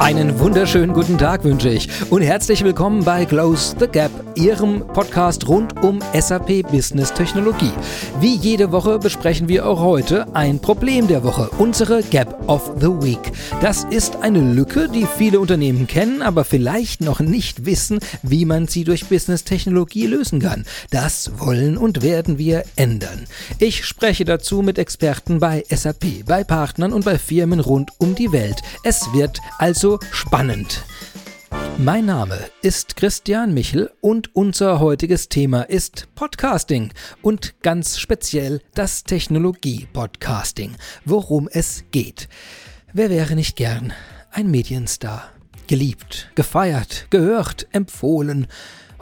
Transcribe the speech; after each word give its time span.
Einen 0.00 0.40
wunderschönen 0.40 0.94
guten 0.94 1.18
Tag 1.18 1.44
wünsche 1.44 1.68
ich. 1.68 1.86
Und 2.10 2.22
herzlich 2.22 2.64
willkommen 2.64 3.04
bei 3.04 3.26
Close 3.26 3.76
the 3.78 3.86
Gap, 3.86 4.10
Ihrem 4.34 4.86
Podcast 4.86 5.48
rund 5.48 5.82
um 5.82 6.00
SAP 6.18 6.62
Business 6.70 7.12
Technologie. 7.12 7.72
Wie 8.20 8.34
jede 8.36 8.72
Woche 8.72 8.98
besprechen 8.98 9.48
wir 9.48 9.66
auch 9.66 9.80
heute 9.80 10.34
ein 10.34 10.60
Problem 10.60 11.08
der 11.08 11.24
Woche, 11.24 11.50
unsere 11.58 12.02
Gap 12.02 12.48
of 12.48 12.72
the 12.80 12.88
Week. 12.88 13.20
Das 13.60 13.84
ist 13.84 14.16
eine 14.22 14.40
Lücke, 14.40 14.88
die 14.88 15.06
viele 15.06 15.40
Unternehmen 15.40 15.86
kennen, 15.86 16.22
aber 16.22 16.44
vielleicht 16.44 17.00
noch 17.00 17.20
nicht 17.20 17.64
wissen, 17.64 18.00
wie 18.22 18.44
man 18.44 18.68
sie 18.68 18.84
durch 18.84 19.06
Business 19.06 19.44
Technologie 19.44 20.06
lösen 20.06 20.40
kann. 20.40 20.64
Das 20.90 21.32
wollen 21.38 21.76
und 21.76 22.02
werden 22.02 22.38
wir 22.38 22.64
ändern. 22.76 23.26
Ich 23.58 23.84
spreche 23.84 24.24
dazu 24.24 24.62
mit 24.62 24.78
Experten 24.78 25.40
bei 25.40 25.64
SAP, 25.68 26.24
bei 26.26 26.44
Partnern 26.44 26.92
und 26.92 27.04
bei 27.04 27.18
Firmen 27.18 27.60
rund 27.60 27.90
um 27.98 28.14
die 28.14 28.32
Welt. 28.32 28.60
Es 28.84 29.12
wird 29.12 29.40
also 29.58 29.98
spannend. 30.12 30.84
Mein 31.82 32.04
Name 32.04 32.38
ist 32.60 32.96
Christian 32.96 33.54
Michel 33.54 33.90
und 34.02 34.36
unser 34.36 34.80
heutiges 34.80 35.30
Thema 35.30 35.62
ist 35.62 36.08
Podcasting 36.14 36.92
und 37.22 37.54
ganz 37.62 37.98
speziell 37.98 38.60
das 38.74 39.02
Technologie-Podcasting, 39.04 40.76
worum 41.06 41.48
es 41.50 41.84
geht. 41.90 42.28
Wer 42.92 43.08
wäre 43.08 43.34
nicht 43.34 43.56
gern 43.56 43.94
ein 44.30 44.50
Medienstar? 44.50 45.30
Geliebt, 45.68 46.30
gefeiert, 46.34 47.06
gehört, 47.08 47.66
empfohlen, 47.72 48.46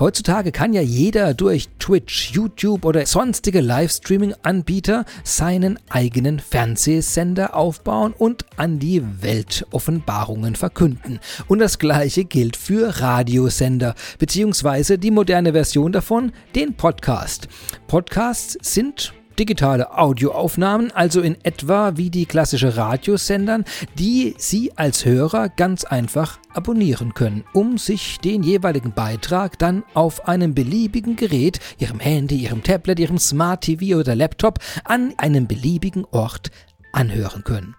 Heutzutage 0.00 0.52
kann 0.52 0.72
ja 0.72 0.80
jeder 0.80 1.34
durch 1.34 1.68
Twitch, 1.80 2.30
YouTube 2.30 2.84
oder 2.84 3.04
sonstige 3.04 3.60
Livestreaming-Anbieter 3.60 5.04
seinen 5.24 5.76
eigenen 5.88 6.38
Fernsehsender 6.38 7.56
aufbauen 7.56 8.14
und 8.16 8.46
an 8.56 8.78
die 8.78 9.02
Welt 9.22 9.66
Offenbarungen 9.72 10.54
verkünden. 10.54 11.18
Und 11.48 11.58
das 11.58 11.80
gleiche 11.80 12.24
gilt 12.24 12.56
für 12.56 13.00
Radiosender, 13.00 13.96
beziehungsweise 14.20 14.98
die 14.98 15.10
moderne 15.10 15.52
Version 15.52 15.90
davon, 15.90 16.30
den 16.54 16.74
Podcast. 16.74 17.48
Podcasts 17.88 18.56
sind 18.60 19.14
digitale 19.38 19.96
Audioaufnahmen, 19.96 20.90
also 20.90 21.20
in 21.20 21.36
etwa 21.44 21.96
wie 21.96 22.10
die 22.10 22.26
klassische 22.26 22.76
Radiosendern, 22.76 23.64
die 23.98 24.34
Sie 24.38 24.72
als 24.76 25.04
Hörer 25.04 25.48
ganz 25.48 25.84
einfach 25.84 26.38
abonnieren 26.52 27.14
können, 27.14 27.44
um 27.52 27.78
sich 27.78 28.18
den 28.18 28.42
jeweiligen 28.42 28.92
Beitrag 28.92 29.58
dann 29.58 29.84
auf 29.94 30.28
einem 30.28 30.54
beliebigen 30.54 31.16
Gerät, 31.16 31.60
Ihrem 31.78 32.00
Handy, 32.00 32.36
Ihrem 32.36 32.62
Tablet, 32.62 32.98
Ihrem 32.98 33.18
Smart 33.18 33.62
TV 33.62 33.98
oder 33.98 34.14
Laptop 34.14 34.58
an 34.84 35.14
einem 35.18 35.46
beliebigen 35.46 36.04
Ort 36.06 36.50
anhören 36.92 37.44
können. 37.44 37.76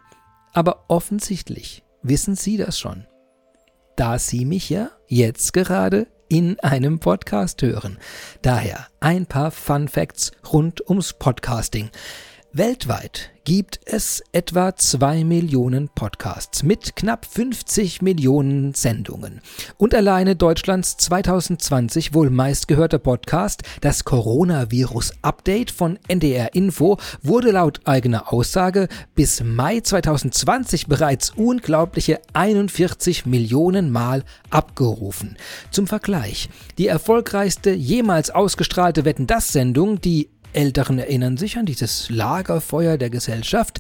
Aber 0.54 0.86
offensichtlich 0.88 1.84
wissen 2.02 2.36
Sie 2.36 2.58
das 2.58 2.80
schon. 2.80 3.06
Da 3.96 4.18
Sie 4.18 4.46
mich 4.46 4.70
ja 4.70 4.92
jetzt 5.08 5.54
gerade 5.54 6.08
in 6.30 6.60
einem 6.60 7.00
Podcast 7.00 7.62
hören. 7.62 7.98
Daher 8.44 8.88
ein 9.00 9.26
paar 9.26 9.52
Fun 9.52 9.88
Facts 9.88 10.32
rund 10.54 10.88
ums 10.88 11.14
Podcasting. 11.14 11.90
Weltweit 12.52 13.30
gibt 13.44 13.80
es 13.86 14.24
etwa 14.32 14.76
zwei 14.76 15.24
Millionen 15.24 15.88
Podcasts 15.90 16.64
mit 16.64 16.96
knapp 16.96 17.26
50 17.26 18.02
Millionen 18.02 18.74
Sendungen. 18.74 19.42
Und 19.78 19.94
alleine 19.94 20.36
Deutschlands 20.36 20.98
2020 20.98 22.16
wohl 22.16 22.32
meistgehörter 22.32 22.98
Podcast, 22.98 23.62
das 23.82 24.04
Coronavirus-Update 24.04 25.70
von 25.70 26.00
NDR 26.08 26.56
Info, 26.56 26.98
wurde 27.22 27.52
laut 27.52 27.82
eigener 27.86 28.34
Aussage 28.34 28.88
bis 29.14 29.44
Mai 29.44 29.82
2020 29.82 30.88
bereits 30.88 31.30
unglaubliche 31.30 32.20
41 32.34 33.28
Millionen 33.28 33.92
Mal 33.92 34.24
abgerufen. 34.50 35.38
Zum 35.70 35.86
Vergleich, 35.86 36.50
die 36.80 36.88
erfolgreichste 36.88 37.72
jemals 37.72 38.32
ausgestrahlte 38.32 39.06
Wetten 39.06 39.28
das 39.28 39.50
Sendung, 39.50 40.02
die 40.02 40.30
Älteren 40.54 41.00
erinnern 41.00 41.38
sich 41.38 41.58
an 41.58 41.66
dieses 41.66 42.10
Lagerfeuer 42.10 42.98
der 42.98 43.10
Gesellschaft, 43.10 43.80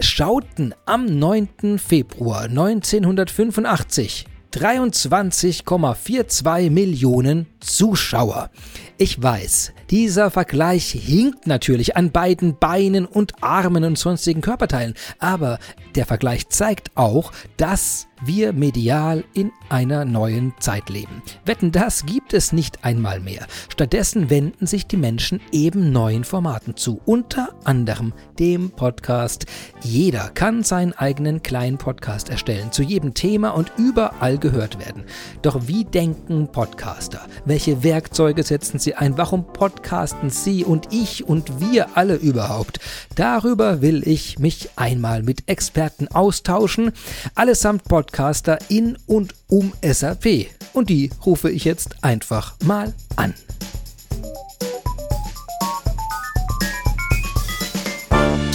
schauten 0.00 0.74
am 0.86 1.06
9. 1.06 1.78
Februar 1.78 2.44
1985 2.44 4.26
23,42 4.54 6.70
Millionen 6.70 7.46
Zuschauer. 7.58 8.50
Ich 8.96 9.20
weiß, 9.20 9.72
dieser 9.90 10.30
Vergleich 10.30 10.92
hinkt 10.92 11.48
natürlich 11.48 11.96
an 11.96 12.12
beiden 12.12 12.56
Beinen 12.56 13.06
und 13.06 13.42
Armen 13.42 13.82
und 13.82 13.98
sonstigen 13.98 14.40
Körperteilen, 14.40 14.94
aber 15.18 15.58
der 15.96 16.06
Vergleich 16.06 16.48
zeigt 16.48 16.92
auch, 16.94 17.32
dass 17.56 18.06
wir 18.26 18.52
medial 18.52 19.24
in 19.34 19.52
einer 19.68 20.04
neuen 20.04 20.54
Zeit 20.58 20.88
leben. 20.88 21.22
Wetten, 21.44 21.72
das 21.72 22.06
gibt 22.06 22.32
es 22.32 22.52
nicht 22.52 22.84
einmal 22.84 23.20
mehr. 23.20 23.46
Stattdessen 23.68 24.30
wenden 24.30 24.66
sich 24.66 24.86
die 24.86 24.96
Menschen 24.96 25.40
eben 25.52 25.92
neuen 25.92 26.24
Formaten 26.24 26.76
zu, 26.76 27.00
unter 27.04 27.54
anderem 27.64 28.12
dem 28.38 28.70
Podcast. 28.70 29.46
Jeder 29.82 30.30
kann 30.30 30.62
seinen 30.62 30.92
eigenen 30.92 31.42
kleinen 31.42 31.78
Podcast 31.78 32.28
erstellen, 32.28 32.72
zu 32.72 32.82
jedem 32.82 33.14
Thema 33.14 33.50
und 33.50 33.72
überall 33.76 34.38
gehört 34.38 34.78
werden. 34.78 35.04
Doch 35.42 35.66
wie 35.66 35.84
denken 35.84 36.48
Podcaster? 36.48 37.26
Welche 37.44 37.82
Werkzeuge 37.82 38.42
setzen 38.42 38.78
sie 38.84 38.94
ein? 38.94 39.18
Warum 39.18 39.52
podcasten 39.52 40.30
sie 40.30 40.64
und 40.64 40.92
ich 40.92 41.26
und 41.26 41.60
wir 41.60 41.96
alle 41.96 42.14
überhaupt? 42.14 42.78
Darüber 43.16 43.82
will 43.82 44.06
ich 44.06 44.38
mich 44.38 44.70
einmal 44.76 45.22
mit 45.22 45.48
Experten 45.48 46.06
austauschen, 46.08 46.92
allesamt 47.34 47.84
Podcaster 47.84 48.58
in 48.68 48.96
und 49.06 49.34
um 49.48 49.72
SAP. 49.82 50.46
Und 50.72 50.90
die 50.90 51.10
rufe 51.24 51.50
ich 51.50 51.64
jetzt 51.64 52.04
einfach 52.04 52.54
mal 52.64 52.92
an. 53.16 53.34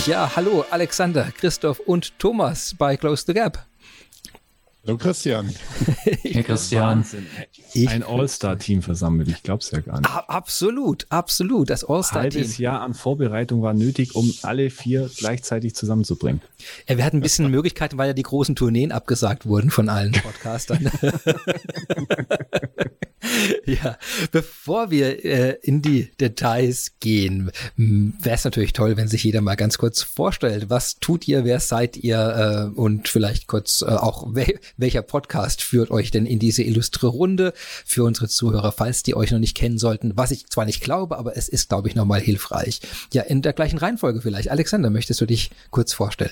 Ja, 0.05 0.31
hallo 0.35 0.65
Alexander, 0.71 1.31
Christoph 1.37 1.79
und 1.79 2.17
Thomas 2.19 2.75
bei 2.77 2.97
Close 2.97 3.25
the 3.27 3.33
Gap. 3.33 3.65
Hallo 4.85 4.97
Christian. 4.97 5.53
hey 6.05 6.41
Christian. 6.41 7.05
Ein 7.87 8.01
All-Star-Team 8.01 8.81
versammelt, 8.81 9.27
ich 9.27 9.43
glaube 9.43 9.59
es 9.59 9.71
ja 9.71 9.81
gar 9.81 9.99
nicht. 9.99 10.09
Absolut, 10.09 11.05
absolut. 11.09 11.69
Das 11.69 11.83
All-Star-Team. 11.83 12.41
Halbes 12.41 12.57
Jahr 12.57 12.81
an 12.81 12.93
Vorbereitung 12.93 13.61
war 13.61 13.73
nötig, 13.73 14.15
um 14.15 14.33
alle 14.41 14.69
vier 14.69 15.09
gleichzeitig 15.17 15.75
zusammenzubringen. 15.75 16.41
Ja, 16.87 16.97
wir 16.97 17.03
hatten 17.03 17.17
ein 17.17 17.21
bisschen 17.21 17.51
Möglichkeiten, 17.51 17.97
weil 17.97 18.07
ja 18.07 18.13
die 18.13 18.23
großen 18.23 18.55
Tourneen 18.55 18.93
abgesagt 18.93 19.45
wurden 19.45 19.69
von 19.69 19.89
allen 19.89 20.13
Podcastern. 20.13 20.89
ja, 23.65 23.97
bevor 24.31 24.91
wir 24.91 25.23
äh, 25.25 25.57
in 25.61 25.81
die 25.81 26.11
Details 26.19 26.93
gehen, 26.99 27.51
wäre 27.75 28.35
es 28.35 28.43
natürlich 28.43 28.73
toll, 28.73 28.97
wenn 28.97 29.07
sich 29.07 29.23
jeder 29.23 29.41
mal 29.41 29.55
ganz 29.55 29.77
kurz 29.77 30.01
vorstellt. 30.01 30.69
Was 30.69 30.99
tut 30.99 31.27
ihr, 31.27 31.45
wer 31.45 31.59
seid 31.59 31.97
ihr 31.97 32.71
äh, 32.75 32.79
und 32.79 33.07
vielleicht 33.07 33.47
kurz 33.47 33.81
äh, 33.81 33.85
auch, 33.85 34.33
wel 34.33 34.59
welcher 34.77 35.01
Podcast 35.01 35.61
führt 35.61 35.91
euch 35.91 36.11
denn 36.11 36.25
in 36.25 36.39
diese 36.39 36.63
illustre 36.63 37.07
Runde 37.07 37.53
für 37.85 38.03
unsere 38.03 38.27
Zuhörer, 38.27 38.71
falls 38.71 39.03
die 39.03 39.15
euch 39.15 39.31
noch 39.31 39.39
nicht 39.39 39.55
kennen 39.55 39.77
sollten, 39.77 40.13
was 40.15 40.31
ich 40.31 40.47
zwar 40.47 40.65
nicht 40.65 40.81
glaube, 40.81 41.17
aber 41.17 41.37
es 41.37 41.49
ist, 41.49 41.69
glaube 41.69 41.87
ich, 41.87 41.95
nochmal 41.95 42.21
hilfreich. 42.21 42.81
Ja, 43.13 43.23
in 43.23 43.41
der 43.41 43.53
gleichen 43.53 43.77
Reihenfolge 43.77 44.21
vielleicht. 44.21 44.49
Alexander, 44.49 44.89
möchtest 44.89 45.21
du 45.21 45.25
dich 45.25 45.51
kurz 45.69 45.93
vorstellen? 45.93 46.31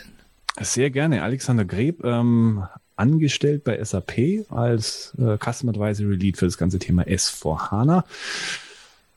Sehr 0.60 0.90
gerne. 0.90 1.22
Alexander 1.22 1.66
Greb, 1.66 2.04
ähm, 2.04 2.64
angestellt 2.98 3.64
bei 3.64 3.82
SAP 3.84 4.46
als 4.50 5.14
äh, 5.18 5.38
Custom 5.38 5.70
Advisory 5.70 6.16
Lead 6.16 6.38
für 6.38 6.46
das 6.46 6.58
ganze 6.58 6.80
Thema 6.80 7.04
S4HANA. 7.04 8.04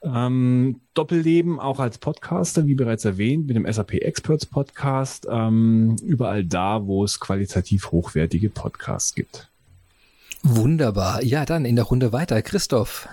Ähm, 0.02 0.80
Doppelleben 0.94 1.60
auch 1.60 1.78
als 1.78 1.98
Podcaster, 1.98 2.66
wie 2.66 2.74
bereits 2.74 3.04
erwähnt, 3.04 3.46
mit 3.46 3.56
dem 3.56 3.70
SAP 3.70 3.94
Experts 3.94 4.46
Podcast, 4.46 5.26
ähm, 5.30 5.96
überall 6.02 6.44
da, 6.44 6.86
wo 6.86 7.04
es 7.04 7.20
qualitativ 7.20 7.90
hochwertige 7.90 8.48
Podcasts 8.48 9.14
gibt. 9.14 9.48
Wunderbar. 10.42 11.22
Ja, 11.22 11.44
dann 11.44 11.66
in 11.66 11.76
der 11.76 11.84
Runde 11.84 12.12
weiter. 12.12 12.40
Christoph. 12.40 13.08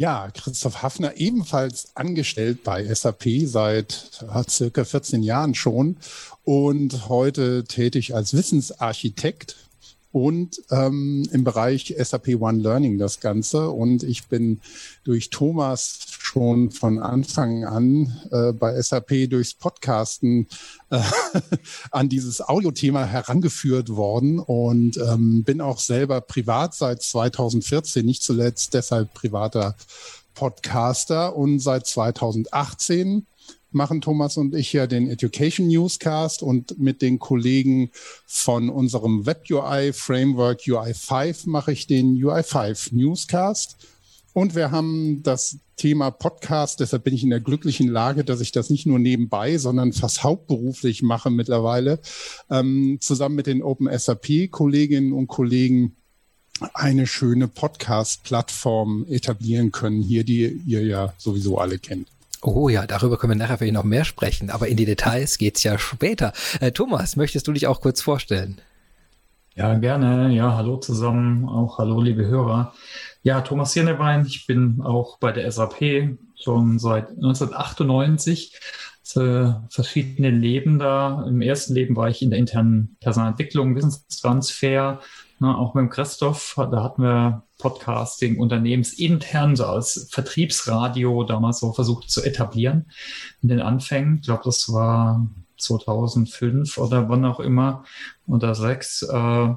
Ja, 0.00 0.30
Christoph 0.30 0.80
Hafner, 0.80 1.18
ebenfalls 1.18 1.94
angestellt 1.94 2.64
bei 2.64 2.82
SAP 2.86 3.24
seit 3.44 4.24
äh, 4.34 4.42
circa 4.48 4.86
14 4.86 5.22
Jahren 5.22 5.54
schon 5.54 5.98
und 6.42 7.10
heute 7.10 7.64
tätig 7.64 8.14
als 8.14 8.32
Wissensarchitekt 8.32 9.56
und 10.12 10.60
ähm, 10.70 11.28
im 11.32 11.44
Bereich 11.44 11.94
SAP 11.98 12.40
One 12.40 12.60
Learning 12.60 12.98
das 12.98 13.20
Ganze. 13.20 13.70
Und 13.70 14.02
ich 14.02 14.26
bin 14.26 14.60
durch 15.04 15.30
Thomas 15.30 15.98
schon 16.08 16.70
von 16.70 16.98
Anfang 16.98 17.64
an 17.64 18.20
äh, 18.30 18.52
bei 18.52 18.80
SAP 18.80 19.30
durchs 19.30 19.54
Podcasten 19.54 20.48
äh, 20.90 21.00
an 21.90 22.08
dieses 22.08 22.40
Audiothema 22.40 23.04
herangeführt 23.04 23.90
worden 23.90 24.38
und 24.40 24.96
ähm, 24.96 25.44
bin 25.44 25.60
auch 25.60 25.78
selber 25.78 26.20
privat 26.20 26.74
seit 26.74 27.02
2014, 27.02 28.04
nicht 28.04 28.22
zuletzt 28.22 28.74
deshalb 28.74 29.14
privater 29.14 29.76
Podcaster 30.34 31.36
und 31.36 31.60
seit 31.60 31.86
2018 31.86 33.26
machen 33.72 34.00
Thomas 34.00 34.36
und 34.36 34.54
ich 34.54 34.72
ja 34.72 34.86
den 34.86 35.08
Education 35.08 35.68
Newscast 35.68 36.42
und 36.42 36.78
mit 36.78 37.02
den 37.02 37.18
Kollegen 37.18 37.90
von 38.26 38.68
unserem 38.68 39.26
Web 39.26 39.44
UI 39.50 39.92
Framework 39.92 40.60
UI5 40.60 41.48
mache 41.48 41.72
ich 41.72 41.86
den 41.86 42.16
UI5 42.16 42.94
Newscast. 42.94 43.76
Und 44.32 44.54
wir 44.54 44.70
haben 44.70 45.22
das 45.22 45.58
Thema 45.76 46.10
Podcast, 46.10 46.80
deshalb 46.80 47.04
bin 47.04 47.14
ich 47.14 47.24
in 47.24 47.30
der 47.30 47.40
glücklichen 47.40 47.88
Lage, 47.88 48.22
dass 48.22 48.40
ich 48.40 48.52
das 48.52 48.70
nicht 48.70 48.86
nur 48.86 48.98
nebenbei, 48.98 49.58
sondern 49.58 49.92
fast 49.92 50.22
hauptberuflich 50.22 51.02
mache 51.02 51.30
mittlerweile, 51.30 52.00
ähm, 52.50 52.98
zusammen 53.00 53.34
mit 53.34 53.46
den 53.46 53.62
Open 53.62 53.88
SAP 53.98 54.50
Kolleginnen 54.50 55.12
und 55.12 55.26
Kollegen 55.26 55.96
eine 56.74 57.06
schöne 57.06 57.48
Podcast-Plattform 57.48 59.06
etablieren 59.08 59.72
können, 59.72 60.02
hier, 60.02 60.24
die 60.24 60.60
ihr 60.66 60.84
ja 60.84 61.14
sowieso 61.16 61.58
alle 61.58 61.78
kennt. 61.78 62.08
Oh 62.42 62.68
ja, 62.70 62.86
darüber 62.86 63.18
können 63.18 63.32
wir 63.32 63.38
nachher 63.38 63.58
vielleicht 63.58 63.74
noch 63.74 63.84
mehr 63.84 64.04
sprechen, 64.04 64.48
aber 64.50 64.68
in 64.68 64.76
die 64.76 64.86
Details 64.86 65.36
geht's 65.36 65.62
ja 65.62 65.78
später. 65.78 66.32
Äh, 66.60 66.72
Thomas, 66.72 67.16
möchtest 67.16 67.46
du 67.46 67.52
dich 67.52 67.66
auch 67.66 67.80
kurz 67.80 68.00
vorstellen? 68.00 68.60
Ja, 69.54 69.74
gerne. 69.74 70.34
Ja, 70.34 70.56
hallo 70.56 70.78
zusammen, 70.78 71.46
auch 71.46 71.78
hallo 71.78 72.00
liebe 72.00 72.26
Hörer. 72.26 72.72
Ja, 73.22 73.42
Thomas 73.42 73.74
Hirnebein, 73.74 74.24
ich 74.24 74.46
bin 74.46 74.80
auch 74.80 75.18
bei 75.18 75.32
der 75.32 75.50
SAP 75.50 76.16
schon 76.34 76.78
seit 76.78 77.10
1998. 77.10 78.58
Äh, 79.16 79.52
verschiedene 79.68 80.30
Leben 80.30 80.78
da. 80.78 81.24
Im 81.26 81.42
ersten 81.42 81.74
Leben 81.74 81.96
war 81.96 82.08
ich 82.08 82.22
in 82.22 82.30
der 82.30 82.38
internen 82.38 82.96
Personalentwicklung, 83.00 83.74
Wissenstransfer, 83.74 85.00
ne, 85.40 85.58
auch 85.58 85.74
mit 85.74 85.82
dem 85.82 85.90
Christoph. 85.90 86.54
Da 86.56 86.82
hatten 86.82 87.02
wir 87.02 87.42
Podcasting 87.60 88.38
unternehmensintern, 88.38 89.56
so 89.56 89.66
als 89.66 90.08
Vertriebsradio 90.10 91.24
damals 91.24 91.60
so 91.60 91.72
versucht 91.72 92.10
zu 92.10 92.22
etablieren 92.22 92.90
in 93.42 93.48
den 93.48 93.60
Anfängen. 93.60 94.16
Ich 94.16 94.26
glaube, 94.26 94.42
das 94.44 94.72
war 94.72 95.26
2005 95.58 96.78
oder 96.78 97.08
wann 97.08 97.24
auch 97.24 97.40
immer 97.40 97.84
oder 98.26 98.54
sechs. 98.54 99.02
Äh, 99.02 99.54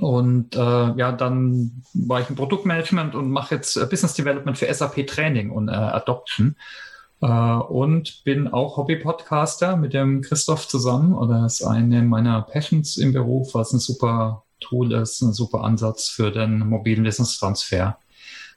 und 0.00 0.56
äh, 0.56 0.58
ja, 0.58 1.12
dann 1.12 1.82
war 1.94 2.20
ich 2.20 2.28
im 2.28 2.36
Produktmanagement 2.36 3.14
und 3.14 3.30
mache 3.30 3.54
jetzt 3.54 3.76
äh, 3.76 3.86
Business 3.86 4.14
Development 4.14 4.58
für 4.58 4.72
SAP 4.72 5.06
Training 5.06 5.50
und 5.50 5.68
äh, 5.68 5.72
Adoption. 5.72 6.56
Äh, 7.20 7.26
und 7.26 8.24
bin 8.24 8.48
auch 8.48 8.76
Hobby-Podcaster 8.76 9.76
mit 9.76 9.94
dem 9.94 10.22
Christoph 10.22 10.68
zusammen. 10.68 11.14
Oder 11.14 11.46
ist 11.46 11.62
eine 11.62 12.02
meiner 12.02 12.42
Passions 12.42 12.96
im 12.96 13.12
Beruf, 13.12 13.54
was 13.54 13.72
ein 13.72 13.78
super 13.78 14.44
Tool 14.60 14.92
ist, 14.92 15.20
ein 15.22 15.32
super 15.32 15.64
Ansatz 15.64 16.08
für 16.08 16.30
den 16.30 16.60
mobilen 16.60 17.04
Wissenstransfer. 17.04 17.98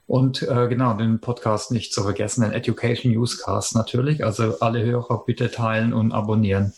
Und 0.07 0.41
äh, 0.41 0.67
genau, 0.67 0.95
den 0.95 1.19
Podcast 1.19 1.71
nicht 1.71 1.93
zu 1.93 2.01
vergessen, 2.01 2.41
den 2.41 2.51
Education 2.51 3.11
Newscast 3.13 3.75
natürlich. 3.75 4.25
Also 4.25 4.59
alle 4.59 4.83
Hörer 4.83 5.23
bitte 5.25 5.51
teilen 5.51 5.93
und 5.93 6.11
abonnieren. 6.11 6.73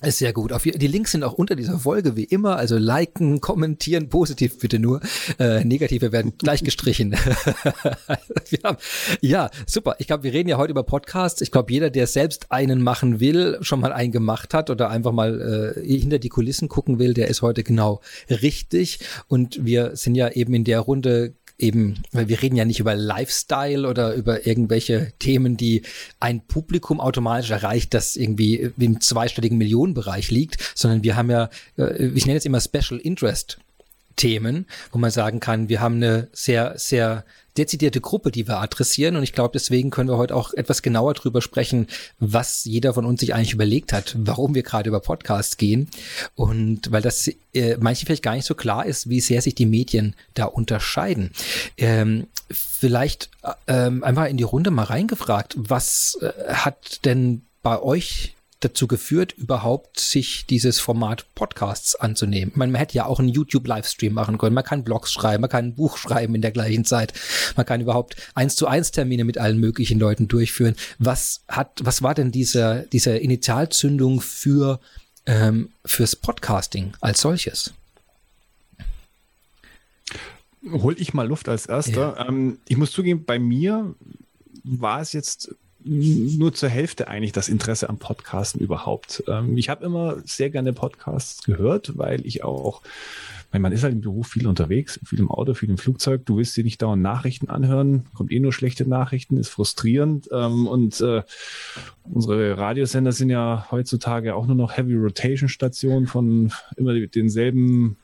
Ist 0.00 0.18
sehr 0.18 0.32
gut. 0.32 0.52
Auf, 0.52 0.62
die 0.62 0.86
Links 0.86 1.10
sind 1.10 1.24
auch 1.24 1.32
unter 1.32 1.56
dieser 1.56 1.80
Folge 1.80 2.14
wie 2.14 2.22
immer. 2.22 2.56
Also 2.56 2.78
liken, 2.78 3.40
kommentieren, 3.40 4.08
positiv 4.08 4.56
bitte 4.60 4.78
nur. 4.78 5.00
Äh, 5.40 5.64
negative 5.64 6.12
werden 6.12 6.34
gleich 6.38 6.62
gestrichen. 6.62 7.16
haben, 8.64 8.76
ja, 9.20 9.50
super. 9.66 9.96
Ich 9.98 10.06
glaube, 10.06 10.22
wir 10.22 10.32
reden 10.32 10.48
ja 10.48 10.56
heute 10.56 10.70
über 10.70 10.84
Podcasts. 10.84 11.40
Ich 11.40 11.50
glaube, 11.50 11.72
jeder, 11.72 11.90
der 11.90 12.06
selbst 12.06 12.52
einen 12.52 12.80
machen 12.80 13.18
will, 13.18 13.58
schon 13.60 13.80
mal 13.80 13.92
einen 13.92 14.12
gemacht 14.12 14.54
hat 14.54 14.70
oder 14.70 14.88
einfach 14.88 15.10
mal 15.10 15.74
äh, 15.76 15.98
hinter 15.98 16.20
die 16.20 16.28
Kulissen 16.28 16.68
gucken 16.68 17.00
will, 17.00 17.12
der 17.12 17.26
ist 17.26 17.42
heute 17.42 17.64
genau 17.64 18.00
richtig. 18.30 19.00
Und 19.26 19.64
wir 19.64 19.96
sind 19.96 20.14
ja 20.14 20.28
eben 20.28 20.54
in 20.54 20.62
der 20.62 20.78
Runde 20.78 21.34
eben, 21.58 22.02
weil 22.12 22.28
wir 22.28 22.40
reden 22.40 22.56
ja 22.56 22.64
nicht 22.64 22.80
über 22.80 22.94
Lifestyle 22.94 23.88
oder 23.88 24.14
über 24.14 24.46
irgendwelche 24.46 25.12
Themen, 25.18 25.56
die 25.56 25.82
ein 26.20 26.40
Publikum 26.40 27.00
automatisch 27.00 27.50
erreicht, 27.50 27.94
das 27.94 28.16
irgendwie 28.16 28.70
im 28.78 29.00
zweistelligen 29.00 29.58
Millionenbereich 29.58 30.30
liegt, 30.30 30.72
sondern 30.74 31.02
wir 31.02 31.16
haben 31.16 31.30
ja, 31.30 31.50
äh, 31.76 32.06
ich 32.06 32.26
nenne 32.26 32.38
es 32.38 32.44
immer 32.44 32.60
Special 32.60 33.00
Interest 33.00 33.58
Themen, 34.18 34.66
wo 34.92 34.98
man 34.98 35.10
sagen 35.10 35.40
kann, 35.40 35.70
wir 35.70 35.80
haben 35.80 35.96
eine 35.96 36.28
sehr, 36.32 36.74
sehr 36.76 37.24
dezidierte 37.56 38.00
Gruppe, 38.00 38.30
die 38.30 38.46
wir 38.46 38.58
adressieren. 38.58 39.16
Und 39.16 39.22
ich 39.22 39.32
glaube, 39.32 39.52
deswegen 39.54 39.90
können 39.90 40.08
wir 40.08 40.18
heute 40.18 40.36
auch 40.36 40.52
etwas 40.54 40.82
genauer 40.82 41.14
drüber 41.14 41.42
sprechen, 41.42 41.86
was 42.18 42.64
jeder 42.64 42.94
von 42.94 43.04
uns 43.04 43.20
sich 43.20 43.34
eigentlich 43.34 43.54
überlegt 43.54 43.92
hat, 43.92 44.14
warum 44.18 44.54
wir 44.54 44.62
gerade 44.62 44.88
über 44.88 45.00
Podcasts 45.00 45.56
gehen. 45.56 45.88
Und 46.34 46.92
weil 46.92 47.02
das 47.02 47.30
äh, 47.54 47.76
manchen 47.78 48.06
vielleicht 48.06 48.22
gar 48.22 48.34
nicht 48.34 48.46
so 48.46 48.54
klar 48.54 48.86
ist, 48.86 49.08
wie 49.08 49.20
sehr 49.20 49.42
sich 49.42 49.54
die 49.54 49.66
Medien 49.66 50.14
da 50.34 50.44
unterscheiden. 50.44 51.32
Ähm, 51.76 52.26
vielleicht 52.50 53.30
äh, 53.42 53.86
ähm, 53.86 54.04
einfach 54.04 54.26
in 54.26 54.36
die 54.36 54.44
Runde 54.44 54.70
mal 54.70 54.84
reingefragt, 54.84 55.54
was 55.58 56.18
äh, 56.20 56.52
hat 56.52 57.04
denn 57.04 57.42
bei 57.62 57.80
euch 57.82 58.34
dazu 58.60 58.88
geführt, 58.88 59.32
überhaupt 59.32 60.00
sich 60.00 60.46
dieses 60.46 60.80
Format 60.80 61.26
Podcasts 61.34 61.94
anzunehmen. 61.94 62.52
Meine, 62.56 62.72
man 62.72 62.78
hätte 62.80 62.94
ja 62.94 63.06
auch 63.06 63.20
einen 63.20 63.28
YouTube-Livestream 63.28 64.12
machen 64.12 64.38
können, 64.38 64.54
man 64.54 64.64
kann 64.64 64.84
Blogs 64.84 65.12
schreiben, 65.12 65.42
man 65.42 65.50
kann 65.50 65.66
ein 65.66 65.74
Buch 65.74 65.96
schreiben 65.96 66.34
in 66.34 66.42
der 66.42 66.50
gleichen 66.50 66.84
Zeit, 66.84 67.12
man 67.56 67.66
kann 67.66 67.80
überhaupt 67.80 68.16
eins 68.34 68.56
zu 68.56 68.66
eins 68.66 68.90
Termine 68.90 69.24
mit 69.24 69.38
allen 69.38 69.58
möglichen 69.58 69.98
Leuten 69.98 70.26
durchführen. 70.26 70.74
Was 70.98 71.42
hat, 71.48 71.80
was 71.82 72.02
war 72.02 72.14
denn 72.14 72.32
diese, 72.32 72.88
diese 72.92 73.16
Initialzündung 73.16 74.20
für 74.20 74.80
ähm, 75.26 75.70
fürs 75.84 76.16
Podcasting 76.16 76.94
als 77.00 77.20
solches? 77.20 77.74
Hol 80.68 80.96
ich 80.98 81.14
mal 81.14 81.28
Luft 81.28 81.48
als 81.48 81.66
erster. 81.66 82.16
Ja. 82.18 82.28
Ähm, 82.28 82.58
ich 82.66 82.76
muss 82.76 82.90
zugeben, 82.90 83.24
bei 83.24 83.38
mir 83.38 83.94
war 84.64 85.00
es 85.00 85.12
jetzt 85.12 85.54
nur 85.88 86.52
zur 86.52 86.68
Hälfte 86.68 87.08
eigentlich 87.08 87.32
das 87.32 87.48
Interesse 87.48 87.88
am 87.88 87.98
Podcasten 87.98 88.60
überhaupt. 88.60 89.24
Ähm, 89.26 89.56
ich 89.56 89.68
habe 89.68 89.84
immer 89.84 90.16
sehr 90.24 90.50
gerne 90.50 90.72
Podcasts 90.72 91.42
gehört, 91.42 91.96
weil 91.96 92.26
ich 92.26 92.44
auch, 92.44 92.82
weil 93.50 93.60
man 93.60 93.72
ist 93.72 93.82
halt 93.82 93.94
im 93.94 94.00
Beruf 94.00 94.28
viel 94.28 94.46
unterwegs, 94.46 95.00
viel 95.04 95.18
im 95.18 95.30
Auto, 95.30 95.54
viel 95.54 95.70
im 95.70 95.78
Flugzeug. 95.78 96.26
Du 96.26 96.36
willst 96.36 96.56
dir 96.56 96.64
nicht 96.64 96.82
dauernd 96.82 97.02
Nachrichten 97.02 97.48
anhören, 97.48 98.06
kommt 98.14 98.30
eh 98.30 98.40
nur 98.40 98.52
schlechte 98.52 98.88
Nachrichten, 98.88 99.38
ist 99.38 99.48
frustrierend. 99.48 100.28
Ähm, 100.32 100.66
und 100.66 101.00
äh, 101.00 101.22
unsere 102.04 102.58
Radiosender 102.58 103.12
sind 103.12 103.30
ja 103.30 103.66
heutzutage 103.70 104.34
auch 104.34 104.46
nur 104.46 104.56
noch 104.56 104.76
Heavy 104.76 104.94
Rotation 104.94 105.48
Stationen 105.48 106.06
von 106.06 106.52
immer 106.76 106.94
denselben 106.94 107.96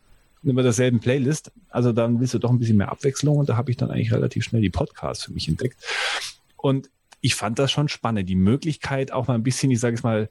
immer 0.42 0.62
derselben 0.62 1.00
Playlist. 1.00 1.50
Also 1.70 1.92
dann 1.92 2.20
willst 2.20 2.34
du 2.34 2.38
doch 2.38 2.50
ein 2.50 2.58
bisschen 2.58 2.76
mehr 2.76 2.92
Abwechslung 2.92 3.38
und 3.38 3.48
da 3.48 3.56
habe 3.56 3.70
ich 3.70 3.76
dann 3.76 3.90
eigentlich 3.90 4.12
relativ 4.12 4.44
schnell 4.44 4.60
die 4.60 4.70
Podcasts 4.70 5.24
für 5.24 5.32
mich 5.32 5.48
entdeckt. 5.48 5.82
Und 6.56 6.90
ich 7.24 7.34
fand 7.34 7.58
das 7.58 7.72
schon 7.72 7.88
spannend. 7.88 8.28
Die 8.28 8.36
Möglichkeit, 8.36 9.10
auch 9.10 9.28
mal 9.28 9.34
ein 9.34 9.42
bisschen, 9.42 9.70
ich 9.70 9.80
sage 9.80 9.94
es 9.96 10.02
mal, 10.02 10.28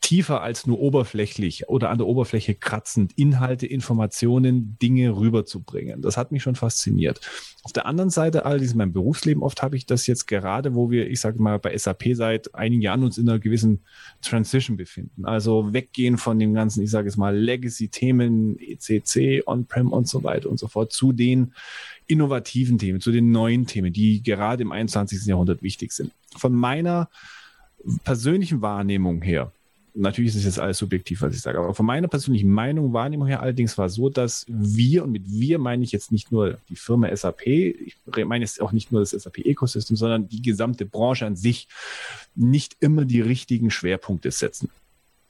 tiefer 0.00 0.42
als 0.42 0.66
nur 0.66 0.80
oberflächlich 0.80 1.68
oder 1.68 1.90
an 1.90 1.98
der 1.98 2.08
Oberfläche 2.08 2.56
kratzend 2.56 3.12
Inhalte, 3.16 3.66
Informationen, 3.66 4.76
Dinge 4.82 5.16
rüberzubringen. 5.16 6.02
Das 6.02 6.16
hat 6.16 6.32
mich 6.32 6.42
schon 6.42 6.56
fasziniert. 6.56 7.20
Auf 7.62 7.72
der 7.72 7.86
anderen 7.86 8.10
Seite, 8.10 8.44
allerdings 8.44 8.72
in 8.72 8.78
meinem 8.78 8.92
Berufsleben, 8.92 9.44
oft 9.44 9.62
habe 9.62 9.76
ich 9.76 9.86
das 9.86 10.08
jetzt 10.08 10.26
gerade, 10.26 10.74
wo 10.74 10.90
wir, 10.90 11.08
ich 11.08 11.20
sage 11.20 11.40
mal, 11.40 11.60
bei 11.60 11.76
SAP 11.76 12.14
seit 12.14 12.52
einigen 12.54 12.82
Jahren 12.82 13.04
uns 13.04 13.16
in 13.16 13.28
einer 13.28 13.38
gewissen 13.38 13.84
Transition 14.22 14.76
befinden. 14.76 15.24
Also 15.24 15.72
weggehen 15.72 16.18
von 16.18 16.40
dem 16.40 16.52
ganzen, 16.52 16.82
ich 16.82 16.90
sage 16.90 17.08
es 17.08 17.16
mal, 17.16 17.36
Legacy-Themen, 17.36 18.58
ECC, 18.58 19.46
On-Prem 19.46 19.92
und 19.92 20.08
so 20.08 20.24
weiter 20.24 20.50
und 20.50 20.58
so 20.58 20.66
fort, 20.66 20.92
zu 20.92 21.12
den 21.12 21.54
innovativen 22.08 22.78
Themen, 22.78 23.00
zu 23.00 23.12
den 23.12 23.30
neuen 23.30 23.66
Themen, 23.66 23.92
die 23.92 24.20
gerade 24.24 24.62
im 24.62 24.72
21. 24.72 25.26
Jahrhundert 25.26 25.62
wichtig 25.62 25.92
sind. 25.92 26.10
Von 26.36 26.54
meiner 26.54 27.08
persönlichen 28.04 28.62
Wahrnehmung 28.62 29.22
her, 29.22 29.52
natürlich 29.94 30.30
ist 30.30 30.36
es 30.36 30.44
jetzt 30.44 30.58
alles 30.58 30.78
subjektiv, 30.78 31.22
was 31.22 31.34
ich 31.34 31.40
sage, 31.40 31.58
aber 31.58 31.74
von 31.74 31.86
meiner 31.86 32.08
persönlichen 32.08 32.50
Meinung, 32.50 32.92
Wahrnehmung 32.92 33.26
her 33.26 33.42
allerdings 33.42 33.76
war 33.78 33.88
so, 33.88 34.08
dass 34.08 34.44
wir, 34.48 35.04
und 35.04 35.12
mit 35.12 35.22
wir 35.26 35.58
meine 35.58 35.84
ich 35.84 35.92
jetzt 35.92 36.12
nicht 36.12 36.32
nur 36.32 36.58
die 36.68 36.76
Firma 36.76 37.14
SAP, 37.14 37.46
ich 37.46 37.96
meine 38.24 38.44
jetzt 38.44 38.60
auch 38.60 38.72
nicht 38.72 38.92
nur 38.92 39.00
das 39.00 39.10
SAP-Ökosystem, 39.10 39.96
sondern 39.96 40.28
die 40.28 40.42
gesamte 40.42 40.86
Branche 40.86 41.26
an 41.26 41.36
sich, 41.36 41.68
nicht 42.34 42.76
immer 42.80 43.04
die 43.04 43.20
richtigen 43.20 43.70
Schwerpunkte 43.70 44.30
setzen. 44.30 44.70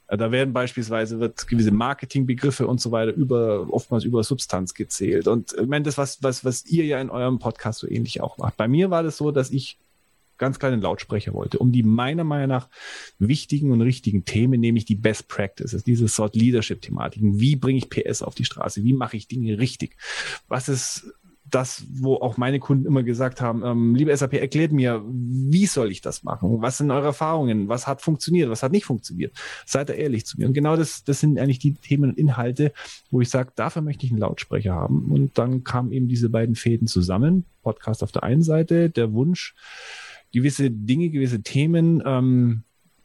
Da 0.08 0.32
werden 0.32 0.52
beispielsweise 0.52 1.20
wird 1.20 1.46
gewisse 1.46 1.70
Marketingbegriffe 1.70 2.66
und 2.66 2.80
so 2.80 2.90
weiter 2.90 3.12
über 3.12 3.68
oftmals 3.70 4.02
über 4.02 4.24
Substanz 4.24 4.74
gezählt. 4.74 5.28
Und 5.28 5.52
ich 5.52 5.68
meine, 5.68 5.84
das, 5.84 5.98
was, 5.98 6.20
was, 6.20 6.44
was 6.44 6.66
ihr 6.66 6.84
ja 6.84 7.00
in 7.00 7.10
eurem 7.10 7.38
Podcast 7.38 7.78
so 7.78 7.88
ähnlich 7.88 8.20
auch 8.20 8.36
macht. 8.36 8.56
Bei 8.56 8.66
mir 8.66 8.90
war 8.90 9.04
das 9.04 9.18
so, 9.18 9.30
dass 9.30 9.50
ich 9.52 9.78
ganz 10.40 10.58
kleinen 10.58 10.80
Lautsprecher 10.80 11.34
wollte, 11.34 11.58
um 11.58 11.70
die 11.70 11.84
meiner 11.84 12.24
Meinung 12.24 12.48
nach 12.48 12.68
wichtigen 13.18 13.70
und 13.70 13.82
richtigen 13.82 14.24
Themen, 14.24 14.60
nämlich 14.60 14.86
die 14.86 14.96
Best 14.96 15.28
Practices, 15.28 15.84
diese 15.84 16.08
Sort 16.08 16.34
Leadership-Thematiken. 16.34 17.38
Wie 17.38 17.54
bringe 17.54 17.78
ich 17.78 17.90
PS 17.90 18.22
auf 18.22 18.34
die 18.34 18.44
Straße? 18.44 18.82
Wie 18.82 18.94
mache 18.94 19.16
ich 19.16 19.28
Dinge 19.28 19.58
richtig? 19.58 19.96
Was 20.48 20.68
ist 20.68 21.14
das, 21.50 21.84
wo 21.90 22.14
auch 22.14 22.36
meine 22.36 22.58
Kunden 22.60 22.86
immer 22.86 23.02
gesagt 23.02 23.40
haben, 23.40 23.62
ähm, 23.64 23.94
liebe 23.94 24.16
SAP, 24.16 24.34
erklärt 24.34 24.72
mir, 24.72 25.02
wie 25.06 25.66
soll 25.66 25.90
ich 25.90 26.00
das 26.00 26.22
machen? 26.22 26.62
Was 26.62 26.78
sind 26.78 26.90
eure 26.90 27.06
Erfahrungen? 27.06 27.68
Was 27.68 27.86
hat 27.86 28.02
funktioniert? 28.02 28.50
Was 28.50 28.62
hat 28.62 28.72
nicht 28.72 28.84
funktioniert? 28.84 29.36
Seid 29.66 29.88
da 29.88 29.92
ehrlich 29.92 30.26
zu 30.26 30.38
mir. 30.38 30.46
Und 30.46 30.54
genau 30.54 30.76
das, 30.76 31.04
das 31.04 31.20
sind 31.20 31.38
eigentlich 31.38 31.58
die 31.58 31.74
Themen 31.74 32.10
und 32.10 32.18
Inhalte, 32.18 32.72
wo 33.10 33.20
ich 33.20 33.28
sage, 33.28 33.52
dafür 33.56 33.82
möchte 33.82 34.06
ich 34.06 34.12
einen 34.12 34.20
Lautsprecher 34.20 34.74
haben. 34.74 35.10
Und 35.10 35.38
dann 35.38 35.64
kamen 35.64 35.92
eben 35.92 36.08
diese 36.08 36.28
beiden 36.28 36.54
Fäden 36.54 36.86
zusammen. 36.86 37.44
Podcast 37.62 38.02
auf 38.02 38.12
der 38.12 38.22
einen 38.22 38.42
Seite, 38.42 38.88
der 38.88 39.12
Wunsch, 39.12 39.54
gewisse 40.32 40.70
Dinge, 40.70 41.10
gewisse 41.10 41.42
Themen 41.42 42.02
ähm, 42.04 42.62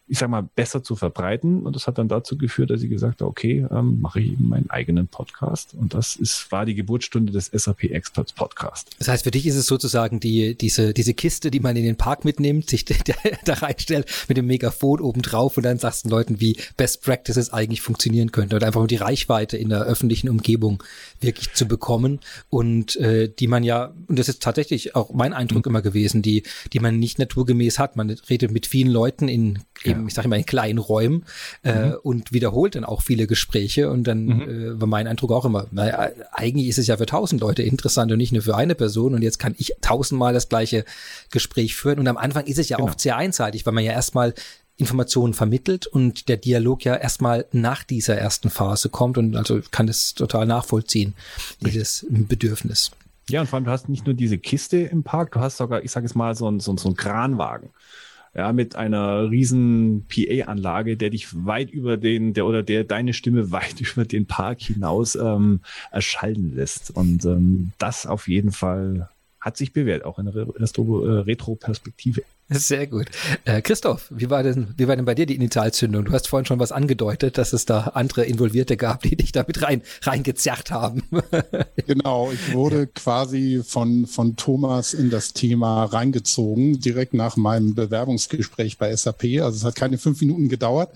ich 0.07 0.19
sag 0.19 0.29
mal, 0.29 0.43
besser 0.43 0.83
zu 0.83 0.95
verbreiten. 0.95 1.63
Und 1.63 1.75
das 1.75 1.87
hat 1.87 1.97
dann 1.97 2.07
dazu 2.07 2.37
geführt, 2.37 2.69
dass 2.69 2.83
ich 2.83 2.89
gesagt 2.89 3.21
habe, 3.21 3.29
okay, 3.29 3.65
ähm, 3.71 3.99
mache 4.01 4.19
ich 4.19 4.33
eben 4.33 4.49
meinen 4.49 4.69
eigenen 4.69 5.07
Podcast. 5.07 5.73
Und 5.73 5.95
das 5.95 6.15
ist, 6.15 6.51
war 6.51 6.65
die 6.65 6.75
Geburtsstunde 6.75 7.31
des 7.31 7.47
SAP 7.47 7.85
Experts 7.85 8.31
Podcast. 8.31 8.95
Das 8.99 9.07
heißt, 9.07 9.23
für 9.23 9.31
dich 9.31 9.47
ist 9.47 9.55
es 9.55 9.65
sozusagen 9.65 10.19
die, 10.19 10.55
diese, 10.55 10.93
diese 10.93 11.15
Kiste, 11.15 11.49
die 11.49 11.59
man 11.59 11.75
in 11.75 11.83
den 11.83 11.95
Park 11.95 12.23
mitnimmt, 12.23 12.69
sich 12.69 12.85
da 13.45 13.53
reinstellt 13.53 14.07
mit 14.27 14.37
dem 14.37 14.45
Megafon 14.45 14.99
oben 14.99 15.23
drauf 15.23 15.57
und 15.57 15.63
dann 15.63 15.79
sagst 15.79 16.05
du 16.05 16.09
Leuten, 16.09 16.39
wie 16.39 16.57
Best 16.77 17.01
Practices 17.01 17.51
eigentlich 17.51 17.81
funktionieren 17.81 18.31
könnte. 18.31 18.57
Oder 18.57 18.67
einfach 18.67 18.81
um 18.81 18.87
die 18.87 18.97
Reichweite 18.97 19.57
in 19.57 19.69
der 19.69 19.85
öffentlichen 19.85 20.29
Umgebung 20.29 20.83
wirklich 21.19 21.53
zu 21.53 21.67
bekommen. 21.67 22.19
Und 22.51 22.95
äh, 22.97 23.27
die 23.27 23.47
man 23.47 23.63
ja, 23.63 23.91
und 24.07 24.19
das 24.19 24.29
ist 24.29 24.43
tatsächlich 24.43 24.95
auch 24.95 25.11
mein 25.13 25.33
Eindruck 25.33 25.65
mhm. 25.65 25.71
immer 25.71 25.81
gewesen, 25.81 26.21
die, 26.21 26.43
die 26.73 26.79
man 26.79 26.99
nicht 26.99 27.17
naturgemäß 27.17 27.79
hat. 27.79 27.95
Man 27.95 28.11
redet 28.29 28.51
mit 28.51 28.67
vielen 28.67 28.91
Leuten 28.91 29.27
in 29.27 29.59
eben, 29.95 30.07
ich 30.07 30.13
sage 30.13 30.27
immer, 30.27 30.37
in 30.37 30.45
kleinen 30.45 30.79
Räumen 30.79 31.25
äh, 31.63 31.87
mhm. 31.87 31.95
und 32.03 32.31
wiederholt 32.33 32.75
dann 32.75 32.83
auch 32.83 33.01
viele 33.01 33.27
Gespräche. 33.27 33.89
Und 33.89 34.05
dann 34.05 34.25
mhm. 34.25 34.41
äh, 34.41 34.81
war 34.81 34.87
mein 34.87 35.07
Eindruck 35.07 35.31
auch 35.31 35.45
immer, 35.45 35.67
naja, 35.71 36.11
eigentlich 36.31 36.67
ist 36.67 36.77
es 36.77 36.87
ja 36.87 36.97
für 36.97 37.05
tausend 37.05 37.41
Leute 37.41 37.63
interessant 37.63 38.11
und 38.11 38.17
nicht 38.17 38.31
nur 38.31 38.41
für 38.41 38.55
eine 38.55 38.75
Person. 38.75 39.13
Und 39.13 39.21
jetzt 39.21 39.39
kann 39.39 39.55
ich 39.57 39.73
tausendmal 39.81 40.33
das 40.33 40.49
gleiche 40.49 40.85
Gespräch 41.31 41.75
führen. 41.75 41.99
Und 41.99 42.07
am 42.07 42.17
Anfang 42.17 42.45
ist 42.45 42.59
es 42.59 42.69
ja 42.69 42.77
genau. 42.77 42.89
oft 42.89 42.99
sehr 42.99 43.17
einseitig, 43.17 43.65
weil 43.65 43.73
man 43.73 43.83
ja 43.83 43.91
erstmal 43.91 44.33
Informationen 44.77 45.33
vermittelt 45.33 45.87
und 45.87 46.27
der 46.27 46.37
Dialog 46.37 46.83
ja 46.83 46.95
erstmal 46.95 47.45
nach 47.51 47.83
dieser 47.83 48.17
ersten 48.17 48.49
Phase 48.49 48.89
kommt 48.89 49.17
und 49.17 49.35
also 49.35 49.61
kann 49.71 49.87
das 49.87 50.15
total 50.15 50.45
nachvollziehen, 50.45 51.13
dieses 51.61 52.05
Bedürfnis. 52.09 52.91
Ja, 53.29 53.41
und 53.41 53.47
vor 53.47 53.57
allem, 53.57 53.65
du 53.65 53.71
hast 53.71 53.89
nicht 53.89 54.05
nur 54.05 54.13
diese 54.13 54.37
Kiste 54.37 54.77
im 54.77 55.03
Park, 55.03 55.31
du 55.31 55.39
hast 55.39 55.57
sogar, 55.57 55.83
ich 55.83 55.91
sage 55.91 56.05
jetzt 56.05 56.15
mal, 56.15 56.35
so 56.35 56.49
ein, 56.49 56.59
so, 56.59 56.75
so 56.77 56.89
ein 56.89 56.95
Kranwagen 56.95 57.69
ja, 58.35 58.51
mit 58.51 58.75
einer 58.75 59.31
riesen 59.31 60.05
PA-Anlage, 60.07 60.97
der 60.97 61.09
dich 61.09 61.27
weit 61.45 61.71
über 61.71 61.95
den, 61.95 62.33
der 62.33 62.45
oder 62.45 62.63
der 62.63 62.83
deine 62.83 63.13
Stimme 63.13 63.51
weit 63.51 63.79
über 63.81 64.05
den 64.05 64.25
Park 64.25 64.61
hinaus 64.61 65.15
ähm, 65.15 65.61
erschallen 65.91 66.53
lässt. 66.55 66.91
Und 66.91 67.25
ähm, 67.25 67.71
das 67.77 68.05
auf 68.05 68.27
jeden 68.27 68.51
Fall 68.51 69.09
hat 69.39 69.57
sich 69.57 69.73
bewährt, 69.73 70.03
auch 70.03 70.19
in 70.19 70.25
der 70.25 70.35
äh, 70.35 71.19
Retro-Perspektive. 71.19 72.23
Sehr 72.47 72.85
gut. 72.85 73.07
Äh, 73.45 73.63
Christoph, 73.63 74.07
wie 74.11 74.29
war, 74.29 74.43
denn, 74.43 74.75
wie 74.77 74.87
war 74.87 74.95
denn 74.95 75.05
bei 75.05 75.15
dir 75.15 75.25
die 75.25 75.33
Initialzündung? 75.33 76.05
Du 76.05 76.11
hast 76.11 76.27
vorhin 76.27 76.45
schon 76.45 76.59
was 76.59 76.71
angedeutet, 76.71 77.39
dass 77.39 77.53
es 77.53 77.65
da 77.65 77.91
andere 77.95 78.25
Involvierte 78.25 78.77
gab, 78.77 79.01
die 79.01 79.15
dich 79.15 79.31
damit 79.31 79.63
rein, 79.63 79.81
reingezerrt 80.03 80.69
haben. 80.69 81.01
genau, 81.87 82.31
ich 82.31 82.53
wurde 82.53 82.85
quasi 82.85 83.63
von, 83.65 84.05
von 84.05 84.35
Thomas 84.35 84.93
in 84.93 85.09
das 85.09 85.33
Thema 85.33 85.85
reingezogen, 85.85 86.79
direkt 86.79 87.15
nach 87.15 87.35
meinem 87.35 87.73
Bewerbungsgespräch 87.73 88.77
bei 88.77 88.95
SAP. 88.95 89.23
Also 89.41 89.57
es 89.57 89.63
hat 89.63 89.75
keine 89.75 89.97
fünf 89.97 90.21
Minuten 90.21 90.47
gedauert. 90.47 90.91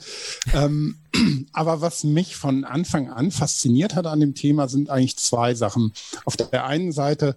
Ähm, 0.54 0.98
aber 1.52 1.82
was 1.82 2.04
mich 2.04 2.36
von 2.36 2.64
Anfang 2.64 3.10
an 3.10 3.32
fasziniert 3.32 3.96
hat 3.96 4.06
an 4.06 4.20
dem 4.20 4.36
Thema, 4.36 4.68
sind 4.68 4.92
eigentlich 4.92 5.18
zwei 5.18 5.56
Sachen. 5.56 5.94
Auf 6.26 6.38
der 6.38 6.68
einen 6.68 6.92
Seite 6.92 7.36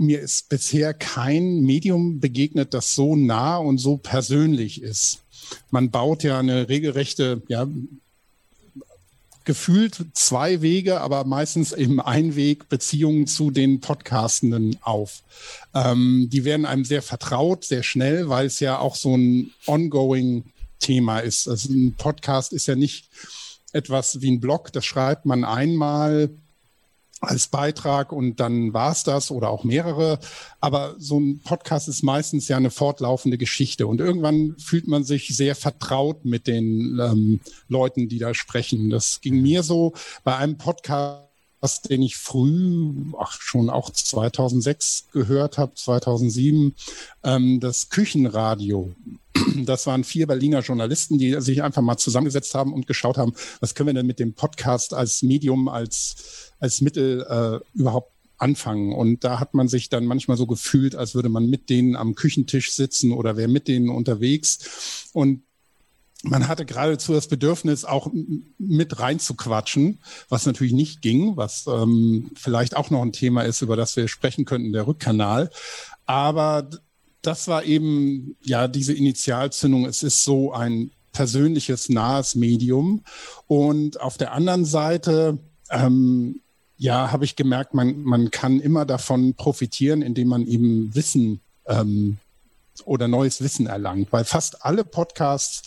mir 0.00 0.20
ist 0.20 0.48
bisher 0.48 0.94
kein 0.94 1.60
Medium 1.60 2.20
begegnet, 2.20 2.72
das 2.72 2.94
so 2.94 3.16
nah 3.16 3.58
und 3.58 3.78
so 3.78 3.98
persönlich 3.98 4.82
ist. 4.82 5.20
Man 5.70 5.90
baut 5.90 6.22
ja 6.22 6.38
eine 6.38 6.68
regelrechte, 6.68 7.42
ja, 7.48 7.68
gefühlt 9.44 10.06
zwei 10.14 10.62
Wege, 10.62 11.00
aber 11.00 11.24
meistens 11.24 11.72
eben 11.72 12.00
ein 12.00 12.34
Weg 12.34 12.68
Beziehungen 12.68 13.26
zu 13.26 13.50
den 13.50 13.80
Podcastenden 13.80 14.78
auf. 14.82 15.22
Ähm, 15.74 16.28
die 16.32 16.44
werden 16.44 16.66
einem 16.66 16.84
sehr 16.84 17.02
vertraut, 17.02 17.64
sehr 17.64 17.82
schnell, 17.82 18.28
weil 18.28 18.46
es 18.46 18.60
ja 18.60 18.78
auch 18.78 18.96
so 18.96 19.16
ein 19.16 19.50
ongoing 19.66 20.44
Thema 20.78 21.18
ist. 21.18 21.46
Also 21.46 21.72
ein 21.72 21.94
Podcast 21.96 22.52
ist 22.52 22.66
ja 22.66 22.74
nicht 22.74 23.08
etwas 23.72 24.22
wie 24.22 24.30
ein 24.30 24.40
Blog, 24.40 24.72
das 24.72 24.84
schreibt 24.84 25.26
man 25.26 25.44
einmal, 25.44 26.30
als 27.20 27.48
Beitrag 27.48 28.12
und 28.12 28.40
dann 28.40 28.72
war's 28.72 29.04
das 29.04 29.30
oder 29.30 29.50
auch 29.50 29.64
mehrere. 29.64 30.18
Aber 30.60 30.94
so 30.98 31.20
ein 31.20 31.40
Podcast 31.40 31.88
ist 31.88 32.02
meistens 32.02 32.48
ja 32.48 32.56
eine 32.56 32.70
fortlaufende 32.70 33.38
Geschichte 33.38 33.86
und 33.86 34.00
irgendwann 34.00 34.56
fühlt 34.58 34.88
man 34.88 35.04
sich 35.04 35.28
sehr 35.36 35.54
vertraut 35.54 36.24
mit 36.24 36.46
den 36.46 36.98
ähm, 37.00 37.40
Leuten, 37.68 38.08
die 38.08 38.18
da 38.18 38.34
sprechen. 38.34 38.90
Das 38.90 39.20
ging 39.20 39.42
mir 39.42 39.62
so 39.62 39.92
bei 40.24 40.36
einem 40.36 40.56
Podcast 40.56 41.29
den 41.82 42.02
ich 42.02 42.16
früh, 42.16 42.92
ach, 43.18 43.40
schon 43.40 43.70
auch 43.70 43.90
2006 43.90 45.08
gehört 45.12 45.58
habe, 45.58 45.74
2007, 45.74 46.74
ähm, 47.22 47.60
das 47.60 47.88
Küchenradio. 47.88 48.92
Das 49.64 49.86
waren 49.86 50.04
vier 50.04 50.26
Berliner 50.26 50.60
Journalisten, 50.60 51.16
die 51.16 51.40
sich 51.40 51.62
einfach 51.62 51.82
mal 51.82 51.96
zusammengesetzt 51.96 52.54
haben 52.54 52.72
und 52.72 52.86
geschaut 52.86 53.16
haben, 53.16 53.32
was 53.60 53.74
können 53.74 53.86
wir 53.86 53.94
denn 53.94 54.06
mit 54.06 54.18
dem 54.18 54.34
Podcast 54.34 54.92
als 54.92 55.22
Medium, 55.22 55.68
als 55.68 56.50
als 56.60 56.80
Mittel 56.80 57.26
äh, 57.28 57.78
überhaupt 57.78 58.12
anfangen. 58.38 58.92
Und 58.92 59.24
da 59.24 59.40
hat 59.40 59.54
man 59.54 59.68
sich 59.68 59.88
dann 59.88 60.06
manchmal 60.06 60.36
so 60.36 60.46
gefühlt, 60.46 60.94
als 60.94 61.14
würde 61.14 61.28
man 61.28 61.48
mit 61.48 61.68
denen 61.68 61.96
am 61.96 62.14
Küchentisch 62.14 62.72
sitzen 62.72 63.12
oder 63.12 63.36
wäre 63.36 63.48
mit 63.48 63.68
denen 63.68 63.88
unterwegs. 63.88 65.10
Und 65.12 65.42
man 66.22 66.48
hatte 66.48 66.66
geradezu 66.66 67.12
das 67.12 67.28
Bedürfnis, 67.28 67.84
auch 67.84 68.10
mit 68.58 68.98
reinzuquatschen, 68.98 70.00
was 70.28 70.44
natürlich 70.44 70.72
nicht 70.74 71.00
ging, 71.00 71.36
was 71.36 71.66
ähm, 71.66 72.30
vielleicht 72.34 72.76
auch 72.76 72.90
noch 72.90 73.02
ein 73.02 73.12
Thema 73.12 73.42
ist, 73.42 73.62
über 73.62 73.76
das 73.76 73.96
wir 73.96 74.06
sprechen 74.06 74.44
könnten, 74.44 74.72
der 74.72 74.86
Rückkanal. 74.86 75.50
Aber 76.04 76.68
das 77.22 77.48
war 77.48 77.64
eben 77.64 78.36
ja 78.42 78.68
diese 78.68 78.92
Initialzündung. 78.92 79.86
Es 79.86 80.02
ist 80.02 80.24
so 80.24 80.52
ein 80.52 80.90
persönliches, 81.12 81.88
nahes 81.88 82.34
Medium. 82.34 83.02
Und 83.46 84.00
auf 84.00 84.18
der 84.18 84.32
anderen 84.32 84.64
Seite 84.64 85.38
ähm, 85.70 86.40
ja, 86.76 87.12
habe 87.12 87.24
ich 87.24 87.36
gemerkt, 87.36 87.74
man, 87.74 88.02
man 88.02 88.30
kann 88.30 88.60
immer 88.60 88.84
davon 88.84 89.34
profitieren, 89.34 90.02
indem 90.02 90.28
man 90.28 90.46
eben 90.46 90.94
Wissen 90.94 91.40
ähm, 91.66 92.18
oder 92.84 93.06
neues 93.08 93.42
Wissen 93.42 93.66
erlangt, 93.66 94.12
weil 94.12 94.24
fast 94.24 94.64
alle 94.64 94.84
Podcasts 94.84 95.62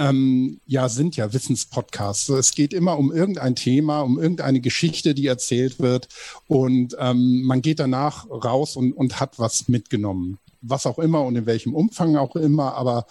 ähm, 0.00 0.60
ja 0.66 0.88
sind 0.88 1.16
ja 1.16 1.32
Wissenspodcasts. 1.32 2.28
Es 2.30 2.52
geht 2.52 2.72
immer 2.72 2.98
um 2.98 3.12
irgendein 3.12 3.54
Thema, 3.54 4.00
um 4.00 4.18
irgendeine 4.18 4.60
Geschichte, 4.60 5.14
die 5.14 5.26
erzählt 5.26 5.78
wird 5.78 6.08
und 6.48 6.96
ähm, 6.98 7.42
man 7.42 7.62
geht 7.62 7.78
danach 7.78 8.28
raus 8.30 8.76
und, 8.76 8.92
und 8.92 9.20
hat 9.20 9.38
was 9.38 9.68
mitgenommen 9.68 10.38
was 10.62 10.86
auch 10.86 10.98
immer 10.98 11.22
und 11.24 11.36
in 11.36 11.46
welchem 11.46 11.74
Umfang 11.74 12.16
auch 12.16 12.36
immer, 12.36 12.74
aber 12.74 13.06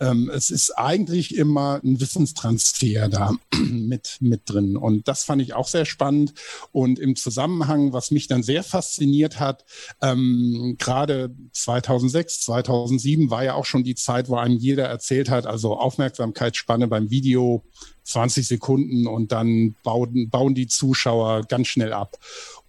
ähm, 0.00 0.30
es 0.34 0.50
ist 0.50 0.70
eigentlich 0.78 1.36
immer 1.36 1.80
ein 1.84 2.00
Wissenstransfer 2.00 3.08
da 3.08 3.32
mit, 3.56 4.18
mit 4.20 4.42
drin. 4.46 4.76
Und 4.76 5.08
das 5.08 5.24
fand 5.24 5.42
ich 5.42 5.54
auch 5.54 5.68
sehr 5.68 5.84
spannend. 5.84 6.34
Und 6.72 6.98
im 6.98 7.16
Zusammenhang, 7.16 7.92
was 7.92 8.10
mich 8.10 8.28
dann 8.28 8.42
sehr 8.42 8.62
fasziniert 8.62 9.40
hat, 9.40 9.64
ähm, 10.02 10.76
gerade 10.78 11.34
2006, 11.52 12.40
2007 12.42 13.30
war 13.30 13.44
ja 13.44 13.54
auch 13.54 13.64
schon 13.64 13.84
die 13.84 13.94
Zeit, 13.94 14.28
wo 14.28 14.36
einem 14.36 14.56
jeder 14.56 14.86
erzählt 14.86 15.30
hat, 15.30 15.46
also 15.46 15.76
Aufmerksamkeitsspanne 15.76 16.88
beim 16.88 17.10
Video 17.10 17.62
20 18.04 18.46
Sekunden 18.46 19.06
und 19.06 19.32
dann 19.32 19.74
bauen, 19.82 20.30
bauen 20.30 20.54
die 20.54 20.68
Zuschauer 20.68 21.42
ganz 21.42 21.68
schnell 21.68 21.92
ab. 21.92 22.16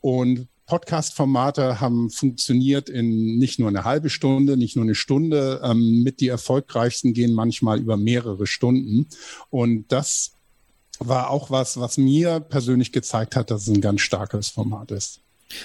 Und 0.02 0.48
Podcast-Formate 0.68 1.80
haben 1.80 2.10
funktioniert 2.10 2.90
in 2.90 3.38
nicht 3.38 3.58
nur 3.58 3.70
eine 3.70 3.86
halbe 3.86 4.10
Stunde, 4.10 4.58
nicht 4.58 4.76
nur 4.76 4.84
eine 4.84 4.96
Stunde. 4.96 5.62
Ähm, 5.64 6.04
mit 6.04 6.20
die 6.20 6.28
erfolgreichsten 6.28 7.14
gehen 7.14 7.34
manchmal 7.34 7.80
über 7.80 7.98
mehrere 7.98 8.46
Stunden. 8.46 9.08
Und 9.50 9.92
das 9.92 10.34
war 11.00 11.30
auch 11.30 11.50
was, 11.50 11.80
was 11.80 11.98
mir 11.98 12.40
persönlich 12.40 12.92
gezeigt 12.92 13.36
hat, 13.36 13.50
dass 13.50 13.64
es 13.64 13.70
ein 13.70 13.82
ganz 13.82 14.02
starkes 14.02 14.50
Format 14.50 14.92
ist. 14.92 15.22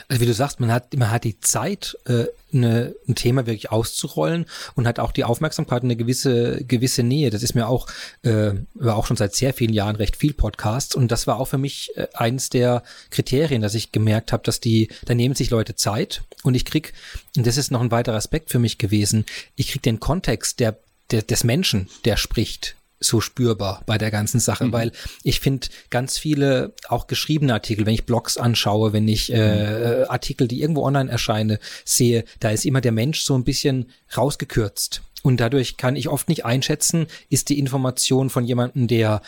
Also 0.09 0.21
wie 0.21 0.27
du 0.27 0.35
sagst, 0.35 0.61
man 0.61 0.71
hat, 0.71 0.95
man 0.95 1.11
hat 1.11 1.25
die 1.25 1.41
Zeit, 1.41 1.97
äh, 2.07 2.27
eine, 2.53 2.95
ein 3.09 3.15
Thema 3.15 3.47
wirklich 3.47 3.71
auszurollen 3.71 4.47
und 4.75 4.87
hat 4.87 4.99
auch 4.99 5.12
die 5.12 5.25
Aufmerksamkeit 5.25 5.83
eine 5.83 5.97
gewisse, 5.97 6.62
gewisse 6.65 7.03
Nähe. 7.03 7.31
Das 7.31 7.43
ist 7.43 7.55
mir 7.55 7.67
auch, 7.67 7.87
äh, 8.23 8.53
war 8.75 8.97
auch 8.97 9.07
schon 9.07 9.17
seit 9.17 9.35
sehr 9.35 9.55
vielen 9.55 9.73
Jahren 9.73 9.97
recht 9.97 10.17
viel 10.17 10.35
Podcasts 10.35 10.95
und 10.95 11.11
das 11.11 11.27
war 11.27 11.41
auch 11.41 11.47
für 11.47 11.59
mich 11.59 11.91
äh, 11.97 12.07
eins 12.15 12.51
der 12.51 12.83
Kriterien, 13.11 13.62
dass 13.62 13.75
ich 13.75 13.93
gemerkt 13.93 14.33
habe, 14.33 14.43
dass 14.45 14.61
die, 14.61 14.89
da 15.05 15.15
nehmen 15.15 15.35
sich 15.35 15.51
Leute 15.51 15.75
Zeit 15.75 16.23
und 16.43 16.55
ich 16.55 16.65
krieg, 16.65 16.93
und 17.37 17.47
das 17.47 17.57
ist 17.57 17.71
noch 17.71 17.81
ein 17.81 17.91
weiterer 17.91 18.17
Aspekt 18.17 18.51
für 18.51 18.59
mich 18.59 18.79
gewesen, 18.79 19.25
ich 19.57 19.69
krieg 19.69 19.83
den 19.83 20.01
Kontext 20.01 20.61
der, 20.61 20.79
der 21.11 21.23
des 21.23 21.45
Menschen, 21.45 21.89
der 22.05 22.17
spricht, 22.17 22.77
so 23.03 23.21
spürbar 23.21 23.83
bei 23.87 23.99
der 23.99 24.11
ganzen 24.11 24.41
Sache, 24.41 24.67
mhm. 24.67 24.73
weil 24.73 24.93
ich 25.23 25.41
finde 25.41 25.69
ganz 25.91 26.19
viele 26.19 26.75
auch 26.89 27.07
geschriebene 27.07 27.53
Artikel, 27.53 27.87
wenn 27.87 27.95
ich 27.95 28.07
Blogs 28.07 28.37
anschaue, 28.37 28.93
wenn 28.93 29.09
ich 29.09 29.33
äh, 29.33 30.05
Artikel, 30.09 30.49
die 30.49 30.61
irgendwo 30.61 30.85
online 30.85 31.11
erscheine, 31.11 31.59
sehe, 31.85 32.25
da 32.41 32.51
ist 32.51 32.65
immer 32.65 32.81
der 32.81 32.93
Mensch 32.93 33.23
so 33.23 33.35
ein 33.35 33.45
bisschen 33.45 33.91
rausgekürzt. 34.17 35.03
Und 35.23 35.39
dadurch 35.39 35.77
kann 35.77 35.95
ich 35.95 36.09
oft 36.09 36.29
nicht 36.29 36.45
einschätzen, 36.45 37.07
ist 37.29 37.49
die 37.49 37.59
Information 37.59 38.29
von 38.29 38.45
jemandem, 38.45 38.89
der 38.89 39.23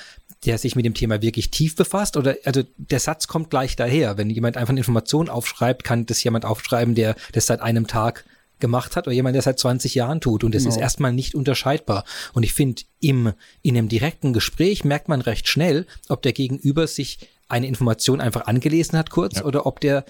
der 0.45 0.59
sich 0.59 0.77
mit 0.77 0.85
dem 0.85 0.95
Thema 0.95 1.23
wirklich 1.23 1.51
tief 1.51 1.75
befasst 1.75 2.17
oder 2.19 2.37
also 2.45 2.63
der 2.77 3.01
Satz 3.01 3.29
kommt 3.29 3.51
gleich 3.51 3.77
daher. 3.77 4.19
Wenn 4.19 4.31
jemand 4.31 4.57
einfach 4.57 4.73
eine 4.73 4.81
Information 4.81 5.29
aufschreibt, 5.29 5.85
kann 5.85 6.07
das 6.07 6.23
jemand 6.23 6.45
aufschreiben, 6.45 6.95
der 6.95 7.17
das 7.33 7.47
seit 7.47 7.61
einem 7.61 7.87
Tag 7.87 8.25
gemacht 8.61 8.97
hat 8.97 9.07
oder 9.07 9.15
jemand, 9.15 9.35
der 9.35 9.43
seit 9.43 9.59
20 9.59 9.95
Jahren 9.95 10.21
tut. 10.21 10.45
Und 10.45 10.55
das 10.55 10.65
genau. 10.65 10.75
ist 10.75 10.81
erstmal 10.81 11.13
nicht 11.13 11.35
unterscheidbar. 11.35 12.05
Und 12.33 12.43
ich 12.43 12.55
finde, 12.55 12.83
im, 13.01 13.33
in 13.63 13.77
einem 13.77 13.89
direkten 13.89 14.33
Gespräch 14.33 14.85
merkt 14.85 15.09
man 15.09 15.21
recht 15.21 15.49
schnell, 15.49 15.87
ob 16.09 16.23
der 16.23 16.33
Gegenüber 16.33 16.87
sich 16.87 17.19
eine 17.49 17.67
Information 17.67 18.21
einfach 18.21 18.47
angelesen 18.47 18.99
hat 18.99 19.11
kurz 19.11 19.37
ja. 19.37 19.45
oder 19.45 19.67
ob 19.67 19.81
der 19.81 20.05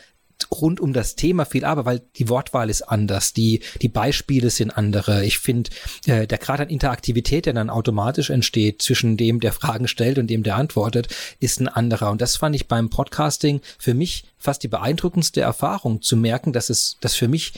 rund 0.51 0.81
um 0.81 0.93
das 0.93 1.15
Thema 1.15 1.45
viel 1.45 1.65
aber, 1.65 1.85
weil 1.85 2.03
die 2.17 2.29
Wortwahl 2.29 2.71
ist 2.71 2.83
anders, 2.83 3.33
die, 3.33 3.61
die 3.81 3.89
Beispiele 3.89 4.51
sind 4.51 4.71
andere. 4.71 5.25
Ich 5.25 5.39
finde, 5.39 5.71
äh, 6.07 6.27
der 6.27 6.39
Grad 6.39 6.61
an 6.61 6.69
Interaktivität, 6.69 7.47
der 7.47 7.53
dann 7.53 7.71
automatisch 7.71 8.31
entsteht 8.31 8.83
zwischen 8.83 9.17
dem, 9.17 9.41
der 9.41 9.53
Fragen 9.53 9.89
stellt 9.89 10.19
und 10.19 10.29
dem, 10.29 10.43
der 10.43 10.57
antwortet, 10.57 11.09
ist 11.41 11.61
ein 11.61 11.69
anderer. 11.69 12.11
Und 12.11 12.21
das 12.21 12.37
fand 12.37 12.57
ich 12.57 12.69
beim 12.69 12.91
Podcasting 12.91 13.61
für 13.79 13.95
mich 13.95 14.25
fast 14.37 14.63
die 14.63 14.69
beeindruckendste 14.69 15.41
Erfahrung, 15.41 16.03
zu 16.03 16.17
merken, 16.17 16.53
dass 16.53 16.71
es, 16.71 16.99
dass 17.01 17.15
für 17.15 17.29
mich 17.29 17.53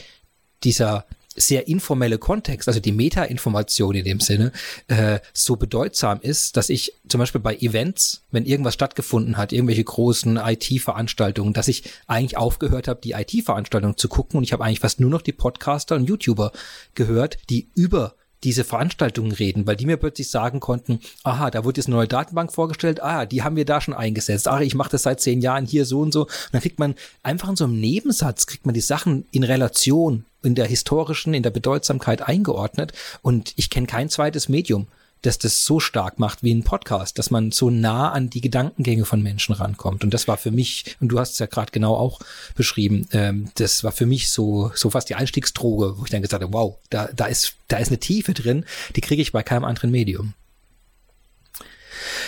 dieser 0.63 1.05
sehr 1.37 1.67
informelle 1.67 2.17
Kontext, 2.17 2.67
also 2.67 2.79
die 2.79 2.91
Meta-Information 2.91 3.95
in 3.95 4.03
dem 4.03 4.19
Sinne, 4.19 4.51
äh, 4.87 5.19
so 5.33 5.55
bedeutsam 5.55 6.19
ist, 6.19 6.57
dass 6.57 6.69
ich 6.69 6.93
zum 7.07 7.19
Beispiel 7.19 7.39
bei 7.39 7.55
Events, 7.57 8.25
wenn 8.31 8.45
irgendwas 8.45 8.73
stattgefunden 8.73 9.37
hat, 9.37 9.53
irgendwelche 9.53 9.83
großen 9.83 10.37
IT-Veranstaltungen, 10.37 11.53
dass 11.53 11.67
ich 11.67 11.83
eigentlich 12.07 12.37
aufgehört 12.37 12.87
habe, 12.87 13.01
die 13.01 13.11
IT-Veranstaltung 13.11 13.97
zu 13.97 14.09
gucken. 14.09 14.39
Und 14.39 14.43
ich 14.43 14.51
habe 14.51 14.63
eigentlich 14.63 14.79
fast 14.79 14.99
nur 14.99 15.11
noch 15.11 15.21
die 15.21 15.31
Podcaster 15.31 15.95
und 15.95 16.09
YouTuber 16.09 16.51
gehört, 16.95 17.37
die 17.49 17.69
über 17.75 18.15
diese 18.43 18.63
Veranstaltungen 18.63 19.31
reden, 19.31 19.65
weil 19.65 19.75
die 19.75 19.85
mir 19.85 19.97
plötzlich 19.97 20.29
sagen 20.29 20.59
konnten, 20.59 20.99
aha, 21.23 21.49
da 21.49 21.65
wurde 21.65 21.79
jetzt 21.79 21.87
eine 21.87 21.95
neue 21.95 22.07
Datenbank 22.07 22.53
vorgestellt, 22.53 23.01
ah, 23.01 23.25
die 23.25 23.43
haben 23.43 23.55
wir 23.55 23.65
da 23.65 23.81
schon 23.81 23.93
eingesetzt, 23.93 24.47
ach, 24.47 24.59
ich 24.59 24.75
mache 24.75 24.91
das 24.91 25.03
seit 25.03 25.19
zehn 25.19 25.41
Jahren 25.41 25.65
hier 25.65 25.85
so 25.85 26.01
und 26.01 26.11
so. 26.11 26.21
Und 26.21 26.49
dann 26.51 26.61
kriegt 26.61 26.79
man 26.79 26.95
einfach 27.23 27.49
in 27.49 27.55
so 27.55 27.65
einem 27.65 27.79
Nebensatz, 27.79 28.45
kriegt 28.45 28.65
man 28.65 28.75
die 28.75 28.81
Sachen 28.81 29.25
in 29.31 29.43
Relation, 29.43 30.25
in 30.43 30.55
der 30.55 30.65
historischen, 30.65 31.33
in 31.33 31.43
der 31.43 31.49
Bedeutsamkeit 31.49 32.21
eingeordnet. 32.21 32.93
Und 33.21 33.53
ich 33.55 33.69
kenne 33.69 33.87
kein 33.87 34.09
zweites 34.09 34.49
Medium, 34.49 34.87
dass 35.21 35.37
das 35.37 35.65
so 35.65 35.79
stark 35.79 36.19
macht 36.19 36.43
wie 36.43 36.53
ein 36.53 36.63
Podcast, 36.63 37.17
dass 37.17 37.31
man 37.31 37.51
so 37.51 37.69
nah 37.69 38.11
an 38.11 38.29
die 38.29 38.41
Gedankengänge 38.41 39.05
von 39.05 39.21
Menschen 39.21 39.53
rankommt. 39.53 40.03
Und 40.03 40.13
das 40.13 40.27
war 40.27 40.37
für 40.37 40.51
mich, 40.51 40.95
und 40.99 41.09
du 41.09 41.19
hast 41.19 41.33
es 41.33 41.39
ja 41.39 41.45
gerade 41.45 41.71
genau 41.71 41.95
auch 41.95 42.19
beschrieben, 42.55 43.07
ähm, 43.11 43.49
das 43.55 43.83
war 43.83 43.91
für 43.91 44.05
mich 44.05 44.29
so, 44.29 44.71
so 44.75 44.89
fast 44.89 45.09
die 45.09 45.15
Einstiegsdroge, 45.15 45.97
wo 45.97 46.03
ich 46.05 46.11
dann 46.11 46.21
gesagt 46.21 46.43
habe, 46.43 46.53
wow, 46.53 46.77
da, 46.89 47.09
da 47.15 47.25
ist, 47.25 47.55
da 47.67 47.77
ist 47.77 47.89
eine 47.89 47.99
Tiefe 47.99 48.33
drin, 48.33 48.65
die 48.95 49.01
kriege 49.01 49.21
ich 49.21 49.31
bei 49.31 49.43
keinem 49.43 49.65
anderen 49.65 49.91
Medium. 49.91 50.33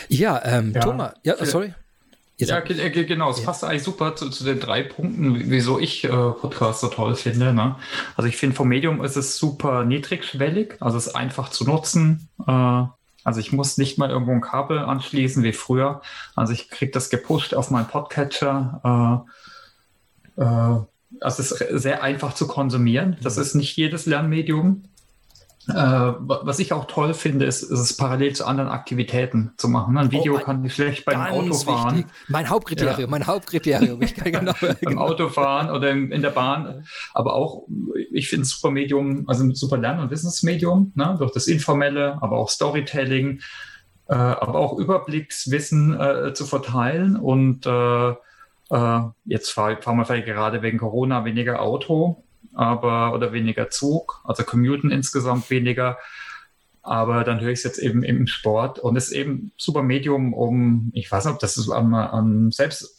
Ja, 0.08 0.42
ähm, 0.44 0.74
ja. 0.74 0.82
Thomas, 0.82 1.14
ja, 1.24 1.46
sorry. 1.46 1.74
Ja, 2.48 2.60
genau. 2.62 3.32
Es 3.32 3.40
ja. 3.40 3.46
passt 3.46 3.64
eigentlich 3.64 3.84
super 3.84 4.16
zu, 4.16 4.30
zu, 4.30 4.46
den 4.46 4.60
drei 4.60 4.84
Punkten, 4.84 5.50
wieso 5.50 5.78
ich 5.78 6.06
äh, 6.06 6.08
Podcasts 6.08 6.82
so 6.82 6.88
toll 6.88 7.16
finde. 7.16 7.54
Ne? 7.54 7.76
Also 8.16 8.30
ich 8.30 8.38
finde, 8.38 8.56
vom 8.56 8.70
Medium 8.70 9.04
ist 9.04 9.18
es 9.18 9.38
super 9.38 9.84
niedrigschwellig, 9.84 10.76
also 10.80 10.98
es 10.98 11.08
ist 11.08 11.16
einfach 11.16 11.50
zu 11.50 11.66
nutzen. 11.66 12.30
Äh, 12.48 12.84
also 13.24 13.42
ich 13.42 13.52
muss 13.52 13.78
nicht 13.78 13.98
mal 13.98 14.10
irgendwo 14.10 14.32
ein 14.32 14.42
Kabel 14.42 14.80
anschließen 14.80 15.44
wie 15.44 15.52
früher. 15.52 16.02
Also 16.36 16.54
ich 16.54 16.70
kriege 16.70 16.92
das 16.92 17.10
gepusht 17.10 17.54
auf 17.54 17.72
meinen 17.72 17.88
Podcatcher. 17.88 19.26
Äh, 20.38 20.42
äh, 20.42 20.80
also 21.22 21.42
es 21.42 21.52
ist 21.52 21.82
sehr 21.82 22.04
einfach 22.04 22.34
zu 22.34 22.48
konsumieren. 22.48 23.18
Das 23.22 23.36
mhm. 23.36 23.42
ist 23.42 23.56
nicht 23.56 23.76
jedes 23.76 24.06
Lernmedium. 24.06 24.84
Äh, 25.68 25.74
was 25.74 26.60
ich 26.60 26.72
auch 26.74 26.86
toll 26.86 27.14
finde, 27.14 27.46
ist, 27.46 27.64
ist 27.64 27.80
es 27.80 27.96
parallel 27.96 28.34
zu 28.34 28.46
anderen 28.46 28.70
Aktivitäten 28.70 29.52
zu 29.58 29.68
machen. 29.68 29.98
Ein 29.98 30.12
Video 30.12 30.36
oh, 30.36 30.40
kann 30.40 30.64
ich 30.64 30.74
schlecht 30.74 31.06
beim 31.06 31.22
Autofahren. 31.22 31.98
Wichtig. 31.98 32.12
Mein 32.30 32.50
Hauptkriterium, 32.50 33.00
ja. 33.02 33.08
mein 33.08 33.28
Hauptkriterium. 33.28 34.02
Ich 34.02 34.16
kann 34.16 34.32
genau, 34.32 34.54
beim 34.62 34.78
genau. 34.80 35.02
Autofahren 35.02 35.70
oder 35.70 35.92
in, 35.92 36.12
in, 36.12 36.22
der 36.22 36.30
Bahn. 36.30 36.86
Aber 37.14 37.34
auch, 37.36 37.68
ich 38.12 38.30
finde 38.30 38.46
super 38.46 38.72
Medium, 38.72 39.26
also 39.28 39.44
ein 39.44 39.54
super 39.54 39.78
Lern- 39.78 40.00
und 40.00 40.12
Wissensmedium, 40.12 40.94
ne, 40.96 41.16
durch 41.20 41.34
das 41.34 41.48
Informelle, 41.48 42.18
aber 42.22 42.38
auch 42.38 42.50
Storytelling, 42.50 43.42
äh, 44.08 44.14
aber 44.14 44.56
auch 44.56 44.78
Überblickswissen 44.80 46.00
äh, 46.00 46.34
zu 46.34 46.46
verteilen 46.46 47.16
und 47.18 47.66
äh, 47.66 48.10
äh 48.72 49.02
jetzt 49.26 49.52
fahren 49.52 49.78
wir 49.84 50.06
vielleicht 50.06 50.26
gerade 50.26 50.62
wegen 50.62 50.78
Corona 50.78 51.26
weniger 51.26 51.62
Auto, 51.62 52.24
aber 52.60 53.14
oder 53.14 53.32
weniger 53.32 53.70
Zug, 53.70 54.22
also 54.26 54.44
Commuten 54.44 54.92
insgesamt 54.92 55.50
weniger. 55.50 55.98
Aber 56.82 57.24
dann 57.24 57.40
höre 57.40 57.52
ich 57.52 57.60
es 57.60 57.64
jetzt 57.64 57.80
eben 57.80 58.04
im 58.04 58.28
Sport 58.28 58.80
und 58.80 58.98
es 58.98 59.08
ist 59.08 59.14
eben 59.14 59.54
super 59.56 59.82
Medium, 59.82 60.34
um, 60.34 60.92
ich 60.94 61.10
weiß 61.10 61.24
nicht, 61.24 61.34
ob 61.36 61.40
das 61.40 61.58
ist 61.58 61.70
an, 61.70 61.94
an 61.94 62.52
selbst 62.52 62.96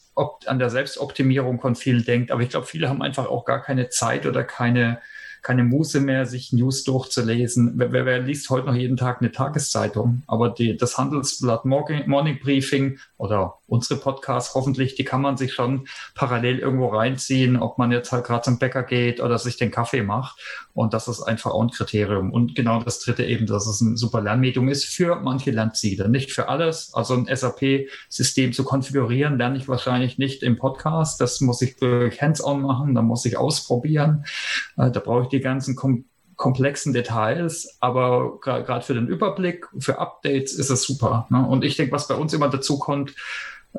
an 0.46 0.58
der 0.58 0.70
Selbstoptimierung 0.70 1.60
von 1.60 1.76
vielen 1.76 2.04
denkt, 2.04 2.30
aber 2.30 2.42
ich 2.42 2.48
glaube, 2.48 2.66
viele 2.66 2.88
haben 2.88 3.02
einfach 3.02 3.26
auch 3.26 3.44
gar 3.44 3.62
keine 3.62 3.90
Zeit 3.90 4.26
oder 4.26 4.44
keine 4.44 5.00
keine 5.42 5.64
Muße 5.64 6.00
mehr, 6.00 6.26
sich 6.26 6.52
News 6.52 6.84
durchzulesen. 6.84 7.72
Wer, 7.76 7.92
wer, 7.92 8.04
wer 8.04 8.18
liest 8.20 8.50
heute 8.50 8.66
noch 8.66 8.74
jeden 8.74 8.96
Tag 8.96 9.20
eine 9.20 9.32
Tageszeitung? 9.32 10.22
Aber 10.26 10.50
die, 10.50 10.76
das 10.76 10.98
Handelsblatt 10.98 11.64
Morning, 11.64 12.08
Morning 12.08 12.38
Briefing 12.40 12.98
oder 13.16 13.59
unsere 13.70 14.00
Podcasts 14.00 14.54
hoffentlich, 14.54 14.96
die 14.96 15.04
kann 15.04 15.22
man 15.22 15.36
sich 15.36 15.54
schon 15.54 15.86
parallel 16.14 16.58
irgendwo 16.58 16.88
reinziehen, 16.88 17.56
ob 17.56 17.78
man 17.78 17.92
jetzt 17.92 18.10
halt 18.10 18.24
gerade 18.24 18.42
zum 18.42 18.58
Bäcker 18.58 18.82
geht 18.82 19.20
oder 19.20 19.38
sich 19.38 19.56
den 19.56 19.70
Kaffee 19.70 20.02
macht. 20.02 20.40
Und 20.74 20.92
das 20.92 21.08
ist 21.08 21.22
einfach 21.22 21.52
auch 21.52 21.62
ein 21.62 21.70
Kriterium. 21.70 22.32
Und 22.32 22.54
genau 22.54 22.82
das 22.82 22.98
dritte 22.98 23.24
eben, 23.24 23.46
dass 23.46 23.66
es 23.66 23.80
ein 23.80 23.96
super 23.96 24.20
Lernmedium 24.20 24.68
ist 24.68 24.84
für 24.84 25.16
manche 25.16 25.52
Lernziele, 25.52 26.08
nicht 26.08 26.32
für 26.32 26.48
alles. 26.48 26.92
Also 26.94 27.14
ein 27.14 27.28
SAP-System 27.34 28.52
zu 28.52 28.64
konfigurieren, 28.64 29.38
lerne 29.38 29.56
ich 29.56 29.68
wahrscheinlich 29.68 30.18
nicht 30.18 30.42
im 30.42 30.58
Podcast. 30.58 31.20
Das 31.20 31.40
muss 31.40 31.62
ich 31.62 31.76
durch 31.76 32.20
Hands-on 32.20 32.62
machen, 32.62 32.94
da 32.94 33.02
muss 33.02 33.24
ich 33.24 33.38
ausprobieren. 33.38 34.24
Äh, 34.76 34.90
da 34.90 35.00
brauche 35.00 35.22
ich 35.22 35.28
die 35.28 35.40
ganzen 35.40 35.76
kom 35.76 36.04
komplexen 36.40 36.94
Details, 36.94 37.76
aber 37.80 38.40
gerade 38.40 38.80
für 38.80 38.94
den 38.94 39.08
Überblick, 39.08 39.66
für 39.78 39.98
Updates 39.98 40.54
ist 40.54 40.70
es 40.70 40.84
super. 40.84 41.26
Ne? 41.28 41.46
Und 41.46 41.66
ich 41.66 41.76
denke, 41.76 41.92
was 41.92 42.08
bei 42.08 42.14
uns 42.14 42.32
immer 42.32 42.48
dazu 42.48 42.78
kommt, 42.78 43.14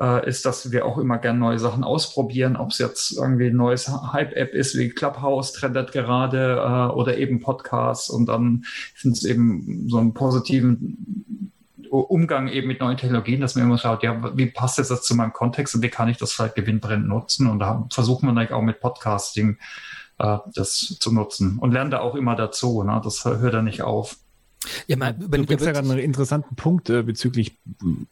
äh, 0.00 0.28
ist, 0.28 0.46
dass 0.46 0.72
wir 0.72 0.86
auch 0.86 0.98
immer 0.98 1.18
gerne 1.18 1.38
neue 1.38 1.58
Sachen 1.58 1.84
ausprobieren, 1.84 2.56
ob 2.56 2.70
es 2.70 2.78
jetzt 2.78 3.12
irgendwie 3.16 3.48
ein 3.48 3.56
neues 3.56 3.88
Hype-App 3.88 4.54
ist, 4.54 4.76
wie 4.78 4.88
Clubhouse 4.88 5.52
trendet 5.52 5.92
gerade 5.92 6.56
äh, 6.56 6.92
oder 6.94 7.18
eben 7.18 7.40
Podcasts 7.40 8.08
und 8.08 8.26
dann 8.26 8.64
finde 8.94 9.16
es 9.16 9.24
eben 9.24 9.88
so 9.88 9.98
einen 9.98 10.14
positiven 10.14 11.52
Umgang 11.90 12.48
eben 12.48 12.68
mit 12.68 12.80
neuen 12.80 12.96
Technologien, 12.96 13.42
dass 13.42 13.54
man 13.54 13.64
immer 13.64 13.76
schaut, 13.76 14.02
ja, 14.02 14.36
wie 14.36 14.46
passt 14.46 14.78
das 14.78 14.88
jetzt 14.88 15.04
zu 15.04 15.14
meinem 15.14 15.34
Kontext 15.34 15.74
und 15.74 15.82
wie 15.82 15.90
kann 15.90 16.08
ich 16.08 16.16
das 16.16 16.32
vielleicht 16.32 16.54
gewinnbringend 16.54 17.06
nutzen? 17.06 17.48
Und 17.48 17.58
da 17.58 17.86
versuchen 17.92 18.26
wir 18.26 18.30
eigentlich 18.30 18.52
auch 18.52 18.62
mit 18.62 18.80
Podcasting 18.80 19.58
äh, 20.18 20.38
das 20.54 20.96
zu 21.00 21.12
nutzen 21.12 21.58
und 21.58 21.72
lernt 21.72 21.92
da 21.92 22.00
auch 22.00 22.14
immer 22.14 22.34
dazu. 22.34 22.82
Ne? 22.82 22.98
Das 23.04 23.26
hört 23.26 23.52
er 23.52 23.62
nicht 23.62 23.82
auf. 23.82 24.16
Ja, 24.86 24.96
mal, 24.96 25.12
du 25.12 25.28
bringst 25.28 25.64
ja 25.64 25.72
gerade 25.72 25.88
einen 25.88 25.98
interessanten 25.98 26.54
Punkt 26.56 26.90
äh, 26.90 27.02
bezüglich 27.02 27.58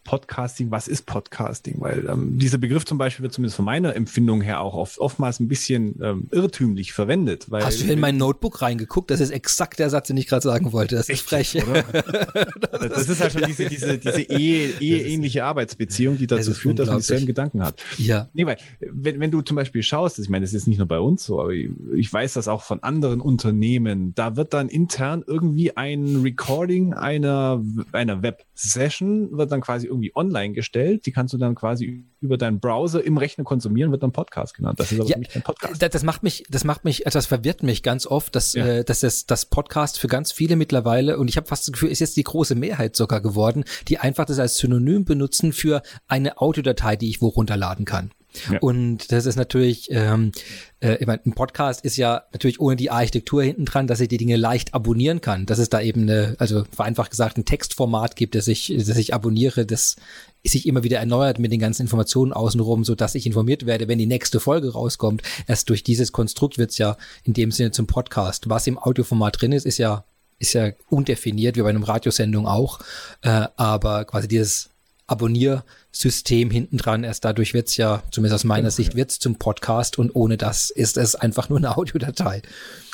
Podcasting. 0.04 0.70
Was 0.70 0.88
ist 0.88 1.06
Podcasting? 1.06 1.76
Weil 1.78 2.06
ähm, 2.08 2.38
dieser 2.38 2.58
Begriff 2.58 2.84
zum 2.84 2.98
Beispiel 2.98 3.22
wird 3.22 3.32
zumindest 3.32 3.56
von 3.56 3.64
meiner 3.64 3.94
Empfindung 3.94 4.40
her 4.40 4.60
auch 4.60 4.74
oft, 4.74 4.98
oftmals 4.98 5.40
ein 5.40 5.48
bisschen 5.48 6.00
ähm, 6.02 6.28
irrtümlich 6.30 6.92
verwendet. 6.92 7.46
Hast 7.52 7.82
du 7.82 7.92
in 7.92 8.00
mein 8.00 8.16
Notebook 8.16 8.62
reingeguckt? 8.62 9.10
Das 9.10 9.20
ist 9.20 9.30
exakt 9.30 9.78
der 9.78 9.90
Satz, 9.90 10.08
den 10.08 10.16
ich 10.16 10.26
gerade 10.26 10.42
sagen 10.42 10.72
wollte. 10.72 10.96
Das 10.96 11.08
ist 11.08 11.22
frech. 11.22 11.52
Das, 11.52 12.88
das 12.88 13.08
ist 13.08 13.20
ja 13.20 13.30
schon 13.30 13.42
diese, 13.46 13.66
diese, 13.66 13.98
diese 13.98 14.22
Ehe, 14.22 14.74
eheähnliche 14.80 15.44
Arbeitsbeziehung, 15.44 16.18
die 16.18 16.26
dazu 16.26 16.50
das 16.50 16.58
führt, 16.58 16.78
dass 16.78 16.88
man 16.88 16.98
dieselben 16.98 17.26
Gedanken 17.26 17.62
hat. 17.62 17.82
Ja. 17.98 18.28
Nee, 18.32 18.46
weil, 18.46 18.56
wenn, 18.80 19.20
wenn 19.20 19.30
du 19.30 19.42
zum 19.42 19.56
Beispiel 19.56 19.82
schaust, 19.82 20.18
ich 20.18 20.28
meine, 20.28 20.44
das 20.44 20.54
ist 20.54 20.66
nicht 20.66 20.78
nur 20.78 20.88
bei 20.88 20.98
uns 20.98 21.24
so, 21.24 21.40
aber 21.40 21.50
ich, 21.50 21.70
ich 21.94 22.12
weiß 22.12 22.34
das 22.34 22.48
auch 22.48 22.62
von 22.62 22.82
anderen 22.82 23.20
Unternehmen, 23.20 24.14
da 24.14 24.36
wird 24.36 24.54
dann 24.54 24.68
intern 24.68 25.24
irgendwie 25.26 25.76
ein 25.76 26.16
Recording 26.22 26.39
Recording 26.40 26.94
einer, 26.94 27.62
einer 27.92 28.22
Web-Session 28.22 29.36
wird 29.36 29.52
dann 29.52 29.60
quasi 29.60 29.86
irgendwie 29.86 30.12
online 30.14 30.54
gestellt. 30.54 31.06
Die 31.06 31.12
kannst 31.12 31.34
du 31.34 31.38
dann 31.38 31.54
quasi 31.54 32.04
über 32.20 32.38
deinen 32.38 32.60
Browser 32.60 33.04
im 33.04 33.16
Rechner 33.16 33.44
konsumieren, 33.44 33.90
wird 33.90 34.02
dann 34.02 34.12
Podcast 34.12 34.54
genannt. 34.54 34.80
Das 34.80 34.92
ist 34.92 35.00
aber 35.00 35.08
ja, 35.08 35.18
nicht 35.18 35.34
ein 35.36 35.42
Podcast. 35.42 35.82
Das, 35.82 36.02
macht 36.02 36.22
mich, 36.22 36.44
das 36.48 36.64
macht 36.64 36.84
mich, 36.84 37.04
das 37.04 37.26
verwirrt 37.26 37.62
mich 37.62 37.82
ganz 37.82 38.06
oft, 38.06 38.34
dass, 38.34 38.54
ja. 38.54 38.66
äh, 38.66 38.84
dass 38.84 39.00
das, 39.00 39.26
das 39.26 39.46
Podcast 39.46 39.98
für 39.98 40.08
ganz 40.08 40.32
viele 40.32 40.56
mittlerweile, 40.56 41.18
und 41.18 41.28
ich 41.28 41.36
habe 41.36 41.46
fast 41.46 41.68
das 41.68 41.72
Gefühl, 41.72 41.90
ist 41.90 42.00
jetzt 42.00 42.16
die 42.16 42.24
große 42.24 42.54
Mehrheit 42.54 42.96
sogar 42.96 43.20
geworden, 43.20 43.64
die 43.88 43.98
einfach 43.98 44.24
das 44.24 44.38
als 44.38 44.56
Synonym 44.56 45.04
benutzen 45.04 45.52
für 45.52 45.82
eine 46.08 46.40
Audiodatei, 46.40 46.96
die 46.96 47.10
ich 47.10 47.20
wo 47.20 47.28
runterladen 47.28 47.84
kann. 47.84 48.10
Und 48.60 49.12
das 49.12 49.26
ist 49.26 49.36
natürlich, 49.36 49.88
ähm, 49.90 50.32
äh, 50.80 50.96
ich 50.96 51.06
mein, 51.06 51.20
ein 51.24 51.32
Podcast 51.32 51.84
ist 51.84 51.96
ja 51.96 52.24
natürlich 52.32 52.60
ohne 52.60 52.76
die 52.76 52.90
Architektur 52.90 53.42
hinten 53.42 53.64
dran, 53.64 53.86
dass 53.86 54.00
ich 54.00 54.08
die 54.08 54.16
Dinge 54.16 54.36
leicht 54.36 54.74
abonnieren 54.74 55.20
kann. 55.20 55.46
Dass 55.46 55.58
es 55.58 55.68
da 55.68 55.80
eben 55.80 56.02
eine, 56.02 56.36
also 56.38 56.64
vereinfacht 56.72 57.10
gesagt, 57.10 57.36
ein 57.36 57.44
Textformat 57.44 58.16
gibt, 58.16 58.34
das 58.34 58.48
ich, 58.48 58.72
das 58.76 58.96
ich 58.96 59.14
abonniere, 59.14 59.66
das 59.66 59.96
sich 60.44 60.66
immer 60.66 60.82
wieder 60.82 60.98
erneuert 60.98 61.38
mit 61.38 61.52
den 61.52 61.60
ganzen 61.60 61.82
Informationen 61.82 62.32
außenrum, 62.32 62.84
so 62.84 62.94
dass 62.94 63.14
ich 63.14 63.26
informiert 63.26 63.66
werde, 63.66 63.88
wenn 63.88 63.98
die 63.98 64.06
nächste 64.06 64.40
Folge 64.40 64.72
rauskommt. 64.72 65.22
Erst 65.46 65.68
durch 65.68 65.84
dieses 65.84 66.12
Konstrukt 66.12 66.56
wird's 66.56 66.78
ja 66.78 66.96
in 67.24 67.34
dem 67.34 67.50
Sinne 67.50 67.72
zum 67.72 67.86
Podcast. 67.86 68.48
Was 68.48 68.66
im 68.66 68.78
Audioformat 68.78 69.40
drin 69.40 69.52
ist, 69.52 69.66
ist 69.66 69.78
ja 69.78 70.04
ist 70.38 70.54
ja 70.54 70.70
undefiniert, 70.88 71.56
wie 71.56 71.62
bei 71.62 71.68
einem 71.68 71.82
Radiosendung 71.82 72.46
auch. 72.46 72.80
Äh, 73.20 73.46
aber 73.56 74.06
quasi 74.06 74.26
dieses 74.26 74.69
Abonniersystem 75.10 76.50
hinten 76.50 76.76
dran. 76.76 77.04
Erst 77.04 77.24
dadurch 77.24 77.52
wird's 77.54 77.76
ja, 77.76 78.02
zumindest 78.10 78.42
aus 78.42 78.44
meiner 78.44 78.70
Sicht, 78.70 78.94
wird's 78.94 79.18
zum 79.18 79.36
Podcast 79.36 79.98
und 79.98 80.14
ohne 80.14 80.36
das 80.36 80.70
ist 80.70 80.96
es 80.96 81.14
einfach 81.14 81.48
nur 81.48 81.58
eine 81.58 81.76
Audiodatei. 81.76 82.42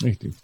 Richtig. 0.03 0.35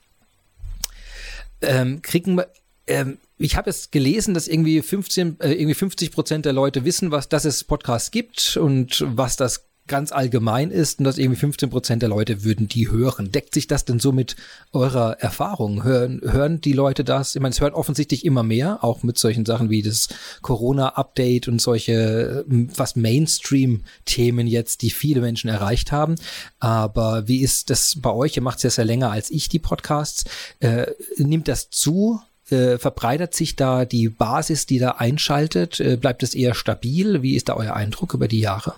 ähm, 1.62 2.02
kriegen 2.02 2.36
wir, 2.36 2.48
ähm, 2.86 3.18
ich 3.38 3.56
habe 3.56 3.70
es 3.70 3.90
gelesen, 3.90 4.34
dass 4.34 4.48
irgendwie 4.48 4.82
15, 4.82 5.40
äh, 5.40 5.52
irgendwie 5.52 5.74
50 5.74 6.12
Prozent 6.12 6.44
der 6.44 6.52
Leute 6.52 6.84
wissen, 6.84 7.10
was, 7.10 7.28
dass 7.28 7.44
es 7.44 7.64
Podcasts 7.64 8.10
gibt 8.10 8.56
und 8.56 9.04
was 9.06 9.36
das 9.36 9.64
ganz 9.88 10.12
allgemein 10.12 10.70
ist 10.70 11.00
und 11.00 11.04
dass 11.04 11.18
irgendwie 11.18 11.40
15 11.40 11.70
Prozent 11.70 12.02
der 12.02 12.08
Leute 12.08 12.44
würden 12.44 12.68
die 12.68 12.90
hören. 12.90 13.32
Deckt 13.32 13.52
sich 13.52 13.66
das 13.66 13.84
denn 13.84 13.98
so 13.98 14.12
mit 14.12 14.36
eurer 14.72 15.18
Erfahrung? 15.20 15.82
Hören, 15.82 16.20
hören 16.22 16.60
die 16.60 16.72
Leute 16.72 17.04
das? 17.04 17.34
Ich 17.34 17.42
meine, 17.42 17.52
es 17.52 17.60
hören 17.60 17.74
offensichtlich 17.74 18.24
immer 18.24 18.42
mehr, 18.42 18.84
auch 18.84 19.02
mit 19.02 19.18
solchen 19.18 19.44
Sachen 19.44 19.70
wie 19.70 19.82
das 19.82 20.08
Corona-Update 20.40 21.48
und 21.48 21.60
solche 21.60 22.44
fast 22.72 22.96
Mainstream-Themen 22.96 24.46
jetzt, 24.46 24.82
die 24.82 24.90
viele 24.90 25.20
Menschen 25.20 25.50
erreicht 25.50 25.90
haben. 25.90 26.14
Aber 26.60 27.26
wie 27.26 27.40
ist 27.40 27.70
das 27.70 27.98
bei 28.00 28.10
euch? 28.10 28.36
Ihr 28.36 28.42
macht 28.42 28.58
es 28.58 28.62
ja 28.62 28.70
sehr 28.70 28.84
länger 28.84 29.10
als 29.10 29.30
ich, 29.30 29.48
die 29.48 29.58
Podcasts. 29.58 30.24
Äh, 30.60 30.86
nimmt 31.16 31.48
das 31.48 31.70
zu? 31.70 32.20
Äh, 32.50 32.78
verbreitert 32.78 33.34
sich 33.34 33.56
da 33.56 33.84
die 33.84 34.08
Basis, 34.08 34.66
die 34.66 34.78
da 34.78 34.92
einschaltet? 34.92 35.80
Äh, 35.80 35.96
bleibt 35.96 36.22
es 36.22 36.34
eher 36.34 36.54
stabil? 36.54 37.22
Wie 37.22 37.34
ist 37.34 37.48
da 37.48 37.56
euer 37.56 37.74
Eindruck 37.74 38.14
über 38.14 38.28
die 38.28 38.40
Jahre? 38.40 38.74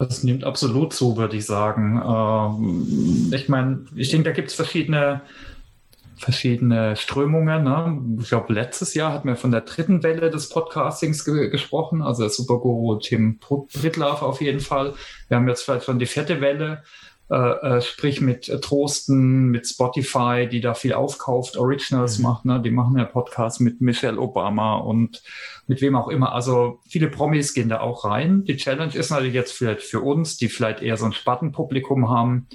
Das 0.00 0.24
nimmt 0.24 0.44
absolut 0.44 0.94
zu, 0.94 1.18
würde 1.18 1.36
ich 1.36 1.44
sagen. 1.44 2.00
Ähm, 2.02 3.30
ich 3.34 3.50
meine, 3.50 3.84
ich 3.94 4.08
denke, 4.08 4.30
da 4.30 4.34
gibt 4.34 4.48
es 4.48 4.54
verschiedene, 4.54 5.20
verschiedene 6.16 6.96
Strömungen. 6.96 7.64
Ne? 7.64 8.00
Ich 8.22 8.30
glaube, 8.30 8.54
letztes 8.54 8.94
Jahr 8.94 9.12
hatten 9.12 9.28
wir 9.28 9.36
von 9.36 9.50
der 9.50 9.60
dritten 9.60 10.02
Welle 10.02 10.30
des 10.30 10.48
Podcastings 10.48 11.26
ge 11.26 11.50
gesprochen, 11.50 12.00
also 12.00 12.22
der 12.22 12.30
Superguru 12.30 12.96
Tim 12.96 13.40
Brittlaff 13.40 14.22
auf 14.22 14.40
jeden 14.40 14.60
Fall. 14.60 14.94
Wir 15.28 15.36
haben 15.36 15.46
jetzt 15.48 15.64
vielleicht 15.64 15.84
schon 15.84 15.98
die 15.98 16.06
vierte 16.06 16.40
Welle. 16.40 16.82
Äh, 17.30 17.76
äh, 17.76 17.80
sprich 17.80 18.20
mit 18.20 18.48
äh, 18.48 18.58
Trosten, 18.58 19.50
mit 19.50 19.68
Spotify, 19.68 20.48
die 20.50 20.60
da 20.60 20.74
viel 20.74 20.94
aufkauft, 20.94 21.56
Originals 21.56 22.18
mhm. 22.18 22.24
macht, 22.24 22.44
ne? 22.44 22.60
die 22.60 22.72
machen 22.72 22.98
ja 22.98 23.04
Podcasts 23.04 23.60
mit 23.60 23.80
Michelle 23.80 24.18
Obama 24.18 24.78
und 24.78 25.22
mit 25.68 25.80
wem 25.80 25.94
auch 25.94 26.08
immer. 26.08 26.32
Also 26.32 26.80
viele 26.88 27.08
Promis 27.08 27.54
gehen 27.54 27.68
da 27.68 27.82
auch 27.82 28.04
rein. 28.04 28.42
Die 28.46 28.56
Challenge 28.56 28.92
ist 28.96 29.10
natürlich 29.10 29.34
jetzt 29.34 29.52
vielleicht 29.52 29.82
für 29.82 30.00
uns, 30.00 30.38
die 30.38 30.48
vielleicht 30.48 30.82
eher 30.82 30.96
so 30.96 31.04
ein 31.04 31.12
Spartenpublikum 31.12 32.10
haben, 32.10 32.48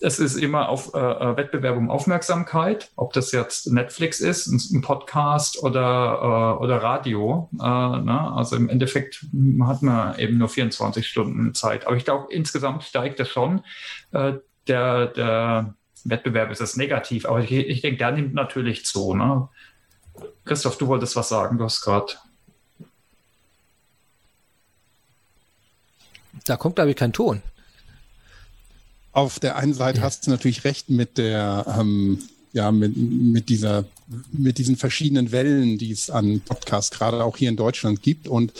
es 0.00 0.18
ist 0.18 0.36
immer 0.36 0.68
auf 0.68 0.94
äh, 0.94 0.98
äh, 0.98 1.36
Wettbewerb 1.36 1.76
um 1.76 1.90
Aufmerksamkeit, 1.90 2.90
ob 2.94 3.12
das 3.12 3.32
jetzt 3.32 3.72
Netflix 3.72 4.20
ist, 4.20 4.46
ein, 4.46 4.82
Podcast 4.82 5.62
oder, 5.62 6.60
oder 6.60 6.82
Radio. 6.82 7.48
Ne? 7.52 8.32
Also 8.34 8.56
im 8.56 8.68
Endeffekt 8.68 9.24
hat 9.62 9.82
man 9.82 10.18
eben 10.18 10.38
nur 10.38 10.48
24 10.48 11.06
Stunden 11.06 11.54
Zeit. 11.54 11.86
Aber 11.86 11.96
ich 11.96 12.04
glaube, 12.04 12.32
insgesamt 12.32 12.84
steigt 12.84 13.18
das 13.18 13.28
schon. 13.28 13.62
der, 14.12 15.06
der 15.06 15.74
Wettbewerb 16.04 16.50
ist 16.50 16.60
es 16.60 16.76
negativ, 16.76 17.24
aber 17.24 17.40
ich, 17.40 17.50
ich 17.50 17.80
denke, 17.80 17.96
der 17.96 18.12
nimmt 18.12 18.34
natürlich 18.34 18.84
zu. 18.84 19.14
Ne? 19.14 19.48
Christoph, 20.44 20.76
du 20.76 20.86
wolltest 20.86 21.16
was 21.16 21.30
sagen, 21.30 21.56
du 21.56 21.64
hast 21.64 21.80
gerade. 21.80 22.12
Da 26.44 26.56
kommt, 26.56 26.76
glaube 26.76 26.90
ich, 26.90 26.96
kein 26.96 27.12
Ton 27.12 27.42
auf 29.14 29.38
der 29.38 29.56
einen 29.56 29.74
Seite 29.74 29.98
ja. 29.98 30.04
hast 30.04 30.26
du 30.26 30.30
natürlich 30.30 30.64
recht 30.64 30.90
mit 30.90 31.18
der, 31.18 31.64
ähm, 31.78 32.18
ja, 32.52 32.70
mit, 32.70 32.96
mit 32.96 33.48
dieser, 33.48 33.84
mit 34.32 34.58
diesen 34.58 34.76
verschiedenen 34.76 35.32
Wellen, 35.32 35.78
die 35.78 35.90
es 35.90 36.10
an 36.10 36.40
Podcasts 36.40 36.96
gerade 36.96 37.24
auch 37.24 37.36
hier 37.36 37.48
in 37.48 37.56
Deutschland 37.56 38.02
gibt 38.02 38.28
und 38.28 38.52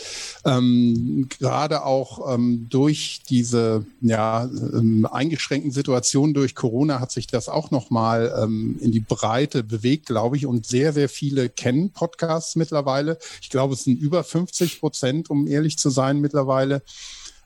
ähm, 0.43 1.27
gerade 1.39 1.85
auch 1.85 2.33
ähm, 2.33 2.67
durch 2.69 3.21
diese 3.29 3.85
ja 4.01 4.45
ähm, 4.45 5.07
eingeschränkten 5.09 5.71
Situationen 5.71 6.33
durch 6.33 6.55
Corona 6.55 6.99
hat 6.99 7.11
sich 7.11 7.27
das 7.27 7.47
auch 7.47 7.71
noch 7.71 7.89
mal 7.89 8.33
ähm, 8.41 8.77
in 8.81 8.91
die 8.91 8.99
Breite 8.99 9.63
bewegt, 9.63 10.07
glaube 10.07 10.35
ich, 10.35 10.45
und 10.45 10.65
sehr 10.65 10.91
sehr 10.91 11.07
viele 11.07 11.47
kennen 11.47 11.91
Podcasts 11.91 12.55
mittlerweile. 12.55 13.17
Ich 13.41 13.49
glaube, 13.49 13.75
es 13.75 13.83
sind 13.83 13.99
über 13.99 14.23
50 14.23 14.79
Prozent, 14.79 15.29
um 15.29 15.47
ehrlich 15.47 15.77
zu 15.77 15.89
sein, 15.89 16.19
mittlerweile. 16.19 16.81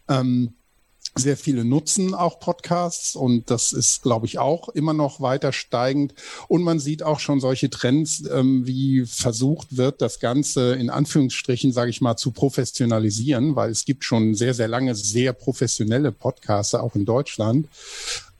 Ähm, 0.07 0.53
sehr 1.15 1.37
viele 1.37 1.65
nutzen 1.65 2.13
auch 2.13 2.39
Podcasts 2.39 3.15
und 3.15 3.49
das 3.49 3.73
ist, 3.73 4.03
glaube 4.03 4.25
ich, 4.25 4.39
auch 4.39 4.69
immer 4.69 4.93
noch 4.93 5.21
weiter 5.21 5.51
steigend. 5.51 6.13
Und 6.47 6.63
man 6.63 6.79
sieht 6.79 7.03
auch 7.03 7.19
schon 7.19 7.39
solche 7.39 7.69
Trends, 7.69 8.23
ähm, 8.31 8.65
wie 8.65 9.05
versucht 9.05 9.77
wird, 9.77 10.01
das 10.01 10.19
Ganze 10.19 10.73
in 10.73 10.89
Anführungsstrichen, 10.89 11.71
sage 11.71 11.89
ich 11.89 12.01
mal, 12.01 12.15
zu 12.15 12.31
professionalisieren, 12.31 13.55
weil 13.55 13.71
es 13.71 13.85
gibt 13.85 14.03
schon 14.03 14.35
sehr, 14.35 14.53
sehr 14.53 14.67
lange 14.67 14.95
sehr 14.95 15.33
professionelle 15.33 16.11
Podcaster, 16.11 16.83
auch 16.83 16.95
in 16.95 17.05
Deutschland. 17.05 17.67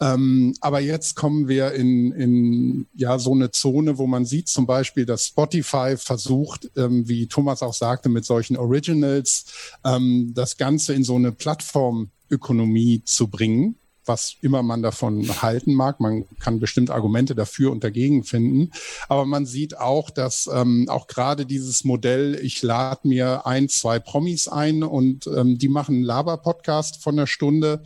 Ähm, 0.02 0.56
aber 0.62 0.80
jetzt 0.80 1.16
kommen 1.16 1.50
wir 1.50 1.74
in, 1.74 2.14
in 2.14 2.88
ja 2.96 3.20
so 3.20 3.34
eine 3.34 3.52
Zone, 3.52 3.98
wo 3.98 4.08
man 4.08 4.26
sieht 4.26 4.48
zum 4.48 4.66
Beispiel, 4.66 5.06
dass 5.06 5.26
Spotify 5.26 5.96
versucht, 5.98 6.70
ähm, 6.78 7.10
wie 7.10 7.28
Thomas 7.28 7.62
auch 7.62 7.74
sagte, 7.74 8.08
mit 8.08 8.24
solchen 8.24 8.56
Originals 8.56 9.46
ähm, 9.84 10.32
das 10.34 10.56
Ganze 10.56 10.94
in 10.94 11.04
so 11.04 11.16
eine 11.16 11.34
Plattform 11.34 12.12
Ökonomie 12.30 13.04
zu 13.04 13.28
bringen, 13.28 13.76
was 14.06 14.36
immer 14.42 14.64
man 14.64 14.82
davon 14.82 15.42
halten 15.42 15.74
mag. 15.74 16.00
Man 16.00 16.26
kann 16.40 16.60
bestimmt 16.60 16.90
Argumente 16.90 17.36
dafür 17.36 17.72
und 17.72 17.84
dagegen 17.84 18.24
finden. 18.24 18.72
Aber 19.08 19.26
man 19.26 19.46
sieht 19.46 19.78
auch, 19.78 20.10
dass 20.10 20.50
ähm, 20.52 20.88
auch 20.90 21.08
gerade 21.08 21.46
dieses 21.46 21.84
Modell, 21.84 22.40
ich 22.42 22.62
lade 22.62 23.08
mir 23.08 23.46
ein, 23.46 23.70
zwei 23.70 24.00
Promis 24.00 24.48
ein 24.48 24.84
und 24.84 25.28
ähm, 25.28 25.58
die 25.58 25.70
machen 25.70 25.96
einen 25.96 26.04
Laber-Podcast 26.04 27.04
von 27.04 27.16
einer 27.16 27.28
Stunde 27.28 27.84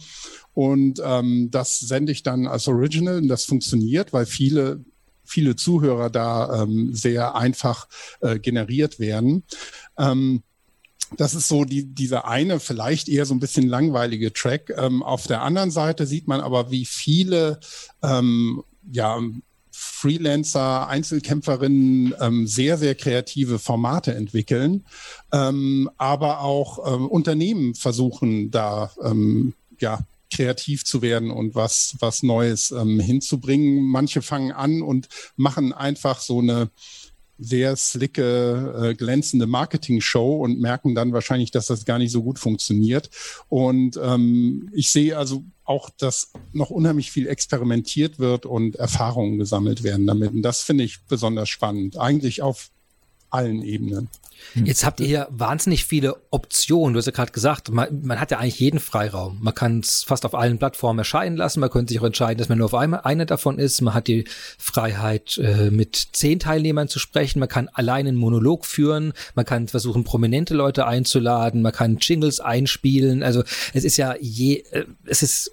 und 0.54 1.02
ähm, 1.04 1.50
das 1.52 1.80
sende 1.80 2.12
ich 2.12 2.24
dann 2.24 2.48
als 2.48 2.68
Original 2.68 3.18
und 3.18 3.28
das 3.28 3.46
funktioniert, 3.46 4.14
weil 4.14 4.26
viele 4.26 4.84
viele 5.26 5.56
Zuhörer 5.56 6.10
da 6.10 6.64
ähm, 6.64 6.94
sehr 6.94 7.36
einfach 7.36 7.88
äh, 8.20 8.40
generiert 8.40 9.00
werden. 9.00 9.44
Ähm, 9.98 10.44
das 11.18 11.34
ist 11.34 11.48
so 11.48 11.66
die, 11.66 11.86
dieser 11.86 12.28
eine, 12.28 12.60
vielleicht 12.60 13.10
eher 13.10 13.26
so 13.26 13.34
ein 13.34 13.40
bisschen 13.40 13.68
langweilige 13.68 14.34
Track. 14.34 14.74
Ähm, 14.78 15.04
auf 15.04 15.28
der 15.28 15.42
anderen 15.42 15.72
Seite 15.72 16.06
sieht 16.06 16.28
man 16.28 16.42
aber, 16.42 16.72
wie 16.72 16.86
viele 16.86 17.60
ähm, 18.02 18.64
ja, 18.92 19.20
Freelancer, 19.72 20.88
Einzelkämpferinnen 20.88 22.14
ähm, 22.20 22.48
sehr, 22.48 22.78
sehr 22.78 22.96
kreative 22.96 23.58
Formate 23.58 24.14
entwickeln, 24.14 24.86
ähm, 25.32 25.90
aber 25.98 26.42
auch 26.42 26.94
ähm, 26.94 27.08
Unternehmen 27.08 27.74
versuchen 27.74 28.52
da 28.52 28.92
ähm, 29.04 29.54
ja 29.80 30.00
kreativ 30.34 30.84
zu 30.84 31.02
werden 31.02 31.32
und 31.32 31.56
was, 31.56 31.96
was 32.00 32.24
Neues 32.24 32.72
ähm, 32.72 33.00
hinzubringen. 33.00 33.84
Manche 33.84 34.22
fangen 34.22 34.52
an 34.52 34.82
und 34.82 35.08
machen 35.36 35.74
einfach 35.74 36.20
so 36.20 36.40
eine 36.40 36.70
sehr 37.40 37.76
slicke, 37.76 38.92
äh, 38.92 38.94
glänzende 38.96 39.48
Marketing-Show 39.48 40.38
und 40.38 40.60
merken 40.60 40.96
dann 40.96 41.14
wahrscheinlich, 41.14 41.52
dass 41.52 41.68
das 41.68 41.86
gar 41.86 41.98
nicht 41.98 42.12
so 42.12 42.24
gut 42.24 42.40
funktioniert. 42.40 43.10
Und 43.50 44.00
ähm, 44.02 44.70
ich 44.74 44.92
sehe 44.92 45.18
also 45.18 45.44
auch, 45.66 45.90
dass 45.90 46.32
noch 46.52 46.70
unheimlich 46.70 47.12
viel 47.12 47.28
experimentiert 47.28 48.20
wird 48.20 48.46
und 48.46 48.76
Erfahrungen 48.76 49.38
gesammelt 49.40 49.84
werden 49.84 50.06
damit. 50.06 50.32
Und 50.34 50.42
das 50.42 50.62
finde 50.62 50.84
ich 50.84 51.04
besonders 51.06 51.50
spannend, 51.50 51.98
eigentlich 51.98 52.42
auf 52.42 52.70
allen 53.30 53.64
Ebenen. 53.64 54.10
Hm. 54.54 54.66
Jetzt 54.66 54.86
habt 54.86 55.00
ihr 55.00 55.08
ja 55.08 55.28
wahnsinnig 55.30 55.86
viele 55.86 56.16
Optionen. 56.30 56.94
Du 56.94 56.98
hast 57.00 57.06
ja 57.06 57.12
gerade 57.12 57.32
gesagt, 57.32 57.72
man, 57.72 58.02
man, 58.04 58.20
hat 58.20 58.32
ja 58.32 58.40
eigentlich 58.40 58.60
jeden 58.60 58.80
Freiraum. 58.80 59.40
Man 59.42 59.56
kann 59.56 59.80
es 59.80 60.04
fast 60.04 60.26
auf 60.26 60.36
allen 60.36 60.58
Plattformen 60.58 61.00
erscheinen 61.00 61.38
lassen. 61.38 61.60
Man 61.60 61.70
könnte 61.70 61.94
sich 61.94 62.02
auch 62.02 62.06
entscheiden, 62.06 62.38
dass 62.38 62.50
man 62.50 62.58
nur 62.58 62.66
auf 62.66 62.76
eine, 62.76 63.06
eine 63.06 63.26
davon 63.26 63.60
ist. 63.60 63.82
Man 63.82 63.94
hat 63.94 64.08
die 64.08 64.26
Freiheit, 64.58 65.38
äh, 65.38 65.72
mit 65.72 65.96
zehn 66.14 66.40
Teilnehmern 66.40 66.88
zu 66.88 67.00
sprechen. 67.00 67.40
Man 67.40 67.50
kann 67.50 67.70
allein 67.74 68.08
einen 68.08 68.18
Monolog 68.18 68.66
führen. 68.66 69.14
Man 69.36 69.46
kann 69.46 69.68
versuchen, 69.68 70.04
prominente 70.04 70.54
Leute 70.54 70.86
einzuladen. 70.86 71.62
Man 71.62 71.72
kann 71.72 71.98
Jingles 71.98 72.40
einspielen. 72.40 73.24
Also 73.24 73.44
es 73.74 73.84
ist 73.84 73.98
ja 73.98 74.16
je, 74.20 74.64
äh, 74.72 74.86
es 75.06 75.24
ist 75.24 75.52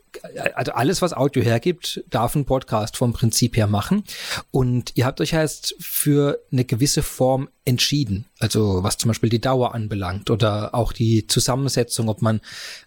also 0.55 0.73
alles, 0.73 1.03
was 1.03 1.13
Audio 1.13 1.43
hergibt, 1.43 2.05
darf 2.11 2.35
ein 2.35 2.45
Podcast 2.45 2.97
vom 2.97 3.13
Prinzip 3.13 3.57
her 3.57 3.67
machen. 3.67 4.05
Und 4.51 4.93
ihr 4.97 5.07
habt 5.07 5.21
euch 5.21 5.33
erst 5.33 5.75
für 5.81 6.41
eine 6.53 6.65
gewisse 6.65 7.03
Form 7.03 7.49
entschieden. 7.65 8.27
Also 8.41 8.83
was 8.83 8.97
zum 8.97 9.09
Beispiel 9.09 9.29
die 9.29 9.41
Dauer 9.41 9.75
anbelangt 9.75 10.31
oder 10.31 10.75
auch 10.75 10.93
die 10.93 11.27
Zusammensetzung, 11.27 12.09
ob 12.09 12.23
man, 12.23 12.41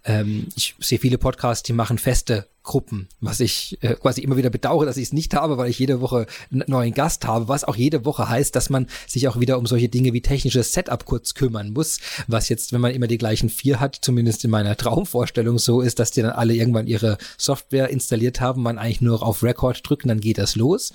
ähm, 0.03 0.47
ich 0.55 0.75
sehe 0.79 0.97
viele 0.97 1.19
Podcasts, 1.19 1.63
die 1.63 1.73
machen 1.73 1.99
feste 1.99 2.47
Gruppen, 2.63 3.09
was 3.19 3.41
ich 3.41 3.77
äh, 3.81 3.93
quasi 3.95 4.21
immer 4.21 4.37
wieder 4.37 4.49
bedauere, 4.49 4.85
dass 4.85 4.97
ich 4.97 5.03
es 5.03 5.13
nicht 5.13 5.35
habe, 5.35 5.57
weil 5.57 5.69
ich 5.69 5.77
jede 5.77 5.99
Woche 5.99 6.25
einen 6.49 6.63
neuen 6.67 6.93
Gast 6.93 7.25
habe, 7.25 7.49
was 7.49 7.65
auch 7.65 7.75
jede 7.75 8.05
Woche 8.05 8.29
heißt, 8.29 8.55
dass 8.55 8.69
man 8.69 8.87
sich 9.05 9.27
auch 9.27 9.39
wieder 9.39 9.59
um 9.59 9.67
solche 9.67 9.89
Dinge 9.89 10.13
wie 10.13 10.21
technisches 10.21 10.71
Setup 10.71 11.05
kurz 11.05 11.33
kümmern 11.33 11.71
muss, 11.71 11.99
was 12.27 12.47
jetzt, 12.47 12.71
wenn 12.71 12.81
man 12.81 12.93
immer 12.93 13.07
die 13.07 13.17
gleichen 13.17 13.49
vier 13.49 13.81
hat, 13.81 13.99
zumindest 14.01 14.45
in 14.45 14.49
meiner 14.49 14.77
Traumvorstellung 14.77 15.59
so 15.59 15.81
ist, 15.81 15.99
dass 15.99 16.11
die 16.11 16.21
dann 16.21 16.31
alle 16.31 16.55
irgendwann 16.55 16.87
ihre 16.87 17.17
Software 17.37 17.89
installiert 17.89 18.39
haben, 18.39 18.63
man 18.63 18.79
eigentlich 18.79 19.01
nur 19.01 19.21
auf 19.21 19.43
Record 19.43 19.87
drücken, 19.87 20.07
dann 20.07 20.21
geht 20.21 20.37
das 20.37 20.55
los. 20.55 20.93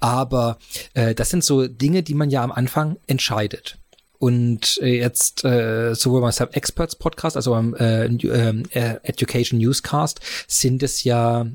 Aber 0.00 0.58
äh, 0.92 1.14
das 1.14 1.30
sind 1.30 1.42
so 1.42 1.66
Dinge, 1.66 2.02
die 2.02 2.14
man 2.14 2.30
ja 2.30 2.44
am 2.44 2.52
Anfang 2.52 2.98
entscheidet. 3.06 3.78
Und 4.18 4.78
äh, 4.82 4.98
jetzt 4.98 5.44
äh, 5.44 5.94
sowohl 5.94 6.20
beim 6.20 6.32
Sub 6.32 6.56
Experts 6.56 6.96
Podcast, 6.96 7.36
also 7.36 7.50
beim 7.52 7.74
äh, 7.74 8.06
ähm, 8.06 8.64
äh, 8.70 8.96
Education 9.02 9.58
Newscast, 9.60 10.20
sind 10.48 10.82
es 10.82 11.04
ja 11.04 11.46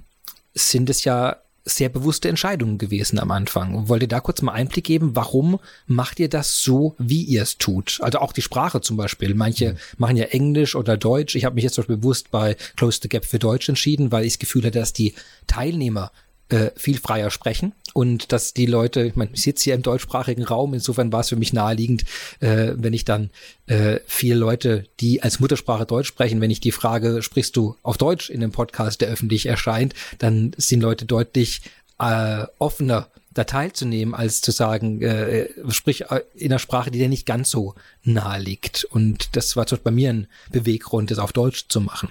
sind 0.54 0.90
es 0.90 1.04
ja 1.04 1.38
sehr 1.64 1.90
bewusste 1.90 2.28
Entscheidungen 2.28 2.78
gewesen 2.78 3.20
am 3.20 3.32
Anfang. 3.32 3.88
Wollt 3.88 4.02
ihr 4.02 4.08
da 4.08 4.20
kurz 4.20 4.42
mal 4.42 4.54
Einblick 4.54 4.84
geben, 4.84 5.16
warum 5.16 5.60
macht 5.86 6.20
ihr 6.20 6.30
das 6.30 6.62
so, 6.62 6.96
wie 6.98 7.24
ihr 7.24 7.44
es 7.44 7.58
tut? 7.58 8.00
Also 8.02 8.20
auch 8.20 8.34
die 8.34 8.42
Sprache 8.42 8.82
zum 8.82 8.98
Beispiel. 8.98 9.36
Manche 9.36 9.74
mhm. 9.74 9.78
machen 9.98 10.18
ja 10.18 10.26
Englisch 10.26 10.76
oder 10.76 10.98
Deutsch. 10.98 11.36
Ich 11.36 11.46
habe 11.46 11.56
mich 11.56 11.64
jetzt 11.64 11.76
zum 11.76 11.84
Beispiel 11.84 11.98
bewusst 11.98 12.32
bei 12.32 12.56
Close 12.78 13.00
the 13.02 13.10
Gap 13.10 13.26
für 13.26 13.40
Deutsch 13.40 13.70
entschieden, 13.70 14.12
weil 14.12 14.26
ich 14.26 14.34
das 14.34 14.40
Gefühl 14.40 14.64
hatte, 14.64 14.80
dass 14.80 14.94
die 14.94 15.14
Teilnehmer 15.46 16.12
äh, 16.50 16.72
viel 16.76 16.98
freier 16.98 17.30
sprechen 17.30 17.74
und 17.94 18.32
dass 18.32 18.54
die 18.54 18.66
Leute, 18.66 19.04
ich 19.04 19.16
meine, 19.16 19.32
ich 19.34 19.42
sitze 19.42 19.66
hier 19.66 19.76
im 19.76 19.82
deutschsprachigen 19.82 20.44
Raum, 20.44 20.74
insofern 20.74 21.12
war 21.12 21.22
es 21.22 21.30
für 21.30 21.36
mich 21.36 21.54
naheliegend, 21.54 22.04
äh, 22.40 22.74
wenn 22.76 22.94
ich 22.94 23.06
dann 23.06 23.30
äh, 23.68 24.00
viele 24.06 24.36
Leute, 24.36 24.86
die 25.00 25.24
als 25.24 25.40
Muttersprache 25.40 25.86
Deutsch 25.86 26.08
sprechen, 26.08 26.42
wenn 26.42 26.52
ich 26.52 26.60
die 26.60 26.72
frage, 26.72 27.22
sprichst 27.22 27.56
du 27.56 27.76
auf 27.84 27.98
Deutsch 27.98 28.30
in 28.30 28.42
einem 28.42 28.52
Podcast, 28.52 29.02
der 29.02 29.10
öffentlich 29.10 29.46
erscheint, 29.46 29.94
dann 30.20 30.54
sind 30.58 30.82
Leute 30.82 31.06
deutlich 31.06 31.62
äh, 32.00 32.46
offener 32.60 33.08
da 33.34 33.46
teilzunehmen, 33.46 34.14
als 34.14 34.42
zu 34.42 34.52
sagen, 34.52 35.02
äh, 35.02 35.48
sprich 35.70 36.12
äh, 36.12 36.22
in 36.36 36.52
einer 36.52 36.60
Sprache, 36.60 36.92
die 36.92 37.00
dir 37.00 37.10
nicht 37.10 37.26
ganz 37.26 37.50
so 37.50 37.76
nahe 38.04 38.40
liegt. 38.40 38.84
Und 38.84 39.36
das 39.36 39.56
war 39.56 39.66
zum 39.68 39.78
Beispiel 39.78 39.92
bei 39.92 39.96
mir 39.96 40.10
ein 40.10 40.28
Beweggrund, 40.52 41.12
das 41.12 41.20
auf 41.20 41.32
Deutsch 41.32 41.66
zu 41.70 41.80
machen. 41.80 42.10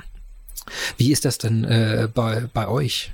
Wie 0.96 1.12
ist 1.12 1.24
das 1.24 1.38
denn 1.38 1.64
äh, 1.64 2.08
bei, 2.12 2.48
bei 2.52 2.68
euch? 2.68 3.12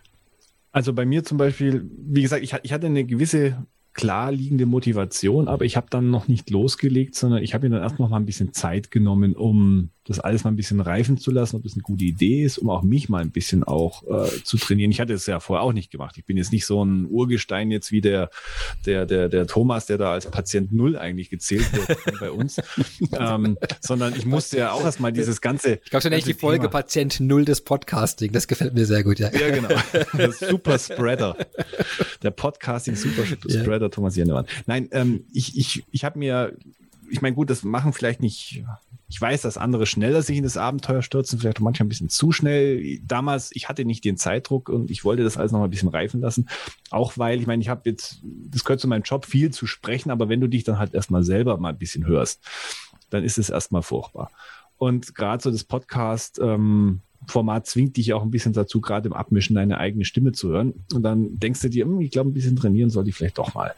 Also 0.76 0.92
bei 0.92 1.06
mir 1.06 1.24
zum 1.24 1.38
Beispiel, 1.38 1.90
wie 1.96 2.20
gesagt, 2.20 2.42
ich, 2.42 2.54
ich 2.62 2.70
hatte 2.70 2.84
eine 2.84 3.06
gewisse 3.06 3.66
klar 3.94 4.30
liegende 4.30 4.66
Motivation, 4.66 5.48
aber 5.48 5.64
ich 5.64 5.74
habe 5.74 5.86
dann 5.88 6.10
noch 6.10 6.28
nicht 6.28 6.50
losgelegt, 6.50 7.14
sondern 7.14 7.42
ich 7.42 7.54
habe 7.54 7.66
mir 7.66 7.76
dann 7.76 7.82
erst 7.82 7.98
noch 7.98 8.10
mal 8.10 8.18
ein 8.18 8.26
bisschen 8.26 8.52
Zeit 8.52 8.90
genommen, 8.90 9.34
um 9.34 9.88
das 10.06 10.20
alles 10.20 10.44
mal 10.44 10.50
ein 10.50 10.56
bisschen 10.56 10.80
reifen 10.80 11.18
zu 11.18 11.30
lassen, 11.30 11.56
ob 11.56 11.62
das 11.64 11.74
eine 11.74 11.82
gute 11.82 12.04
Idee 12.04 12.44
ist, 12.44 12.58
um 12.58 12.70
auch 12.70 12.82
mich 12.82 13.08
mal 13.08 13.22
ein 13.22 13.30
bisschen 13.30 13.64
auch 13.64 14.04
äh, 14.04 14.42
zu 14.44 14.56
trainieren. 14.56 14.90
Ich 14.90 15.00
hatte 15.00 15.12
es 15.12 15.26
ja 15.26 15.40
vorher 15.40 15.62
auch 15.62 15.72
nicht 15.72 15.90
gemacht. 15.90 16.16
Ich 16.16 16.24
bin 16.24 16.36
jetzt 16.36 16.52
nicht 16.52 16.64
so 16.66 16.84
ein 16.84 17.06
Urgestein 17.06 17.70
jetzt 17.70 17.90
wie 17.92 18.00
der, 18.00 18.30
der, 18.84 19.06
der, 19.06 19.28
der 19.28 19.46
Thomas, 19.46 19.86
der 19.86 19.98
da 19.98 20.12
als 20.12 20.30
Patient 20.30 20.72
Null 20.72 20.96
eigentlich 20.96 21.30
gezählt 21.30 21.66
wird 21.72 21.98
bei 22.20 22.30
uns, 22.30 22.58
ähm, 23.12 23.58
sondern 23.80 24.14
ich 24.16 24.26
musste 24.26 24.58
ja 24.58 24.72
auch 24.72 24.84
erstmal 24.84 25.12
dieses 25.12 25.40
ganze. 25.40 25.80
Ich 25.84 25.90
glaube 25.90 26.02
schon 26.02 26.12
echt 26.12 26.26
die 26.26 26.34
Folge 26.34 26.66
Thema. 26.66 26.70
Patient 26.70 27.20
Null 27.20 27.44
des 27.44 27.62
Podcasting. 27.62 28.32
Das 28.32 28.46
gefällt 28.46 28.74
mir 28.74 28.86
sehr 28.86 29.02
gut, 29.02 29.18
ja. 29.18 29.30
Ja, 29.32 29.50
genau. 29.50 29.68
Der 30.16 30.32
Super 30.32 30.78
Spreader. 30.78 31.36
Der 32.22 32.30
Podcasting 32.30 32.94
Super 32.94 33.24
Spreader, 33.26 33.86
ja. 33.86 33.88
Thomas 33.88 34.16
Jennemann. 34.16 34.46
Nein, 34.66 34.88
ähm, 34.92 35.24
ich, 35.32 35.56
ich, 35.58 35.84
ich 35.90 36.04
habe 36.04 36.18
mir 36.18 36.56
ich 37.10 37.22
meine, 37.22 37.34
gut, 37.34 37.50
das 37.50 37.64
machen 37.64 37.92
vielleicht 37.92 38.20
nicht, 38.20 38.64
ich 39.08 39.20
weiß, 39.20 39.42
dass 39.42 39.58
andere 39.58 39.86
schneller 39.86 40.22
sich 40.22 40.36
in 40.36 40.42
das 40.42 40.56
Abenteuer 40.56 41.02
stürzen, 41.02 41.38
vielleicht 41.38 41.60
manchmal 41.60 41.86
ein 41.86 41.88
bisschen 41.88 42.08
zu 42.08 42.32
schnell. 42.32 42.98
Damals, 43.04 43.50
ich 43.54 43.68
hatte 43.68 43.84
nicht 43.84 44.04
den 44.04 44.16
Zeitdruck 44.16 44.68
und 44.68 44.90
ich 44.90 45.04
wollte 45.04 45.22
das 45.22 45.36
alles 45.36 45.52
noch 45.52 45.60
mal 45.60 45.66
ein 45.66 45.70
bisschen 45.70 45.88
reifen 45.88 46.20
lassen. 46.20 46.48
Auch 46.90 47.16
weil, 47.16 47.40
ich 47.40 47.46
meine, 47.46 47.62
ich 47.62 47.68
habe 47.68 47.88
jetzt, 47.88 48.20
das 48.22 48.64
gehört 48.64 48.80
zu 48.80 48.88
meinem 48.88 49.02
Job, 49.02 49.26
viel 49.26 49.50
zu 49.50 49.66
sprechen, 49.66 50.10
aber 50.10 50.28
wenn 50.28 50.40
du 50.40 50.48
dich 50.48 50.64
dann 50.64 50.78
halt 50.78 50.94
erstmal 50.94 51.22
selber 51.22 51.56
mal 51.58 51.70
ein 51.70 51.78
bisschen 51.78 52.06
hörst, 52.06 52.42
dann 53.10 53.22
ist 53.22 53.38
es 53.38 53.50
erstmal 53.50 53.82
furchtbar. 53.82 54.30
Und 54.76 55.14
gerade 55.14 55.42
so 55.42 55.50
das 55.50 55.64
Podcast, 55.64 56.38
ähm, 56.42 57.00
Format 57.26 57.66
zwingt 57.66 57.96
dich 57.96 58.12
auch 58.12 58.22
ein 58.22 58.30
bisschen 58.30 58.52
dazu, 58.52 58.80
gerade 58.80 59.08
im 59.08 59.12
Abmischen 59.12 59.54
deine 59.54 59.78
eigene 59.78 60.04
Stimme 60.04 60.32
zu 60.32 60.48
hören. 60.48 60.74
Und 60.94 61.02
dann 61.02 61.38
denkst 61.38 61.60
du 61.60 61.68
dir, 61.68 61.84
hm, 61.84 62.00
ich 62.00 62.10
glaube, 62.10 62.30
ein 62.30 62.34
bisschen 62.34 62.56
trainieren 62.56 62.90
sollte 62.90 63.10
ich 63.10 63.16
vielleicht 63.16 63.38
doch 63.38 63.54
mal, 63.54 63.74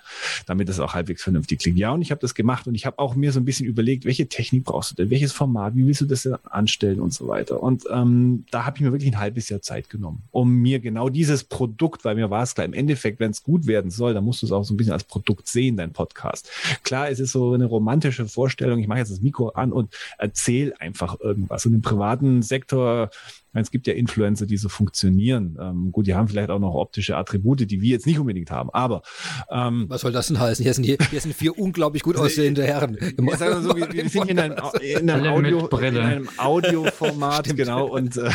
damit 0.47 0.69
das 0.69 0.81
auch 0.81 0.95
halbwegs 0.95 1.23
vernünftig 1.23 1.59
klingt. 1.59 1.79
Ja, 1.79 1.93
und 1.93 2.03
ich 2.03 2.11
habe 2.11 2.21
das 2.21 2.35
gemacht 2.35 2.67
und 2.67 2.75
ich 2.75 2.87
habe 2.87 2.99
auch 2.99 3.15
mir 3.15 3.33
so 3.33 3.41
ein 3.41 3.45
bisschen 3.45 3.67
überlegt, 3.67 4.05
welche 4.05 4.29
Technik 4.29 4.65
brauchst 4.65 4.93
du 4.93 4.95
denn, 4.97 5.11
welches 5.11 5.33
Format, 5.33 5.75
wie 5.77 5.87
willst 5.87 6.01
du 6.01 6.07
das 6.07 6.23
denn 6.23 6.37
anstellen 6.45 7.01
und 7.01 7.13
so 7.13 7.29
weiter. 7.29 7.63
Und 7.63 7.85
ähm, 7.91 8.45
da 8.51 8.65
habe 8.65 8.77
ich 8.77 8.83
mir 8.83 8.93
wirklich 8.93 9.13
ein 9.13 9.19
halbes 9.19 9.49
Jahr 9.49 9.63
Zeit 9.63 9.91
genommen, 9.91 10.23
um 10.31 10.55
mir 10.55 10.81
genau 10.81 11.09
dieses 11.09 11.45
Produkt, 11.45 12.05
weil 12.05 12.15
mir 12.15 12.31
war 12.31 12.43
es 12.43 12.55
klar, 12.55 12.67
im 12.67 12.73
Endeffekt, 12.73 13.21
wenn 13.21 13.31
es 13.31 13.43
gut 13.43 13.67
werden 13.67 13.91
soll, 13.91 14.15
dann 14.15 14.25
musst 14.25 14.43
du 14.43 14.47
es 14.47 14.53
auch 14.53 14.65
so 14.65 14.75
ein 14.75 14.77
bisschen 14.77 14.93
als 14.93 15.05
Produkt 15.05 15.49
sehen, 15.49 15.77
dein 15.77 15.93
Podcast. 15.93 16.51
Klar, 16.83 17.11
es 17.11 17.21
ist 17.21 17.33
so 17.33 17.53
eine 17.53 17.67
romantische 17.67 18.27
Vorstellung, 18.27 18.79
ich 18.79 18.89
mache 18.89 18.99
jetzt 18.99 19.11
das 19.11 19.21
Mikro 19.21 19.51
an 19.51 19.73
und 19.73 19.95
erzähle 20.19 20.79
einfach 20.81 21.21
irgendwas. 21.21 21.67
Und 21.67 21.75
im 21.75 21.83
privaten 21.83 22.43
Sektor 22.43 23.11
es 23.53 23.71
gibt 23.71 23.87
ja 23.87 23.95
Influencer, 23.95 24.47
die 24.47 24.57
so 24.57 24.69
funktionieren. 24.69 25.59
Ähm, 25.61 25.91
gut, 25.93 26.07
die 26.07 26.15
haben 26.15 26.29
vielleicht 26.29 26.51
auch 26.51 26.59
noch 26.59 26.75
optische 26.75 27.17
Attribute, 27.17 27.71
die 27.71 27.81
wir 27.81 27.91
jetzt 27.91 28.07
nicht 28.07 28.19
unbedingt 28.19 28.51
haben. 28.51 28.71
Aber 28.71 29.03
ähm, 29.51 29.87
was 29.89 30.03
soll 30.03 30.13
das 30.13 30.29
denn 30.29 30.39
heißen? 30.39 30.63
Hier 30.63 30.75
sind, 30.75 30.85
hier, 30.85 30.99
hier 31.11 31.21
sind 31.21 31.35
vier 31.35 31.59
unglaublich 31.59 32.03
gut 32.03 32.17
aussehende 32.17 32.65
Herren. 32.65 32.95
Im 32.97 33.29
so, 33.29 33.77
wir, 33.77 33.93
wir 33.93 34.09
sind 34.09 34.25
hier 34.25 34.31
in 34.31 34.39
einem, 34.39 34.57
in 34.81 35.11
einem, 35.11 35.33
Audio, 35.33 35.67
in 35.79 35.97
einem 35.97 36.29
Audioformat, 36.37 37.57
genau. 37.57 37.87
Und 37.87 38.17
äh, 38.17 38.31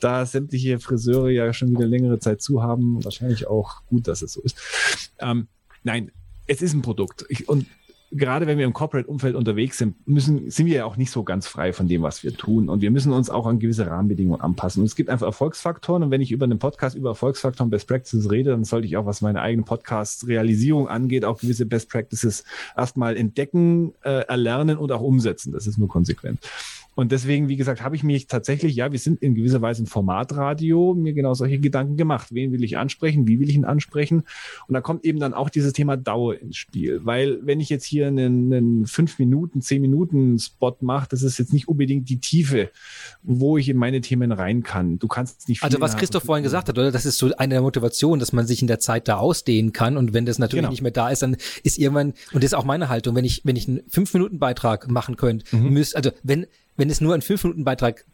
da 0.00 0.24
sämtliche 0.24 0.78
Friseure 0.78 1.30
ja 1.30 1.52
schon 1.52 1.70
wieder 1.70 1.86
längere 1.86 2.18
Zeit 2.18 2.40
zu 2.42 2.62
haben, 2.62 3.04
wahrscheinlich 3.04 3.46
auch 3.46 3.84
gut, 3.86 4.08
dass 4.08 4.22
es 4.22 4.32
so 4.32 4.42
ist. 4.42 4.56
Ähm, 5.18 5.48
nein, 5.82 6.12
es 6.46 6.62
ist 6.62 6.74
ein 6.74 6.82
Produkt. 6.82 7.24
Ich, 7.28 7.48
und 7.48 7.66
gerade 8.12 8.46
wenn 8.46 8.58
wir 8.58 8.66
im 8.66 8.72
Corporate-Umfeld 8.72 9.34
unterwegs 9.34 9.78
sind, 9.78 9.96
müssen, 10.06 10.50
sind 10.50 10.66
wir 10.66 10.74
ja 10.74 10.84
auch 10.84 10.96
nicht 10.96 11.10
so 11.10 11.24
ganz 11.24 11.46
frei 11.46 11.72
von 11.72 11.88
dem, 11.88 12.02
was 12.02 12.22
wir 12.22 12.34
tun. 12.36 12.68
Und 12.68 12.82
wir 12.82 12.90
müssen 12.90 13.12
uns 13.12 13.30
auch 13.30 13.46
an 13.46 13.58
gewisse 13.58 13.86
Rahmenbedingungen 13.86 14.40
anpassen. 14.40 14.80
Und 14.80 14.86
es 14.86 14.96
gibt 14.96 15.10
einfach 15.10 15.26
Erfolgsfaktoren. 15.26 16.02
Und 16.02 16.10
wenn 16.10 16.20
ich 16.20 16.30
über 16.30 16.44
einen 16.44 16.58
Podcast 16.58 16.94
über 16.94 17.10
Erfolgsfaktoren 17.10 17.70
Best 17.70 17.88
Practices 17.88 18.30
rede, 18.30 18.50
dann 18.50 18.64
sollte 18.64 18.86
ich 18.86 18.96
auch, 18.96 19.06
was 19.06 19.22
meine 19.22 19.40
eigene 19.40 19.64
Podcast-Realisierung 19.64 20.88
angeht, 20.88 21.24
auch 21.24 21.40
gewisse 21.40 21.66
Best 21.66 21.88
Practices 21.90 22.44
erstmal 22.76 23.16
entdecken, 23.16 23.94
äh, 24.02 24.26
erlernen 24.26 24.76
und 24.76 24.92
auch 24.92 25.00
umsetzen. 25.00 25.52
Das 25.52 25.66
ist 25.66 25.78
nur 25.78 25.88
konsequent. 25.88 26.40
Und 26.94 27.10
deswegen, 27.10 27.48
wie 27.48 27.56
gesagt, 27.56 27.82
habe 27.82 27.96
ich 27.96 28.02
mich 28.02 28.26
tatsächlich, 28.26 28.76
ja, 28.76 28.92
wir 28.92 28.98
sind 28.98 29.22
in 29.22 29.34
gewisser 29.34 29.62
Weise 29.62 29.82
ein 29.82 29.86
Formatradio, 29.86 30.94
mir 30.94 31.14
genau 31.14 31.32
solche 31.32 31.58
Gedanken 31.58 31.96
gemacht. 31.96 32.28
Wen 32.32 32.52
will 32.52 32.62
ich 32.64 32.76
ansprechen? 32.76 33.26
Wie 33.26 33.40
will 33.40 33.48
ich 33.48 33.54
ihn 33.54 33.64
ansprechen? 33.64 34.24
Und 34.68 34.74
da 34.74 34.80
kommt 34.80 35.04
eben 35.04 35.18
dann 35.18 35.32
auch 35.32 35.48
dieses 35.48 35.72
Thema 35.72 35.96
Dauer 35.96 36.38
ins 36.38 36.56
Spiel. 36.56 37.00
Weil 37.04 37.38
wenn 37.42 37.60
ich 37.60 37.70
jetzt 37.70 37.84
hier 37.84 38.08
einen, 38.08 38.52
einen 38.52 38.86
fünf 38.86 39.18
Minuten, 39.18 39.62
zehn 39.62 39.80
Minuten 39.80 40.38
Spot 40.38 40.76
mache, 40.80 41.08
das 41.10 41.22
ist 41.22 41.38
jetzt 41.38 41.52
nicht 41.52 41.68
unbedingt 41.68 42.10
die 42.10 42.20
Tiefe, 42.20 42.70
wo 43.22 43.56
ich 43.56 43.68
in 43.68 43.78
meine 43.78 44.02
Themen 44.02 44.30
rein 44.30 44.62
kann. 44.62 44.98
Du 44.98 45.08
kannst 45.08 45.48
nicht 45.48 45.62
Also 45.62 45.80
was 45.80 45.96
Christoph 45.96 46.24
vorhin 46.24 46.42
gesagt 46.42 46.68
hat, 46.68 46.78
oder? 46.78 46.92
Das 46.92 47.06
ist 47.06 47.16
so 47.16 47.34
eine 47.36 47.54
der 47.54 47.62
Motivationen, 47.62 48.20
dass 48.20 48.32
man 48.32 48.46
sich 48.46 48.60
in 48.60 48.68
der 48.68 48.80
Zeit 48.80 49.08
da 49.08 49.16
ausdehnen 49.16 49.72
kann. 49.72 49.96
Und 49.96 50.12
wenn 50.12 50.26
das 50.26 50.38
natürlich 50.38 50.62
genau. 50.62 50.70
nicht 50.70 50.82
mehr 50.82 50.90
da 50.90 51.08
ist, 51.08 51.22
dann 51.22 51.36
ist 51.62 51.78
irgendwann, 51.78 52.12
und 52.32 52.42
das 52.42 52.52
ist 52.52 52.54
auch 52.54 52.64
meine 52.64 52.90
Haltung, 52.90 53.14
wenn 53.14 53.24
ich, 53.24 53.40
wenn 53.44 53.56
ich 53.56 53.66
einen 53.66 53.80
fünf 53.88 54.12
Minuten 54.12 54.38
Beitrag 54.38 54.90
machen 54.90 55.16
könnte, 55.16 55.56
mhm. 55.56 55.70
müsst, 55.70 55.96
also 55.96 56.10
wenn, 56.22 56.46
wenn 56.82 56.90
es 56.90 57.00
nur 57.00 57.14
ein 57.14 57.22
5-Minuten-Beitrag 57.22 58.04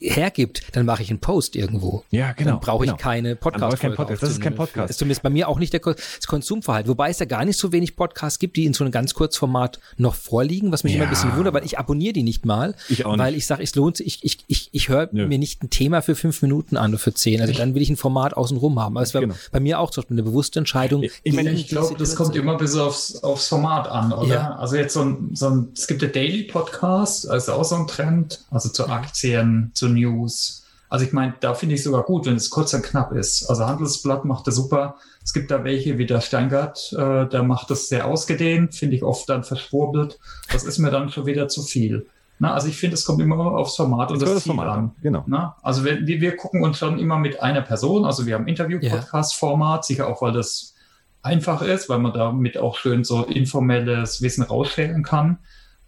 hergibt, 0.00 0.62
dann 0.72 0.86
mache 0.86 1.02
ich 1.02 1.10
einen 1.10 1.20
Post 1.20 1.56
irgendwo. 1.56 2.04
Ja, 2.10 2.32
genau. 2.32 2.52
Dann 2.52 2.60
brauche 2.60 2.84
ich 2.84 2.90
genau. 2.90 3.02
keine 3.02 3.36
podcast 3.36 3.80
kein 3.80 3.94
Podcast. 3.94 4.22
Das 4.22 4.30
ist 4.30 4.40
kein 4.40 4.54
Podcast. 4.54 4.84
Das 4.84 4.90
ist 4.90 4.98
zumindest 4.98 5.22
bei 5.22 5.30
mir 5.30 5.48
auch 5.48 5.58
nicht 5.58 5.72
der 5.72 5.80
das 5.80 6.26
Konsumverhalten. 6.26 6.90
Wobei 6.90 7.10
es 7.10 7.18
ja 7.18 7.26
gar 7.26 7.44
nicht 7.44 7.58
so 7.58 7.72
wenig 7.72 7.96
Podcasts 7.96 8.38
gibt, 8.38 8.56
die 8.56 8.64
in 8.64 8.74
so 8.74 8.84
einem 8.84 8.90
ganz 8.90 9.14
Kurzformat 9.14 9.78
noch 9.96 10.14
vorliegen, 10.14 10.72
was 10.72 10.84
mich 10.84 10.94
ja. 10.94 10.98
immer 10.98 11.06
ein 11.06 11.10
bisschen 11.10 11.36
wundert, 11.36 11.54
weil 11.54 11.64
ich 11.64 11.78
abonniere 11.78 12.12
die 12.12 12.22
nicht 12.22 12.44
mal. 12.44 12.74
Ich 12.88 13.04
auch 13.06 13.12
nicht. 13.12 13.20
Weil 13.20 13.34
ich 13.34 13.46
sage, 13.46 13.62
es 13.62 13.74
lohnt 13.74 13.96
sich, 13.96 14.06
ich, 14.06 14.24
ich, 14.24 14.44
ich, 14.48 14.68
ich 14.72 14.88
höre 14.88 15.08
mir 15.12 15.38
nicht 15.38 15.62
ein 15.62 15.70
Thema 15.70 16.02
für 16.02 16.14
fünf 16.14 16.42
Minuten 16.42 16.76
an 16.76 16.90
oder 16.90 16.98
für 16.98 17.14
zehn. 17.14 17.40
Also 17.40 17.54
dann 17.54 17.74
will 17.74 17.82
ich 17.82 17.90
ein 17.90 17.96
Format 17.96 18.34
außen 18.34 18.56
rum 18.56 18.80
haben. 18.80 18.96
Aber 18.96 19.02
es 19.02 19.14
war 19.14 19.20
genau. 19.20 19.34
bei 19.52 19.60
mir 19.60 19.78
auch 19.78 19.90
zum 19.90 20.02
Beispiel 20.02 20.16
eine 20.16 20.22
bewusste 20.22 20.58
Entscheidung. 20.58 21.02
Ich, 21.02 21.12
ich 21.22 21.34
meine, 21.34 21.50
ich 21.52 21.68
glaube, 21.68 21.94
das 21.96 22.16
kommt 22.16 22.36
immer 22.36 22.56
bis 22.56 22.76
aufs, 22.76 23.22
aufs 23.22 23.48
Format 23.48 23.88
an, 23.88 24.12
oder? 24.12 24.28
Ja. 24.28 24.56
Also 24.56 24.76
jetzt 24.76 24.94
so 24.94 25.02
ein, 25.02 25.30
so 25.34 25.48
ein, 25.48 25.68
es 25.74 25.86
gibt 25.86 26.02
ja 26.02 26.08
Daily 26.08 26.44
Podcast, 26.44 27.28
also 27.28 27.52
auch 27.52 27.64
so 27.64 27.76
ein 27.76 27.86
Trend, 27.86 28.44
also 28.50 28.68
zu 28.68 28.88
Aktien, 28.88 29.70
zu 29.74 29.83
News, 29.88 30.64
also 30.94 31.04
ich 31.04 31.12
meine, 31.12 31.34
da 31.40 31.54
finde 31.54 31.74
ich 31.74 31.82
sogar 31.82 32.04
gut, 32.04 32.24
wenn 32.24 32.36
es 32.36 32.50
kurz 32.50 32.72
und 32.72 32.84
knapp 32.84 33.10
ist. 33.10 33.50
Also 33.50 33.66
Handelsblatt 33.66 34.24
macht 34.24 34.46
das 34.46 34.54
super. 34.54 34.94
Es 35.24 35.32
gibt 35.32 35.50
da 35.50 35.64
welche 35.64 35.98
wie 35.98 36.06
der 36.06 36.20
Steingart, 36.20 36.92
äh, 36.92 37.26
der 37.26 37.42
macht 37.42 37.68
das 37.68 37.88
sehr 37.88 38.06
ausgedehnt, 38.06 38.76
finde 38.76 38.94
ich 38.94 39.02
oft 39.02 39.28
dann 39.28 39.42
verschwurbelt. 39.42 40.20
Das 40.52 40.62
ist 40.62 40.78
mir 40.78 40.92
dann 40.92 41.08
schon 41.08 41.26
wieder 41.26 41.48
zu 41.48 41.62
viel. 41.62 42.06
Na, 42.38 42.54
also 42.54 42.68
ich 42.68 42.76
finde, 42.76 42.94
es 42.94 43.04
kommt 43.04 43.20
immer 43.20 43.36
aufs 43.36 43.74
Format 43.74 44.12
und 44.12 44.22
das, 44.22 44.30
das 44.30 44.42
Ziel 44.44 44.54
Format 44.54 44.68
an. 44.68 44.92
Genau. 45.02 45.24
Na, 45.26 45.56
also 45.62 45.84
wir, 45.84 46.06
wir 46.06 46.36
gucken 46.36 46.62
uns 46.62 46.78
schon 46.78 47.00
immer 47.00 47.18
mit 47.18 47.42
einer 47.42 47.62
Person, 47.62 48.04
also 48.04 48.24
wir 48.24 48.36
haben 48.36 48.46
Interview-Podcast-Format, 48.46 49.78
yeah. 49.78 49.82
sicher 49.82 50.06
auch, 50.06 50.22
weil 50.22 50.32
das 50.32 50.76
einfach 51.22 51.60
ist, 51.62 51.88
weil 51.88 51.98
man 51.98 52.12
damit 52.12 52.56
auch 52.56 52.76
schön 52.76 53.02
so 53.02 53.24
informelles 53.24 54.22
Wissen 54.22 54.44
rausstellen 54.44 55.02
kann. 55.02 55.38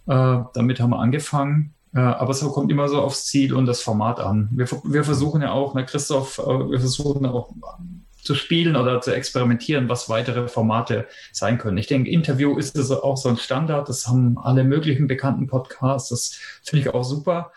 Äh, 0.09 0.39
damit 0.53 0.81
haben 0.81 0.91
wir 0.91 0.99
angefangen. 0.99 1.76
Aber 2.01 2.31
es 2.31 2.41
kommt 2.41 2.71
immer 2.71 2.89
so 2.89 3.01
aufs 3.01 3.27
Ziel 3.27 3.55
und 3.55 3.67
das 3.67 3.81
Format 3.81 4.21
an. 4.21 4.49
Wir, 4.53 4.67
wir 4.85 5.05
versuchen 5.05 5.43
ja 5.43 5.53
auch, 5.53 5.75
ne, 5.75 5.85
Christoph, 5.85 6.39
äh, 6.39 6.71
wir 6.71 6.81
versuchen 6.81 7.27
auch 7.27 7.55
zu 8.23 8.35
spielen 8.35 8.77
oder 8.77 9.01
zu 9.01 9.15
experimentieren, 9.15 9.89
was 9.89 10.09
weitere 10.09 10.49
Formate 10.49 11.07
sein 11.33 11.59
können. 11.59 11.79
Ich 11.79 11.87
denke, 11.87 12.11
Interview 12.11 12.59
ist 12.59 12.77
es 12.77 12.91
auch 12.91 13.17
so 13.17 13.29
ein 13.29 13.37
Standard. 13.37 13.89
Das 13.89 14.09
haben 14.09 14.37
alle 14.37 14.65
möglichen 14.65 15.07
bekannten 15.07 15.47
Podcasts. 15.47 16.09
Das 16.09 16.39
finde 16.65 16.89
ich 16.89 16.95
auch 16.95 17.05
super. 17.05 17.53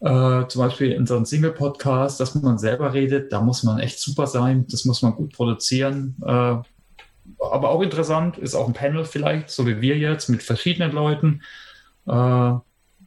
Äh, 0.00 0.46
zum 0.46 0.62
Beispiel 0.62 0.92
in 0.92 1.06
so 1.06 1.16
einem 1.16 1.24
Single-Podcast, 1.24 2.20
dass 2.20 2.34
man 2.36 2.58
selber 2.58 2.92
redet, 2.92 3.32
da 3.32 3.40
muss 3.40 3.64
man 3.64 3.80
echt 3.80 3.98
super 3.98 4.26
sein. 4.28 4.66
Das 4.68 4.84
muss 4.84 5.02
man 5.02 5.14
gut 5.14 5.32
produzieren. 5.32 6.16
Äh, 6.22 6.56
aber 7.40 7.70
auch 7.70 7.82
interessant 7.82 8.38
ist 8.38 8.54
auch 8.54 8.68
ein 8.68 8.74
Panel 8.74 9.04
vielleicht, 9.04 9.50
so 9.50 9.66
wie 9.66 9.80
wir 9.80 9.98
jetzt, 9.98 10.28
mit 10.28 10.44
verschiedenen 10.44 10.92
Leuten. 10.92 11.42
Äh, 12.06 12.54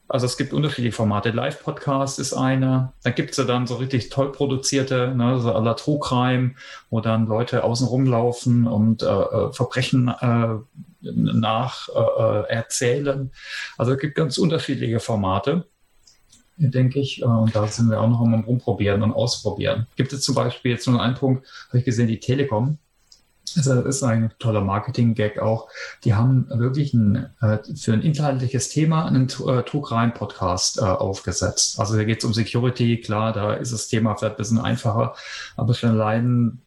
Also 0.10 0.26
es 0.26 0.38
gibt 0.38 0.54
unterschiedliche 0.54 0.96
Formate. 0.96 1.30
Live-Podcast 1.30 2.20
ist 2.20 2.34
eine. 2.34 2.94
Dann 3.04 3.16
gibt 3.16 3.32
es 3.32 3.38
ja 3.38 3.44
dann 3.44 3.68
so 3.68 3.76
richtig 3.76 4.10
toll 4.10 4.32
produzierte, 4.32 5.14
ne, 5.16 5.40
so 5.40 5.54
à 5.54 5.64
la 5.64 5.76
True 5.76 6.00
Crime, 6.00 6.56
wo 6.90 7.00
dann 7.00 7.28
Leute 7.28 7.64
außen 7.64 7.88
rumlaufen 7.88 8.68
und 8.68 9.04
äh, 9.04 9.06
äh 9.06 9.54
Verbrechen 9.54 10.08
äh, 10.08 10.56
nach 11.02 11.88
äh, 11.90 12.60
äh. 12.60 13.28
Also 13.78 13.94
es 13.94 14.00
gibt 14.00 14.16
ganz 14.16 14.38
unterschiedliche 14.38 15.00
Formate 15.00 15.66
denke 16.60 17.00
ich. 17.00 17.22
Äh, 17.22 17.26
und 17.26 17.56
da 17.56 17.68
sind 17.68 17.90
wir 17.90 18.02
auch 18.02 18.10
noch 18.10 18.22
am 18.22 18.34
Rumprobieren 18.42 19.02
und 19.02 19.14
Ausprobieren. 19.14 19.88
Gibt 19.96 20.12
es 20.14 20.22
zum 20.22 20.36
Beispiel 20.36 20.72
jetzt 20.72 20.88
nur 20.88 21.02
einen 21.02 21.16
Punkt, 21.16 21.48
habe 21.70 21.80
ich 21.80 21.86
gesehen, 21.86 22.08
die 22.08 22.20
Telekom 22.20 22.78
das 23.56 23.68
ist 23.68 24.04
ein 24.04 24.32
toller 24.40 24.62
Marketing-Gag 24.62 25.40
auch. 25.40 25.68
Die 26.04 26.14
haben 26.14 26.48
wirklich 26.50 26.94
ein, 26.94 27.30
äh, 27.42 27.58
für 27.76 27.94
ein 27.94 28.02
inhaltliches 28.02 28.70
Thema 28.70 29.06
einen 29.06 29.28
äh, 29.28 29.64
Trugrein-Podcast 29.64 30.80
äh, 30.80 30.82
aufgesetzt. 30.82 31.80
Also 31.80 31.96
da 31.96 32.04
geht 32.04 32.20
es 32.20 32.26
um 32.26 32.34
Security, 32.34 33.02
klar, 33.02 33.34
da 33.34 33.54
ist 33.54 33.74
das 33.74 33.88
Thema 33.88 34.16
vielleicht 34.16 34.36
ein 34.36 34.38
bisschen 34.38 34.60
einfacher, 34.60 35.16
aber 35.56 35.74
schon 35.74 35.92
allein 35.92 36.60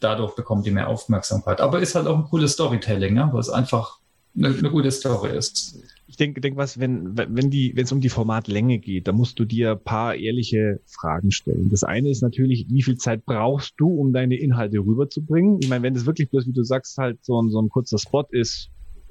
dadurch 0.00 0.34
bekommt 0.34 0.66
die 0.66 0.70
mehr 0.70 0.88
Aufmerksamkeit. 0.88 1.60
Aber 1.60 1.80
ist 1.80 1.94
halt 1.94 2.06
auch 2.06 2.16
ein 2.16 2.24
cooles 2.24 2.52
Storytelling, 2.52 3.14
ne? 3.14 3.28
weil 3.32 3.40
es 3.40 3.50
einfach 3.50 3.98
eine, 4.36 4.48
eine 4.48 4.70
gute 4.70 4.90
Story 4.90 5.36
ist 5.36 5.76
ich 6.12 6.18
denke, 6.18 6.42
denk 6.42 6.58
was, 6.58 6.78
wenn, 6.78 7.16
wenn 7.16 7.48
die, 7.48 7.74
wenn 7.74 7.84
es 7.84 7.92
um 7.92 8.02
die 8.02 8.10
Formatlänge 8.10 8.78
geht, 8.78 9.08
da 9.08 9.12
musst 9.12 9.38
du 9.38 9.46
dir 9.46 9.70
ein 9.70 9.82
paar 9.82 10.14
ehrliche 10.14 10.78
Fragen 10.84 11.30
stellen. 11.30 11.70
Das 11.70 11.84
eine 11.84 12.10
ist 12.10 12.20
natürlich, 12.20 12.66
wie 12.68 12.82
viel 12.82 12.98
Zeit 12.98 13.24
brauchst 13.24 13.76
du, 13.78 13.88
um 13.88 14.12
deine 14.12 14.36
Inhalte 14.36 14.80
rüberzubringen? 14.80 15.60
Ich 15.62 15.70
meine, 15.70 15.82
wenn 15.82 15.94
das 15.94 16.04
wirklich 16.04 16.28
bloß, 16.28 16.46
wie 16.46 16.52
du 16.52 16.64
sagst, 16.64 16.98
halt 16.98 17.24
so 17.24 17.40
ein, 17.40 17.48
so 17.48 17.62
ein 17.62 17.70
kurzer 17.70 17.96
Spot 17.96 18.26
ist, 18.30 18.68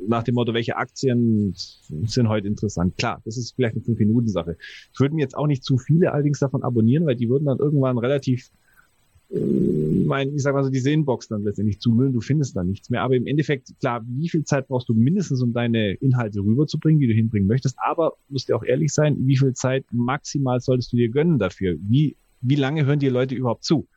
nach 0.08 0.22
dem 0.22 0.36
Motto, 0.36 0.54
welche 0.54 0.78
Aktien 0.78 1.54
sind 1.56 2.30
heute 2.30 2.48
interessant. 2.48 2.96
Klar, 2.98 3.20
das 3.26 3.36
ist 3.36 3.56
vielleicht 3.56 3.78
eine 3.78 3.84
5-Minuten-Sache. 3.84 4.56
Ich 4.94 5.00
würde 5.00 5.16
mir 5.16 5.22
jetzt 5.22 5.36
auch 5.36 5.48
nicht 5.48 5.64
zu 5.64 5.80
viele 5.80 6.14
allerdings 6.14 6.38
davon 6.38 6.62
abonnieren, 6.62 7.08
weil 7.08 7.16
die 7.16 7.30
würden 7.30 7.46
dann 7.46 7.58
irgendwann 7.58 7.98
relativ 7.98 8.52
mein, 9.34 10.36
ich 10.36 10.42
sag 10.42 10.54
mal 10.54 10.64
so, 10.64 10.70
diese 10.70 10.92
Inbox 10.92 11.28
dann 11.30 11.44
letztendlich 11.44 11.80
zumüllen, 11.80 12.14
du 12.14 12.22
findest 12.22 12.56
da 12.56 12.64
nichts 12.64 12.90
mehr. 12.90 13.02
Aber 13.02 13.16
im 13.16 13.28
Endeffekt, 13.28 13.70
klar, 13.80 14.04
wie 14.06 14.30
viel 14.30 14.44
Zeit 14.44 14.68
brauchst 14.68 14.90
du 14.90 14.94
mindestens, 14.94 15.42
um 15.42 15.54
deine 15.54 15.94
Inhalte 15.94 16.42
rüberzubringen, 16.42 17.00
die 17.00 17.08
du 17.08 17.14
hinbringen 17.14 17.48
möchtest, 17.48 17.78
aber 17.80 18.14
musst 18.30 18.50
dir 18.50 18.56
auch 18.56 18.64
ehrlich 18.64 18.94
sein, 18.94 19.16
wie 19.20 19.38
viel 19.38 19.54
Zeit 19.54 19.86
maximal 19.92 20.60
solltest 20.60 20.92
du 20.92 20.98
dir 20.98 21.10
gönnen 21.10 21.40
dafür? 21.40 21.78
Wie, 21.82 22.18
wie 22.42 22.56
lange 22.56 22.86
hören 22.86 23.00
dir 23.00 23.12
Leute 23.12 23.36
überhaupt 23.36 23.64
zu? 23.64 23.88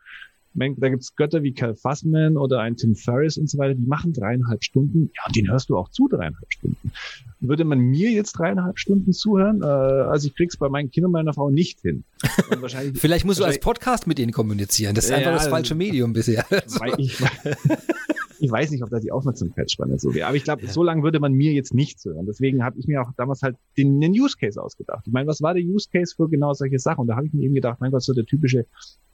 Da 0.55 0.89
gibt's 0.89 1.17
Götter 1.17 1.43
wie 1.43 1.53
Cal 1.53 1.75
Fussman 1.75 2.37
oder 2.37 2.61
ein 2.61 2.77
Tim 2.77 2.95
Ferriss 2.95 3.37
und 3.37 3.51
so 3.51 3.59
weiter, 3.59 3.75
die 3.75 3.87
machen 3.87 4.13
dreieinhalb 4.13 4.63
Stunden. 4.63 5.11
Ja, 5.15 5.23
und 5.27 5.37
den 5.37 5.51
hörst 5.51 5.69
du 5.69 5.77
auch 5.77 5.91
zu 5.91 6.09
dreieinhalb 6.09 6.53
Stunden. 6.53 6.93
Würde 7.41 7.65
man 7.65 7.79
mir 7.79 8.11
jetzt 8.11 8.33
dreieinhalb 8.33 8.79
Stunden 8.79 9.13
zuhören? 9.13 9.63
Äh, 9.63 9.67
also 9.67 10.29
ich 10.29 10.35
krieg's 10.35 10.57
bei 10.57 10.69
meinen 10.69 10.91
Kindern 10.91 11.09
und 11.09 11.13
meiner 11.13 11.35
Frau 11.35 11.51
nicht 11.51 11.81
hin. 11.81 12.05
Vielleicht 12.95 13.25
musst 13.25 13.41
du 13.41 13.45
als 13.45 13.59
Podcast 13.59 14.07
mit 14.07 14.19
ihnen 14.19 14.33
kommunizieren. 14.33 14.95
Das 14.95 15.07
ist 15.07 15.11
einfach 15.11 15.33
das 15.33 15.49
falsche 15.49 15.75
Medium 15.75 16.13
bisher. 16.13 16.45
Ich, 16.99 17.19
ich 18.39 18.51
weiß 18.51 18.71
nicht, 18.71 18.83
ob 18.83 18.91
da 18.91 19.01
die 19.01 19.11
Aufmerksamkeitsspanne 19.11 19.99
so 19.99 20.15
wäre. 20.15 20.29
Aber 20.29 20.37
ich 20.37 20.45
glaube, 20.45 20.65
ja. 20.65 20.71
so 20.71 20.83
lange 20.83 21.03
würde 21.03 21.19
man 21.21 21.33
mir 21.33 21.53
jetzt 21.53 21.75
nicht 21.75 22.05
hören. 22.05 22.27
Deswegen 22.27 22.63
habe 22.63 22.79
ich 22.79 22.87
mir 22.87 23.03
auch 23.03 23.11
damals 23.17 23.43
halt 23.43 23.57
den, 23.77 24.01
den 24.01 24.13
Use 24.13 24.37
Case 24.39 24.61
ausgedacht. 24.63 25.05
Ich 25.07 25.13
meine, 25.13 25.27
was 25.27 25.43
war 25.43 25.55
der 25.55 25.63
Use 25.63 25.89
Case 25.91 26.15
für 26.15 26.29
genau 26.29 26.53
solche 26.53 26.79
Sachen? 26.79 27.03
Und 27.03 27.07
da 27.09 27.17
habe 27.17 27.27
ich 27.27 27.33
mir 27.33 27.43
eben 27.45 27.55
gedacht, 27.55 27.81
mein 27.81 27.91
Gott, 27.91 28.03
so 28.03 28.13
der 28.13 28.27
typische 28.27 28.67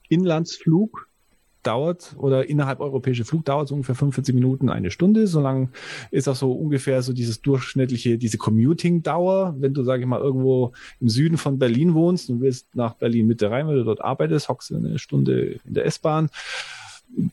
Inlandsflug 0.09 1.09
dauert 1.63 2.15
oder 2.17 2.49
innerhalb 2.49 2.81
europäische 2.81 3.25
Flug 3.25 3.45
dauert 3.45 3.69
so 3.69 3.75
ungefähr 3.75 3.95
45 3.95 4.35
Minuten, 4.35 4.69
eine 4.69 4.91
Stunde. 4.91 5.27
So 5.27 5.41
lang 5.41 5.71
ist 6.11 6.29
auch 6.29 6.37
so 6.37 6.53
ungefähr 6.53 7.03
so 7.03 7.13
dieses 7.13 7.43
durchschnittliche, 7.43 8.19
diese 8.19 8.39
Commuting-Dauer. 8.39 9.57
Wenn 9.59 9.75
du, 9.75 9.85
sage 9.85 10.03
ich 10.03 10.09
mal, 10.09 10.21
irgendwo 10.21 10.73
im 11.01 11.09
Süden 11.09 11.37
von 11.37 11.59
Berlin 11.59 11.95
wohnst 11.95 12.31
und 12.31 12.41
willst 12.41 12.75
nach 12.75 12.95
Berlin 12.95 13.27
Mitte 13.27 13.51
rein, 13.51 13.67
weil 13.67 13.77
du 13.77 13.85
dort 13.85 14.01
arbeitest, 14.01 14.49
hockst 14.49 14.71
du 14.71 14.77
eine 14.77 14.99
Stunde 14.99 15.59
in 15.65 15.75
der 15.75 15.87
S-Bahn. 15.87 16.31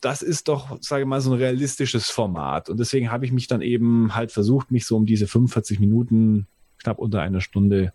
Das 0.02 0.22
ist 0.22 0.48
doch, 0.48 0.78
sage 0.82 1.04
ich 1.04 1.08
mal, 1.08 1.22
so 1.22 1.32
ein 1.32 1.38
realistisches 1.38 2.10
Format. 2.10 2.70
Und 2.70 2.80
deswegen 2.80 3.12
habe 3.12 3.26
ich 3.26 3.32
mich 3.32 3.48
dann 3.48 3.62
eben 3.62 4.16
halt 4.16 4.32
versucht, 4.32 4.72
mich 4.72 4.86
so 4.86 4.98
um 4.98 5.06
diese 5.06 5.28
45 5.28 5.80
Minuten, 5.80 6.48
knapp 6.80 7.00
unter 7.00 7.22
einer 7.22 7.42
Stunde, 7.42 7.94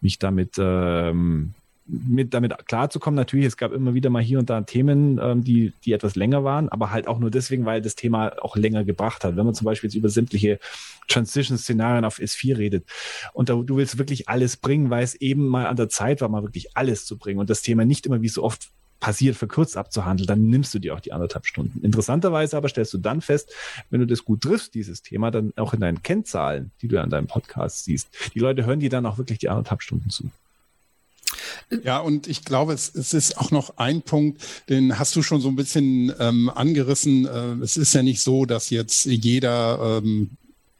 mich 0.00 0.18
damit 0.18 0.52
ähm, 0.58 1.54
mit 1.86 2.32
damit 2.32 2.66
klarzukommen. 2.66 3.16
Natürlich, 3.16 3.46
es 3.46 3.56
gab 3.56 3.72
immer 3.72 3.94
wieder 3.94 4.10
mal 4.10 4.22
hier 4.22 4.38
und 4.38 4.48
da 4.48 4.60
Themen, 4.62 5.18
ähm, 5.22 5.44
die, 5.44 5.72
die 5.84 5.92
etwas 5.92 6.16
länger 6.16 6.44
waren, 6.44 6.68
aber 6.68 6.90
halt 6.90 7.06
auch 7.06 7.18
nur 7.18 7.30
deswegen, 7.30 7.66
weil 7.66 7.82
das 7.82 7.94
Thema 7.94 8.32
auch 8.42 8.56
länger 8.56 8.84
gebracht 8.84 9.24
hat. 9.24 9.36
Wenn 9.36 9.44
man 9.44 9.54
zum 9.54 9.66
Beispiel 9.66 9.88
jetzt 9.88 9.96
über 9.96 10.08
sämtliche 10.08 10.58
Transition-Szenarien 11.08 12.04
auf 12.04 12.18
S4 12.18 12.56
redet 12.56 12.86
und 13.32 13.48
da, 13.48 13.54
du 13.54 13.76
willst 13.76 13.98
wirklich 13.98 14.28
alles 14.28 14.56
bringen, 14.56 14.90
weil 14.90 15.04
es 15.04 15.14
eben 15.14 15.46
mal 15.46 15.66
an 15.66 15.76
der 15.76 15.88
Zeit 15.88 16.20
war, 16.20 16.28
mal 16.28 16.42
wirklich 16.42 16.76
alles 16.76 17.04
zu 17.04 17.18
bringen 17.18 17.40
und 17.40 17.50
das 17.50 17.62
Thema 17.62 17.84
nicht 17.84 18.06
immer 18.06 18.22
wie 18.22 18.28
so 18.28 18.42
oft 18.42 18.70
passiert, 19.00 19.36
verkürzt 19.36 19.76
abzuhandeln, 19.76 20.26
dann 20.26 20.46
nimmst 20.46 20.72
du 20.72 20.78
dir 20.78 20.94
auch 20.94 21.00
die 21.00 21.12
anderthalb 21.12 21.44
Stunden. 21.44 21.84
Interessanterweise 21.84 22.56
aber 22.56 22.70
stellst 22.70 22.94
du 22.94 22.98
dann 22.98 23.20
fest, 23.20 23.52
wenn 23.90 24.00
du 24.00 24.06
das 24.06 24.24
gut 24.24 24.40
triffst, 24.40 24.74
dieses 24.74 25.02
Thema, 25.02 25.30
dann 25.30 25.52
auch 25.56 25.74
in 25.74 25.80
deinen 25.80 26.02
Kennzahlen, 26.02 26.70
die 26.80 26.88
du 26.88 26.98
an 26.98 27.10
deinem 27.10 27.26
Podcast 27.26 27.84
siehst, 27.84 28.08
die 28.32 28.38
Leute 28.38 28.64
hören 28.64 28.80
dir 28.80 28.88
dann 28.88 29.04
auch 29.04 29.18
wirklich 29.18 29.38
die 29.40 29.50
anderthalb 29.50 29.82
Stunden 29.82 30.08
zu. 30.08 30.30
Ja, 31.82 31.98
und 31.98 32.26
ich 32.26 32.44
glaube, 32.44 32.72
es, 32.72 32.94
es 32.94 33.14
ist 33.14 33.38
auch 33.38 33.50
noch 33.50 33.78
ein 33.78 34.02
Punkt, 34.02 34.42
den 34.68 34.98
hast 34.98 35.14
du 35.16 35.22
schon 35.22 35.40
so 35.40 35.48
ein 35.48 35.56
bisschen 35.56 36.12
ähm, 36.18 36.50
angerissen. 36.50 37.26
Äh, 37.26 37.62
es 37.62 37.76
ist 37.76 37.94
ja 37.94 38.02
nicht 38.02 38.22
so, 38.22 38.44
dass 38.44 38.70
jetzt 38.70 39.04
jeder 39.06 40.00
ähm, 40.02 40.30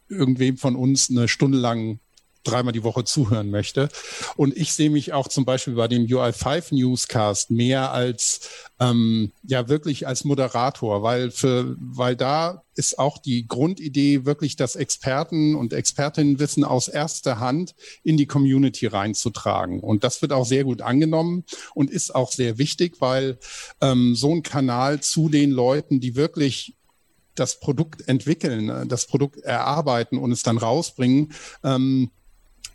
irgendwem 0.09 0.57
von 0.57 0.77
uns 0.77 1.11
eine 1.11 1.29
Stunde 1.29 1.59
lang 1.59 1.99
dreimal 2.45 2.73
die 2.73 2.85
Woche 2.85 3.05
zuhören 3.05 3.51
möchte. 3.51 3.89
Und 4.37 4.57
ich 4.57 4.73
sehe 4.73 4.91
mich 4.91 5.13
auch 5.13 5.29
zum 5.29 5.45
Beispiel 5.45 5.75
bei 5.75 5.89
dem 5.89 6.07
UI5 6.07 6.75
Newscast 6.75 7.51
mehr 7.51 7.93
als 7.93 8.49
ähm, 8.81 9.33
ja 9.43 9.69
wirklich 9.69 10.07
als 10.07 10.25
Moderator, 10.25 11.03
weil 11.03 11.31
für 11.31 11.75
weil 11.79 12.17
da 12.17 12.63
ist 12.77 12.99
auch 12.99 13.19
die 13.19 13.47
Grundidee 13.47 14.25
wirklich 14.25 14.57
das 14.57 14.77
Experten 14.77 15.55
und 15.55 15.73
Expertinnenwissen 15.73 16.65
aus 16.65 16.89
erster 16.89 17.39
Hand 17.39 17.75
in 18.03 18.17
die 18.17 18.27
Community 18.27 18.87
reinzutragen. 18.87 19.81
Und 19.81 20.05
das 20.05 20.23
wird 20.23 20.33
auch 20.33 20.47
sehr 20.47 20.65
gut 20.65 20.83
angenommen 20.83 21.45
und 21.75 21.91
ist 21.91 22.15
auch 22.15 22.33
sehr 22.33 22.59
wichtig, 22.59 22.97
weil 23.01 23.39
ähm, 23.81 24.15
so 24.15 24.35
ein 24.35 24.43
Kanal 24.43 25.01
zu 25.01 25.29
den 25.29 25.51
Leuten, 25.51 26.01
die 26.01 26.17
wirklich 26.17 26.75
das 27.35 27.61
Produkt 27.61 28.09
entwickeln, 28.09 28.69
äh, 28.69 28.87
das 28.87 29.07
Produkt 29.07 29.39
erarbeiten 29.39 30.19
und 30.19 30.33
es 30.33 30.43
dann 30.43 30.59
rausbringen, 30.59 31.33
ähm, 31.63 32.11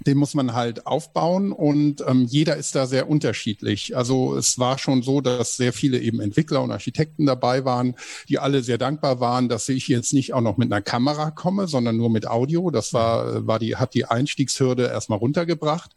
den 0.05 0.17
muss 0.17 0.33
man 0.33 0.53
halt 0.53 0.87
aufbauen 0.87 1.51
und 1.51 2.03
ähm, 2.07 2.25
jeder 2.25 2.55
ist 2.55 2.75
da 2.75 2.85
sehr 2.85 3.09
unterschiedlich. 3.09 3.95
Also 3.97 4.35
es 4.35 4.57
war 4.57 4.77
schon 4.77 5.01
so, 5.01 5.21
dass 5.21 5.57
sehr 5.57 5.73
viele 5.73 5.99
eben 5.99 6.19
Entwickler 6.19 6.61
und 6.61 6.71
Architekten 6.71 7.25
dabei 7.25 7.65
waren, 7.65 7.95
die 8.29 8.39
alle 8.39 8.63
sehr 8.63 8.77
dankbar 8.77 9.19
waren, 9.19 9.49
dass 9.49 9.67
ich 9.69 9.87
jetzt 9.87 10.13
nicht 10.13 10.33
auch 10.33 10.41
noch 10.41 10.57
mit 10.57 10.71
einer 10.71 10.81
Kamera 10.81 11.31
komme, 11.31 11.67
sondern 11.67 11.97
nur 11.97 12.09
mit 12.09 12.27
Audio. 12.27 12.71
Das 12.71 12.93
war, 12.93 13.45
war 13.45 13.59
die, 13.59 13.75
hat 13.75 13.93
die 13.93 14.05
Einstiegshürde 14.05 14.87
erstmal 14.87 15.19
runtergebracht. 15.19 15.91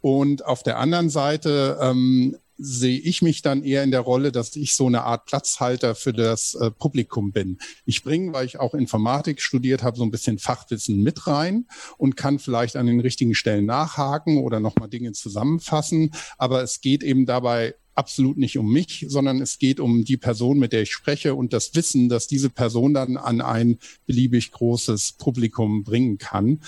Und 0.00 0.44
auf 0.44 0.62
der 0.62 0.78
anderen 0.78 1.10
Seite 1.10 1.78
ähm, 1.80 2.36
sehe 2.58 2.98
ich 2.98 3.22
mich 3.22 3.42
dann 3.42 3.62
eher 3.62 3.82
in 3.82 3.90
der 3.90 4.00
Rolle, 4.00 4.32
dass 4.32 4.56
ich 4.56 4.74
so 4.74 4.86
eine 4.86 5.02
Art 5.02 5.26
Platzhalter 5.26 5.94
für 5.94 6.12
das 6.12 6.54
äh, 6.54 6.70
Publikum 6.70 7.32
bin. 7.32 7.58
Ich 7.84 8.02
bringe, 8.02 8.32
weil 8.32 8.46
ich 8.46 8.58
auch 8.58 8.74
Informatik 8.74 9.40
studiert 9.40 9.82
habe, 9.82 9.96
so 9.96 10.04
ein 10.04 10.10
bisschen 10.10 10.38
Fachwissen 10.38 11.02
mit 11.02 11.26
rein 11.26 11.66
und 11.98 12.16
kann 12.16 12.38
vielleicht 12.38 12.76
an 12.76 12.86
den 12.86 13.00
richtigen 13.00 13.34
Stellen 13.34 13.66
nachhaken 13.66 14.38
oder 14.38 14.60
nochmal 14.60 14.88
Dinge 14.88 15.12
zusammenfassen. 15.12 16.12
Aber 16.38 16.62
es 16.62 16.80
geht 16.80 17.02
eben 17.02 17.26
dabei 17.26 17.74
absolut 17.96 18.36
nicht 18.36 18.58
um 18.58 18.70
mich, 18.70 19.06
sondern 19.08 19.40
es 19.40 19.58
geht 19.58 19.80
um 19.80 20.04
die 20.04 20.16
Person, 20.16 20.58
mit 20.58 20.72
der 20.72 20.82
ich 20.82 20.92
spreche 20.92 21.34
und 21.34 21.52
das 21.52 21.74
Wissen, 21.74 22.08
dass 22.08 22.26
diese 22.26 22.50
Person 22.50 22.94
dann 22.94 23.16
an 23.16 23.40
ein 23.40 23.78
beliebig 24.06 24.52
großes 24.52 25.14
Publikum 25.14 25.82
bringen 25.82 26.18
kann. 26.18 26.60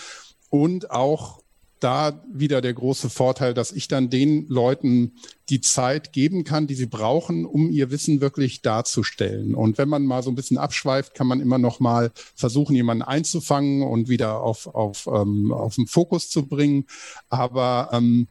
Und 0.51 0.90
auch 0.90 1.38
da 1.81 2.25
wieder 2.33 2.61
der 2.61 2.75
große 2.75 3.11
Vorteil, 3.11 3.55
dass 3.55 3.73
ich 3.73 3.88
dann 3.88 4.11
den 4.11 4.47
Leuten 4.49 5.12
die 5.49 5.61
Zeit 5.61 6.12
geben 6.12 6.45
kann, 6.45 6.67
die 6.67 6.75
sie 6.75 6.87
brauchen, 6.87 7.45
um 7.47 7.71
ihr 7.71 7.91
Wissen 7.91 8.21
wirklich 8.21 8.62
darzustellen. 8.62 9.55
Und 9.55 9.79
wenn 9.79 9.88
man 9.88 10.05
mal 10.05 10.23
so 10.23 10.31
ein 10.31 10.35
bisschen 10.35 10.59
abschweift, 10.59 11.14
kann 11.14 11.27
man 11.27 11.41
immer 11.41 11.59
noch 11.59 11.81
mal 11.81 12.11
versuchen, 12.35 12.75
jemanden 12.75 13.03
einzufangen 13.03 13.83
und 13.83 14.09
wieder 14.09 14.41
auf, 14.41 14.66
auf, 14.66 15.09
ähm, 15.12 15.53
auf 15.53 15.76
den 15.76 15.87
Fokus 15.87 16.31
zu 16.31 16.47
bringen. 16.47 16.87
Aber 17.29 17.91
ähm, 17.93 18.29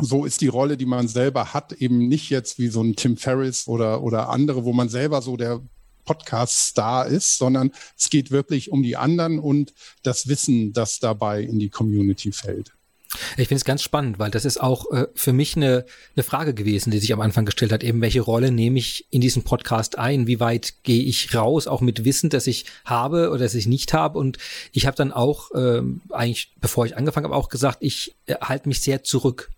so 0.00 0.24
ist 0.24 0.40
die 0.40 0.48
Rolle, 0.48 0.76
die 0.76 0.86
man 0.86 1.08
selber 1.08 1.54
hat, 1.54 1.72
eben 1.72 2.08
nicht 2.08 2.30
jetzt 2.30 2.58
wie 2.58 2.68
so 2.68 2.82
ein 2.82 2.96
Tim 2.96 3.16
Ferriss 3.16 3.66
oder, 3.66 4.02
oder 4.02 4.28
andere, 4.28 4.64
wo 4.64 4.72
man 4.72 4.88
selber 4.88 5.22
so 5.22 5.36
der 5.36 5.62
Podcast-Star 6.06 7.06
ist, 7.06 7.36
sondern 7.36 7.72
es 7.98 8.08
geht 8.08 8.30
wirklich 8.30 8.72
um 8.72 8.82
die 8.82 8.96
anderen 8.96 9.38
und 9.38 9.74
das 10.02 10.28
Wissen, 10.28 10.72
das 10.72 10.98
dabei 10.98 11.42
in 11.42 11.58
die 11.58 11.68
Community 11.68 12.32
fällt. 12.32 12.72
Ich 13.36 13.48
finde 13.48 13.56
es 13.56 13.64
ganz 13.64 13.82
spannend, 13.82 14.18
weil 14.18 14.30
das 14.30 14.44
ist 14.44 14.60
auch 14.60 14.90
äh, 14.92 15.06
für 15.14 15.32
mich 15.32 15.56
eine, 15.56 15.84
eine 16.14 16.22
Frage 16.22 16.54
gewesen, 16.54 16.90
die 16.90 16.98
sich 16.98 17.12
am 17.12 17.20
Anfang 17.20 17.44
gestellt 17.44 17.72
hat, 17.72 17.84
eben 17.84 18.00
welche 18.00 18.20
Rolle 18.20 18.50
nehme 18.50 18.78
ich 18.78 19.06
in 19.10 19.20
diesen 19.20 19.42
Podcast 19.42 19.98
ein, 19.98 20.26
wie 20.26 20.40
weit 20.40 20.82
gehe 20.82 21.02
ich 21.02 21.34
raus, 21.34 21.66
auch 21.66 21.80
mit 21.80 22.04
Wissen, 22.04 22.30
das 22.30 22.46
ich 22.46 22.66
habe 22.84 23.30
oder 23.30 23.40
das 23.40 23.54
ich 23.54 23.66
nicht 23.66 23.92
habe. 23.92 24.18
Und 24.18 24.38
ich 24.72 24.86
habe 24.86 24.96
dann 24.96 25.12
auch, 25.12 25.50
ähm, 25.54 26.02
eigentlich, 26.10 26.52
bevor 26.60 26.86
ich 26.86 26.96
angefangen 26.96 27.26
habe, 27.26 27.36
auch 27.36 27.48
gesagt, 27.48 27.78
ich 27.80 28.16
äh, 28.26 28.34
halte 28.40 28.68
mich 28.68 28.80
sehr 28.80 29.02
zurück 29.02 29.50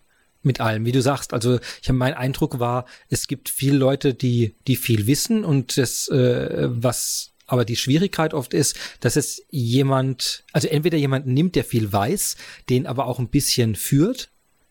mit 0.42 0.60
allem, 0.60 0.84
wie 0.84 0.92
du 0.92 1.02
sagst. 1.02 1.32
Also 1.32 1.58
ich 1.82 1.88
habe 1.88 1.98
mein 1.98 2.14
Eindruck 2.14 2.58
war, 2.58 2.86
es 3.08 3.26
gibt 3.26 3.48
viele 3.48 3.76
Leute, 3.76 4.14
die 4.14 4.54
die 4.66 4.76
viel 4.76 5.06
wissen 5.06 5.44
und 5.44 5.76
das 5.78 6.08
äh, 6.08 6.68
was 6.70 7.32
aber 7.48 7.64
die 7.64 7.76
Schwierigkeit 7.76 8.34
oft 8.34 8.54
ist, 8.54 8.76
dass 9.00 9.16
es 9.16 9.42
jemand, 9.50 10.44
also 10.52 10.68
entweder 10.68 10.98
jemand 10.98 11.26
nimmt, 11.26 11.56
der 11.56 11.64
viel 11.64 11.90
weiß, 11.90 12.36
den 12.68 12.86
aber 12.86 13.06
auch 13.06 13.18
ein 13.18 13.30
bisschen 13.30 13.74
führt, 13.74 14.30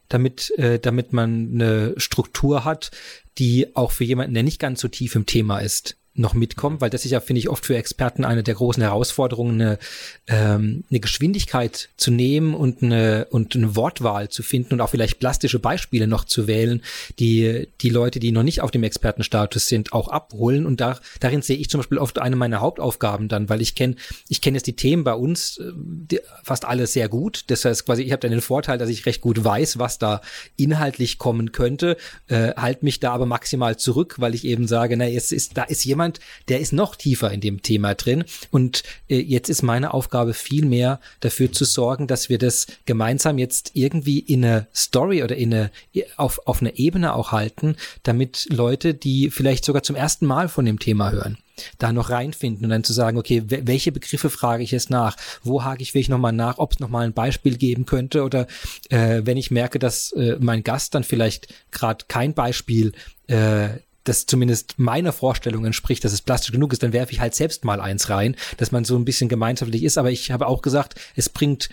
damit, 0.10 0.52
äh, 0.58 0.80
damit 0.80 1.12
man 1.12 1.50
eine 1.54 1.96
Struktur 1.98 2.64
hat, 2.64 2.92
die 3.40 3.76
auch 3.76 3.92
für 3.92 4.04
jemanden, 4.04 4.36
der 4.36 4.44
nicht 4.44 4.60
ganz 4.60 4.80
so 4.80 4.88
tief 4.88 5.16
im 5.16 5.26
Thema 5.26 5.60
ist, 5.60 5.98
noch 6.20 6.34
mitkommt, 6.34 6.82
weil 6.82 6.90
das 6.90 7.06
ist 7.06 7.12
ja, 7.12 7.20
finde 7.20 7.40
ich, 7.40 7.50
oft 7.50 7.66
für 7.66 7.78
Experten 7.78 8.26
eine 8.26 8.44
der 8.44 8.56
großen 8.56 8.82
Herausforderungen, 8.82 9.62
eine, 9.62 9.80
ähm, 10.28 10.84
eine 10.90 11.00
Geschwindigkeit 11.00 11.90
zu 11.98 12.12
nehmen 12.12 12.54
und 12.54 12.82
eine, 12.82 13.28
und 13.30 13.56
eine 13.56 13.76
Wortwahl 13.76 14.30
zu 14.30 14.44
finden 14.44 14.74
und 14.74 14.82
auch 14.82 14.90
vielleicht 14.90 15.20
plastische 15.20 15.60
Beispiele 15.60 16.08
noch 16.08 16.26
zu 16.26 16.48
wählen, 16.48 16.82
die 17.20 17.68
die 17.82 17.90
Leute, 17.90 18.20
die 18.20 18.32
noch 18.32 18.44
nicht 18.44 18.62
auf 18.62 18.72
dem 18.72 18.84
Expertenstatus 18.84 19.68
sind, 19.68 19.94
auch 19.94 20.08
abholen. 20.08 20.66
Und 20.66 20.82
da, 20.82 21.00
darin 21.20 21.42
sehe 21.42 21.58
ich 21.58 21.70
zum 21.70 21.80
Beispiel 21.80 21.98
oft 21.98 22.20
eine 22.20 22.36
meiner 22.36 22.62
Hauptaufgaben 22.62 23.28
dann, 23.28 23.50
weil 23.50 23.62
ich 23.62 23.76
kenne, 23.76 23.96
ich 24.30 24.42
kenne 24.42 24.58
jetzt 24.58 24.68
die 24.68 24.76
Themen 24.76 25.04
bei 25.04 25.14
uns 25.14 25.58
äh, 25.58 25.72
die, 25.76 26.20
fast 26.44 26.66
alle 26.66 26.88
sehr 26.88 27.10
gut. 27.10 27.46
Das 27.48 27.66
heißt 27.66 27.86
quasi, 27.86 28.04
ich 28.04 28.12
habe 28.12 28.22
dann 28.22 28.32
den 28.32 28.42
Vorteil, 28.42 28.78
dass 28.78 28.90
ich 28.90 29.06
recht 29.06 29.22
gut 29.22 29.44
weiß, 29.44 29.80
was 29.80 30.00
da 30.00 30.22
inhaltlich 30.56 31.18
kommen 31.18 31.52
könnte, 31.52 31.98
äh, 32.28 32.54
halt 32.56 32.84
mich 32.84 33.00
da 33.00 33.14
aber 33.14 33.26
maximal 33.26 33.78
zurück, 33.78 34.16
weil 34.20 34.36
ich 34.36 34.46
eben 34.46 34.68
sage, 34.68 34.98
na, 34.98 35.06
jetzt 35.06 35.32
ist, 35.32 35.58
da 35.58 35.64
ist 35.64 35.84
jemand, 35.84 36.07
jemand, 36.08 36.20
der 36.48 36.60
ist 36.60 36.74
noch 36.74 36.96
tiefer 36.96 37.32
in 37.32 37.42
dem 37.42 37.62
Thema 37.62 37.96
drin. 37.96 38.24
Und 38.52 38.84
äh, 39.10 39.20
jetzt 39.20 39.50
ist 39.50 39.62
meine 39.62 39.94
Aufgabe 39.94 40.34
viel 40.34 40.66
mehr 40.66 41.00
dafür 41.20 41.52
zu 41.52 41.66
sorgen, 41.66 42.08
dass 42.08 42.30
wir 42.30 42.38
das 42.38 42.68
gemeinsam 42.86 43.38
jetzt 43.38 43.72
irgendwie 43.74 44.20
in 44.20 44.44
eine 44.44 44.68
Story 44.74 45.24
oder 45.24 45.36
in 45.36 45.54
eine, 45.54 45.72
auf, 46.16 46.40
auf 46.46 46.62
eine 46.62 46.78
Ebene 46.78 47.14
auch 47.14 47.32
halten, 47.32 47.76
damit 48.04 48.48
Leute, 48.50 48.94
die 48.94 49.30
vielleicht 49.30 49.66
sogar 49.66 49.84
zum 49.84 49.96
ersten 49.96 50.26
Mal 50.26 50.50
von 50.50 50.66
dem 50.66 50.80
Thema 50.80 51.12
hören, 51.12 51.38
da 51.78 51.92
noch 51.92 52.10
reinfinden 52.10 52.66
und 52.66 52.70
dann 52.70 52.84
zu 52.84 52.94
sagen, 52.94 53.18
okay, 53.18 53.44
welche 53.46 53.92
Begriffe 53.92 54.30
frage 54.30 54.64
ich 54.64 54.72
jetzt 54.72 54.90
nach? 54.90 55.18
Wo 55.44 55.64
hake 55.64 55.82
ich 55.82 55.94
wirklich 55.94 56.10
nochmal 56.10 56.34
nach, 56.34 56.60
ob 56.60 56.74
es 56.74 56.80
nochmal 56.80 57.06
ein 57.06 57.14
Beispiel 57.14 57.58
geben 57.58 57.86
könnte? 57.86 58.24
Oder 58.24 58.48
äh, 58.90 59.22
wenn 59.26 59.38
ich 59.38 59.52
merke, 59.52 59.80
dass 59.80 60.12
äh, 60.12 60.38
mein 60.40 60.64
Gast 60.64 60.96
dann 60.96 61.04
vielleicht 61.04 61.48
gerade 61.72 62.06
kein 62.08 62.34
Beispiel 62.34 62.94
äh, 63.28 63.70
das 64.08 64.26
zumindest 64.26 64.78
meiner 64.78 65.12
Vorstellung 65.12 65.66
entspricht, 65.66 66.04
dass 66.04 66.14
es 66.14 66.22
plastisch 66.22 66.52
genug 66.52 66.74
ist, 66.74 66.84
dann 66.84 66.94
werfe 66.94 67.12
ich 67.12 67.20
halt 67.20 67.36
selbst 67.36 67.66
mal 67.66 67.82
eins 67.82 68.10
rein, 68.10 68.36
dass 68.58 68.72
man 68.72 68.86
so 68.86 68.96
ein 68.96 69.06
bisschen 69.06 69.30
gemeinschaftlich 69.30 69.84
ist. 69.84 69.98
Aber 69.98 70.12
ich 70.12 70.32
habe 70.32 70.48
auch 70.48 70.62
gesagt, 70.62 70.96
es 71.16 71.30
bringt, 71.30 71.70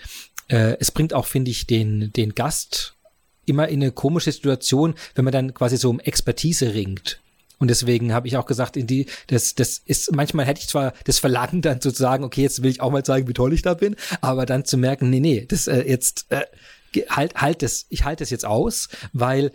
äh, 0.47 0.77
es 0.79 0.91
bringt 0.91 1.13
auch, 1.13 1.25
finde 1.25 1.51
ich, 1.51 1.67
den, 1.67 2.11
den 2.13 2.35
Gast 2.35 2.95
immer 3.45 3.67
in 3.67 3.81
eine 3.81 3.91
komische 3.91 4.31
Situation, 4.31 4.95
wenn 5.13 5.25
man 5.25 5.31
dann 5.31 5.53
quasi 5.53 5.77
so 5.77 5.89
um 5.89 5.99
Expertise 5.99 6.73
ringt. 6.73 7.19
Und 7.57 7.69
deswegen 7.69 8.13
habe 8.13 8.27
ich 8.27 8.35
auch 8.35 8.45
gesagt, 8.45 8.75
in 8.75 8.85
die, 8.85 9.05
das, 9.27 9.55
das 9.55 9.77
ist, 9.77 10.13
manchmal 10.13 10.45
hätte 10.45 10.59
ich 10.59 10.67
zwar 10.67 10.93
das 11.05 11.19
Verlangen 11.19 11.61
dann 11.61 11.79
sozusagen, 11.79 12.23
okay, 12.23 12.41
jetzt 12.41 12.61
will 12.61 12.71
ich 12.71 12.81
auch 12.81 12.91
mal 12.91 13.05
zeigen, 13.05 13.27
wie 13.27 13.33
toll 13.33 13.53
ich 13.53 13.61
da 13.61 13.75
bin, 13.75 13.95
aber 14.19 14.45
dann 14.45 14.65
zu 14.65 14.77
merken, 14.77 15.09
nee, 15.09 15.21
nee, 15.21 15.45
das 15.47 15.67
äh, 15.67 15.83
jetzt, 15.87 16.25
äh, 16.29 16.43
halt, 17.09 17.35
halt 17.35 17.63
es, 17.63 17.85
ich 17.89 18.03
halte 18.03 18.23
es 18.23 18.29
jetzt 18.29 18.45
aus, 18.45 18.89
weil 19.13 19.51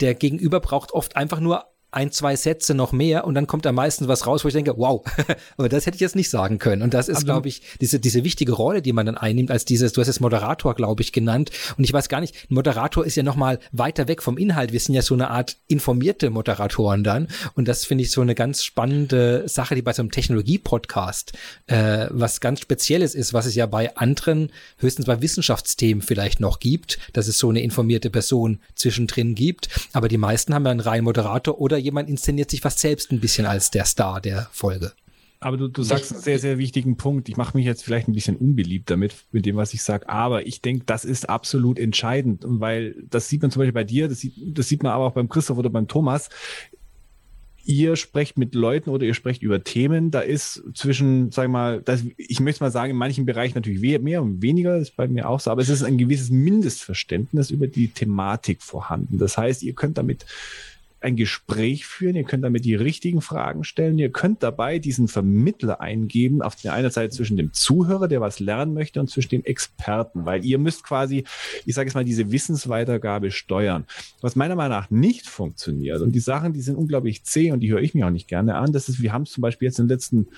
der 0.00 0.14
Gegenüber 0.14 0.60
braucht 0.60 0.92
oft 0.92 1.16
einfach 1.16 1.40
nur 1.40 1.66
ein, 1.92 2.10
zwei 2.10 2.36
Sätze 2.36 2.74
noch 2.74 2.92
mehr 2.92 3.26
und 3.26 3.34
dann 3.34 3.46
kommt 3.46 3.64
da 3.64 3.72
meistens 3.72 4.08
was 4.08 4.26
raus, 4.26 4.44
wo 4.44 4.48
ich 4.48 4.54
denke, 4.54 4.74
wow, 4.76 5.04
aber 5.56 5.68
das 5.68 5.86
hätte 5.86 5.96
ich 5.96 6.00
jetzt 6.00 6.16
nicht 6.16 6.30
sagen 6.30 6.58
können. 6.58 6.82
Und 6.82 6.94
das 6.94 7.08
ist, 7.08 7.24
glaube 7.24 7.48
ich, 7.48 7.62
diese, 7.80 8.00
diese 8.00 8.24
wichtige 8.24 8.52
Rolle, 8.52 8.82
die 8.82 8.92
man 8.92 9.06
dann 9.06 9.18
einnimmt, 9.18 9.50
als 9.50 9.64
dieses, 9.64 9.92
du 9.92 10.00
hast 10.00 10.08
es 10.08 10.20
Moderator, 10.20 10.74
glaube 10.74 11.02
ich, 11.02 11.12
genannt. 11.12 11.50
Und 11.76 11.84
ich 11.84 11.92
weiß 11.92 12.08
gar 12.08 12.20
nicht, 12.20 12.34
ein 12.50 12.54
Moderator 12.54 13.04
ist 13.04 13.16
ja 13.16 13.22
nochmal 13.22 13.58
weiter 13.72 14.08
weg 14.08 14.22
vom 14.22 14.38
Inhalt. 14.38 14.72
Wir 14.72 14.80
sind 14.80 14.94
ja 14.94 15.02
so 15.02 15.14
eine 15.14 15.30
Art 15.30 15.58
informierte 15.68 16.30
Moderatoren 16.30 17.04
dann. 17.04 17.28
Und 17.54 17.68
das 17.68 17.84
finde 17.84 18.04
ich 18.04 18.10
so 18.10 18.22
eine 18.22 18.34
ganz 18.34 18.64
spannende 18.64 19.44
Sache, 19.46 19.74
die 19.74 19.82
bei 19.82 19.92
so 19.92 20.02
einem 20.02 20.10
Technologie-Podcast 20.10 21.32
äh, 21.66 22.06
was 22.10 22.40
ganz 22.40 22.60
Spezielles 22.60 23.14
ist, 23.14 23.34
was 23.34 23.46
es 23.46 23.54
ja 23.54 23.66
bei 23.66 23.94
anderen, 23.96 24.50
höchstens 24.78 25.06
bei 25.06 25.20
Wissenschaftsthemen 25.20 26.02
vielleicht 26.02 26.40
noch 26.40 26.58
gibt, 26.58 26.98
dass 27.12 27.28
es 27.28 27.38
so 27.38 27.50
eine 27.50 27.60
informierte 27.62 28.08
Person 28.08 28.60
zwischendrin 28.74 29.34
gibt. 29.34 29.68
Aber 29.92 30.08
die 30.08 30.18
meisten 30.18 30.54
haben 30.54 30.64
ja 30.64 30.70
einen 30.70 30.80
reinen 30.80 31.04
Moderator 31.04 31.60
oder 31.60 31.81
jemand 31.82 32.08
inszeniert 32.08 32.50
sich 32.50 32.60
fast 32.60 32.78
selbst 32.78 33.10
ein 33.10 33.20
bisschen 33.20 33.46
als 33.46 33.70
der 33.70 33.84
Star 33.84 34.20
der 34.20 34.48
Folge. 34.52 34.92
Aber 35.40 35.56
du, 35.56 35.66
du 35.66 35.82
sagst 35.82 36.12
einen 36.12 36.22
sehr, 36.22 36.38
sehr 36.38 36.58
wichtigen 36.58 36.96
Punkt. 36.96 37.28
Ich 37.28 37.36
mache 37.36 37.56
mich 37.56 37.66
jetzt 37.66 37.82
vielleicht 37.82 38.06
ein 38.06 38.12
bisschen 38.12 38.36
unbeliebt 38.36 38.88
damit, 38.90 39.12
mit 39.32 39.44
dem, 39.44 39.56
was 39.56 39.74
ich 39.74 39.82
sage. 39.82 40.08
Aber 40.08 40.46
ich 40.46 40.62
denke, 40.62 40.84
das 40.86 41.04
ist 41.04 41.28
absolut 41.28 41.80
entscheidend. 41.80 42.44
Und 42.44 42.60
weil 42.60 42.94
das 43.10 43.28
sieht 43.28 43.42
man 43.42 43.50
zum 43.50 43.60
Beispiel 43.60 43.72
bei 43.72 43.84
dir, 43.84 44.08
das 44.08 44.20
sieht, 44.20 44.34
das 44.56 44.68
sieht 44.68 44.84
man 44.84 44.92
aber 44.92 45.04
auch 45.04 45.12
beim 45.12 45.28
Christoph 45.28 45.58
oder 45.58 45.70
beim 45.70 45.88
Thomas 45.88 46.28
ihr 47.64 47.96
sprecht 47.96 48.38
mit 48.38 48.54
Leuten 48.54 48.90
oder 48.90 49.06
ihr 49.06 49.14
sprecht 49.14 49.42
über 49.42 49.62
Themen, 49.62 50.10
da 50.10 50.20
ist 50.20 50.62
zwischen, 50.74 51.30
sag 51.30 51.44
ich 51.44 51.50
mal, 51.50 51.80
das, 51.82 52.04
ich 52.16 52.40
möchte 52.40 52.62
mal 52.62 52.70
sagen, 52.70 52.90
in 52.90 52.96
manchen 52.96 53.26
Bereichen 53.26 53.54
natürlich 53.54 54.00
mehr 54.00 54.22
und 54.22 54.42
weniger, 54.42 54.78
das 54.78 54.88
ist 54.88 54.96
bei 54.96 55.08
mir 55.08 55.28
auch 55.28 55.40
so, 55.40 55.50
aber 55.50 55.62
es 55.62 55.68
ist 55.68 55.82
ein 55.82 55.98
gewisses 55.98 56.30
Mindestverständnis 56.30 57.50
über 57.50 57.66
die 57.66 57.88
Thematik 57.88 58.62
vorhanden. 58.62 59.18
Das 59.18 59.38
heißt, 59.38 59.62
ihr 59.62 59.74
könnt 59.74 59.98
damit 59.98 60.26
ein 61.04 61.16
Gespräch 61.16 61.86
führen, 61.86 62.16
ihr 62.16 62.24
könnt 62.24 62.44
damit 62.44 62.64
die 62.64 62.74
richtigen 62.74 63.20
Fragen 63.20 63.64
stellen, 63.64 63.98
ihr 63.98 64.10
könnt 64.10 64.42
dabei 64.42 64.78
diesen 64.78 65.08
Vermittler 65.08 65.80
eingeben, 65.80 66.42
auf 66.42 66.56
der 66.56 66.72
einen 66.72 66.90
Seite 66.90 67.14
zwischen 67.14 67.36
dem 67.36 67.52
Zuhörer, 67.52 68.08
der 68.08 68.20
was 68.20 68.40
lernen 68.40 68.74
möchte, 68.74 69.00
und 69.00 69.10
zwischen 69.10 69.30
dem 69.30 69.44
Experten, 69.44 70.24
weil 70.24 70.44
ihr 70.44 70.58
müsst 70.58 70.84
quasi, 70.84 71.24
ich 71.66 71.74
sage 71.74 71.88
jetzt 71.88 71.94
mal, 71.94 72.04
diese 72.04 72.32
Wissensweitergabe 72.32 73.30
steuern. 73.30 73.84
Was 74.20 74.36
meiner 74.36 74.56
Meinung 74.56 74.78
nach 74.78 74.90
nicht 74.90 75.26
funktioniert, 75.26 76.00
und 76.00 76.12
die 76.12 76.20
Sachen, 76.20 76.52
die 76.52 76.62
sind 76.62 76.76
unglaublich 76.76 77.24
zäh 77.24 77.52
und 77.52 77.60
die 77.60 77.70
höre 77.70 77.80
ich 77.80 77.94
mir 77.94 78.06
auch 78.06 78.10
nicht 78.10 78.28
gerne 78.28 78.56
an, 78.56 78.72
das 78.72 78.88
ist, 78.88 79.02
wir 79.02 79.12
haben 79.12 79.22
es 79.22 79.32
zum 79.32 79.42
Beispiel 79.42 79.66
jetzt 79.66 79.78
in 79.78 79.86
den 79.86 79.94
letzten 79.94 80.28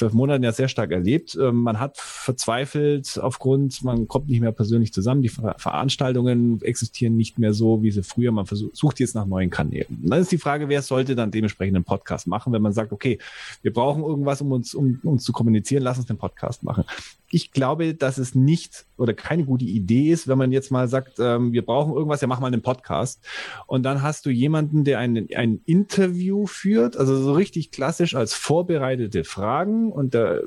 zwölf 0.00 0.12
Monaten 0.14 0.42
ja 0.42 0.52
sehr 0.52 0.68
stark 0.68 0.90
erlebt. 0.92 1.36
Ähm, 1.40 1.56
man 1.56 1.78
hat 1.78 1.98
verzweifelt 1.98 3.18
aufgrund, 3.22 3.84
man 3.84 4.08
kommt 4.08 4.28
nicht 4.28 4.40
mehr 4.40 4.52
persönlich 4.52 4.92
zusammen. 4.92 5.22
Die 5.22 5.28
Veranstaltungen 5.28 6.60
existieren 6.62 7.16
nicht 7.16 7.38
mehr 7.38 7.52
so, 7.52 7.82
wie 7.82 7.90
sie 7.90 8.02
früher. 8.02 8.32
Man 8.32 8.46
versucht, 8.46 8.76
sucht 8.76 9.00
jetzt 9.00 9.14
nach 9.14 9.26
neuen 9.26 9.50
Kanälen. 9.50 9.98
Und 10.02 10.10
dann 10.10 10.20
ist 10.20 10.32
die 10.32 10.38
Frage, 10.38 10.68
wer 10.68 10.80
sollte 10.82 11.14
dann 11.14 11.30
dementsprechend 11.30 11.76
einen 11.76 11.84
Podcast 11.84 12.26
machen, 12.26 12.52
wenn 12.52 12.62
man 12.62 12.72
sagt, 12.72 12.92
okay, 12.92 13.18
wir 13.62 13.72
brauchen 13.72 14.02
irgendwas, 14.02 14.40
um 14.40 14.52
uns, 14.52 14.74
um 14.74 14.98
uns 15.02 15.22
zu 15.22 15.32
kommunizieren, 15.32 15.82
lass 15.82 15.98
uns 15.98 16.06
den 16.06 16.18
Podcast 16.18 16.62
machen 16.62 16.84
ich 17.32 17.52
glaube, 17.52 17.94
dass 17.94 18.18
es 18.18 18.34
nicht 18.34 18.86
oder 18.96 19.14
keine 19.14 19.44
gute 19.44 19.64
Idee 19.64 20.10
ist, 20.10 20.26
wenn 20.26 20.38
man 20.38 20.52
jetzt 20.52 20.70
mal 20.70 20.88
sagt, 20.88 21.18
ähm, 21.20 21.52
wir 21.52 21.64
brauchen 21.64 21.94
irgendwas, 21.94 22.20
ja, 22.20 22.26
mach 22.26 22.40
mal 22.40 22.48
einen 22.48 22.62
Podcast. 22.62 23.24
Und 23.66 23.84
dann 23.84 24.02
hast 24.02 24.26
du 24.26 24.30
jemanden, 24.30 24.84
der 24.84 24.98
ein, 24.98 25.28
ein 25.34 25.60
Interview 25.64 26.46
führt, 26.46 26.96
also 26.96 27.16
so 27.16 27.32
richtig 27.32 27.70
klassisch 27.70 28.14
als 28.14 28.34
vorbereitete 28.34 29.24
Fragen 29.24 29.92
und 29.92 30.14
der 30.14 30.42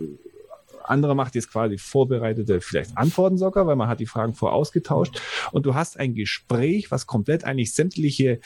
andere 0.84 1.16
macht 1.16 1.36
jetzt 1.36 1.50
quasi 1.50 1.78
vorbereitete 1.78 2.60
vielleicht 2.60 2.98
Antworten 2.98 3.38
sogar, 3.38 3.66
weil 3.66 3.78
man 3.78 3.88
hat 3.88 4.02
die 4.02 4.06
Fragen 4.06 4.34
vorausgetauscht 4.34 5.22
und 5.54 5.66
du 5.66 5.76
hast 5.76 5.98
ein 5.98 6.14
Gespräch, 6.14 6.92
was 6.92 7.08
komplett 7.08 7.46
eigentlich 7.46 7.74
sämtliche 7.74 8.42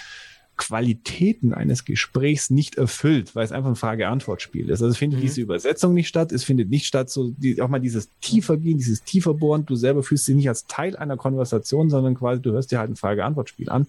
Qualitäten 0.58 1.54
eines 1.54 1.86
Gesprächs 1.86 2.50
nicht 2.50 2.76
erfüllt, 2.76 3.36
weil 3.36 3.46
es 3.46 3.52
einfach 3.52 3.70
ein 3.70 3.76
Frage-Antwort-Spiel 3.76 4.70
ist. 4.70 4.82
Also 4.82 4.92
es 4.92 4.98
findet 4.98 5.20
mhm. 5.20 5.22
diese 5.22 5.42
Übersetzung 5.42 5.94
nicht 5.94 6.08
statt, 6.08 6.32
es 6.32 6.44
findet 6.44 6.70
nicht 6.70 6.86
statt, 6.86 7.10
so 7.10 7.32
die, 7.38 7.62
auch 7.62 7.70
mal 7.70 7.80
dieses 7.80 8.10
Tiefergehen, 8.20 8.78
dieses 8.78 9.04
Tieferbohren. 9.04 9.66
Du 9.66 9.76
selber 9.76 10.04
fühlst 10.04 10.28
dich 10.28 10.36
nicht 10.36 10.50
als 10.50 10.66
Teil 10.66 10.96
einer 10.98 11.16
Konversation, 11.16 11.90
sondern 11.90 12.16
quasi 12.16 12.42
du 12.42 12.52
hörst 12.52 12.72
dir 12.72 12.80
halt 12.80 12.90
ein 12.90 12.96
Frage-Antwort-Spiel 12.96 13.70
an. 13.70 13.88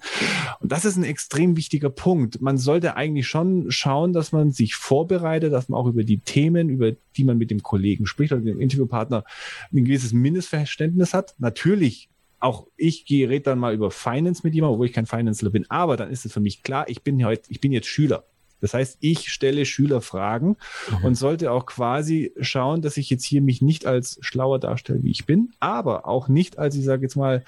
Und 0.61 0.71
das 0.71 0.85
ist 0.85 0.97
ein 0.97 1.05
extrem 1.05 1.57
wichtiger 1.57 1.91
Punkt. 1.91 2.41
Man 2.41 2.59
sollte 2.59 2.97
eigentlich 2.97 3.27
schon 3.27 3.71
schauen, 3.71 4.13
dass 4.13 4.33
man 4.33 4.53
sich 4.53 4.75
vorbereitet, 4.75 5.53
dass 5.53 5.69
man 5.69 5.81
auch 5.81 5.87
über 5.87 6.05
die 6.05 6.19
Themen, 6.19 6.69
über 6.69 6.93
die 7.17 7.25
man 7.25 7.39
mit 7.39 7.51
dem 7.51 7.63
Kollegen 7.63 8.07
spricht 8.07 8.33
oder 8.33 8.43
dem 8.43 8.61
Interviewpartner 8.61 9.25
ein 9.73 9.85
gewisses 9.85 10.13
Mindestverständnis 10.13 11.15
hat. 11.15 11.35
Natürlich 11.39 12.11
auch 12.41 12.67
ich 12.77 13.05
gehe 13.05 13.29
rede 13.29 13.45
dann 13.45 13.59
mal 13.59 13.75
über 13.75 13.91
Finance 13.91 14.43
mit 14.45 14.55
jemandem, 14.55 14.75
obwohl 14.75 14.87
ich 14.87 14.93
kein 14.93 15.07
Financer 15.07 15.51
bin, 15.51 15.67
aber 15.71 15.97
dann 15.97 16.11
ist 16.11 16.25
es 16.25 16.33
für 16.33 16.41
mich 16.41 16.63
klar, 16.63 16.89
ich 16.89 17.03
bin 17.03 17.25
heute, 17.25 17.43
ich 17.49 17.61
bin 17.61 17.73
jetzt 17.73 17.89
Schüler. 17.89 18.25
Das 18.61 18.75
heißt, 18.75 18.99
ich 19.01 19.31
stelle 19.31 19.65
Schülerfragen 19.65 20.57
mhm. 20.91 21.05
und 21.05 21.15
sollte 21.15 21.53
auch 21.53 21.67
quasi 21.67 22.33
schauen, 22.41 22.83
dass 22.83 22.97
ich 22.97 23.11
jetzt 23.11 23.25
hier 23.25 23.41
mich 23.41 23.63
nicht 23.63 23.87
als 23.87 24.19
schlauer 24.21 24.59
darstelle, 24.59 25.03
wie 25.03 25.11
ich 25.11 25.27
bin, 25.27 25.53
aber 25.61 26.07
auch 26.07 26.29
nicht 26.29 26.59
als, 26.59 26.75
ich 26.75 26.85
sage 26.85 27.03
jetzt 27.03 27.17
mal, 27.17 27.45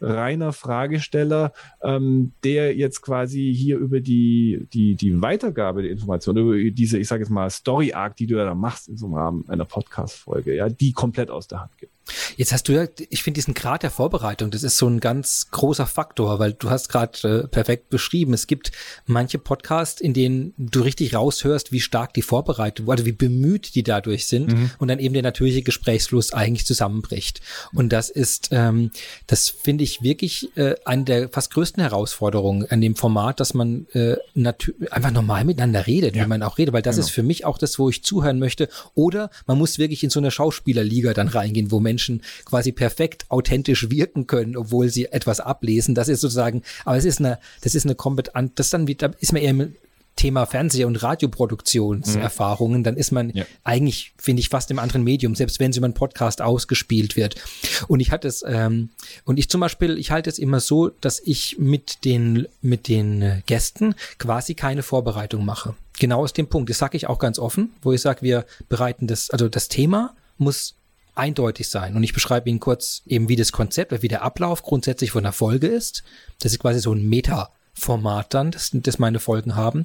reiner 0.00 0.52
Fragesteller, 0.52 1.52
ähm, 1.82 2.32
der 2.44 2.74
jetzt 2.76 3.02
quasi 3.02 3.54
hier 3.54 3.76
über 3.78 4.00
die, 4.00 4.66
die, 4.72 4.94
die 4.94 5.20
Weitergabe 5.20 5.82
der 5.82 5.90
Informationen, 5.90 6.38
über 6.38 6.70
diese, 6.70 6.98
ich 6.98 7.08
sage 7.08 7.22
jetzt 7.22 7.30
mal, 7.30 7.50
Story-Arc, 7.50 8.16
die 8.16 8.26
du 8.26 8.36
da 8.36 8.54
machst 8.54 8.88
in 8.88 8.96
so 8.96 9.06
einem 9.06 9.14
Rahmen 9.14 9.44
einer 9.48 9.64
Podcast-Folge, 9.64 10.54
ja, 10.54 10.68
die 10.68 10.92
komplett 10.92 11.30
aus 11.30 11.46
der 11.46 11.60
Hand 11.60 11.76
gibt. 11.78 11.93
Jetzt 12.36 12.52
hast 12.52 12.68
du 12.68 12.72
ja, 12.72 12.86
ich 13.10 13.22
finde 13.22 13.38
diesen 13.38 13.54
Grad 13.54 13.82
der 13.82 13.90
Vorbereitung, 13.90 14.50
das 14.50 14.62
ist 14.62 14.76
so 14.76 14.86
ein 14.86 15.00
ganz 15.00 15.48
großer 15.50 15.86
Faktor, 15.86 16.38
weil 16.38 16.52
du 16.52 16.70
hast 16.70 16.88
gerade 16.88 17.44
äh, 17.44 17.48
perfekt 17.48 17.90
beschrieben, 17.90 18.34
es 18.34 18.46
gibt 18.46 18.72
manche 19.06 19.38
Podcasts, 19.38 20.00
in 20.00 20.14
denen 20.14 20.54
du 20.58 20.80
richtig 20.82 21.14
raushörst, 21.14 21.72
wie 21.72 21.80
stark 21.80 22.14
die 22.14 22.22
Vorbereitung, 22.22 22.90
also 22.90 23.06
wie 23.06 23.12
bemüht 23.12 23.74
die 23.74 23.82
dadurch 23.82 24.26
sind 24.26 24.52
mhm. 24.52 24.70
und 24.78 24.88
dann 24.88 24.98
eben 24.98 25.14
der 25.14 25.22
natürliche 25.22 25.62
Gesprächsfluss 25.62 26.32
eigentlich 26.32 26.66
zusammenbricht. 26.66 27.40
Und 27.72 27.92
das 27.92 28.10
ist, 28.10 28.48
ähm, 28.52 28.90
das 29.26 29.48
finde 29.48 29.84
ich 29.84 30.02
wirklich 30.02 30.56
äh, 30.56 30.74
eine 30.84 31.04
der 31.04 31.28
fast 31.28 31.52
größten 31.52 31.82
Herausforderungen 31.82 32.66
an 32.70 32.80
dem 32.80 32.96
Format, 32.96 33.40
dass 33.40 33.54
man 33.54 33.86
äh, 33.92 34.16
einfach 34.90 35.10
normal 35.10 35.44
miteinander 35.44 35.86
redet, 35.86 36.16
ja. 36.16 36.24
wie 36.24 36.28
man 36.28 36.42
auch 36.42 36.58
redet, 36.58 36.74
weil 36.74 36.82
das 36.82 36.96
genau. 36.96 37.06
ist 37.06 37.12
für 37.12 37.22
mich 37.22 37.44
auch 37.44 37.58
das, 37.58 37.78
wo 37.78 37.88
ich 37.88 38.04
zuhören 38.04 38.38
möchte. 38.38 38.68
Oder 38.94 39.30
man 39.46 39.58
muss 39.58 39.78
wirklich 39.78 40.04
in 40.04 40.10
so 40.10 40.20
eine 40.20 40.30
Schauspielerliga 40.30 41.14
dann 41.14 41.28
reingehen, 41.28 41.70
wo 41.70 41.80
Menschen 41.80 41.93
quasi 42.44 42.72
perfekt 42.72 43.26
authentisch 43.30 43.90
wirken 43.90 44.26
können, 44.26 44.56
obwohl 44.56 44.88
sie 44.88 45.06
etwas 45.06 45.40
ablesen. 45.40 45.94
Das 45.94 46.08
ist 46.08 46.20
sozusagen, 46.20 46.62
aber 46.84 46.96
es 46.96 47.04
ist 47.04 47.20
eine, 47.20 47.38
das 47.62 47.74
ist 47.74 47.84
eine 47.84 47.94
kompetent, 47.94 48.58
das 48.58 48.70
dann 48.70 48.86
wieder, 48.86 49.12
ist 49.20 49.32
man 49.32 49.42
eher 49.42 49.50
im 49.50 49.74
Thema 50.16 50.46
Fernseh- 50.46 50.84
und 50.84 51.02
Radioproduktionserfahrungen, 51.02 52.80
mhm. 52.80 52.84
dann 52.84 52.96
ist 52.96 53.10
man 53.10 53.30
ja. 53.30 53.44
eigentlich, 53.64 54.12
finde 54.16 54.40
ich, 54.40 54.48
fast 54.48 54.70
im 54.70 54.78
anderen 54.78 55.02
Medium, 55.02 55.34
selbst 55.34 55.58
wenn 55.58 55.70
es 55.70 55.76
über 55.76 55.86
einen 55.86 55.94
Podcast 55.94 56.40
ausgespielt 56.40 57.16
wird. 57.16 57.34
Und 57.88 58.00
ich 58.00 58.12
hatte 58.12 58.28
es, 58.28 58.44
ähm, 58.46 58.90
und 59.24 59.38
ich 59.38 59.48
zum 59.48 59.60
Beispiel, 59.60 59.98
ich 59.98 60.10
halte 60.10 60.30
es 60.30 60.38
immer 60.38 60.60
so, 60.60 60.88
dass 60.88 61.20
ich 61.20 61.56
mit 61.58 62.04
den, 62.04 62.46
mit 62.62 62.88
den 62.88 63.42
Gästen 63.46 63.94
quasi 64.18 64.54
keine 64.54 64.82
Vorbereitung 64.82 65.44
mache. 65.44 65.74
Genau 65.98 66.22
aus 66.22 66.32
dem 66.32 66.48
Punkt. 66.48 66.70
Das 66.70 66.78
sage 66.78 66.96
ich 66.96 67.08
auch 67.08 67.18
ganz 67.18 67.38
offen, 67.38 67.72
wo 67.82 67.92
ich 67.92 68.00
sage, 68.00 68.22
wir 68.22 68.46
bereiten 68.68 69.06
das, 69.06 69.30
also 69.30 69.48
das 69.48 69.68
Thema 69.68 70.14
muss 70.38 70.74
eindeutig 71.14 71.68
sein. 71.68 71.96
Und 71.96 72.02
ich 72.02 72.12
beschreibe 72.12 72.48
Ihnen 72.48 72.60
kurz 72.60 73.02
eben, 73.06 73.28
wie 73.28 73.36
das 73.36 73.52
Konzept, 73.52 74.02
wie 74.02 74.08
der 74.08 74.22
Ablauf 74.22 74.62
grundsätzlich 74.62 75.12
von 75.12 75.22
der 75.22 75.32
Folge 75.32 75.66
ist. 75.66 76.02
Das 76.40 76.52
ist 76.52 76.58
quasi 76.58 76.80
so 76.80 76.92
ein 76.92 77.08
Meta-Format 77.08 78.34
dann, 78.34 78.50
das, 78.50 78.70
das 78.72 78.98
meine 78.98 79.20
Folgen 79.20 79.56
haben. 79.56 79.84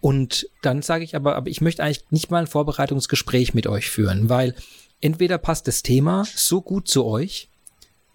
Und 0.00 0.48
dann 0.62 0.82
sage 0.82 1.04
ich 1.04 1.16
aber, 1.16 1.36
aber 1.36 1.48
ich 1.50 1.60
möchte 1.60 1.82
eigentlich 1.82 2.04
nicht 2.10 2.30
mal 2.30 2.38
ein 2.38 2.46
Vorbereitungsgespräch 2.46 3.54
mit 3.54 3.66
euch 3.66 3.90
führen, 3.90 4.28
weil 4.28 4.54
entweder 5.00 5.38
passt 5.38 5.66
das 5.68 5.82
Thema 5.82 6.26
so 6.34 6.60
gut 6.60 6.88
zu 6.88 7.04
euch, 7.04 7.48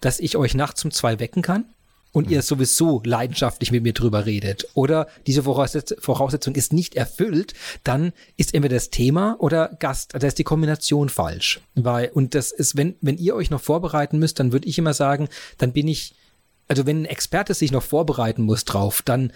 dass 0.00 0.20
ich 0.20 0.36
euch 0.36 0.54
nachts 0.54 0.84
um 0.84 0.90
zwei 0.90 1.18
wecken 1.20 1.42
kann 1.42 1.66
und 2.14 2.30
ihr 2.30 2.42
sowieso 2.42 3.02
leidenschaftlich 3.04 3.72
mit 3.72 3.82
mir 3.82 3.92
drüber 3.92 4.24
redet 4.24 4.68
oder 4.74 5.08
diese 5.26 5.42
Voraussetzung 5.42 6.54
ist 6.54 6.72
nicht 6.72 6.94
erfüllt, 6.94 7.54
dann 7.82 8.12
ist 8.36 8.54
entweder 8.54 8.76
das 8.76 8.90
Thema 8.90 9.36
oder 9.40 9.76
Gast, 9.80 10.12
da 10.14 10.26
ist 10.26 10.38
die 10.38 10.44
Kombination 10.44 11.08
falsch. 11.08 11.60
Weil, 11.74 12.10
und 12.14 12.36
das 12.36 12.52
ist, 12.52 12.76
wenn, 12.76 12.94
wenn 13.00 13.18
ihr 13.18 13.34
euch 13.34 13.50
noch 13.50 13.60
vorbereiten 13.60 14.18
müsst, 14.20 14.38
dann 14.38 14.52
würde 14.52 14.68
ich 14.68 14.78
immer 14.78 14.94
sagen, 14.94 15.28
dann 15.58 15.72
bin 15.72 15.88
ich, 15.88 16.14
also 16.68 16.86
wenn 16.86 17.02
ein 17.02 17.06
Experte 17.06 17.52
sich 17.52 17.72
noch 17.72 17.82
vorbereiten 17.82 18.42
muss 18.42 18.64
drauf, 18.64 19.02
dann 19.04 19.32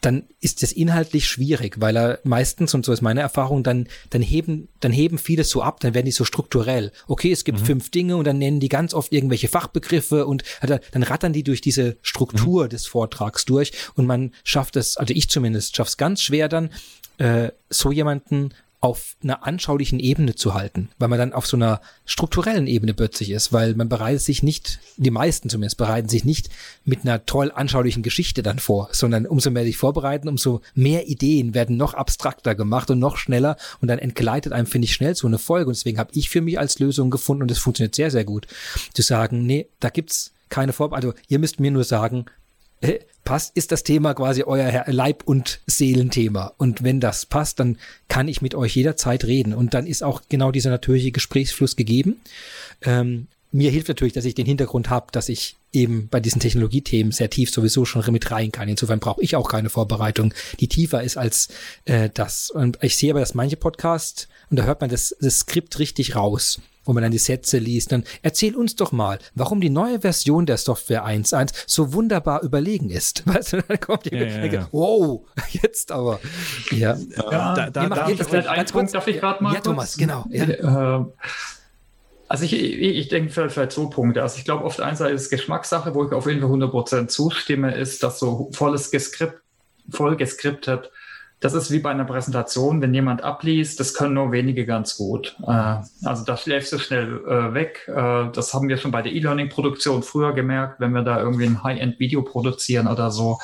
dann 0.00 0.24
ist 0.40 0.62
das 0.62 0.72
inhaltlich 0.72 1.26
schwierig, 1.26 1.80
weil 1.80 1.96
er 1.96 2.18
meistens, 2.24 2.74
und 2.74 2.84
so 2.84 2.92
ist 2.92 3.02
meine 3.02 3.20
Erfahrung, 3.20 3.62
dann, 3.62 3.88
dann 4.10 4.22
heben, 4.22 4.68
dann 4.80 4.92
heben 4.92 5.18
viele 5.18 5.44
so 5.44 5.62
ab, 5.62 5.80
dann 5.80 5.94
werden 5.94 6.06
die 6.06 6.12
so 6.12 6.24
strukturell. 6.24 6.92
Okay, 7.06 7.32
es 7.32 7.44
gibt 7.44 7.60
mhm. 7.60 7.64
fünf 7.64 7.90
Dinge 7.90 8.16
und 8.16 8.26
dann 8.26 8.38
nennen 8.38 8.60
die 8.60 8.68
ganz 8.68 8.94
oft 8.94 9.12
irgendwelche 9.12 9.48
Fachbegriffe 9.48 10.26
und 10.26 10.44
dann 10.60 11.02
rattern 11.02 11.32
die 11.32 11.42
durch 11.42 11.60
diese 11.60 11.96
Struktur 12.02 12.64
mhm. 12.64 12.68
des 12.70 12.86
Vortrags 12.86 13.44
durch 13.44 13.72
und 13.94 14.06
man 14.06 14.32
schafft 14.44 14.76
es, 14.76 14.96
also 14.96 15.14
ich 15.14 15.28
zumindest, 15.28 15.76
schafft 15.76 15.90
es 15.90 15.96
ganz 15.96 16.22
schwer 16.22 16.48
dann, 16.48 16.70
äh, 17.18 17.50
so 17.68 17.92
jemanden 17.92 18.50
auf 18.80 19.16
einer 19.22 19.44
anschaulichen 19.44 19.98
Ebene 19.98 20.36
zu 20.36 20.54
halten, 20.54 20.90
weil 20.98 21.08
man 21.08 21.18
dann 21.18 21.32
auf 21.32 21.46
so 21.46 21.56
einer 21.56 21.80
strukturellen 22.04 22.68
Ebene 22.68 22.94
plötzlich 22.94 23.30
ist, 23.30 23.52
weil 23.52 23.74
man 23.74 23.88
bereitet 23.88 24.22
sich 24.22 24.44
nicht, 24.44 24.78
die 24.96 25.10
meisten 25.10 25.50
zumindest 25.50 25.78
bereiten 25.78 26.08
sich 26.08 26.24
nicht 26.24 26.48
mit 26.84 27.02
einer 27.02 27.26
toll 27.26 27.50
anschaulichen 27.52 28.04
Geschichte 28.04 28.42
dann 28.42 28.60
vor, 28.60 28.88
sondern 28.92 29.26
umso 29.26 29.50
mehr 29.50 29.64
sich 29.64 29.76
vorbereiten, 29.76 30.28
umso 30.28 30.60
mehr 30.74 31.08
Ideen 31.08 31.54
werden 31.54 31.76
noch 31.76 31.94
abstrakter 31.94 32.54
gemacht 32.54 32.90
und 32.90 33.00
noch 33.00 33.16
schneller 33.16 33.56
und 33.80 33.88
dann 33.88 33.98
entgleitet 33.98 34.52
einem, 34.52 34.66
finde 34.66 34.86
ich, 34.86 34.94
schnell 34.94 35.16
so 35.16 35.26
eine 35.26 35.38
Folge. 35.38 35.66
Und 35.66 35.76
deswegen 35.76 35.98
habe 35.98 36.12
ich 36.14 36.30
für 36.30 36.40
mich 36.40 36.58
als 36.58 36.78
Lösung 36.78 37.10
gefunden 37.10 37.42
und 37.42 37.50
es 37.50 37.58
funktioniert 37.58 37.96
sehr, 37.96 38.12
sehr 38.12 38.24
gut, 38.24 38.46
zu 38.94 39.02
sagen, 39.02 39.44
nee, 39.44 39.68
da 39.80 39.90
gibt's 39.90 40.32
keine 40.50 40.72
Vorbereitung, 40.72 41.12
also 41.12 41.22
ihr 41.28 41.40
müsst 41.40 41.58
mir 41.58 41.70
nur 41.70 41.84
sagen, 41.84 42.26
passt, 43.24 43.56
ist 43.56 43.72
das 43.72 43.82
Thema 43.82 44.14
quasi 44.14 44.42
euer 44.42 44.84
Leib- 44.86 45.24
und 45.24 45.60
Seelenthema. 45.66 46.54
Und 46.56 46.82
wenn 46.82 46.98
das 46.98 47.26
passt, 47.26 47.60
dann 47.60 47.76
kann 48.08 48.26
ich 48.26 48.40
mit 48.40 48.54
euch 48.54 48.74
jederzeit 48.74 49.24
reden. 49.24 49.52
Und 49.52 49.74
dann 49.74 49.86
ist 49.86 50.02
auch 50.02 50.22
genau 50.28 50.50
dieser 50.50 50.70
natürliche 50.70 51.12
Gesprächsfluss 51.12 51.76
gegeben. 51.76 52.20
Ähm, 52.82 53.26
mir 53.50 53.70
hilft 53.70 53.88
natürlich, 53.88 54.12
dass 54.12 54.24
ich 54.24 54.34
den 54.34 54.46
Hintergrund 54.46 54.90
habe, 54.90 55.06
dass 55.12 55.28
ich 55.28 55.56
eben 55.72 56.08
bei 56.08 56.20
diesen 56.20 56.40
Technologiethemen 56.40 57.12
sehr 57.12 57.30
tief 57.30 57.50
sowieso 57.50 57.84
schon 57.84 58.02
mit 58.12 58.30
rein 58.30 58.52
kann. 58.52 58.68
Insofern 58.68 59.00
brauche 59.00 59.22
ich 59.22 59.36
auch 59.36 59.48
keine 59.48 59.70
Vorbereitung, 59.70 60.34
die 60.60 60.68
tiefer 60.68 61.02
ist 61.02 61.16
als 61.16 61.48
äh, 61.84 62.10
das. 62.12 62.50
Und 62.50 62.78
ich 62.82 62.96
sehe 62.96 63.10
aber, 63.12 63.20
dass 63.20 63.34
manche 63.34 63.56
Podcasts, 63.56 64.28
und 64.50 64.58
da 64.58 64.64
hört 64.64 64.80
man 64.80 64.90
das, 64.90 65.14
das 65.20 65.40
Skript 65.40 65.78
richtig 65.78 66.14
raus 66.16 66.60
wo 66.88 66.94
man 66.94 67.02
dann 67.02 67.12
die 67.12 67.18
Sätze 67.18 67.58
liest, 67.58 67.92
dann 67.92 68.02
erzähl 68.22 68.56
uns 68.56 68.74
doch 68.74 68.92
mal, 68.92 69.18
warum 69.34 69.60
die 69.60 69.68
neue 69.68 70.00
Version 70.00 70.46
der 70.46 70.56
Software 70.56 71.04
1.1 71.04 71.52
so 71.66 71.92
wunderbar 71.92 72.42
überlegen 72.42 72.88
ist. 72.88 73.26
Weißt 73.26 73.52
du, 73.52 73.62
dann 73.62 73.78
kommt 73.78 74.06
die 74.06 74.16
ja, 74.16 74.24
ja, 74.24 74.44
ja. 74.46 74.68
wow, 74.72 75.20
jetzt 75.50 75.92
aber. 75.92 76.18
Ja, 76.70 76.96
ja 76.96 77.54
da, 77.54 77.70
da, 77.70 77.88
da, 77.88 77.88
das 77.88 78.26
vielleicht 78.26 78.48
ganz 78.48 78.72
Punkt, 78.72 78.94
darf 78.94 79.06
ich 79.06 79.20
gerade 79.20 79.44
mal? 79.44 79.52
Ja, 79.52 79.60
Thomas, 79.60 79.98
genau. 79.98 80.24
Ja. 80.30 80.44
Äh, 81.00 81.04
also 82.26 82.44
ich, 82.44 82.54
ich, 82.54 82.80
ich 82.80 83.08
denke 83.08 83.30
vielleicht, 83.30 83.72
so 83.72 83.90
Punkte. 83.90 84.22
Also 84.22 84.38
ich 84.38 84.46
glaube, 84.46 84.64
oft 84.64 84.80
einseitig 84.80 85.16
ist 85.16 85.28
Geschmackssache, 85.28 85.94
wo 85.94 86.06
ich 86.06 86.12
auf 86.12 86.26
jeden 86.26 86.40
Fall 86.40 86.50
100% 86.50 87.08
zustimme, 87.08 87.74
ist, 87.74 88.02
dass 88.02 88.18
so 88.18 88.50
volles 88.54 88.90
Geskript, 88.90 89.42
voll 89.90 90.16
geskriptet 90.16 90.90
das 91.40 91.54
ist 91.54 91.70
wie 91.70 91.78
bei 91.78 91.90
einer 91.90 92.04
Präsentation, 92.04 92.80
wenn 92.82 92.92
jemand 92.92 93.22
abliest, 93.22 93.78
das 93.78 93.94
können 93.94 94.14
nur 94.14 94.32
wenige 94.32 94.66
ganz 94.66 94.96
gut. 94.96 95.36
Äh, 95.46 95.76
also 96.04 96.24
da 96.24 96.36
schläfst 96.36 96.72
du 96.72 96.78
schnell 96.78 97.20
äh, 97.26 97.54
weg. 97.54 97.88
Äh, 97.88 98.32
das 98.32 98.54
haben 98.54 98.68
wir 98.68 98.76
schon 98.76 98.90
bei 98.90 99.02
der 99.02 99.12
E-Learning-Produktion 99.12 100.02
früher 100.02 100.32
gemerkt, 100.34 100.80
wenn 100.80 100.92
wir 100.92 101.02
da 101.02 101.20
irgendwie 101.20 101.46
ein 101.46 101.62
High-End-Video 101.62 102.22
produzieren 102.22 102.88
oder 102.88 103.10
so. 103.10 103.38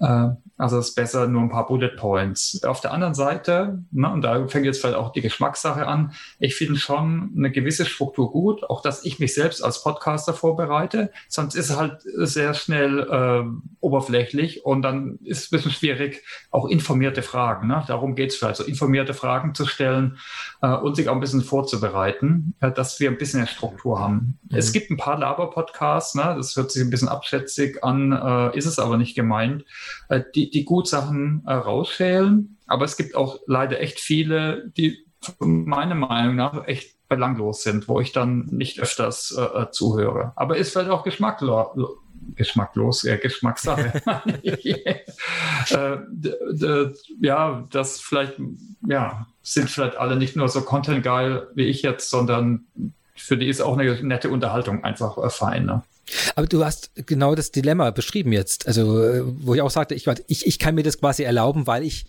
Äh, 0.00 0.30
also 0.58 0.78
es 0.78 0.88
ist 0.88 0.94
besser 0.96 1.28
nur 1.28 1.42
ein 1.42 1.50
paar 1.50 1.68
Bullet 1.68 1.96
Points. 1.96 2.62
Auf 2.64 2.80
der 2.80 2.92
anderen 2.92 3.14
Seite, 3.14 3.84
ne, 3.92 4.10
und 4.10 4.22
da 4.22 4.46
fängt 4.48 4.66
jetzt 4.66 4.80
vielleicht 4.80 4.96
auch 4.96 5.12
die 5.12 5.20
Geschmackssache 5.20 5.86
an, 5.86 6.12
ich 6.40 6.56
finde 6.56 6.80
schon 6.80 7.32
eine 7.36 7.52
gewisse 7.52 7.86
Struktur 7.86 8.32
gut, 8.32 8.68
auch 8.68 8.82
dass 8.82 9.04
ich 9.04 9.20
mich 9.20 9.34
selbst 9.34 9.62
als 9.62 9.84
Podcaster 9.84 10.34
vorbereite, 10.34 11.12
sonst 11.28 11.54
ist 11.54 11.70
es 11.70 11.76
halt 11.76 12.00
sehr 12.02 12.54
schnell 12.54 12.98
äh, 12.98 13.44
oberflächlich 13.80 14.64
und 14.64 14.82
dann 14.82 15.20
ist 15.22 15.44
es 15.44 15.52
ein 15.52 15.56
bisschen 15.56 15.70
schwierig, 15.70 16.24
auch 16.50 16.66
informierte 16.66 17.22
Fragen, 17.22 17.68
ne? 17.68 17.84
darum 17.86 18.16
geht 18.16 18.30
es 18.30 18.36
vielleicht, 18.36 18.56
so 18.56 18.64
informierte 18.64 19.14
Fragen 19.14 19.54
zu 19.54 19.64
stellen 19.64 20.18
äh, 20.60 20.74
und 20.74 20.96
sich 20.96 21.08
auch 21.08 21.14
ein 21.14 21.20
bisschen 21.20 21.42
vorzubereiten, 21.42 22.54
äh, 22.58 22.72
dass 22.72 22.98
wir 22.98 23.10
ein 23.10 23.18
bisschen 23.18 23.40
eine 23.40 23.48
Struktur 23.48 24.00
haben. 24.00 24.40
Mhm. 24.50 24.58
Es 24.58 24.72
gibt 24.72 24.90
ein 24.90 24.96
paar 24.96 25.18
Laber-Podcasts, 25.18 26.16
ne? 26.16 26.34
das 26.36 26.56
hört 26.56 26.72
sich 26.72 26.82
ein 26.82 26.90
bisschen 26.90 27.08
abschätzig 27.08 27.84
an, 27.84 28.10
äh, 28.10 28.58
ist 28.58 28.66
es 28.66 28.80
aber 28.80 28.96
nicht 28.96 29.14
gemeint, 29.14 29.64
äh, 30.08 30.22
die 30.34 30.50
die, 30.50 30.64
gut 30.64 30.88
Sachen 30.88 31.42
äh, 31.46 31.52
rausschälen. 31.52 32.58
Aber 32.66 32.84
es 32.84 32.96
gibt 32.96 33.14
auch 33.14 33.38
leider 33.46 33.80
echt 33.80 34.00
viele, 34.00 34.70
die 34.76 35.04
meiner 35.38 35.94
Meinung 35.94 36.36
nach 36.36 36.66
echt 36.66 36.96
belanglos 37.08 37.62
sind, 37.62 37.88
wo 37.88 38.00
ich 38.00 38.12
dann 38.12 38.46
nicht 38.50 38.80
öfters 38.80 39.34
äh, 39.36 39.42
äh 39.42 39.70
zuhöre. 39.70 40.32
Aber 40.36 40.56
ist 40.56 40.72
vielleicht 40.72 40.90
auch 40.90 41.04
geschmacklos. 41.04 41.68
Geschmacklos, 42.34 43.04
äh, 43.04 43.16
Geschmackssache. 43.16 44.02
äh, 44.44 44.96
ja, 47.20 47.66
das 47.70 48.00
vielleicht, 48.00 48.34
ja, 48.86 49.26
sind 49.42 49.70
vielleicht 49.70 49.96
alle 49.96 50.16
nicht 50.16 50.36
nur 50.36 50.48
so 50.48 50.60
content 50.60 51.02
geil 51.02 51.48
wie 51.54 51.64
ich 51.64 51.82
jetzt, 51.82 52.10
sondern 52.10 52.66
für 53.16 53.36
die 53.36 53.48
ist 53.48 53.60
auch 53.60 53.76
eine 53.76 54.00
nette 54.02 54.30
Unterhaltung 54.30 54.84
einfach 54.84 55.18
äh, 55.18 55.30
fein. 55.30 55.66
Ne? 55.66 55.82
Aber 56.34 56.46
du 56.46 56.64
hast 56.64 56.92
genau 57.06 57.34
das 57.34 57.50
Dilemma 57.50 57.90
beschrieben 57.90 58.32
jetzt. 58.32 58.66
Also, 58.66 59.02
äh, 59.02 59.22
wo 59.24 59.54
ich 59.54 59.62
auch 59.62 59.70
sagte, 59.70 59.94
ich, 59.94 60.06
ich, 60.26 60.46
ich 60.46 60.58
kann 60.58 60.74
mir 60.74 60.82
das 60.82 60.98
quasi 60.98 61.22
erlauben, 61.22 61.66
weil 61.66 61.82
ich 61.82 62.06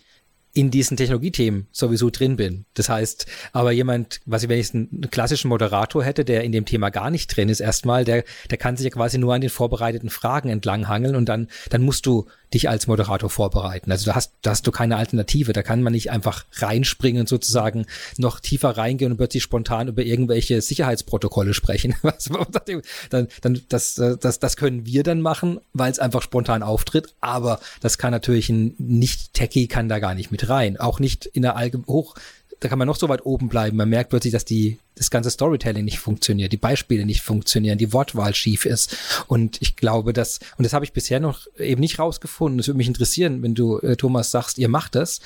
in 0.53 0.71
diesen 0.71 0.97
Technologiethemen 0.97 1.67
sowieso 1.71 2.09
drin 2.09 2.35
bin. 2.35 2.65
Das 2.73 2.89
heißt, 2.89 3.27
aber 3.53 3.71
jemand, 3.71 4.19
was 4.25 4.43
ich, 4.43 4.49
wenn 4.49 4.59
ich 4.59 4.73
einen 4.73 5.07
klassischen 5.11 5.47
Moderator 5.47 6.03
hätte, 6.03 6.25
der 6.25 6.43
in 6.43 6.51
dem 6.51 6.65
Thema 6.65 6.89
gar 6.89 7.11
nicht 7.11 7.35
drin 7.35 7.49
ist, 7.49 7.59
erstmal, 7.59 8.03
der, 8.03 8.23
der 8.49 8.57
kann 8.57 8.75
sich 8.75 8.85
ja 8.85 8.89
quasi 8.89 9.19
nur 9.19 9.33
an 9.33 9.41
den 9.41 9.51
vorbereiteten 9.51 10.09
Fragen 10.09 10.49
entlanghangeln 10.49 11.15
und 11.15 11.29
dann, 11.29 11.49
dann 11.69 11.83
musst 11.83 12.05
du 12.07 12.25
dich 12.53 12.69
als 12.69 12.87
Moderator 12.87 13.29
vorbereiten. 13.29 13.91
Also 13.91 14.05
da 14.05 14.15
hast, 14.15 14.33
da 14.41 14.51
hast 14.51 14.65
du 14.65 14.71
keine 14.71 14.97
Alternative. 14.97 15.53
Da 15.53 15.63
kann 15.63 15.81
man 15.81 15.93
nicht 15.93 16.11
einfach 16.11 16.45
reinspringen 16.53 17.21
und 17.21 17.29
sozusagen 17.29 17.85
noch 18.17 18.39
tiefer 18.39 18.77
reingehen 18.77 19.11
und 19.11 19.17
plötzlich 19.17 19.43
spontan 19.43 19.87
über 19.87 20.03
irgendwelche 20.03 20.61
Sicherheitsprotokolle 20.61 21.53
sprechen. 21.53 21.95
dann, 23.09 23.27
dann, 23.41 23.61
das, 23.69 23.95
das, 23.95 24.39
das 24.39 24.57
können 24.57 24.85
wir 24.85 25.03
dann 25.03 25.21
machen, 25.21 25.59
weil 25.73 25.91
es 25.91 25.99
einfach 25.99 26.21
spontan 26.21 26.63
auftritt. 26.63 27.15
Aber 27.21 27.59
das 27.81 27.97
kann 27.97 28.11
natürlich 28.11 28.49
ein 28.49 28.75
Nicht-Techie 28.77 29.67
kann 29.67 29.89
da 29.89 29.99
gar 29.99 30.15
nicht 30.15 30.31
mit 30.31 30.49
rein. 30.49 30.77
Auch 30.77 30.99
nicht 30.99 31.25
in 31.25 31.41
der 31.41 31.55
allgemein 31.55 31.87
hoch 31.87 32.15
da 32.59 32.67
kann 32.67 32.79
man 32.79 32.87
noch 32.87 32.97
so 32.97 33.09
weit 33.09 33.25
oben 33.25 33.49
bleiben. 33.49 33.77
Man 33.77 33.89
merkt 33.89 34.09
plötzlich, 34.09 34.33
dass 34.33 34.45
die, 34.45 34.79
das 34.95 35.09
ganze 35.09 35.29
Storytelling 35.29 35.85
nicht 35.85 35.99
funktioniert, 35.99 36.51
die 36.51 36.57
Beispiele 36.57 37.05
nicht 37.05 37.21
funktionieren, 37.21 37.77
die 37.77 37.93
Wortwahl 37.93 38.33
schief 38.33 38.65
ist. 38.65 38.97
Und 39.27 39.61
ich 39.61 39.75
glaube, 39.75 40.13
dass, 40.13 40.39
und 40.57 40.63
das 40.63 40.73
habe 40.73 40.85
ich 40.85 40.93
bisher 40.93 41.19
noch 41.19 41.47
eben 41.57 41.81
nicht 41.81 41.99
rausgefunden. 41.99 42.59
Es 42.59 42.67
würde 42.67 42.77
mich 42.77 42.87
interessieren, 42.87 43.41
wenn 43.41 43.55
du, 43.55 43.79
äh, 43.79 43.95
Thomas, 43.95 44.31
sagst, 44.31 44.57
ihr 44.57 44.69
macht 44.69 44.95
das. 44.95 45.21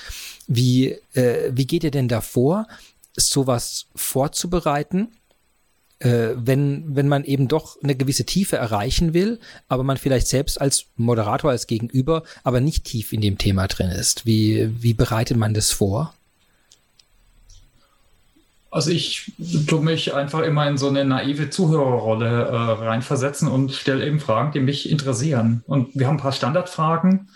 Wie, 0.46 0.96
äh, 1.14 1.50
wie 1.52 1.66
geht 1.66 1.84
ihr 1.84 1.90
denn 1.90 2.08
davor, 2.08 2.66
sowas 3.16 3.86
vorzubereiten? 3.94 5.08
äh, 6.04 6.30
wenn, 6.36 6.84
wenn 6.94 7.08
man 7.08 7.24
eben 7.24 7.48
doch 7.48 7.82
eine 7.82 7.94
gewisse 7.94 8.24
Tiefe 8.24 8.56
erreichen 8.56 9.14
will, 9.14 9.40
aber 9.68 9.82
man 9.82 9.96
vielleicht 9.96 10.28
selbst 10.28 10.60
als 10.60 10.86
Moderator, 10.96 11.50
als 11.50 11.66
Gegenüber, 11.66 12.24
aber 12.42 12.60
nicht 12.60 12.84
tief 12.84 13.12
in 13.12 13.20
dem 13.20 13.38
Thema 13.38 13.66
drin 13.68 13.88
ist. 13.88 14.26
Wie, 14.26 14.70
wie 14.82 14.94
bereitet 14.94 15.36
man 15.36 15.54
das 15.54 15.70
vor? 15.70 16.14
Also 18.74 18.90
ich 18.90 19.32
tue 19.68 19.80
mich 19.82 20.14
einfach 20.14 20.40
immer 20.40 20.66
in 20.66 20.76
so 20.78 20.88
eine 20.88 21.04
naive 21.04 21.48
Zuhörerrolle 21.48 22.26
äh, 22.26 22.56
reinversetzen 22.56 23.46
und 23.46 23.70
stelle 23.70 24.04
eben 24.04 24.18
Fragen, 24.18 24.50
die 24.50 24.58
mich 24.58 24.90
interessieren. 24.90 25.62
Und 25.68 25.94
wir 25.94 26.08
haben 26.08 26.16
ein 26.16 26.20
paar 26.20 26.32
Standardfragen, 26.32 27.28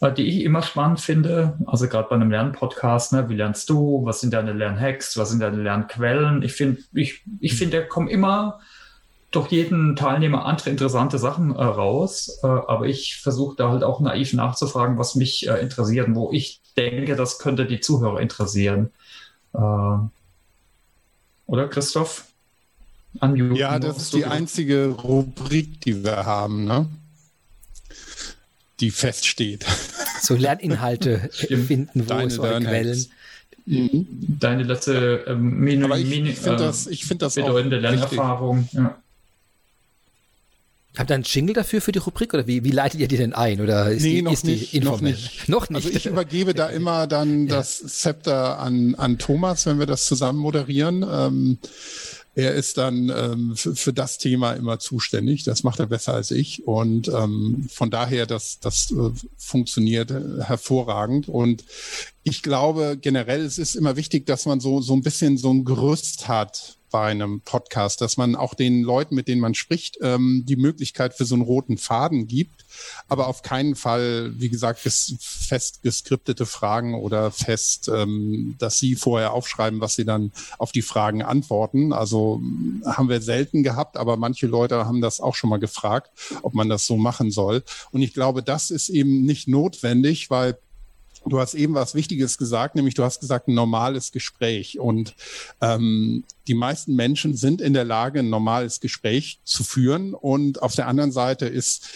äh, 0.00 0.10
die 0.10 0.24
ich 0.24 0.44
immer 0.44 0.62
spannend 0.62 1.00
finde. 1.00 1.58
Also 1.66 1.88
gerade 1.88 2.08
bei 2.08 2.14
einem 2.16 2.30
Lernpodcast, 2.30 3.12
ne, 3.12 3.28
wie 3.28 3.34
lernst 3.34 3.68
du? 3.68 4.00
Was 4.06 4.22
sind 4.22 4.32
deine 4.32 4.54
Lernhacks? 4.54 5.18
Was 5.18 5.28
sind 5.28 5.40
deine 5.40 5.62
Lernquellen? 5.62 6.42
Ich 6.42 6.54
finde, 6.54 6.80
ich, 6.94 7.22
ich 7.38 7.54
finde, 7.54 7.80
da 7.80 7.82
kommen 7.84 8.08
immer 8.08 8.58
durch 9.30 9.48
jeden 9.48 9.94
Teilnehmer 9.94 10.46
andere 10.46 10.70
interessante 10.70 11.18
Sachen 11.18 11.54
äh, 11.54 11.62
raus. 11.62 12.40
Äh, 12.42 12.46
aber 12.46 12.86
ich 12.86 13.20
versuche 13.20 13.56
da 13.56 13.68
halt 13.68 13.84
auch 13.84 14.00
naiv 14.00 14.32
nachzufragen, 14.32 14.96
was 14.96 15.16
mich 15.16 15.46
äh, 15.46 15.60
interessiert 15.60 16.08
und 16.08 16.14
wo 16.14 16.32
ich 16.32 16.62
denke, 16.78 17.14
das 17.14 17.38
könnte 17.38 17.66
die 17.66 17.80
Zuhörer 17.80 18.22
interessieren. 18.22 18.90
Äh, 19.52 19.98
oder 21.48 21.66
Christoph? 21.66 22.26
Unmuten 23.20 23.56
ja, 23.56 23.80
das 23.80 23.96
ist 23.96 24.14
die 24.14 24.26
einzige 24.26 24.88
Rubrik, 24.88 25.80
die 25.80 26.04
wir 26.04 26.24
haben, 26.24 26.64
ne? 26.64 26.86
die 28.80 28.90
feststeht. 28.90 29.66
So 30.20 30.34
Lerninhalte 30.34 31.30
finden, 31.32 32.00
wo 32.00 32.08
Deine 32.08 32.26
es 32.26 32.38
eure 32.40 32.60
Quellen. 32.60 33.06
Deine 33.64 34.64
letzte 34.64 35.24
ähm, 35.28 35.60
Mini, 35.60 35.84
Aber 35.84 35.96
ich 35.96 36.08
finde 36.08 36.56
das, 36.56 36.88
ich 36.88 37.06
find 37.06 37.22
das 37.22 37.36
bedeutende 37.36 37.78
Lernerfahrung. 37.78 38.68
Ja. 38.72 38.98
Habt 40.98 41.12
ihr 41.12 41.14
einen 41.14 41.22
Jingle 41.22 41.54
dafür 41.54 41.80
für 41.80 41.92
die 41.92 42.00
Rubrik 42.00 42.34
oder 42.34 42.48
wie, 42.48 42.64
wie 42.64 42.72
leitet 42.72 42.98
ihr 42.98 43.06
die 43.06 43.16
denn 43.16 43.32
ein? 43.32 43.60
Oder 43.60 43.92
ist 43.92 44.02
nee, 44.02 44.16
die, 44.16 44.22
noch, 44.22 44.32
ist 44.32 44.44
nicht, 44.44 44.72
die 44.72 44.80
noch 44.80 45.00
nicht. 45.00 45.48
Noch 45.48 45.70
nicht. 45.70 45.86
Also 45.86 45.96
ich 45.96 46.06
übergebe 46.06 46.54
da 46.54 46.66
immer 46.66 47.06
dann 47.06 47.46
ja. 47.48 47.54
das 47.54 47.78
Zepter 47.78 48.58
an, 48.58 48.96
an 48.96 49.16
Thomas, 49.16 49.64
wenn 49.66 49.78
wir 49.78 49.86
das 49.86 50.06
zusammen 50.06 50.40
moderieren. 50.40 51.06
Ähm, 51.08 51.58
er 52.34 52.54
ist 52.54 52.78
dann 52.78 53.10
ähm, 53.10 53.54
für, 53.54 53.76
für, 53.76 53.92
das 53.92 54.18
Thema 54.18 54.54
immer 54.54 54.80
zuständig. 54.80 55.44
Das 55.44 55.62
macht 55.62 55.78
er 55.78 55.86
besser 55.86 56.14
als 56.14 56.32
ich. 56.32 56.66
Und 56.66 57.06
ähm, 57.06 57.68
von 57.70 57.90
daher, 57.92 58.26
das, 58.26 58.58
das 58.58 58.90
äh, 58.90 59.10
funktioniert 59.36 60.10
hervorragend. 60.10 61.28
Und 61.28 61.64
ich 62.24 62.42
glaube 62.42 62.98
generell, 63.00 63.44
es 63.44 63.58
ist 63.58 63.76
immer 63.76 63.94
wichtig, 63.94 64.26
dass 64.26 64.46
man 64.46 64.58
so, 64.58 64.80
so 64.80 64.94
ein 64.94 65.02
bisschen 65.02 65.36
so 65.36 65.52
ein 65.52 65.64
Gerüst 65.64 66.26
hat 66.26 66.77
bei 66.90 67.10
einem 67.10 67.40
Podcast, 67.40 68.00
dass 68.00 68.16
man 68.16 68.36
auch 68.36 68.54
den 68.54 68.82
Leuten, 68.82 69.14
mit 69.14 69.28
denen 69.28 69.40
man 69.40 69.54
spricht, 69.54 69.98
ähm, 70.00 70.44
die 70.46 70.56
Möglichkeit 70.56 71.14
für 71.14 71.24
so 71.24 71.34
einen 71.34 71.44
roten 71.44 71.78
Faden 71.78 72.26
gibt, 72.26 72.64
aber 73.08 73.26
auf 73.26 73.42
keinen 73.42 73.74
Fall, 73.74 74.32
wie 74.38 74.48
gesagt, 74.48 74.80
fest 74.80 75.82
geskriptete 75.82 76.46
Fragen 76.46 76.94
oder 76.94 77.30
fest, 77.30 77.88
ähm, 77.88 78.56
dass 78.58 78.78
sie 78.78 78.96
vorher 78.96 79.32
aufschreiben, 79.32 79.80
was 79.80 79.94
sie 79.94 80.04
dann 80.04 80.32
auf 80.58 80.72
die 80.72 80.82
Fragen 80.82 81.22
antworten. 81.22 81.92
Also 81.92 82.40
haben 82.84 83.08
wir 83.08 83.20
selten 83.20 83.62
gehabt, 83.62 83.96
aber 83.96 84.16
manche 84.16 84.46
Leute 84.46 84.86
haben 84.86 85.00
das 85.00 85.20
auch 85.20 85.34
schon 85.34 85.50
mal 85.50 85.58
gefragt, 85.58 86.10
ob 86.42 86.54
man 86.54 86.68
das 86.68 86.86
so 86.86 86.96
machen 86.96 87.30
soll. 87.30 87.62
Und 87.90 88.02
ich 88.02 88.14
glaube, 88.14 88.42
das 88.42 88.70
ist 88.70 88.88
eben 88.88 89.22
nicht 89.22 89.48
notwendig, 89.48 90.30
weil 90.30 90.58
Du 91.28 91.38
hast 91.38 91.54
eben 91.54 91.74
was 91.74 91.94
Wichtiges 91.94 92.38
gesagt, 92.38 92.74
nämlich 92.74 92.94
du 92.94 93.04
hast 93.04 93.20
gesagt, 93.20 93.48
ein 93.48 93.54
normales 93.54 94.12
Gespräch. 94.12 94.78
Und 94.78 95.14
ähm, 95.60 96.24
die 96.46 96.54
meisten 96.54 96.94
Menschen 96.94 97.34
sind 97.34 97.60
in 97.60 97.72
der 97.72 97.84
Lage, 97.84 98.20
ein 98.20 98.30
normales 98.30 98.80
Gespräch 98.80 99.40
zu 99.44 99.64
führen. 99.64 100.14
Und 100.14 100.62
auf 100.62 100.74
der 100.74 100.88
anderen 100.88 101.12
Seite 101.12 101.46
ist 101.46 101.88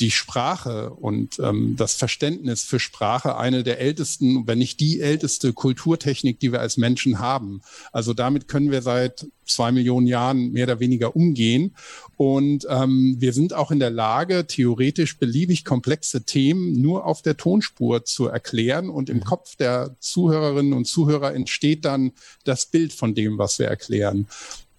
die 0.00 0.10
Sprache 0.10 0.90
und 0.90 1.38
ähm, 1.38 1.76
das 1.76 1.94
Verständnis 1.94 2.62
für 2.62 2.80
Sprache 2.80 3.36
eine 3.36 3.62
der 3.62 3.80
ältesten, 3.80 4.46
wenn 4.46 4.58
nicht 4.58 4.80
die 4.80 5.00
älteste 5.00 5.52
Kulturtechnik, 5.52 6.40
die 6.40 6.52
wir 6.52 6.60
als 6.60 6.76
Menschen 6.76 7.18
haben. 7.18 7.62
Also 7.92 8.14
damit 8.14 8.48
können 8.48 8.70
wir 8.70 8.82
seit 8.82 9.26
zwei 9.46 9.72
Millionen 9.72 10.06
Jahren 10.06 10.52
mehr 10.52 10.64
oder 10.64 10.80
weniger 10.80 11.14
umgehen. 11.14 11.76
Und 12.16 12.66
ähm, 12.68 13.16
wir 13.18 13.32
sind 13.32 13.52
auch 13.52 13.70
in 13.70 13.78
der 13.78 13.90
Lage, 13.90 14.46
theoretisch 14.46 15.18
beliebig 15.18 15.64
komplexe 15.64 16.24
Themen 16.24 16.80
nur 16.80 17.06
auf 17.06 17.22
der 17.22 17.36
Tonspur 17.36 18.04
zu 18.04 18.26
erklären. 18.26 18.88
Und 18.88 19.10
im 19.10 19.18
mhm. 19.18 19.24
Kopf 19.24 19.56
der 19.56 19.96
Zuhörerinnen 20.00 20.72
und 20.72 20.86
Zuhörer 20.86 21.34
entsteht 21.34 21.84
dann 21.84 22.12
das 22.44 22.66
Bild 22.66 22.92
von 22.92 23.14
dem, 23.14 23.38
was 23.38 23.58
wir 23.58 23.66
erklären. 23.66 24.26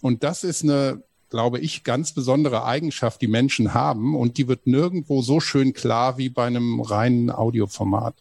Und 0.01 0.23
das 0.23 0.43
ist 0.43 0.63
eine 0.63 1.03
glaube 1.35 1.59
ich, 1.59 1.83
ganz 1.83 2.13
besondere 2.13 2.63
Eigenschaft, 2.63 3.21
die 3.21 3.27
Menschen 3.27 3.73
haben. 3.73 4.15
Und 4.15 4.37
die 4.37 4.47
wird 4.47 4.67
nirgendwo 4.67 5.21
so 5.21 5.41
schön 5.41 5.73
klar 5.73 6.17
wie 6.17 6.29
bei 6.29 6.45
einem 6.45 6.79
reinen 6.79 7.29
Audioformat. 7.29 8.15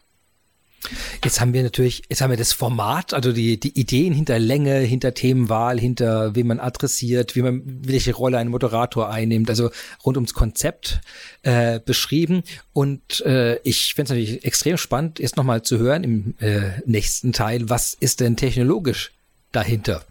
Jetzt 1.23 1.41
haben 1.41 1.53
wir 1.53 1.63
natürlich, 1.63 2.03
jetzt 2.09 2.23
haben 2.23 2.31
wir 2.31 2.37
das 2.37 2.53
Format, 2.53 3.15
also 3.15 3.31
die, 3.31 3.61
die 3.61 3.79
Ideen 3.79 4.13
hinter 4.13 4.41
Länge, 4.41 4.81
hinter 4.81 5.15
Themenwahl, 5.15 5.79
hinter 5.79 6.35
wen 6.35 6.49
man 6.49 6.59
adressiert, 6.59 7.37
wie 7.37 7.43
man, 7.43 7.63
welche 7.87 8.13
Rolle 8.13 8.39
ein 8.39 8.49
Moderator 8.49 9.09
einnimmt, 9.09 9.49
also 9.49 9.71
rund 10.05 10.17
ums 10.17 10.35
Konzept 10.35 11.01
äh, 11.43 11.79
beschrieben. 11.79 12.43
Und 12.73 13.21
äh, 13.21 13.61
ich 13.63 13.95
fände 13.95 14.13
es 14.13 14.19
natürlich 14.19 14.45
extrem 14.45 14.77
spannend, 14.77 15.21
jetzt 15.21 15.37
nochmal 15.37 15.63
zu 15.63 15.79
hören 15.79 16.03
im 16.03 16.35
äh, 16.41 16.81
nächsten 16.85 17.33
Teil, 17.33 17.71
was 17.71 17.95
ist 17.95 18.19
denn 18.19 18.37
technologisch 18.37 19.13
dahinter? 19.53 20.05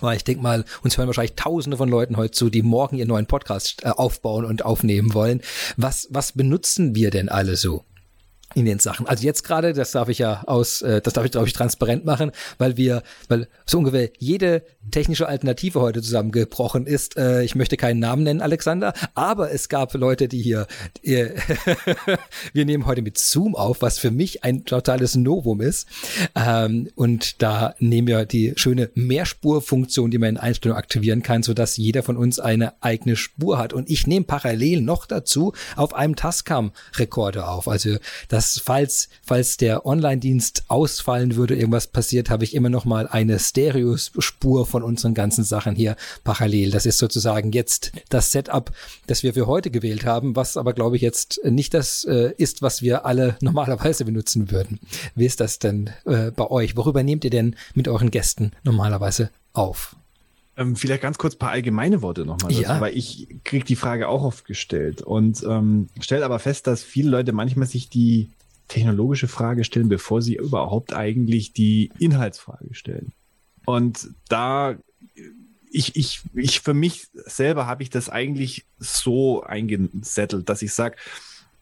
Weil 0.00 0.16
ich 0.16 0.24
denke 0.24 0.42
mal, 0.42 0.64
uns 0.82 0.98
hören 0.98 1.06
wahrscheinlich 1.06 1.36
tausende 1.36 1.78
von 1.78 1.88
Leuten 1.88 2.16
heute 2.16 2.32
zu, 2.32 2.50
die 2.50 2.62
morgen 2.62 2.96
ihren 2.96 3.08
neuen 3.08 3.26
Podcast 3.26 3.84
äh, 3.84 3.88
aufbauen 3.88 4.44
und 4.44 4.64
aufnehmen 4.64 5.14
wollen. 5.14 5.40
Was, 5.76 6.08
was 6.10 6.32
benutzen 6.32 6.94
wir 6.94 7.10
denn 7.10 7.28
alle 7.28 7.56
so? 7.56 7.84
In 8.54 8.64
den 8.64 8.78
Sachen. 8.78 9.06
Also 9.06 9.24
jetzt 9.24 9.44
gerade, 9.44 9.72
das 9.72 9.90
darf 9.90 10.08
ich 10.08 10.18
ja 10.18 10.42
aus, 10.46 10.80
äh, 10.80 11.00
das 11.02 11.12
darf 11.12 11.24
ich 11.24 11.32
glaube 11.32 11.46
ich 11.46 11.52
transparent 11.52 12.04
machen, 12.04 12.30
weil 12.58 12.76
wir, 12.76 13.02
weil 13.28 13.48
so 13.66 13.78
ungefähr 13.78 14.10
jede 14.18 14.62
technische 14.90 15.28
Alternative 15.28 15.80
heute 15.80 16.00
zusammengebrochen 16.00 16.86
ist. 16.86 17.16
Äh, 17.16 17.42
ich 17.42 17.54
möchte 17.54 17.76
keinen 17.76 17.98
Namen 17.98 18.22
nennen, 18.22 18.40
Alexander, 18.40 18.94
aber 19.14 19.52
es 19.52 19.68
gab 19.68 19.92
Leute, 19.94 20.28
die 20.28 20.40
hier, 20.40 20.66
äh, 21.02 21.30
wir 22.52 22.64
nehmen 22.64 22.86
heute 22.86 23.02
mit 23.02 23.18
Zoom 23.18 23.54
auf, 23.54 23.82
was 23.82 23.98
für 23.98 24.10
mich 24.10 24.44
ein 24.44 24.64
totales 24.64 25.16
Novum 25.16 25.60
ist. 25.60 25.88
Ähm, 26.34 26.88
und 26.94 27.42
da 27.42 27.74
nehmen 27.78 28.08
wir 28.08 28.24
die 28.26 28.54
schöne 28.56 28.90
Mehrspurfunktion, 28.94 30.10
die 30.10 30.18
man 30.18 30.30
in 30.30 30.36
Einstellungen 30.38 30.78
aktivieren 30.78 31.22
kann, 31.22 31.42
so 31.42 31.52
dass 31.52 31.76
jeder 31.76 32.02
von 32.02 32.16
uns 32.16 32.38
eine 32.38 32.80
eigene 32.82 33.16
Spur 33.16 33.58
hat. 33.58 33.72
Und 33.72 33.90
ich 33.90 34.06
nehme 34.06 34.24
parallel 34.24 34.80
noch 34.80 35.06
dazu 35.06 35.52
auf 35.74 35.94
einem 35.94 36.16
Tascam-Rekorder 36.16 37.50
auf. 37.50 37.68
Also 37.68 37.96
das 38.28 38.35
dass 38.36 38.60
falls, 38.62 39.08
falls 39.22 39.56
der 39.56 39.86
Online-Dienst 39.86 40.64
ausfallen 40.68 41.36
würde, 41.36 41.56
irgendwas 41.56 41.86
passiert, 41.86 42.28
habe 42.28 42.44
ich 42.44 42.54
immer 42.54 42.68
noch 42.68 42.84
mal 42.84 43.08
eine 43.08 43.38
Stereospur 43.38 44.66
von 44.66 44.82
unseren 44.82 45.14
ganzen 45.14 45.42
Sachen 45.42 45.74
hier 45.74 45.96
parallel. 46.22 46.70
Das 46.70 46.84
ist 46.84 46.98
sozusagen 46.98 47.50
jetzt 47.52 47.92
das 48.10 48.32
Setup, 48.32 48.72
das 49.06 49.22
wir 49.22 49.32
für 49.32 49.46
heute 49.46 49.70
gewählt 49.70 50.04
haben, 50.04 50.36
was 50.36 50.58
aber 50.58 50.74
glaube 50.74 50.96
ich 50.96 51.02
jetzt 51.02 51.40
nicht 51.44 51.72
das 51.72 52.04
äh, 52.04 52.34
ist, 52.36 52.60
was 52.60 52.82
wir 52.82 53.06
alle 53.06 53.38
normalerweise 53.40 54.04
benutzen 54.04 54.50
würden. 54.50 54.80
Wie 55.14 55.24
ist 55.24 55.40
das 55.40 55.58
denn 55.58 55.88
äh, 56.04 56.30
bei 56.30 56.50
euch? 56.50 56.76
Worüber 56.76 57.02
nehmt 57.02 57.24
ihr 57.24 57.30
denn 57.30 57.56
mit 57.72 57.88
euren 57.88 58.10
Gästen 58.10 58.52
normalerweise 58.64 59.30
auf? 59.54 59.96
Ähm, 60.56 60.74
vielleicht 60.74 61.02
ganz 61.02 61.18
kurz 61.18 61.36
paar 61.36 61.50
allgemeine 61.50 62.00
Worte 62.00 62.24
nochmal 62.24 62.50
dazu, 62.50 62.62
ja. 62.62 62.80
weil 62.80 62.96
ich 62.96 63.28
kriege 63.44 63.64
die 63.64 63.76
Frage 63.76 64.08
auch 64.08 64.24
oft 64.24 64.46
gestellt 64.46 65.02
und 65.02 65.42
ähm, 65.46 65.88
stelle 66.00 66.24
aber 66.24 66.38
fest, 66.38 66.66
dass 66.66 66.82
viele 66.82 67.10
Leute 67.10 67.32
manchmal 67.32 67.66
sich 67.66 67.90
die 67.90 68.30
technologische 68.68 69.28
Frage 69.28 69.64
stellen, 69.64 69.88
bevor 69.88 70.22
sie 70.22 70.36
überhaupt 70.36 70.94
eigentlich 70.94 71.52
die 71.52 71.90
Inhaltsfrage 71.98 72.74
stellen. 72.74 73.12
Und 73.66 74.08
da 74.28 74.76
ich, 75.70 75.94
ich, 75.94 76.22
ich 76.34 76.60
für 76.60 76.74
mich 76.74 77.08
selber 77.12 77.66
habe 77.66 77.82
ich 77.82 77.90
das 77.90 78.08
eigentlich 78.08 78.64
so 78.78 79.42
eingesettelt, 79.42 80.48
dass 80.48 80.62
ich 80.62 80.72
sage, 80.72 80.96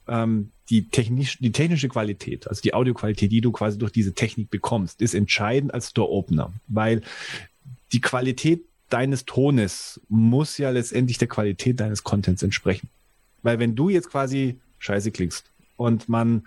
ähm, 0.06 0.50
die, 0.70 0.88
technisch, 0.88 1.38
die 1.40 1.52
technische 1.52 1.88
Qualität, 1.88 2.48
also 2.48 2.60
die 2.62 2.74
Audioqualität, 2.74 3.32
die 3.32 3.40
du 3.40 3.52
quasi 3.52 3.76
durch 3.76 3.92
diese 3.92 4.14
Technik 4.14 4.50
bekommst, 4.50 5.02
ist 5.02 5.14
entscheidend 5.14 5.74
als 5.74 5.92
Door-Opener, 5.92 6.52
weil 6.68 7.02
die 7.92 8.00
Qualität 8.00 8.64
deines 8.90 9.24
Tones 9.24 10.00
muss 10.08 10.58
ja 10.58 10.70
letztendlich 10.70 11.18
der 11.18 11.28
Qualität 11.28 11.80
deines 11.80 12.04
Contents 12.04 12.42
entsprechen. 12.42 12.88
Weil 13.42 13.58
wenn 13.58 13.74
du 13.74 13.88
jetzt 13.88 14.10
quasi 14.10 14.60
scheiße 14.78 15.10
klingst 15.10 15.50
Und 15.76 16.08
man 16.08 16.46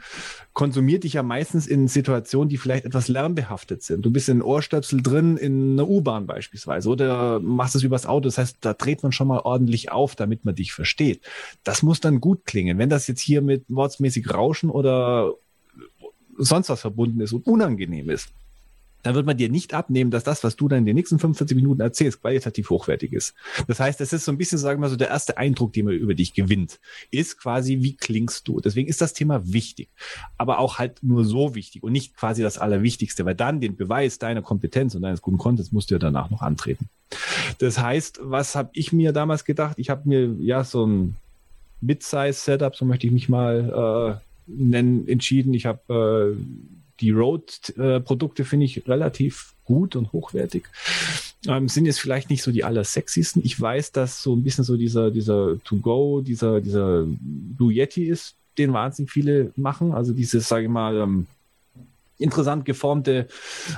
konsumiert 0.54 1.04
dich 1.04 1.14
ja 1.14 1.24
meistens 1.24 1.68
in 1.68 1.88
Situationen, 1.88 2.50
die 2.50 2.58
vielleicht 2.58 2.86
etwas 2.86 3.10
lärmbehaftet 3.10 3.84
sind. 3.84 4.06
Du 4.06 4.12
bist 4.12 4.30
in 4.30 4.42
Ohrstöpsel 4.42 5.02
drin, 5.02 5.36
in 5.36 5.74
einer 5.74 5.88
U-Bahn 5.88 6.28
beispielsweise, 6.28 6.90
oder 6.90 7.40
machst 7.42 7.76
es 7.76 7.84
übers 7.84 8.06
Auto. 8.06 8.26
Das 8.26 8.38
heißt, 8.38 8.58
da 8.62 8.74
dreht 8.74 9.04
man 9.04 9.12
schon 9.12 9.28
mal 9.28 9.40
ordentlich 9.40 9.92
auf, 9.92 10.16
damit 10.16 10.46
man 10.46 10.56
dich 10.56 10.72
versteht. 10.72 11.22
Das 11.64 11.84
muss 11.84 12.00
dann 12.00 12.22
gut 12.22 12.46
klingen. 12.46 12.78
Wenn 12.78 12.90
das 12.90 13.08
jetzt 13.08 13.22
hier 13.22 13.42
mit 13.42 13.66
wortsmäßig 13.68 14.34
Rauschen 14.34 14.70
oder 14.70 15.34
sonst 16.38 16.70
was 16.70 16.82
verbunden 16.82 17.20
ist 17.20 17.34
und 17.34 17.46
unangenehm 17.48 18.10
ist, 18.10 18.30
dann 19.04 19.16
wird 19.16 19.26
man 19.26 19.38
dir 19.38 19.50
nicht 19.50 19.74
abnehmen, 19.74 20.12
dass 20.12 20.24
das, 20.24 20.43
was 20.43 20.56
du 20.56 20.68
dann 20.68 20.80
in 20.80 20.86
den 20.86 20.95
nächsten 20.95 21.20
45 21.20 21.56
Minuten 21.56 21.82
erzählst, 21.82 22.22
qualitativ 22.22 22.70
hochwertig 22.70 23.14
ist. 23.14 23.36
Das 23.68 23.80
heißt, 23.80 24.00
das 24.00 24.14
ist 24.14 24.26
so 24.26 24.32
ein 24.32 24.38
bisschen, 24.38 24.58
sagen 24.58 24.82
wir 24.82 24.89
so, 24.89 24.95
der 24.95 25.10
erste 25.10 25.38
Eindruck, 25.38 25.74
den 25.74 25.86
man 25.86 25.93
über 25.93 26.14
dich 26.14 26.34
gewinnt, 26.34 26.80
ist 27.12 27.39
quasi, 27.39 27.80
wie 27.82 27.95
klingst 27.95 28.48
du? 28.48 28.60
Deswegen 28.60 28.88
ist 28.88 29.02
das 29.02 29.14
Thema 29.14 29.41
wichtig, 29.52 29.89
aber 30.38 30.60
auch 30.60 30.80
halt 30.80 31.04
nur 31.04 31.24
so 31.24 31.56
wichtig 31.56 31.84
und 31.84 31.91
nicht 31.91 32.16
quasi 32.16 32.41
das 32.41 32.58
Allerwichtigste, 32.58 33.26
weil 33.26 33.36
dann 33.36 33.62
den 33.62 33.76
Beweis 33.76 34.20
deiner 34.20 34.41
Kompetenz 34.41 34.95
und 34.95 35.04
deines 35.04 35.22
guten 35.22 35.38
Contents 35.38 35.72
musst 35.72 35.89
du 35.89 35.95
ja 35.95 36.00
danach 36.00 36.30
noch 36.30 36.41
antreten. 36.41 36.89
Das 37.60 37.80
heißt, 37.80 38.20
was 38.22 38.56
habe 38.56 38.70
ich 38.74 38.91
mir 38.91 39.14
damals 39.14 39.45
gedacht? 39.45 39.78
Ich 39.80 39.89
habe 39.89 40.08
mir 40.08 40.36
ja 40.39 40.64
so 40.64 40.86
ein 40.86 41.16
Mid-Size-Setup, 41.82 42.76
so 42.76 42.86
möchte 42.86 43.08
ich 43.08 43.14
mich 43.14 43.30
mal 43.30 44.20
äh, 44.20 44.28
nennen, 44.48 45.08
entschieden. 45.08 45.54
Ich 45.54 45.66
habe 45.66 46.36
äh, 46.36 46.76
die 47.00 47.12
Road-Produkte 47.12 48.45
finde 48.45 48.66
ich 48.66 48.88
relativ 48.88 49.54
gut 49.64 49.95
und 49.95 50.14
hochwertig. 50.14 50.64
Ähm, 51.48 51.68
sind 51.68 51.86
jetzt 51.86 52.00
vielleicht 52.00 52.30
nicht 52.30 52.41
so 52.41 52.52
die 52.52 52.64
allersexiesten. 52.64 53.43
Ich 53.45 53.60
weiß, 53.60 53.91
dass 53.91 54.24
so 54.24 54.36
ein 54.36 54.43
bisschen 54.43 54.64
so 54.64 54.78
dieser, 54.78 55.12
dieser 55.12 55.62
To-Go, 55.64 56.22
dieser, 56.22 56.62
dieser 56.62 57.06
Blue 57.06 57.72
Yeti 57.72 58.06
ist, 58.06 58.36
den 58.58 58.74
wahnsinnig 58.74 59.12
viele 59.12 59.52
machen. 59.56 59.93
Also 59.93 60.14
dieses, 60.14 60.48
sage 60.48 60.64
ich 60.64 60.70
mal, 60.70 60.98
ähm, 60.98 61.28
interessant 62.18 62.65
geformte 62.65 63.28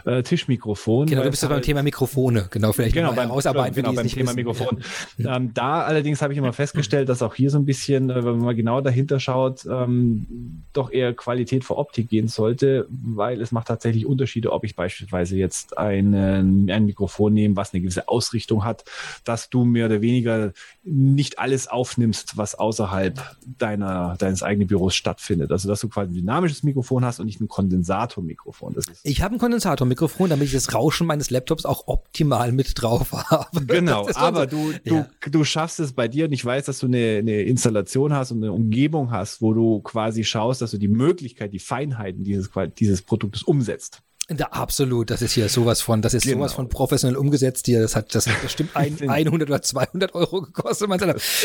äh, 0.06 0.24
Tischmikrofon. 0.24 1.08
Genau, 1.08 1.24
du 1.24 1.30
bist 1.30 1.44
ja 1.44 1.50
beim 1.50 1.56
halt, 1.56 1.66
Thema 1.66 1.84
Mikrofone, 1.84 2.48
genau, 2.50 2.72
vielleicht 2.72 2.94
genau, 2.94 3.14
beim, 3.14 3.32
ausarbeiten, 3.32 3.76
genau, 3.76 3.94
beim 3.94 4.08
Thema 4.08 4.28
wissen. 4.28 4.36
Mikrofon. 4.36 4.84
Ja. 5.18 5.36
Ähm, 5.36 5.54
da 5.54 5.82
allerdings 5.82 6.22
habe 6.22 6.34
ich 6.34 6.40
immer 6.40 6.54
festgestellt, 6.54 7.10
dass 7.10 7.22
auch 7.22 7.36
hier 7.36 7.50
so 7.50 7.58
ein 7.58 7.66
bisschen, 7.66 8.10
äh, 8.10 8.16
wenn 8.16 8.38
man 8.38 8.40
mal 8.40 8.56
genau 8.56 8.82
dahinter 8.82 9.20
schaut, 9.20 9.66
ähm, 9.66 10.64
doch 10.74 10.92
eher 10.92 11.14
Qualität 11.14 11.64
vor 11.64 11.78
Optik 11.78 12.10
gehen 12.10 12.28
sollte, 12.28 12.88
weil 12.90 13.42
es 13.42 13.52
macht 13.52 13.68
tatsächlich 13.68 14.06
Unterschiede, 14.06 14.52
ob 14.52 14.64
ich 14.64 14.76
beispielsweise 14.76 15.36
jetzt 15.36 15.78
einen, 15.78 16.70
ein 16.70 16.86
Mikrofon 16.86 17.34
nehme, 17.34 17.56
was 17.56 17.74
eine 17.74 17.82
gewisse 17.82 18.08
Ausrichtung 18.08 18.64
hat, 18.64 18.86
dass 19.26 19.50
du 19.50 19.66
mehr 19.66 19.88
oder 19.88 20.02
weniger 20.02 20.54
nicht 20.84 21.40
alles 21.40 21.68
aufnimmst, 21.68 22.38
was 22.38 22.56
außerhalb 22.56 23.20
deiner, 23.58 24.16
deines 24.18 24.44
eigenen 24.44 24.68
Büros 24.68 24.96
stattfindet. 24.96 25.52
Also 25.52 25.68
dass 25.68 25.82
du 25.82 25.90
quasi 25.90 26.12
ein 26.12 26.16
dynamisches 26.16 26.64
Mikrofon 26.64 27.04
hast 27.04 27.20
und 27.20 27.26
nicht 27.26 27.42
ein 27.42 27.48
Kondensator 27.48 28.24
Kondensatormikrofon. 28.36 28.74
Das 28.74 28.88
ist 28.88 29.06
ich 29.06 29.22
habe 29.22 29.36
ein 29.36 29.38
Kondensatormikrofon, 29.38 30.30
damit 30.30 30.48
ich 30.48 30.54
das 30.54 30.74
Rauschen 30.74 31.08
meines 31.08 31.30
Laptops 31.30 31.66
auch 31.66 31.88
optimal 31.88 32.52
mit 32.52 32.82
drauf 32.82 33.12
habe. 33.12 33.66
Genau, 33.66 34.08
aber 34.16 34.50
so. 34.50 34.58
du, 34.58 34.74
du, 34.86 34.96
ja. 34.96 35.08
du 35.30 35.44
schaffst 35.44 35.80
es 35.80 35.94
bei 35.94 36.08
dir 36.08 36.26
und 36.26 36.32
ich 36.32 36.44
weiß, 36.44 36.66
dass 36.66 36.80
du 36.80 36.88
eine, 36.88 37.18
eine 37.20 37.42
Installation 37.44 38.14
hast 38.14 38.32
und 38.32 38.44
eine 38.44 38.52
Umgebung 38.52 39.12
hast, 39.12 39.42
wo 39.42 39.54
du 39.54 39.82
quasi 39.82 40.24
schaust, 40.24 40.62
dass 40.62 40.72
du 40.72 40.78
die 40.78 40.88
Möglichkeit, 40.88 41.54
die 41.54 41.60
Feinheiten 41.60 42.24
dieses, 42.24 42.50
dieses 42.78 43.02
Produktes 43.02 43.44
umsetzt. 43.44 44.02
Da, 44.30 44.46
absolut, 44.46 45.10
das 45.10 45.24
ist 45.24 45.34
hier 45.34 45.50
sowas 45.50 45.82
von, 45.82 46.02
das 46.04 46.14
ist 46.14 46.24
genau. 46.24 46.38
sowas 46.38 46.54
von 46.54 46.70
professionell 46.70 47.18
umgesetzt 47.18 47.66
hier. 47.66 47.82
Das 47.82 47.96
hat, 47.96 48.14
das 48.14 48.28
hat 48.28 48.42
bestimmt 48.42 48.76
ein, 48.76 48.98
100 49.10 49.50
oder 49.50 49.62
200 49.62 50.14
Euro 50.14 50.42
gekostet. 50.42 50.90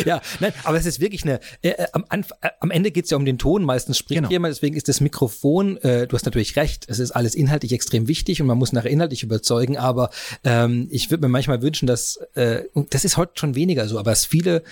Ja, 0.04 0.20
nein, 0.40 0.52
aber 0.64 0.76
es 0.76 0.84
ist 0.84 1.00
wirklich 1.00 1.22
eine. 1.24 1.40
Äh, 1.62 1.70
äh 1.70 1.86
am, 1.92 2.04
äh, 2.10 2.48
am 2.60 2.70
Ende 2.70 2.90
geht's 2.90 3.10
ja 3.10 3.16
um 3.16 3.24
den 3.24 3.38
Ton. 3.38 3.64
Meistens 3.64 3.96
spricht 3.96 4.18
genau. 4.18 4.30
jemand, 4.30 4.54
deswegen 4.54 4.76
ist 4.76 4.88
das 4.88 5.00
Mikrofon. 5.00 5.78
Äh, 5.78 6.06
du 6.06 6.14
hast 6.14 6.26
natürlich 6.26 6.56
recht. 6.56 6.84
Es 6.88 6.98
ist 6.98 7.12
alles 7.12 7.34
inhaltlich 7.34 7.72
extrem 7.72 8.06
wichtig 8.06 8.42
und 8.42 8.46
man 8.46 8.58
muss 8.58 8.72
nachher 8.72 8.90
inhaltlich 8.90 9.22
überzeugen. 9.22 9.78
Aber 9.78 10.10
ähm, 10.44 10.88
ich 10.90 11.10
würde 11.10 11.22
mir 11.22 11.28
manchmal 11.28 11.62
wünschen, 11.62 11.86
dass 11.86 12.16
äh, 12.34 12.64
das 12.90 13.04
ist 13.04 13.16
heute 13.16 13.32
schon 13.36 13.54
weniger 13.54 13.88
so, 13.88 13.98
aber 13.98 14.12
es 14.12 14.26
viele 14.26 14.62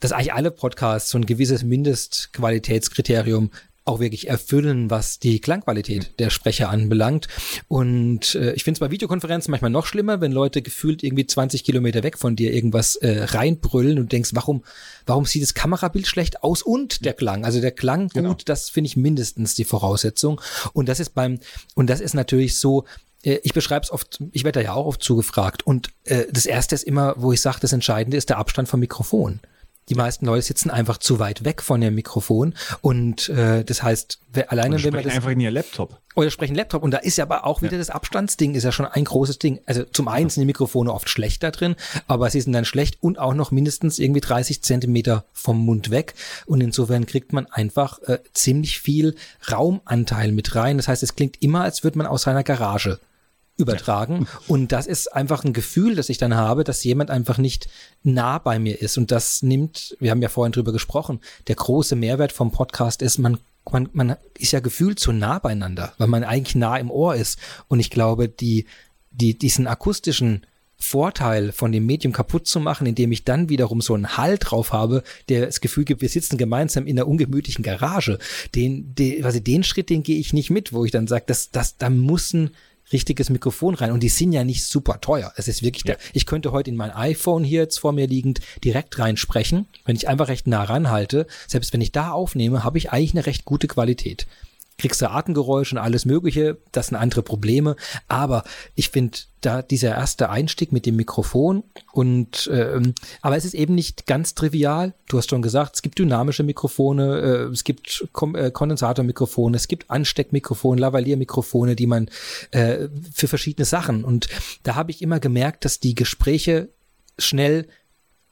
dass 0.00 0.12
eigentlich 0.12 0.34
alle 0.34 0.50
Podcasts 0.50 1.10
so 1.10 1.18
ein 1.18 1.26
gewisses 1.26 1.62
Mindestqualitätskriterium 1.62 3.50
auch 3.86 4.00
wirklich 4.00 4.28
erfüllen, 4.28 4.90
was 4.90 5.18
die 5.18 5.40
Klangqualität 5.40 6.18
der 6.18 6.30
Sprecher 6.30 6.68
anbelangt. 6.68 7.28
Und 7.68 8.34
äh, 8.34 8.52
ich 8.52 8.64
finde 8.64 8.76
es 8.76 8.80
bei 8.80 8.90
Videokonferenzen 8.90 9.50
manchmal 9.50 9.70
noch 9.70 9.86
schlimmer, 9.86 10.20
wenn 10.20 10.32
Leute 10.32 10.60
gefühlt 10.60 11.02
irgendwie 11.02 11.26
20 11.26 11.64
Kilometer 11.64 12.02
weg 12.02 12.18
von 12.18 12.36
dir 12.36 12.52
irgendwas 12.52 12.96
äh, 12.96 13.24
reinbrüllen 13.24 13.98
und 13.98 14.12
denkst, 14.12 14.30
warum, 14.34 14.64
warum 15.06 15.24
sieht 15.24 15.42
das 15.42 15.54
Kamerabild 15.54 16.06
schlecht 16.06 16.42
aus 16.42 16.62
und 16.62 17.04
der 17.04 17.14
Klang? 17.14 17.44
Also 17.44 17.60
der 17.60 17.72
Klang 17.72 18.08
genau. 18.08 18.30
gut, 18.30 18.48
das 18.48 18.68
finde 18.70 18.88
ich 18.88 18.96
mindestens 18.96 19.54
die 19.54 19.64
Voraussetzung. 19.64 20.40
Und 20.72 20.88
das 20.88 21.00
ist 21.00 21.10
beim, 21.14 21.38
und 21.74 21.88
das 21.88 22.00
ist 22.00 22.14
natürlich 22.14 22.58
so, 22.58 22.84
äh, 23.22 23.38
ich 23.44 23.52
beschreibe 23.52 23.84
es 23.84 23.90
oft, 23.90 24.20
ich 24.32 24.44
werde 24.44 24.60
da 24.60 24.64
ja 24.64 24.72
auch 24.74 24.86
oft 24.86 25.02
zugefragt. 25.02 25.64
Und 25.64 25.90
äh, 26.04 26.24
das 26.30 26.46
erste 26.46 26.74
ist 26.74 26.84
immer, 26.84 27.14
wo 27.18 27.32
ich 27.32 27.40
sage, 27.40 27.58
das 27.60 27.72
Entscheidende 27.72 28.16
ist 28.16 28.30
der 28.30 28.38
Abstand 28.38 28.68
vom 28.68 28.80
Mikrofon. 28.80 29.40
Die 29.88 29.94
meisten 29.94 30.26
Leute 30.26 30.42
sitzen 30.42 30.70
einfach 30.70 30.98
zu 30.98 31.18
weit 31.20 31.44
weg 31.44 31.62
von 31.62 31.80
dem 31.80 31.94
Mikrofon 31.94 32.54
und 32.80 33.28
äh, 33.28 33.64
das 33.64 33.82
heißt, 33.82 34.18
wer, 34.32 34.50
alleine 34.50 34.82
wenn 34.82 34.92
man 34.92 35.04
das 35.04 35.14
einfach 35.14 35.30
in 35.30 35.40
ihr 35.40 35.52
Laptop 35.52 36.00
oder 36.16 36.30
sprechen 36.30 36.56
Laptop 36.56 36.82
und 36.82 36.90
da 36.90 36.98
ist 36.98 37.18
ja 37.18 37.24
aber 37.24 37.46
auch 37.46 37.62
wieder 37.62 37.74
ja. 37.74 37.78
das 37.78 37.90
Abstandsding 37.90 38.54
ist 38.54 38.64
ja 38.64 38.72
schon 38.72 38.86
ein 38.86 39.04
großes 39.04 39.38
Ding. 39.38 39.60
Also 39.66 39.84
zum 39.84 40.08
einen 40.08 40.28
sind 40.30 40.40
die 40.40 40.46
Mikrofone 40.46 40.92
oft 40.92 41.08
schlechter 41.08 41.52
drin, 41.52 41.76
aber 42.08 42.30
sie 42.30 42.40
sind 42.40 42.52
dann 42.52 42.64
schlecht 42.64 42.98
und 43.00 43.18
auch 43.18 43.34
noch 43.34 43.50
mindestens 43.52 43.98
irgendwie 43.98 44.22
30 44.22 44.62
Zentimeter 44.62 45.24
vom 45.32 45.64
Mund 45.64 45.90
weg 45.90 46.14
und 46.46 46.62
insofern 46.62 47.06
kriegt 47.06 47.32
man 47.32 47.46
einfach 47.46 48.00
äh, 48.02 48.18
ziemlich 48.32 48.80
viel 48.80 49.14
Raumanteil 49.52 50.32
mit 50.32 50.54
rein. 50.56 50.78
Das 50.78 50.88
heißt, 50.88 51.02
es 51.02 51.14
klingt 51.14 51.42
immer, 51.42 51.62
als 51.62 51.84
würde 51.84 51.98
man 51.98 52.06
aus 52.06 52.22
seiner 52.22 52.42
Garage 52.42 52.98
übertragen. 53.56 54.26
Und 54.48 54.72
das 54.72 54.86
ist 54.86 55.12
einfach 55.14 55.44
ein 55.44 55.52
Gefühl, 55.52 55.94
das 55.94 56.08
ich 56.08 56.18
dann 56.18 56.34
habe, 56.34 56.64
dass 56.64 56.84
jemand 56.84 57.10
einfach 57.10 57.38
nicht 57.38 57.68
nah 58.02 58.38
bei 58.38 58.58
mir 58.58 58.80
ist. 58.80 58.98
Und 58.98 59.10
das 59.10 59.42
nimmt, 59.42 59.96
wir 59.98 60.10
haben 60.10 60.22
ja 60.22 60.28
vorhin 60.28 60.52
drüber 60.52 60.72
gesprochen, 60.72 61.20
der 61.48 61.56
große 61.56 61.96
Mehrwert 61.96 62.32
vom 62.32 62.50
Podcast 62.50 63.02
ist, 63.02 63.18
man 63.18 63.38
man, 63.72 63.88
man 63.92 64.16
ist 64.38 64.52
ja 64.52 64.60
gefühlt 64.60 65.00
zu 65.00 65.10
nah 65.10 65.40
beieinander, 65.40 65.92
weil 65.98 66.06
man 66.06 66.22
eigentlich 66.22 66.54
nah 66.54 66.76
im 66.76 66.88
Ohr 66.90 67.16
ist. 67.16 67.38
Und 67.66 67.80
ich 67.80 67.90
glaube, 67.90 68.28
die, 68.28 68.66
die, 69.10 69.36
diesen 69.36 69.66
akustischen 69.66 70.46
Vorteil 70.78 71.52
von 71.52 71.72
dem 71.72 71.86
Medium 71.86 72.12
kaputt 72.12 72.46
zu 72.46 72.60
machen, 72.60 72.86
indem 72.86 73.10
ich 73.10 73.24
dann 73.24 73.48
wiederum 73.48 73.80
so 73.80 73.94
einen 73.94 74.16
Hall 74.16 74.36
drauf 74.38 74.72
habe, 74.72 75.02
der 75.28 75.46
das 75.46 75.60
Gefühl 75.60 75.84
gibt, 75.84 76.02
wir 76.02 76.08
sitzen 76.08 76.36
gemeinsam 76.36 76.86
in 76.86 76.98
einer 76.98 77.08
ungemütlichen 77.08 77.62
Garage. 77.62 78.18
Den, 78.54 78.94
den, 78.94 79.24
also 79.24 79.40
den 79.40 79.64
Schritt, 79.64 79.88
den 79.88 80.02
gehe 80.02 80.18
ich 80.18 80.32
nicht 80.32 80.50
mit, 80.50 80.72
wo 80.72 80.84
ich 80.84 80.90
dann 80.90 81.06
sage, 81.06 81.24
das, 81.26 81.50
das, 81.50 81.78
da 81.78 81.88
muss 81.88 82.34
ein 82.34 82.50
richtiges 82.92 83.30
Mikrofon 83.30 83.74
rein 83.74 83.92
und 83.92 84.02
die 84.02 84.08
sind 84.08 84.32
ja 84.32 84.44
nicht 84.44 84.64
super 84.64 85.00
teuer. 85.00 85.32
Es 85.36 85.48
ist 85.48 85.62
wirklich, 85.62 85.84
ja. 85.84 85.94
der, 85.94 85.98
ich 86.12 86.26
könnte 86.26 86.52
heute 86.52 86.70
in 86.70 86.76
mein 86.76 86.90
iPhone 86.90 87.44
hier 87.44 87.62
jetzt 87.62 87.78
vor 87.78 87.92
mir 87.92 88.06
liegend 88.06 88.40
direkt 88.64 88.98
reinsprechen, 88.98 89.66
wenn 89.84 89.96
ich 89.96 90.08
einfach 90.08 90.28
recht 90.28 90.46
nah 90.46 90.62
ranhalte. 90.62 91.26
Selbst 91.46 91.72
wenn 91.72 91.80
ich 91.80 91.92
da 91.92 92.10
aufnehme, 92.10 92.64
habe 92.64 92.78
ich 92.78 92.92
eigentlich 92.92 93.14
eine 93.14 93.26
recht 93.26 93.44
gute 93.44 93.66
Qualität 93.66 94.26
kriegst 94.78 95.00
du 95.00 95.10
Atemgeräusche 95.10 95.76
und 95.76 95.80
alles 95.80 96.04
Mögliche, 96.04 96.58
das 96.72 96.88
sind 96.88 96.96
andere 96.96 97.22
Probleme. 97.22 97.76
Aber 98.08 98.44
ich 98.74 98.90
finde 98.90 99.18
da 99.40 99.62
dieser 99.62 99.94
erste 99.94 100.28
Einstieg 100.28 100.72
mit 100.72 100.86
dem 100.86 100.96
Mikrofon 100.96 101.62
und 101.92 102.50
ähm, 102.52 102.94
aber 103.22 103.36
es 103.36 103.44
ist 103.44 103.54
eben 103.54 103.74
nicht 103.74 104.06
ganz 104.06 104.34
trivial. 104.34 104.94
Du 105.08 105.18
hast 105.18 105.30
schon 105.30 105.42
gesagt, 105.42 105.76
es 105.76 105.82
gibt 105.82 105.98
dynamische 105.98 106.42
Mikrofone, 106.42 107.20
äh, 107.20 107.52
es 107.52 107.64
gibt 107.64 108.08
Kom 108.12 108.34
äh, 108.34 108.50
Kondensatormikrofone, 108.50 109.56
es 109.56 109.68
gibt 109.68 109.90
Ansteckmikrofone, 109.90 110.80
Lavalliermikrofone, 110.80 111.76
die 111.76 111.86
man 111.86 112.08
äh, 112.50 112.88
für 113.12 113.28
verschiedene 113.28 113.64
Sachen. 113.64 114.04
Und 114.04 114.28
da 114.62 114.74
habe 114.74 114.90
ich 114.90 115.00
immer 115.00 115.20
gemerkt, 115.20 115.64
dass 115.64 115.80
die 115.80 115.94
Gespräche 115.94 116.68
schnell 117.18 117.68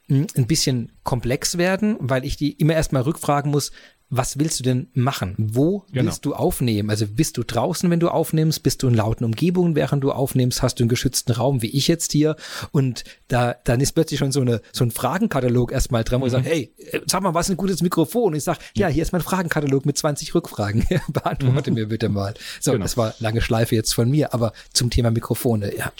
hm, 0.07 0.27
ein 0.35 0.47
bisschen 0.47 0.91
komplex 1.03 1.57
werden, 1.57 1.97
weil 1.99 2.25
ich 2.25 2.37
die 2.37 2.51
immer 2.51 2.73
erstmal 2.73 3.03
rückfragen 3.03 3.51
muss, 3.51 3.71
was 4.09 4.37
willst 4.37 4.59
du 4.59 4.63
denn 4.63 4.87
machen? 4.93 5.33
Wo 5.37 5.85
genau. 5.91 6.05
willst 6.05 6.25
du 6.25 6.35
aufnehmen? 6.35 6.89
Also 6.89 7.07
bist 7.07 7.37
du 7.37 7.43
draußen, 7.43 7.89
wenn 7.89 7.99
du 7.99 8.09
aufnimmst? 8.09 8.61
Bist 8.61 8.83
du 8.83 8.87
in 8.87 8.93
lauten 8.93 9.25
Umgebungen, 9.25 9.75
während 9.75 10.03
du 10.03 10.11
aufnimmst? 10.11 10.61
Hast 10.61 10.79
du 10.79 10.83
einen 10.83 10.89
geschützten 10.89 11.31
Raum, 11.31 11.61
wie 11.61 11.69
ich 11.69 11.87
jetzt 11.87 12.11
hier? 12.11 12.35
Und 12.71 13.03
da, 13.27 13.55
dann 13.63 13.81
ist 13.81 13.93
plötzlich 13.93 14.19
schon 14.19 14.31
so 14.31 14.41
eine, 14.41 14.61
so 14.71 14.83
ein 14.83 14.91
Fragenkatalog 14.91 15.71
erstmal 15.71 16.03
dran, 16.03 16.21
wo 16.21 16.25
mhm. 16.25 16.27
ich 16.27 16.31
sage, 16.33 16.45
hey, 16.45 16.73
äh, 16.91 17.01
sag 17.07 17.23
mal, 17.23 17.33
was 17.33 17.47
ist 17.47 17.55
ein 17.55 17.57
gutes 17.57 17.81
Mikrofon? 17.81 18.33
Und 18.33 18.35
ich 18.35 18.43
sage, 18.43 18.59
ja, 18.75 18.87
hier 18.87 19.01
ist 19.01 19.11
mein 19.11 19.21
Fragenkatalog 19.21 19.85
mit 19.85 19.97
20 19.97 20.35
Rückfragen. 20.35 20.85
Beantworte 21.07 21.71
mhm. 21.71 21.75
mir 21.75 21.87
bitte 21.87 22.09
mal. 22.09 22.35
So, 22.61 22.73
genau. 22.73 22.83
das 22.83 22.97
war 22.97 23.15
lange 23.19 23.41
Schleife 23.41 23.75
jetzt 23.75 23.93
von 23.93 24.09
mir, 24.09 24.33
aber 24.33 24.53
zum 24.71 24.89
Thema 24.91 25.09
Mikrofone, 25.09 25.75
ja. 25.75 25.91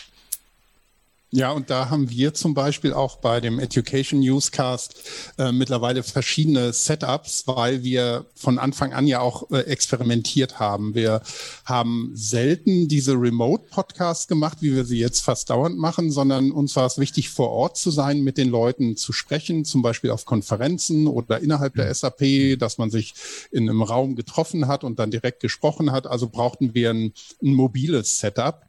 Ja, 1.36 1.52
und 1.52 1.70
da 1.70 1.90
haben 1.90 2.10
wir 2.10 2.34
zum 2.34 2.54
Beispiel 2.54 2.94
auch 2.94 3.18
bei 3.18 3.42
dem 3.42 3.60
Education 3.60 4.22
Newscast 4.22 4.96
äh, 5.38 5.52
mittlerweile 5.52 6.02
verschiedene 6.02 6.72
Setups, 6.72 7.46
weil 7.46 7.84
wir 7.84 8.26
von 8.36 8.58
Anfang 8.58 8.94
an 8.94 9.06
ja 9.06 9.20
auch 9.20 9.52
äh, 9.52 9.58
experimentiert 9.64 10.60
haben. 10.60 10.96
Wir 10.96 11.22
haben 11.66 12.14
selten 12.14 12.88
diese 12.88 13.16
Remote-Podcasts 13.16 14.30
gemacht, 14.30 14.60
wie 14.62 14.74
wir 14.74 14.86
sie 14.86 14.98
jetzt 14.98 15.26
fast 15.26 15.50
dauernd 15.50 15.78
machen, 15.78 16.10
sondern 16.10 16.54
uns 16.54 16.74
war 16.78 16.86
es 16.86 17.00
wichtig, 17.00 17.30
vor 17.30 17.50
Ort 17.50 17.76
zu 17.76 17.92
sein, 17.92 18.22
mit 18.22 18.38
den 18.38 18.48
Leuten 18.48 18.96
zu 18.96 19.12
sprechen, 19.12 19.66
zum 19.66 19.82
Beispiel 19.82 20.12
auf 20.12 20.24
Konferenzen 20.24 21.06
oder 21.06 21.42
innerhalb 21.42 21.76
der 21.76 21.94
SAP, 21.94 22.58
dass 22.60 22.78
man 22.78 22.90
sich 22.90 23.14
in 23.52 23.70
einem 23.70 23.82
Raum 23.82 24.16
getroffen 24.16 24.70
hat 24.70 24.86
und 24.86 25.00
dann 25.00 25.12
direkt 25.12 25.42
gesprochen 25.42 25.92
hat. 25.92 26.08
Also 26.08 26.30
brauchten 26.30 26.74
wir 26.74 26.92
ein, 26.92 27.12
ein 27.44 27.56
mobiles 27.56 28.20
Setup. 28.20 28.62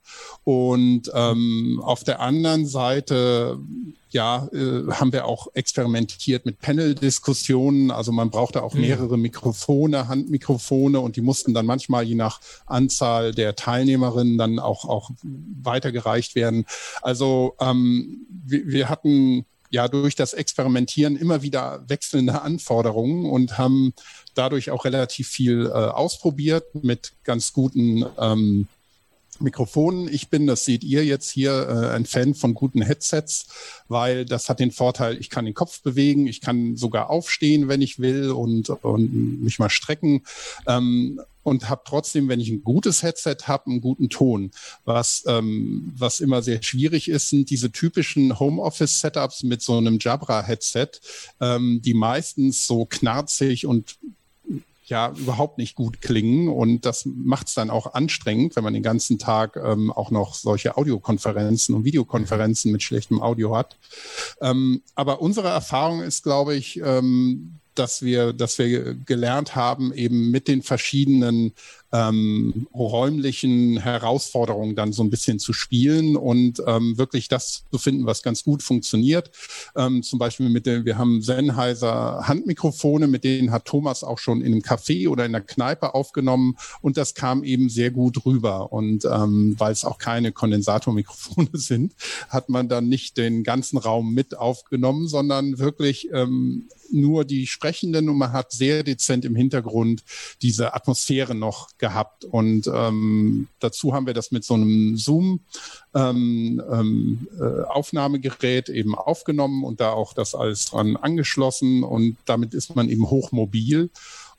Und 0.45 1.11
ähm, 1.14 1.81
auf 1.83 2.05
der 2.05 2.21
anderen 2.21 2.56
Seite 2.65 3.59
ja, 4.11 4.49
äh, 4.53 4.91
haben 4.93 5.13
wir 5.13 5.27
auch 5.27 5.49
experimentiert 5.55 6.47
mit 6.47 6.59
Panel-Diskussionen. 6.61 7.91
Also 7.91 8.13
man 8.13 8.31
brauchte 8.31 8.63
auch 8.63 8.73
hm. 8.73 8.81
mehrere 8.81 9.19
Mikrofone, 9.19 10.09
Handmikrofone 10.09 11.01
und 11.01 11.17
die 11.17 11.21
mussten 11.21 11.53
dann 11.53 11.67
manchmal 11.67 12.05
je 12.05 12.15
nach 12.15 12.41
Anzahl 12.65 13.33
der 13.33 13.57
Teilnehmerinnen 13.57 14.39
dann 14.39 14.59
auch, 14.59 14.85
auch 14.87 15.11
weitergereicht 15.63 16.35
werden. 16.35 16.65
Also 17.03 17.55
ähm, 17.61 18.27
wir, 18.31 18.67
wir 18.67 18.89
hatten 18.89 19.45
ja 19.71 19.89
durch 19.89 20.15
das 20.15 20.33
Experimentieren 20.33 21.17
immer 21.17 21.43
wieder 21.43 21.85
wechselnde 21.89 22.41
Anforderungen 22.41 23.27
und 23.27 23.59
haben 23.59 23.93
dadurch 24.35 24.71
auch 24.71 24.85
relativ 24.85 25.29
viel 25.29 25.67
äh, 25.67 25.71
ausprobiert 25.71 26.75
mit 26.75 27.13
ganz 27.25 27.53
guten 27.53 28.07
ähm, 28.19 28.69
Mikrofonen. 29.41 30.09
Ich 30.12 30.28
bin, 30.28 30.47
das 30.47 30.64
seht 30.64 30.84
ihr 30.84 31.05
jetzt 31.05 31.30
hier, 31.30 31.68
äh, 31.68 31.95
ein 31.95 32.07
Fan 32.07 32.34
von 32.34 32.55
guten 32.55 32.82
Headsets, 32.82 33.47
weil 33.89 34.24
das 34.24 34.49
hat 34.49 34.61
den 34.61 34.72
Vorteil, 34.72 35.18
ich 35.18 35.30
kann 35.30 35.45
den 35.45 35.55
Kopf 35.55 35.82
bewegen, 35.82 36.26
ich 36.26 36.41
kann 36.41 36.76
sogar 36.76 37.11
aufstehen, 37.11 37.68
wenn 37.68 37.82
ich 37.82 37.99
will 37.99 38.30
und, 38.30 38.70
und 38.70 39.43
mich 39.43 39.59
mal 39.59 39.70
strecken. 39.70 40.24
Ähm, 40.66 41.20
und 41.47 41.68
habe 41.68 41.82
trotzdem, 41.84 42.28
wenn 42.28 42.41
ich 42.41 42.49
ein 42.49 42.64
gutes 42.64 43.05
Headset 43.05 43.37
habe, 43.45 43.70
einen 43.70 43.80
guten 43.80 44.09
Ton. 44.09 44.51
Was, 44.84 45.22
ähm, 45.28 45.93
was 45.97 46.18
immer 46.18 46.43
sehr 46.43 46.61
schwierig 46.61 47.09
ist, 47.09 47.28
sind 47.28 47.51
diese 47.51 47.70
typischen 47.70 48.41
Homeoffice-Setups 48.41 49.45
mit 49.45 49.62
so 49.62 49.78
einem 49.78 49.99
Jabra-Headset, 50.01 50.89
ähm, 51.41 51.80
die 51.84 51.95
meistens 51.95 52.66
so 52.66 52.84
knarzig 52.84 53.64
und 53.64 53.97
ja 54.89 55.12
überhaupt 55.16 55.59
nicht 55.59 55.74
gut 55.74 56.01
klingen 56.01 56.49
und 56.49 56.84
das 56.87 57.05
macht 57.07 57.49
es 57.49 57.55
dann 57.55 57.70
auch 57.70 57.95
anstrengend, 57.95 58.57
wenn 58.57 58.64
man 58.64 58.74
den 58.74 58.82
ganzen 58.82 59.18
Tag 59.18 59.57
ähm, 59.57 59.93
auch 59.93 60.11
noch 60.11 60.34
solche 60.34 60.76
Audiokonferenzen 60.76 61.74
und 61.74 61.84
Videokonferenzen 61.84 62.72
mit 62.72 62.82
schlechtem 62.82 63.20
Audio 63.20 63.57
hat. 63.57 63.76
Ähm, 64.41 64.82
aber 64.95 65.20
unsere 65.20 65.49
Erfahrung 65.49 66.03
ist, 66.03 66.22
glaube 66.22 66.55
ich, 66.55 66.80
ähm, 66.82 67.59
dass 67.74 68.03
wir, 68.03 68.32
dass 68.32 68.59
wir 68.59 68.95
gelernt 68.95 69.55
haben, 69.55 69.93
eben 69.93 70.30
mit 70.30 70.49
den 70.49 70.62
verschiedenen 70.62 71.53
ähm, 71.97 72.67
räumlichen 72.75 73.79
Herausforderungen 73.79 74.75
dann 74.75 74.93
so 74.93 75.03
ein 75.03 75.11
bisschen 75.11 75.39
zu 75.39 75.53
spielen 75.53 76.17
und 76.17 76.63
ähm, 76.67 76.99
wirklich 76.99 77.29
das 77.29 77.65
zu 77.71 77.79
finden, 77.79 78.07
was 78.07 78.23
ganz 78.23 78.45
gut 78.45 78.63
funktioniert. 78.63 79.31
Ähm, 79.75 80.03
zum 80.03 80.19
Beispiel 80.19 80.51
mit 80.51 80.67
dem, 80.67 80.85
wir 80.85 80.99
haben 80.99 81.23
Sennheiser 81.23 82.27
Handmikrofone, 82.27 83.07
mit 83.07 83.25
denen 83.25 83.51
hat 83.51 83.65
Thomas 83.65 84.05
auch 84.05 84.19
schon 84.19 84.41
in 84.43 84.53
einem 84.53 84.63
Café 84.63 85.09
oder 85.09 85.25
in 85.25 85.33
der 85.33 85.41
Kneipe 85.41 85.95
aufgenommen 85.95 86.57
und 86.83 86.97
das 86.97 87.15
kam 87.15 87.45
eben 87.45 87.69
sehr 87.69 87.91
gut 87.91 88.27
rüber. 88.27 88.73
Und 88.73 89.05
ähm, 89.05 89.55
weil 89.59 89.73
es 89.73 89.85
auch 89.85 89.99
keine 89.99 90.33
Kondensatormikrofone 90.33 91.51
sind, 91.55 91.95
hat 92.29 92.49
man 92.49 92.69
dann 92.69 92.89
nicht 92.89 93.17
den 93.17 93.43
ganzen 93.43 93.79
Raum 93.79 94.13
mit 94.13 94.37
aufgenommen, 94.37 95.09
sondern 95.09 95.59
wirklich 95.59 96.11
ähm, 96.13 96.69
nur 96.91 97.24
die 97.24 97.47
Sprechenden 97.47 98.09
und 98.09 98.18
man 98.18 98.32
hat 98.32 98.53
sehr 98.53 98.82
dezent 98.82 99.24
im 99.24 99.34
Hintergrund 99.34 100.03
diese 100.43 100.74
Atmosphäre 100.74 101.34
noch 101.34 101.68
gehabt. 101.78 102.24
Und 102.24 102.70
ähm, 102.72 103.49
dazu 103.61 103.95
haben 103.95 104.07
wir 104.07 104.14
das 104.14 104.30
mit 104.30 104.45
so 104.45 104.55
einem 104.55 104.97
Zoom 104.97 105.41
ähm, 105.95 106.62
ähm, 106.70 107.28
äh, 107.39 107.62
Aufnahmegerät 107.64 108.68
eben 108.68 108.95
aufgenommen 108.95 109.64
und 109.64 109.80
da 109.80 109.93
auch 109.93 110.12
das 110.12 110.34
alles 110.34 110.66
dran 110.66 110.97
angeschlossen 110.97 111.82
und 111.82 112.16
damit 112.24 112.55
ist 112.55 112.76
man 112.76 112.89
eben 112.89 113.09
hochmobil 113.09 113.91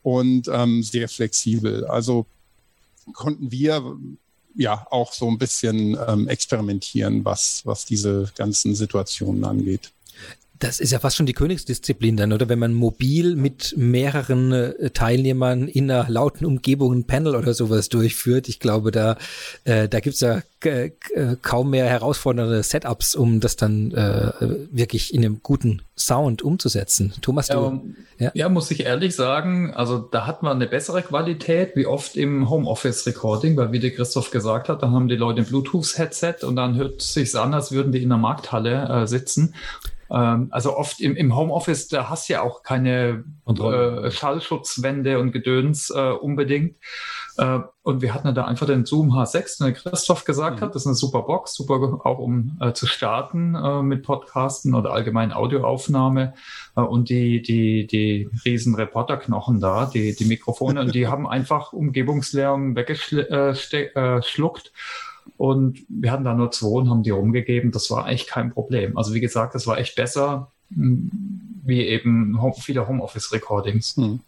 und 0.04 0.48
ähm, 0.48 0.84
sehr 0.84 1.10
flexibel. 1.10 1.86
Also 1.86 2.26
konnten 3.14 3.52
wir 3.52 3.98
ja 4.56 4.88
auch 4.90 5.14
so 5.14 5.28
ein 5.28 5.38
bisschen 5.38 5.98
ähm, 6.08 6.28
experimentieren, 6.28 7.24
was, 7.24 7.62
was 7.66 7.86
diese 7.86 8.32
ganzen 8.36 8.76
Situationen 8.76 9.44
angeht. 9.46 9.92
Das 10.60 10.80
ist 10.80 10.92
ja 10.92 11.00
fast 11.00 11.18
schon 11.18 11.26
die 11.26 11.34
Königsdisziplin 11.34 12.18
dann, 12.18 12.34
oder? 12.34 12.50
Wenn 12.50 12.60
man 12.60 12.74
mobil 12.74 13.36
mit 13.36 13.76
mehreren 13.78 14.52
äh, 14.52 14.90
Teilnehmern 14.90 15.68
in 15.68 15.90
einer 15.92 16.10
lauten 16.10 16.46
Umgebung 16.46 16.94
ein 16.94 17.08
Panel 17.08 17.36
oder 17.36 17.54
sowas 17.54 17.90
durchführt. 17.90 18.48
Ich 18.48 18.60
glaube, 18.60 18.92
da, 18.92 19.18
äh, 19.66 19.88
da 19.88 20.00
gibt's 20.00 20.22
ja 20.22 20.42
äh, 20.66 20.92
kaum 21.44 21.70
mehr 21.70 21.86
herausfordernde 21.86 22.64
Setups, 22.64 23.14
um 23.14 23.40
das 23.40 23.58
dann 23.58 23.92
äh, 23.92 24.32
wirklich 24.72 25.14
in 25.14 25.24
einem 25.24 25.42
guten 25.44 25.84
Sound 25.96 26.42
umzusetzen. 26.42 27.14
Thomas, 27.22 27.50
ja, 27.50 27.56
du, 27.56 27.94
ja? 28.18 28.32
ja, 28.34 28.50
muss 28.50 28.72
ich 28.72 28.82
ehrlich 28.82 29.16
sagen, 29.16 29.74
also 29.76 30.00
da 30.00 30.26
hat 30.26 30.42
man 30.42 30.58
eine 30.58 30.68
bessere 30.68 31.04
Qualität, 31.04 31.76
wie 31.76 31.86
oft 31.86 32.18
im 32.18 32.50
Homeoffice-Recording, 32.50 33.56
weil 33.56 33.72
wie 33.72 33.80
der 33.80 33.92
Christoph 33.92 34.32
gesagt 34.32 34.70
hat, 34.70 34.82
da 34.82 34.90
haben 34.90 35.08
die 35.08 35.16
Leute 35.16 35.42
ein 35.42 35.48
Bluetooth-Headset 35.48 36.44
und 36.44 36.56
dann 36.56 36.76
hört 36.76 37.02
sich's 37.02 37.36
an, 37.36 37.54
als 37.54 37.72
würden 37.72 37.92
die 37.92 38.02
in 38.02 38.10
der 38.10 38.18
Markthalle 38.18 39.04
äh, 39.04 39.08
sitzen. 39.08 39.54
Ähm, 40.10 40.48
also 40.52 40.76
oft 40.78 41.00
im, 41.00 41.16
im 41.16 41.36
Homeoffice, 41.36 41.88
da 41.88 42.10
hast 42.10 42.30
du 42.30 42.34
ja 42.34 42.42
auch 42.42 42.64
keine 42.64 43.24
äh, 43.48 44.12
Schallschutzwände 44.12 45.20
und 45.20 45.32
Gedöns 45.32 45.90
äh, 45.90 46.12
unbedingt. 46.12 46.76
Äh, 47.38 47.60
und 47.84 48.02
wir 48.02 48.14
hatten 48.14 48.34
da 48.36 48.46
einfach 48.46 48.66
den 48.68 48.86
Zoom 48.86 49.14
H6, 49.14 49.64
den 49.64 49.74
Christoph 49.74 50.26
gesagt 50.26 50.60
mhm. 50.60 50.62
hat, 50.66 50.76
das 50.76 50.82
ist 50.84 50.88
eine 50.88 50.96
super 50.96 51.22
Box, 51.22 51.54
super 51.54 52.02
auch 52.04 52.20
um 52.20 52.58
äh, 52.60 52.74
zu 52.74 52.88
starten 52.88 53.56
äh, 53.56 53.82
mit 53.82 54.04
Podcasten 54.04 54.76
oder 54.76 54.92
allgemein 54.92 55.32
Audioaufnahme. 55.32 56.34
Äh, 56.76 56.82
und 56.82 57.10
die, 57.10 57.42
die, 57.42 57.88
die 57.88 58.30
riesen 58.44 58.76
Reporterknochen 58.76 59.60
da, 59.60 59.86
die, 59.86 60.16
die 60.16 60.26
Mikrofone, 60.26 60.82
und 60.82 60.96
die 60.96 61.08
haben 61.08 61.28
einfach 61.30 61.74
Umgebungslärm 61.74 62.76
weggeschluckt. 62.76 64.72
Und 65.38 65.80
wir 65.90 66.12
hatten 66.12 66.24
da 66.24 66.34
nur 66.34 66.52
zwei 66.52 66.80
und 66.80 66.90
haben 66.90 67.04
die 67.04 67.10
rumgegeben. 67.10 67.72
Das 67.72 67.90
war 67.92 68.06
eigentlich 68.06 68.28
kein 68.28 68.52
Problem. 68.52 68.98
Also 68.98 69.14
wie 69.14 69.20
gesagt, 69.20 69.56
das 69.56 69.68
war 69.68 69.78
echt 69.78 69.96
besser 69.96 70.52
hm, 70.74 71.12
wie 71.64 71.82
eben 71.82 72.40
viele 72.60 72.88
Homeoffice-Recordings. 72.88 73.98
Hm. 73.98 74.20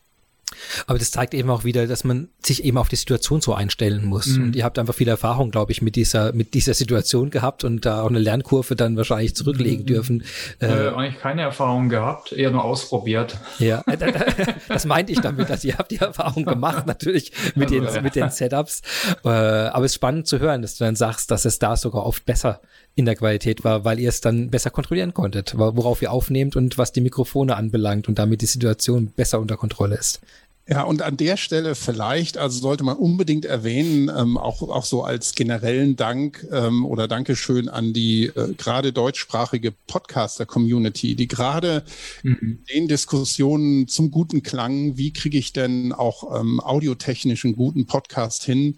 Aber 0.87 0.99
das 0.99 1.11
zeigt 1.11 1.33
eben 1.33 1.49
auch 1.49 1.63
wieder, 1.63 1.87
dass 1.87 2.03
man 2.03 2.29
sich 2.43 2.63
eben 2.63 2.77
auf 2.77 2.89
die 2.89 2.95
Situation 2.95 3.41
so 3.41 3.53
einstellen 3.53 4.05
muss. 4.05 4.27
Mhm. 4.27 4.43
Und 4.43 4.55
ihr 4.55 4.63
habt 4.63 4.79
einfach 4.79 4.93
viel 4.93 5.07
Erfahrung, 5.07 5.51
glaube 5.51 5.71
ich, 5.71 5.81
mit 5.81 5.95
dieser, 5.95 6.33
mit 6.33 6.53
dieser 6.53 6.73
Situation 6.73 7.29
gehabt 7.29 7.63
und 7.63 7.85
da 7.85 8.01
auch 8.01 8.09
eine 8.09 8.19
Lernkurve 8.19 8.75
dann 8.75 8.97
wahrscheinlich 8.97 9.35
zurücklegen 9.35 9.83
mhm. 9.83 9.87
dürfen. 9.87 10.23
Äh, 10.59 10.65
äh, 10.65 10.89
eigentlich 10.89 11.19
keine 11.19 11.43
Erfahrung 11.43 11.89
gehabt, 11.89 12.31
eher 12.31 12.51
nur 12.51 12.63
ausprobiert. 12.63 13.37
Ja, 13.59 13.83
das 14.67 14.85
meinte 14.85 15.11
ich 15.11 15.19
damit, 15.19 15.49
dass 15.49 15.63
ihr 15.63 15.77
habt 15.77 15.91
die 15.91 15.97
Erfahrung 15.97 16.45
gemacht, 16.45 16.87
natürlich 16.87 17.31
mit 17.55 17.69
den, 17.69 17.87
mit 18.01 18.15
den 18.15 18.29
Setups. 18.29 18.81
Äh, 19.23 19.29
aber 19.29 19.85
es 19.85 19.91
ist 19.91 19.95
spannend 19.95 20.27
zu 20.27 20.39
hören, 20.39 20.61
dass 20.61 20.77
du 20.77 20.83
dann 20.83 20.95
sagst, 20.95 21.31
dass 21.31 21.45
es 21.45 21.59
da 21.59 21.75
sogar 21.75 22.05
oft 22.05 22.25
besser 22.25 22.61
in 22.99 23.05
der 23.05 23.15
Qualität 23.15 23.63
war, 23.63 23.85
weil 23.85 23.99
ihr 23.99 24.09
es 24.09 24.21
dann 24.21 24.49
besser 24.49 24.69
kontrollieren 24.69 25.13
konntet, 25.13 25.57
worauf 25.57 26.01
ihr 26.01 26.11
aufnehmt 26.11 26.55
und 26.55 26.77
was 26.77 26.91
die 26.91 27.01
Mikrofone 27.01 27.55
anbelangt 27.55 28.07
und 28.07 28.19
damit 28.19 28.41
die 28.41 28.45
Situation 28.45 29.07
besser 29.07 29.39
unter 29.39 29.57
Kontrolle 29.57 29.95
ist. 29.95 30.21
Ja, 30.69 30.83
und 30.83 31.01
an 31.01 31.17
der 31.17 31.35
Stelle 31.35 31.73
vielleicht, 31.73 32.37
also 32.37 32.59
sollte 32.59 32.83
man 32.83 32.95
unbedingt 32.95 33.43
erwähnen, 33.43 34.11
ähm, 34.15 34.37
auch, 34.37 34.61
auch 34.61 34.85
so 34.85 35.03
als 35.03 35.33
generellen 35.33 35.95
Dank 35.95 36.45
ähm, 36.51 36.85
oder 36.85 37.07
Dankeschön 37.07 37.69
an 37.69 37.91
die 37.91 38.25
äh, 38.25 38.53
gerade 38.55 38.93
deutschsprachige 38.93 39.71
Podcaster-Community, 39.87 41.15
die 41.15 41.27
gerade 41.27 41.83
mhm. 42.21 42.37
in 42.39 42.63
den 42.71 42.87
Diskussionen 42.87 43.87
zum 43.87 44.11
guten 44.11 44.43
Klang, 44.43 44.95
wie 44.95 45.11
kriege 45.11 45.39
ich 45.39 45.53
denn 45.53 45.91
auch 45.91 46.39
ähm, 46.39 46.59
audiotechnisch 46.59 47.45
einen 47.45 47.55
guten 47.55 47.87
Podcast 47.87 48.43
hin, 48.43 48.77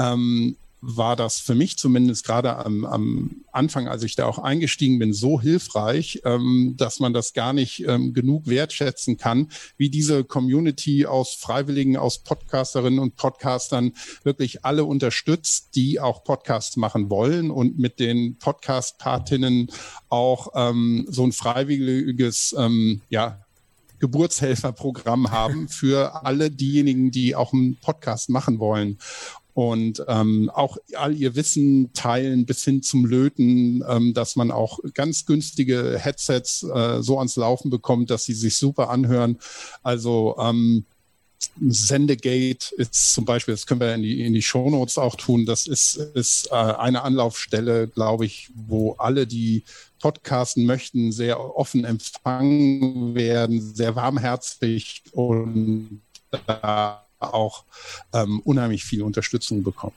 ähm, 0.00 0.56
war 0.80 1.16
das 1.16 1.40
für 1.40 1.54
mich 1.54 1.76
zumindest 1.76 2.24
gerade 2.24 2.56
am, 2.56 2.84
am 2.84 3.44
Anfang, 3.52 3.88
als 3.88 4.02
ich 4.04 4.14
da 4.14 4.26
auch 4.26 4.38
eingestiegen 4.38 4.98
bin, 4.98 5.12
so 5.12 5.40
hilfreich, 5.40 6.20
ähm, 6.24 6.74
dass 6.76 7.00
man 7.00 7.12
das 7.12 7.32
gar 7.32 7.52
nicht 7.52 7.84
ähm, 7.86 8.14
genug 8.14 8.46
wertschätzen 8.46 9.16
kann, 9.16 9.48
wie 9.76 9.90
diese 9.90 10.24
Community 10.24 11.06
aus 11.06 11.34
Freiwilligen, 11.34 11.96
aus 11.96 12.22
Podcasterinnen 12.22 12.98
und 12.98 13.16
Podcastern 13.16 13.92
wirklich 14.22 14.64
alle 14.64 14.84
unterstützt, 14.84 15.74
die 15.74 16.00
auch 16.00 16.22
Podcasts 16.22 16.76
machen 16.76 17.10
wollen 17.10 17.50
und 17.50 17.78
mit 17.78 17.98
den 17.98 18.38
Podcast-Partinnen 18.38 19.70
auch 20.08 20.48
ähm, 20.54 21.06
so 21.08 21.24
ein 21.24 21.32
freiwilliges, 21.32 22.54
ähm, 22.56 23.02
ja, 23.08 23.40
Geburtshelferprogramm 23.98 25.30
haben 25.30 25.68
für 25.68 26.24
alle 26.24 26.50
diejenigen, 26.50 27.10
die 27.10 27.34
auch 27.34 27.52
einen 27.52 27.76
Podcast 27.76 28.30
machen 28.30 28.58
wollen. 28.58 28.98
Und 29.58 30.04
ähm, 30.06 30.52
auch 30.54 30.76
all 30.94 31.16
ihr 31.16 31.34
Wissen 31.34 31.92
teilen 31.92 32.46
bis 32.46 32.62
hin 32.62 32.80
zum 32.80 33.04
Löten, 33.04 33.82
ähm, 33.88 34.14
dass 34.14 34.36
man 34.36 34.52
auch 34.52 34.78
ganz 34.94 35.26
günstige 35.26 35.98
Headsets 35.98 36.62
äh, 36.62 37.02
so 37.02 37.18
ans 37.18 37.34
Laufen 37.34 37.68
bekommt, 37.68 38.10
dass 38.10 38.22
sie 38.22 38.34
sich 38.34 38.56
super 38.56 38.88
anhören. 38.88 39.36
Also 39.82 40.36
ähm, 40.38 40.84
Sendegate 41.60 42.72
ist 42.76 43.12
zum 43.12 43.24
Beispiel, 43.24 43.52
das 43.52 43.66
können 43.66 43.80
wir 43.80 43.96
in 43.96 44.02
die, 44.02 44.24
in 44.24 44.32
die 44.32 44.42
Shownotes 44.42 44.96
auch 44.96 45.16
tun, 45.16 45.44
das 45.44 45.66
ist, 45.66 45.96
ist 46.14 46.52
äh, 46.52 46.54
eine 46.54 47.02
Anlaufstelle, 47.02 47.88
glaube 47.88 48.26
ich, 48.26 48.50
wo 48.54 48.92
alle, 48.92 49.26
die 49.26 49.64
podcasten 50.00 50.66
möchten, 50.66 51.10
sehr 51.10 51.40
offen 51.56 51.84
empfangen 51.84 53.16
werden, 53.16 53.74
sehr 53.74 53.96
warmherzig 53.96 55.02
und 55.10 56.00
äh, 56.30 56.92
auch 57.20 57.64
ähm, 58.12 58.40
unheimlich 58.44 58.84
viel 58.84 59.02
Unterstützung 59.02 59.62
bekommen. 59.62 59.94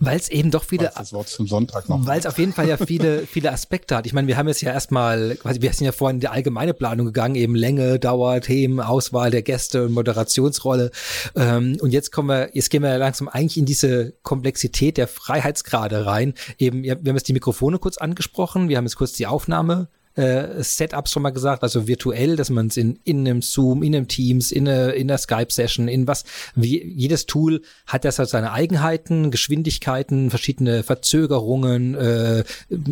Weil 0.00 0.18
es 0.18 0.28
eben 0.28 0.50
doch 0.50 0.64
viele, 0.64 0.92
weil 0.94 2.18
es 2.18 2.26
auf 2.26 2.38
jeden 2.38 2.52
Fall 2.52 2.68
ja 2.68 2.76
viele, 2.76 3.20
viele 3.26 3.52
Aspekte 3.52 3.96
hat. 3.96 4.06
Ich 4.06 4.12
meine, 4.12 4.28
wir 4.28 4.36
haben 4.36 4.48
jetzt 4.48 4.60
ja 4.60 4.72
erstmal, 4.72 5.38
wir 5.42 5.72
sind 5.72 5.84
ja 5.84 5.92
vorhin 5.92 6.16
in 6.16 6.20
die 6.20 6.28
allgemeine 6.28 6.74
Planung 6.74 7.06
gegangen, 7.06 7.34
eben 7.36 7.54
Länge, 7.54 7.98
Dauer, 7.98 8.40
Themen, 8.40 8.80
Auswahl 8.80 9.30
der 9.30 9.42
Gäste 9.42 9.86
und 9.86 9.92
Moderationsrolle. 9.92 10.90
Ähm, 11.36 11.78
und 11.80 11.90
jetzt 11.92 12.12
kommen 12.12 12.28
wir, 12.28 12.50
jetzt 12.54 12.70
gehen 12.70 12.82
wir 12.82 12.98
langsam 12.98 13.28
eigentlich 13.28 13.56
in 13.56 13.66
diese 13.66 14.12
Komplexität 14.22 14.96
der 14.96 15.08
Freiheitsgrade 15.08 16.06
rein. 16.06 16.34
Eben, 16.58 16.82
wir 16.82 16.92
haben 16.92 17.16
jetzt 17.16 17.28
die 17.28 17.32
Mikrofone 17.32 17.78
kurz 17.78 17.98
angesprochen, 17.98 18.68
wir 18.68 18.76
haben 18.76 18.84
jetzt 18.84 18.96
kurz 18.96 19.12
die 19.12 19.26
Aufnahme 19.26 19.88
äh, 20.14 20.62
Setups 20.62 21.12
schon 21.12 21.22
mal 21.22 21.30
gesagt, 21.30 21.62
also 21.62 21.86
virtuell, 21.86 22.36
dass 22.36 22.50
man 22.50 22.66
es 22.66 22.76
in, 22.76 22.98
in 23.04 23.20
einem 23.20 23.42
Zoom, 23.42 23.82
in 23.82 23.94
einem 23.94 24.08
Teams, 24.08 24.52
in, 24.52 24.68
eine, 24.68 24.92
in 24.92 25.10
einer 25.10 25.18
Skype-Session, 25.18 25.88
in 25.88 26.06
was, 26.06 26.24
wie 26.54 26.84
jedes 26.84 27.26
Tool 27.26 27.62
hat 27.86 28.04
das 28.04 28.18
halt 28.18 28.28
seine 28.28 28.52
Eigenheiten, 28.52 29.30
Geschwindigkeiten, 29.30 30.30
verschiedene 30.30 30.82
Verzögerungen, 30.82 31.94
äh, 31.94 32.44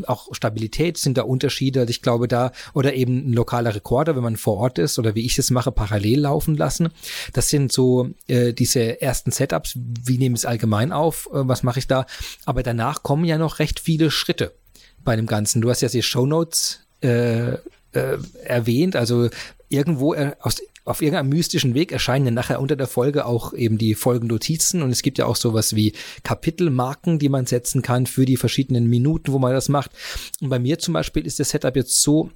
auch 0.07 0.35
Stabilität 0.35 0.99
sind 0.99 1.19
da 1.19 1.23
Unterschiede. 1.23 1.87
Ich 1.89 2.03
glaube 2.03 2.29
da, 2.29 2.53
oder 2.75 2.95
eben 2.95 3.31
ein 3.31 3.33
lokaler 3.33 3.75
Rekorder, 3.75 4.17
wenn 4.17 4.23
man 4.23 4.37
vor 4.37 4.57
Ort 4.57 4.79
ist, 4.79 4.99
oder 4.99 5.15
wie 5.15 5.27
ich 5.27 5.39
es 5.39 5.51
mache, 5.51 5.73
parallel 5.73 6.21
laufen 6.21 6.57
lassen. 6.57 6.89
Das 7.33 7.49
sind 7.49 7.73
so 7.73 8.11
äh, 8.29 8.53
diese 8.53 9.01
ersten 9.01 9.31
Setups, 9.31 9.75
wie 9.77 10.19
nehme 10.19 10.35
ich 10.35 10.43
es 10.43 10.47
allgemein 10.47 10.93
auf, 10.93 11.29
äh, 11.33 11.49
was 11.49 11.63
mache 11.63 11.79
ich 11.79 11.87
da? 11.87 12.07
Aber 12.47 12.63
danach 12.63 13.03
kommen 13.03 13.25
ja 13.25 13.39
noch 13.39 13.59
recht 13.59 13.81
viele 13.81 14.11
Schritte 14.11 14.55
bei 15.05 15.17
dem 15.17 15.27
Ganzen. 15.27 15.61
Du 15.63 15.71
hast 15.71 15.81
ja 15.81 15.89
die 15.89 16.03
Show 16.03 16.27
Notes 16.27 16.81
äh, 17.03 17.53
äh, 17.93 18.19
erwähnt. 18.45 18.97
Also 18.97 19.29
irgendwo 19.69 20.15
äh, 20.15 20.33
aus, 20.41 20.63
auf 20.85 21.03
irgendeinem 21.03 21.29
mystischen 21.31 21.75
Weg 21.75 21.93
erscheinen 21.93 22.35
nachher 22.35 22.61
unter 22.61 22.77
der 22.77 22.87
Folge 22.87 23.27
auch 23.27 23.53
eben 23.53 23.79
die 23.79 23.95
Folgennotizen 23.95 24.83
und 24.83 24.91
es 24.91 25.03
gibt 25.03 25.19
ja 25.19 25.27
auch 25.27 25.37
sowas 25.37 25.77
wie 25.77 25.93
Kapitelmarken, 26.25 27.19
die 27.19 27.29
man 27.29 27.47
setzen 27.47 27.83
kann 27.83 28.07
für 28.07 28.25
die 28.25 28.37
verschiedenen 28.37 28.89
Minuten, 28.89 29.33
wo 29.33 29.39
man 29.39 29.53
das 29.53 29.69
macht. 29.69 29.91
Und 30.41 30.49
bei 30.49 30.59
mir 30.59 30.79
zum 30.79 30.95
Beispiel 30.95 31.27
ist 31.27 31.39
das 31.39 31.51
Setup 31.51 31.77
jetzt 31.77 32.03
so, 32.03 32.31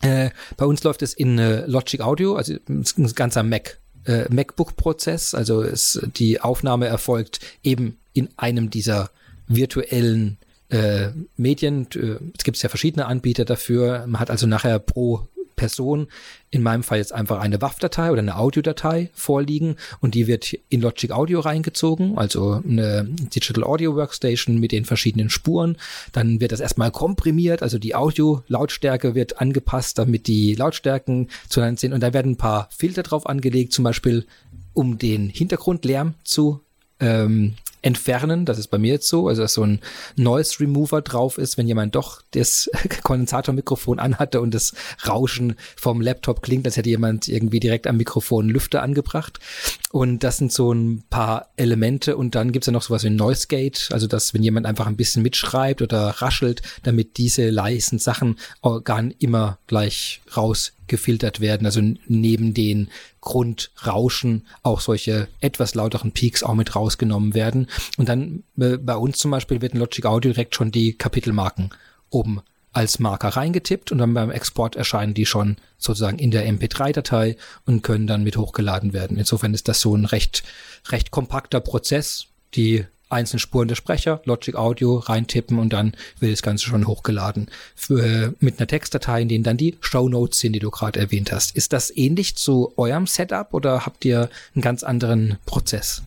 äh, 0.00 0.30
bei 0.56 0.66
uns 0.66 0.82
läuft 0.82 1.02
es 1.02 1.14
in 1.14 1.38
äh, 1.38 1.66
Logic 1.66 2.00
Audio, 2.00 2.36
also 2.36 2.54
ein 2.68 2.84
ganzer 3.14 3.42
Mac, 3.42 3.78
äh, 4.04 4.32
MacBook-Prozess, 4.32 5.34
also 5.34 5.62
es, 5.62 6.00
die 6.16 6.40
Aufnahme 6.40 6.86
erfolgt 6.86 7.40
eben 7.62 7.98
in 8.12 8.28
einem 8.36 8.70
dieser 8.70 9.10
virtuellen 9.48 10.38
äh, 10.68 11.08
Medien. 11.36 11.86
Äh, 11.94 12.18
es 12.36 12.44
gibt 12.44 12.62
ja 12.62 12.68
verschiedene 12.68 13.06
Anbieter 13.06 13.44
dafür. 13.44 14.06
Man 14.06 14.20
hat 14.20 14.30
also 14.30 14.46
nachher 14.46 14.78
pro 14.78 15.28
Person 15.56 16.08
in 16.50 16.62
meinem 16.62 16.82
Fall 16.82 16.98
jetzt 16.98 17.12
einfach 17.12 17.40
eine 17.40 17.60
WAV-Datei 17.60 18.10
oder 18.10 18.20
eine 18.20 18.36
Audiodatei 18.36 19.10
vorliegen 19.14 19.76
und 20.00 20.14
die 20.14 20.26
wird 20.26 20.52
in 20.68 20.80
Logic 20.80 21.10
Audio 21.10 21.40
reingezogen, 21.40 22.18
also 22.18 22.60
eine 22.66 23.04
Digital 23.04 23.64
Audio 23.64 23.96
Workstation 23.96 24.58
mit 24.58 24.72
den 24.72 24.84
verschiedenen 24.84 25.30
Spuren. 25.30 25.76
Dann 26.12 26.40
wird 26.40 26.52
das 26.52 26.60
erstmal 26.60 26.90
komprimiert, 26.90 27.62
also 27.62 27.78
die 27.78 27.94
Audio-Lautstärke 27.94 29.14
wird 29.14 29.40
angepasst, 29.40 29.98
damit 29.98 30.26
die 30.26 30.54
Lautstärken 30.54 31.28
zueinander 31.48 31.80
sind 31.80 31.92
und 31.92 32.00
da 32.00 32.12
werden 32.12 32.32
ein 32.32 32.38
paar 32.38 32.68
Filter 32.76 33.02
drauf 33.02 33.26
angelegt, 33.26 33.72
zum 33.72 33.84
Beispiel 33.84 34.26
um 34.72 34.98
den 34.98 35.28
Hintergrundlärm 35.28 36.14
zu 36.24 36.60
ähm, 37.00 37.54
entfernen. 37.84 38.46
Das 38.46 38.58
ist 38.58 38.68
bei 38.68 38.78
mir 38.78 38.94
jetzt 38.94 39.08
so. 39.08 39.28
Also, 39.28 39.42
dass 39.42 39.54
so 39.54 39.62
ein 39.62 39.80
Noise 40.16 40.60
Remover 40.60 41.02
drauf 41.02 41.36
ist, 41.36 41.58
wenn 41.58 41.68
jemand 41.68 41.94
doch 41.94 42.22
das 42.30 42.70
Kondensatormikrofon 43.02 43.98
anhatte 43.98 44.40
und 44.40 44.54
das 44.54 44.72
Rauschen 45.06 45.56
vom 45.76 46.00
Laptop 46.00 46.42
klingt, 46.42 46.66
als 46.66 46.76
hätte 46.76 46.88
jemand 46.88 47.28
irgendwie 47.28 47.60
direkt 47.60 47.86
am 47.86 47.98
Mikrofon 47.98 48.48
Lüfter 48.48 48.82
angebracht. 48.82 49.38
Und 49.92 50.24
das 50.24 50.38
sind 50.38 50.50
so 50.50 50.72
ein 50.72 51.04
paar 51.10 51.50
Elemente. 51.56 52.16
Und 52.16 52.34
dann 52.34 52.52
gibt's 52.52 52.66
ja 52.66 52.72
noch 52.72 52.82
sowas 52.82 53.04
wie 53.04 53.10
Noise 53.10 53.48
Gate. 53.48 53.88
Also, 53.92 54.06
dass 54.06 54.32
wenn 54.32 54.42
jemand 54.42 54.64
einfach 54.66 54.86
ein 54.86 54.96
bisschen 54.96 55.22
mitschreibt 55.22 55.82
oder 55.82 56.08
raschelt, 56.08 56.62
damit 56.84 57.18
diese 57.18 57.50
leisen 57.50 57.98
Sachen 57.98 58.38
gar 58.84 59.04
immer 59.18 59.58
gleich 59.66 60.22
raus 60.36 60.72
gefiltert 60.86 61.40
werden, 61.40 61.66
also 61.66 61.80
neben 62.06 62.54
den 62.54 62.88
Grundrauschen 63.20 64.46
auch 64.62 64.80
solche 64.80 65.28
etwas 65.40 65.74
lauteren 65.74 66.12
Peaks 66.12 66.42
auch 66.42 66.54
mit 66.54 66.76
rausgenommen 66.76 67.34
werden. 67.34 67.68
Und 67.96 68.08
dann 68.08 68.42
äh, 68.58 68.76
bei 68.76 68.96
uns 68.96 69.18
zum 69.18 69.30
Beispiel 69.30 69.60
wird 69.60 69.74
in 69.74 69.80
Logic 69.80 70.04
Audio 70.06 70.32
direkt 70.32 70.54
schon 70.54 70.70
die 70.70 70.96
Kapitelmarken 70.96 71.70
oben 72.10 72.42
als 72.74 72.98
Marker 72.98 73.28
reingetippt 73.28 73.92
und 73.92 73.98
dann 73.98 74.14
beim 74.14 74.30
Export 74.30 74.76
erscheinen 74.76 75.14
die 75.14 75.26
schon 75.26 75.56
sozusagen 75.78 76.18
in 76.18 76.32
der 76.32 76.46
MP3-Datei 76.48 77.36
und 77.66 77.82
können 77.82 78.06
dann 78.06 78.24
mit 78.24 78.36
hochgeladen 78.36 78.92
werden. 78.92 79.16
Insofern 79.16 79.54
ist 79.54 79.68
das 79.68 79.80
so 79.80 79.96
ein 79.96 80.04
recht, 80.04 80.42
recht 80.88 81.10
kompakter 81.10 81.60
Prozess. 81.60 82.26
Die 82.54 82.84
einzelnen 83.08 83.38
Spuren 83.38 83.68
der 83.68 83.76
Sprecher, 83.76 84.20
Logic 84.24 84.56
Audio 84.56 84.96
reintippen 84.96 85.58
und 85.58 85.72
dann 85.72 85.92
wird 86.18 86.32
das 86.32 86.42
Ganze 86.42 86.66
schon 86.66 86.86
hochgeladen. 86.86 87.48
Für, 87.76 88.34
mit 88.40 88.58
einer 88.58 88.66
Textdatei, 88.66 89.22
in 89.22 89.28
denen 89.28 89.44
dann 89.44 89.56
die 89.56 89.76
Show 89.80 90.08
Notes 90.08 90.40
sind, 90.40 90.52
die 90.52 90.58
du 90.58 90.70
gerade 90.70 90.98
erwähnt 90.98 91.32
hast. 91.32 91.56
Ist 91.56 91.72
das 91.72 91.96
ähnlich 91.96 92.36
zu 92.36 92.72
eurem 92.76 93.06
Setup 93.06 93.54
oder 93.54 93.86
habt 93.86 94.04
ihr 94.04 94.28
einen 94.54 94.62
ganz 94.62 94.82
anderen 94.82 95.38
Prozess? 95.46 96.02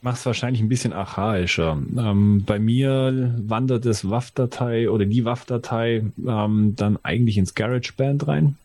Mach's 0.00 0.24
wahrscheinlich 0.26 0.62
ein 0.62 0.68
bisschen 0.68 0.92
archaischer. 0.92 1.72
Ähm, 1.96 2.44
bei 2.44 2.58
mir 2.58 3.34
wandert 3.38 3.84
das 3.84 4.08
WAV-Datei 4.08 4.90
oder 4.90 5.04
die 5.04 5.24
WAV-Datei 5.24 6.04
ähm, 6.26 6.74
dann 6.76 6.98
eigentlich 7.02 7.36
ins 7.36 7.54
GarageBand 7.54 8.28
rein. 8.28 8.56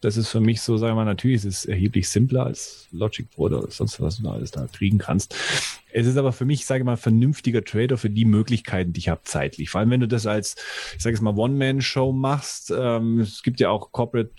Das 0.00 0.16
ist 0.16 0.28
für 0.28 0.40
mich 0.40 0.60
so, 0.60 0.76
sagen 0.76 0.92
wir 0.92 1.04
mal, 1.04 1.04
natürlich 1.04 1.38
ist 1.38 1.44
es 1.46 1.64
erheblich 1.64 2.08
simpler 2.08 2.46
als 2.46 2.86
Logic 2.92 3.28
Pro 3.30 3.44
oder 3.44 3.68
sonst 3.70 4.00
was 4.00 4.18
du 4.18 4.28
alles 4.28 4.52
da 4.52 4.66
kriegen 4.72 4.98
kannst. 4.98 5.34
Es 5.96 6.06
ist 6.06 6.18
aber 6.18 6.34
für 6.34 6.44
mich, 6.44 6.66
sage 6.66 6.80
ich 6.80 6.84
mal, 6.84 6.98
vernünftiger 6.98 7.64
Trader 7.64 7.96
für 7.96 8.10
die 8.10 8.26
Möglichkeiten, 8.26 8.92
die 8.92 8.98
ich 8.98 9.08
habe 9.08 9.22
zeitlich. 9.24 9.70
Vor 9.70 9.80
allem, 9.80 9.88
wenn 9.88 10.00
du 10.00 10.08
das 10.08 10.26
als, 10.26 10.54
ich 10.94 11.02
sage 11.02 11.14
jetzt 11.14 11.22
mal, 11.22 11.34
One-Man-Show 11.34 12.12
machst. 12.12 12.70
Ähm, 12.76 13.20
es 13.20 13.42
gibt 13.42 13.60
ja 13.60 13.70
auch 13.70 13.92
Corporate 13.92 14.30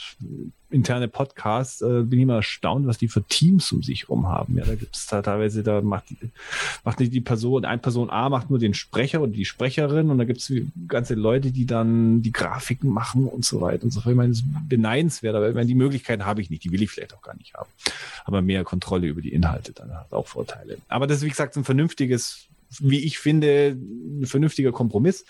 interne 0.70 1.08
Podcasts, 1.08 1.82
äh, 1.82 2.04
bin 2.04 2.20
ich 2.20 2.24
immer 2.24 2.36
erstaunt, 2.36 2.88
was 2.88 2.98
die 2.98 3.08
für 3.08 3.24
Teams 3.24 3.72
um 3.72 3.84
sich 3.84 4.10
rum 4.10 4.28
haben. 4.28 4.58
Ja, 4.58 4.66
da 4.66 4.76
gibt 4.76 4.96
es 4.96 5.08
da 5.08 5.22
teilweise, 5.22 5.64
da 5.64 5.82
macht 5.82 6.10
die, 6.10 6.18
macht 6.84 7.00
nicht 7.00 7.14
die 7.14 7.22
Person, 7.22 7.64
ein 7.64 7.82
Person 7.82 8.10
A 8.10 8.30
macht 8.30 8.50
nur 8.50 8.60
den 8.60 8.74
Sprecher 8.74 9.22
oder 9.22 9.32
die 9.32 9.46
Sprecherin 9.46 10.10
und 10.10 10.18
da 10.18 10.26
gibt 10.26 10.42
es 10.42 10.52
ganze 10.88 11.16
Leute, 11.16 11.52
die 11.52 11.66
dann 11.66 12.22
die 12.22 12.34
Grafiken 12.34 12.90
machen 12.90 13.26
und 13.26 13.46
so 13.46 13.62
weiter 13.62 13.84
und 13.84 13.92
so 13.92 14.02
fort. 14.02 14.12
Ich 14.12 14.18
meine, 14.18 14.30
das 14.30 14.40
ist 14.40 14.46
beneidenswert, 14.68 15.36
aber 15.36 15.48
ich 15.48 15.56
meine, 15.56 15.68
die 15.68 15.76
Möglichkeiten 15.76 16.26
habe 16.26 16.42
ich 16.42 16.50
nicht, 16.50 16.64
die 16.64 16.72
will 16.72 16.82
ich 16.82 16.92
vielleicht 16.92 17.14
auch 17.14 17.22
gar 17.22 17.36
nicht 17.38 17.54
haben. 17.54 17.70
Aber 18.26 18.42
mehr 18.42 18.66
Kontrolle 18.66 19.08
über 19.08 19.22
die 19.22 19.32
Inhalte 19.32 19.72
dann 19.72 19.94
hat 19.94 20.12
auch 20.12 20.28
Vorteile. 20.28 20.78
Aber 20.90 21.08
das 21.08 21.20
ist, 21.20 21.24
wie 21.24 21.30
gesagt, 21.30 21.47
ein 21.56 21.64
vernünftiges 21.64 22.48
wie 22.80 23.00
ich 23.00 23.20
finde, 23.20 23.78
ein 23.78 24.26
vernünftiger 24.26 24.72
Kompromiss. 24.72 25.26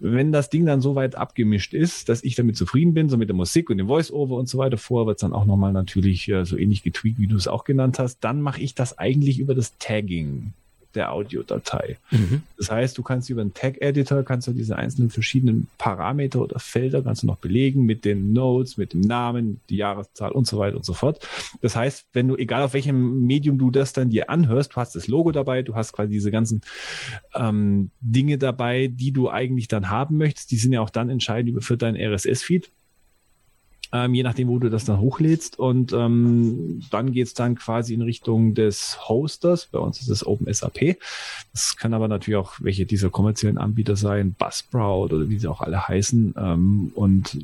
Wenn 0.00 0.32
das 0.32 0.50
Ding 0.50 0.66
dann 0.66 0.80
so 0.80 0.94
weit 0.94 1.14
abgemischt 1.14 1.72
ist, 1.72 2.08
dass 2.08 2.24
ich 2.24 2.34
damit 2.34 2.56
zufrieden 2.56 2.94
bin, 2.94 3.08
so 3.08 3.16
mit 3.16 3.28
der 3.28 3.36
Musik 3.36 3.70
und 3.70 3.78
dem 3.78 3.86
Voice-Over 3.86 4.36
und 4.36 4.48
so 4.48 4.58
weiter, 4.58 4.76
vorher 4.76 5.06
wird 5.06 5.18
es 5.18 5.20
dann 5.20 5.32
auch 5.32 5.44
nochmal 5.44 5.72
natürlich 5.72 6.28
äh, 6.28 6.44
so 6.44 6.56
ähnlich 6.56 6.82
getweakt, 6.82 7.18
wie 7.18 7.26
du 7.26 7.36
es 7.36 7.48
auch 7.48 7.64
genannt 7.64 7.98
hast, 7.98 8.18
dann 8.20 8.40
mache 8.40 8.60
ich 8.60 8.74
das 8.74 8.98
eigentlich 8.98 9.38
über 9.38 9.54
das 9.54 9.78
Tagging 9.78 10.52
der 10.94 11.12
Audiodatei. 11.12 11.98
Mhm. 12.10 12.42
Das 12.56 12.70
heißt, 12.70 12.96
du 12.96 13.02
kannst 13.02 13.30
über 13.30 13.40
einen 13.40 13.54
Tag-Editor, 13.54 14.22
kannst 14.22 14.46
du 14.46 14.52
diese 14.52 14.76
einzelnen 14.76 15.10
verschiedenen 15.10 15.68
Parameter 15.78 16.40
oder 16.40 16.58
Felder 16.58 17.02
kannst 17.02 17.22
du 17.22 17.26
noch 17.26 17.36
belegen 17.36 17.84
mit 17.84 18.04
den 18.04 18.32
Notes, 18.32 18.76
mit 18.76 18.92
dem 18.92 19.00
Namen, 19.00 19.60
die 19.68 19.76
Jahreszahl 19.76 20.32
und 20.32 20.46
so 20.46 20.58
weiter 20.58 20.76
und 20.76 20.84
so 20.84 20.92
fort. 20.92 21.26
Das 21.60 21.76
heißt, 21.76 22.06
wenn 22.12 22.28
du, 22.28 22.36
egal 22.36 22.62
auf 22.62 22.74
welchem 22.74 23.22
Medium 23.26 23.58
du 23.58 23.70
das 23.70 23.92
dann 23.92 24.10
dir 24.10 24.30
anhörst, 24.30 24.72
du 24.72 24.76
hast 24.76 24.94
das 24.94 25.08
Logo 25.08 25.32
dabei, 25.32 25.62
du 25.62 25.74
hast 25.74 25.92
quasi 25.92 26.12
diese 26.12 26.30
ganzen 26.30 26.62
ähm, 27.34 27.90
Dinge 28.00 28.38
dabei, 28.38 28.88
die 28.88 29.12
du 29.12 29.30
eigentlich 29.30 29.68
dann 29.68 29.90
haben 29.90 30.16
möchtest, 30.16 30.50
die 30.50 30.56
sind 30.56 30.72
ja 30.72 30.80
auch 30.80 30.90
dann 30.90 31.10
entscheidend 31.10 31.62
für 31.64 31.76
deinen 31.76 31.96
RSS-Feed 31.96 32.70
ähm, 33.94 34.12
je 34.12 34.24
nachdem, 34.24 34.48
wo 34.48 34.58
du 34.58 34.68
das 34.68 34.84
dann 34.84 34.98
hochlädst. 34.98 35.56
Und 35.56 35.92
ähm, 35.92 36.82
dann 36.90 37.12
geht's 37.12 37.32
dann 37.32 37.54
quasi 37.54 37.94
in 37.94 38.02
Richtung 38.02 38.54
des 38.54 39.08
Hosters. 39.08 39.66
Bei 39.66 39.78
uns 39.78 40.00
ist 40.00 40.08
es 40.08 40.26
OpenSAP. 40.26 40.98
Das 41.52 41.76
kann 41.76 41.94
aber 41.94 42.08
natürlich 42.08 42.36
auch 42.36 42.54
welche 42.58 42.86
dieser 42.86 43.10
kommerziellen 43.10 43.56
Anbieter 43.56 43.94
sein, 43.94 44.34
Buzzsprout 44.34 45.14
oder 45.14 45.28
wie 45.28 45.38
sie 45.38 45.46
auch 45.46 45.60
alle 45.60 45.86
heißen. 45.86 46.34
Ähm, 46.36 46.90
und 46.96 47.38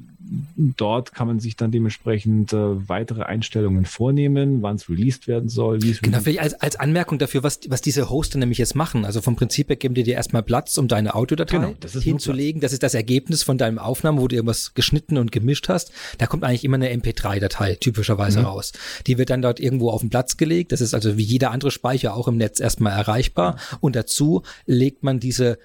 dort 0.56 1.12
kann 1.12 1.26
man 1.26 1.40
sich 1.40 1.56
dann 1.56 1.72
dementsprechend 1.72 2.52
äh, 2.52 2.88
weitere 2.88 3.22
Einstellungen 3.22 3.84
vornehmen, 3.84 4.62
wann 4.62 4.76
es 4.76 4.88
released 4.88 5.26
werden 5.26 5.48
soll. 5.48 5.82
Wie 5.82 5.90
es 5.90 6.00
genau, 6.00 6.20
vielleicht 6.20 6.40
als, 6.40 6.54
als 6.54 6.76
Anmerkung 6.76 7.18
dafür, 7.18 7.42
was, 7.42 7.60
was 7.68 7.80
diese 7.80 8.10
Hoster 8.10 8.38
nämlich 8.38 8.58
jetzt 8.58 8.76
machen. 8.76 9.04
Also 9.04 9.20
vom 9.20 9.34
Prinzip 9.34 9.68
her 9.68 9.76
geben 9.76 9.94
die 9.94 10.04
dir 10.04 10.14
erstmal 10.14 10.42
Platz, 10.42 10.78
um 10.78 10.86
deine 10.86 11.14
Audiodatei 11.14 11.58
genau, 11.58 11.74
das 11.80 11.94
hinzulegen. 11.94 12.60
Das 12.60 12.72
ist 12.72 12.82
das 12.82 12.94
Ergebnis 12.94 13.42
von 13.42 13.58
deinem 13.58 13.78
Aufnahme, 13.78 14.20
wo 14.20 14.28
du 14.28 14.36
irgendwas 14.36 14.74
geschnitten 14.74 15.18
und 15.18 15.32
gemischt 15.32 15.68
hast. 15.68 15.90
Da 16.18 16.26
kommt 16.26 16.44
eigentlich 16.44 16.64
immer 16.64 16.76
eine 16.76 16.92
MP3-Datei 16.92 17.74
typischerweise 17.74 18.40
mhm. 18.40 18.46
raus. 18.46 18.72
Die 19.06 19.18
wird 19.18 19.30
dann 19.30 19.42
dort 19.42 19.58
irgendwo 19.58 19.90
auf 19.90 20.00
den 20.00 20.10
Platz 20.10 20.36
gelegt. 20.36 20.72
Das 20.72 20.80
ist 20.80 20.94
also 20.94 21.16
wie 21.16 21.24
jeder 21.24 21.50
andere 21.50 21.70
Speicher 21.70 22.14
auch 22.14 22.28
im 22.28 22.36
Netz 22.36 22.60
erstmal 22.60 22.92
erreichbar. 22.92 23.56
Und 23.80 23.96
dazu 23.96 24.42
legt 24.66 25.02
man 25.02 25.18
diese 25.18 25.58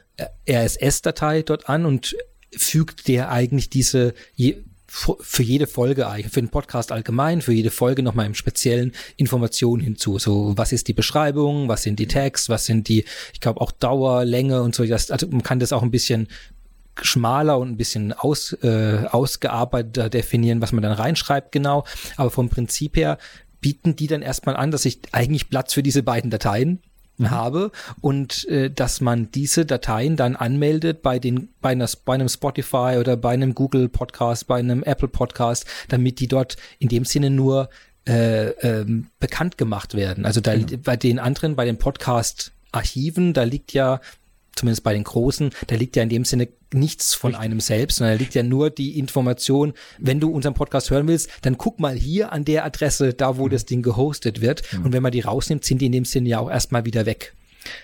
RSS-Datei 0.50 1.42
dort 1.42 1.70
an 1.70 1.86
und 1.86 2.16
fügt 2.58 3.08
der 3.08 3.32
eigentlich 3.32 3.70
diese 3.70 4.14
je, 4.36 4.58
für 4.88 5.44
jede 5.44 5.68
Folge 5.68 6.08
eigentlich, 6.08 6.32
für 6.32 6.42
den 6.42 6.50
Podcast 6.50 6.92
allgemein, 6.92 7.42
für 7.42 7.52
jede 7.52 7.72
Folge 7.72 8.02
nochmal 8.02 8.26
im 8.26 8.34
Speziellen 8.34 8.94
Informationen 9.18 9.84
hinzu. 9.84 10.20
So, 10.20 10.58
was 10.58 10.72
ist 10.72 10.88
die 10.88 10.94
Beschreibung, 10.94 11.68
was 11.68 11.84
sind 11.84 12.00
die 12.00 12.08
Tags, 12.08 12.48
was 12.50 12.66
sind 12.66 12.88
die, 12.88 13.04
ich 13.34 13.42
glaube 13.42 13.62
auch 13.62 13.72
Dauer, 13.72 14.24
Länge 14.24 14.62
und 14.62 14.74
so. 14.74 14.86
Das, 14.86 15.12
also 15.12 15.28
man 15.28 15.44
kann 15.44 15.60
das 15.60 15.74
auch 15.74 15.84
ein 15.84 15.92
bisschen 15.92 16.28
schmaler 17.02 17.58
und 17.58 17.72
ein 17.72 17.78
bisschen 17.78 18.14
aus, 18.14 18.54
äh, 18.64 19.06
ausgearbeiteter 19.12 20.10
definieren, 20.10 20.62
was 20.62 20.72
man 20.72 20.82
dann 20.82 20.94
reinschreibt 20.94 21.52
genau. 21.52 21.84
Aber 22.16 22.32
vom 22.32 22.50
Prinzip 22.50 22.96
her 22.96 23.18
bieten 23.60 23.96
die 23.96 24.08
dann 24.08 24.22
erstmal 24.22 24.56
an, 24.56 24.72
dass 24.72 24.86
ich 24.86 25.00
eigentlich 25.12 25.50
Platz 25.50 25.74
für 25.74 25.84
diese 25.84 26.04
beiden 26.04 26.32
Dateien 26.32 26.82
mhm. 27.18 27.32
habe 27.32 27.72
und 28.02 28.48
äh, 28.48 28.70
dass 28.70 29.02
man 29.02 29.32
diese 29.32 29.66
Dateien 29.66 30.16
dann 30.16 30.36
anmeldet 30.36 31.02
bei 31.02 31.20
den 31.20 31.50
bei, 31.62 31.70
einer, 31.70 31.90
bei 32.06 32.14
einem 32.14 32.30
Spotify 32.30 32.98
oder 33.00 33.18
bei 33.18 33.32
einem 33.32 33.56
Google 33.56 33.90
Podcast, 33.90 34.48
bei 34.48 34.58
einem 34.60 34.84
Apple 34.84 35.08
Podcast, 35.08 35.66
damit 35.88 36.20
die 36.20 36.28
dort 36.28 36.58
in 36.80 36.90
dem 36.90 37.06
Sinne 37.06 37.30
nur 37.30 37.70
äh, 38.08 38.50
ähm, 38.62 39.08
bekannt 39.20 39.58
gemacht 39.58 39.96
werden. 39.96 40.26
Also 40.26 40.42
da 40.42 40.56
mhm. 40.56 40.82
bei 40.84 40.96
den 40.96 41.20
anderen, 41.20 41.56
bei 41.56 41.66
den 41.66 41.78
Podcast 41.78 42.52
Archiven, 42.72 43.34
da 43.34 43.44
liegt 43.44 43.74
ja 43.74 44.02
zumindest 44.56 44.84
bei 44.84 44.94
den 44.94 45.04
Großen, 45.04 45.52
da 45.68 45.76
liegt 45.76 45.96
ja 45.96 46.04
in 46.04 46.10
dem 46.10 46.26
Sinne 46.26 46.48
nichts 46.74 47.14
von 47.14 47.32
Richtig. 47.32 47.46
einem 47.46 47.60
selbst, 47.60 47.98
sondern 47.98 48.18
da 48.18 48.20
liegt 48.20 48.36
ja 48.36 48.44
nur 48.44 48.70
die 48.70 48.98
Information, 48.98 49.74
wenn 50.00 50.20
du 50.20 50.30
unseren 50.30 50.54
Podcast 50.54 50.90
hören 50.90 51.08
willst, 51.08 51.30
dann 51.42 51.58
guck 51.58 51.80
mal 51.80 51.96
hier 51.96 52.32
an 52.32 52.46
der 52.46 52.66
Adresse, 52.66 53.14
da 53.14 53.38
wo 53.38 53.46
mhm. 53.46 53.52
das 53.52 53.66
Ding 53.66 53.82
gehostet 53.82 54.42
wird. 54.42 54.64
Mhm. 54.74 54.86
Und 54.86 54.94
wenn 54.94 55.04
man 55.04 55.12
die 55.12 55.22
rausnimmt, 55.22 55.64
sind 55.64 55.82
die 55.82 55.88
in 55.88 55.92
dem 55.92 56.06
Sinne 56.06 56.30
ja 56.30 56.40
auch 56.40 56.50
erstmal 56.50 56.86
wieder 56.86 57.06
weg. 57.06 57.34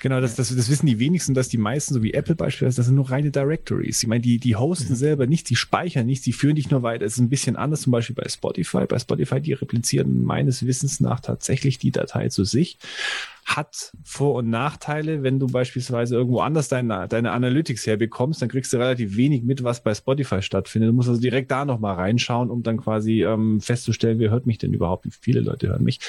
Genau, 0.02 0.22
das, 0.22 0.36
das, 0.36 0.56
das 0.56 0.70
wissen 0.70 0.86
die 0.86 1.00
wenigsten, 1.00 1.34
dass 1.34 1.50
die 1.50 1.58
meisten, 1.58 1.94
so 1.94 2.04
wie 2.04 2.14
Apple 2.14 2.36
beispielsweise, 2.36 2.78
das 2.78 2.86
sind 2.86 2.96
nur 2.96 3.10
reine 3.10 3.32
Directories. 3.32 4.04
Ich 4.04 4.08
meine, 4.08 4.22
die, 4.22 4.38
die 4.38 4.56
hosten 4.56 4.94
mhm. 4.94 4.98
selber 4.98 5.28
nichts, 5.28 5.50
die 5.50 5.56
speichern 5.56 6.06
nichts, 6.06 6.24
die 6.24 6.34
führen 6.34 6.56
dich 6.56 6.70
nur 6.70 6.84
weiter. 6.84 7.06
Es 7.06 7.14
ist 7.14 7.20
ein 7.20 7.30
bisschen 7.30 7.56
anders, 7.56 7.82
zum 7.82 7.92
Beispiel 7.92 8.16
bei 8.16 8.28
Spotify. 8.30 8.86
Bei 8.86 9.00
Spotify, 9.00 9.42
die 9.42 9.54
replizieren 9.54 10.24
meines 10.24 10.66
Wissens 10.66 11.00
nach 11.00 11.20
tatsächlich 11.20 11.80
die 11.80 11.92
Datei 11.92 12.30
zu 12.30 12.44
sich 12.44 12.78
hat 13.56 13.92
Vor- 14.04 14.36
und 14.36 14.50
Nachteile. 14.50 15.24
Wenn 15.24 15.40
du 15.40 15.48
beispielsweise 15.48 16.16
irgendwo 16.16 16.40
anders 16.40 16.68
deine, 16.68 17.08
deine 17.08 17.32
Analytics 17.32 17.88
herbekommst, 17.88 18.42
dann 18.42 18.50
kriegst 18.50 18.72
du 18.74 18.78
relativ 18.78 19.16
wenig 19.16 19.44
mit, 19.44 19.64
was 19.64 19.84
bei 19.84 19.94
Spotify 19.94 20.42
stattfindet. 20.42 20.90
Du 20.90 20.94
musst 20.94 21.10
also 21.10 21.22
direkt 21.22 21.52
da 21.52 21.66
nochmal 21.66 21.96
reinschauen, 21.96 22.50
um 22.50 22.64
dann 22.64 22.78
quasi 22.78 23.24
ähm, 23.24 23.62
festzustellen, 23.62 24.20
wer 24.20 24.32
hört 24.32 24.46
mich 24.46 24.58
denn 24.58 24.74
überhaupt, 24.74 25.06
wie 25.06 25.12
viele 25.12 25.42
Leute 25.42 25.70
hören 25.70 25.84
mich. 25.84 26.00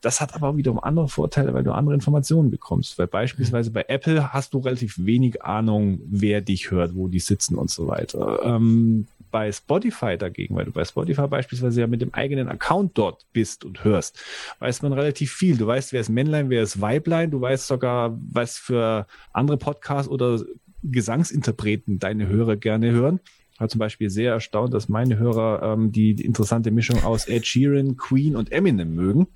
Das 0.00 0.20
hat 0.20 0.34
aber 0.34 0.56
wiederum 0.56 0.80
andere 0.80 1.08
Vorteile, 1.08 1.54
weil 1.54 1.64
du 1.64 1.72
andere 1.72 1.94
Informationen 1.94 2.50
bekommst. 2.50 2.98
Weil 2.98 3.06
beispielsweise 3.06 3.70
bei 3.70 3.84
Apple 3.88 4.32
hast 4.32 4.54
du 4.54 4.58
relativ 4.58 4.96
wenig 4.98 5.42
Ahnung, 5.42 6.00
wer 6.06 6.40
dich 6.40 6.70
hört, 6.70 6.94
wo 6.94 7.08
die 7.08 7.20
sitzen 7.20 7.56
und 7.56 7.70
so 7.70 7.86
weiter. 7.86 8.40
Ähm, 8.44 9.06
bei 9.30 9.52
Spotify 9.52 10.16
dagegen, 10.16 10.56
weil 10.56 10.64
du 10.64 10.72
bei 10.72 10.84
Spotify 10.84 11.26
beispielsweise 11.26 11.80
ja 11.80 11.86
mit 11.86 12.00
dem 12.00 12.14
eigenen 12.14 12.48
Account 12.48 12.96
dort 12.96 13.26
bist 13.32 13.64
und 13.64 13.84
hörst, 13.84 14.18
weiß 14.58 14.82
man 14.82 14.92
relativ 14.92 15.32
viel. 15.32 15.56
Du 15.56 15.66
weißt, 15.66 15.92
wer 15.92 16.00
ist 16.00 16.08
Männlein, 16.08 16.50
wer 16.50 16.62
ist 16.62 16.80
Weiblein, 16.80 16.87
du 17.30 17.40
weißt 17.40 17.66
sogar, 17.66 18.18
was 18.30 18.56
für 18.56 19.06
andere 19.32 19.56
Podcasts 19.56 20.10
oder 20.10 20.40
Gesangsinterpreten 20.82 21.98
deine 21.98 22.28
Hörer 22.28 22.56
gerne 22.56 22.90
hören 22.90 23.20
war 23.58 23.68
zum 23.68 23.80
Beispiel 23.80 24.08
sehr 24.08 24.32
erstaunt, 24.32 24.72
dass 24.72 24.88
meine 24.88 25.18
Hörer 25.18 25.62
ähm, 25.62 25.90
die, 25.90 26.14
die 26.14 26.24
interessante 26.24 26.70
Mischung 26.70 27.02
aus 27.02 27.26
Ed 27.26 27.46
Sheeran, 27.46 27.96
Queen 27.96 28.36
und 28.36 28.52
Eminem 28.52 28.94
mögen. 28.94 29.26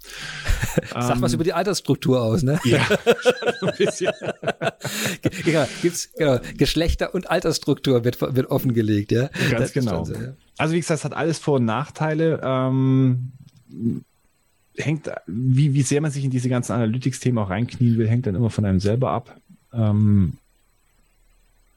Sag 0.90 1.16
ähm, 1.16 1.22
was 1.22 1.34
über 1.34 1.44
die 1.44 1.53
Altersstruktur 1.53 2.22
aus, 2.22 2.42
ne? 2.42 2.59
Ja, 2.64 2.86
ein 3.62 3.72
bisschen. 3.76 4.12
genau, 5.44 5.66
gibt's, 5.82 6.12
genau, 6.16 6.38
Geschlechter- 6.57 7.14
und 7.14 7.30
Altersstruktur 7.30 8.05
wird, 8.05 8.20
wird 8.20 8.50
offengelegt, 8.50 9.11
ja. 9.11 9.28
Ganz 9.50 9.59
das 9.59 9.72
genau. 9.72 10.05
So, 10.05 10.14
ja. 10.14 10.34
Also 10.57 10.74
wie 10.74 10.80
gesagt, 10.80 11.00
es 11.00 11.05
hat 11.05 11.14
alles 11.14 11.38
Vor- 11.38 11.57
und 11.57 11.64
Nachteile. 11.64 12.40
Ähm, 12.44 13.32
hängt, 14.76 15.10
wie, 15.26 15.74
wie 15.74 15.82
sehr 15.82 16.00
man 16.00 16.10
sich 16.10 16.24
in 16.24 16.30
diese 16.30 16.48
ganzen 16.48 16.72
Analytics-Themen 16.72 17.38
auch 17.38 17.50
reinknien 17.50 17.98
will, 17.98 18.08
hängt 18.08 18.26
dann 18.26 18.34
immer 18.34 18.50
von 18.50 18.64
einem 18.64 18.80
selber 18.80 19.10
ab. 19.10 19.36
Ähm, 19.72 20.34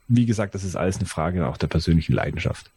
wie 0.07 0.25
gesagt, 0.25 0.55
das 0.55 0.63
ist 0.63 0.75
alles 0.75 0.97
eine 0.97 1.07
Frage 1.07 1.47
auch 1.47 1.57
der 1.57 1.67
persönlichen 1.67 2.13
Leidenschaft. 2.13 2.71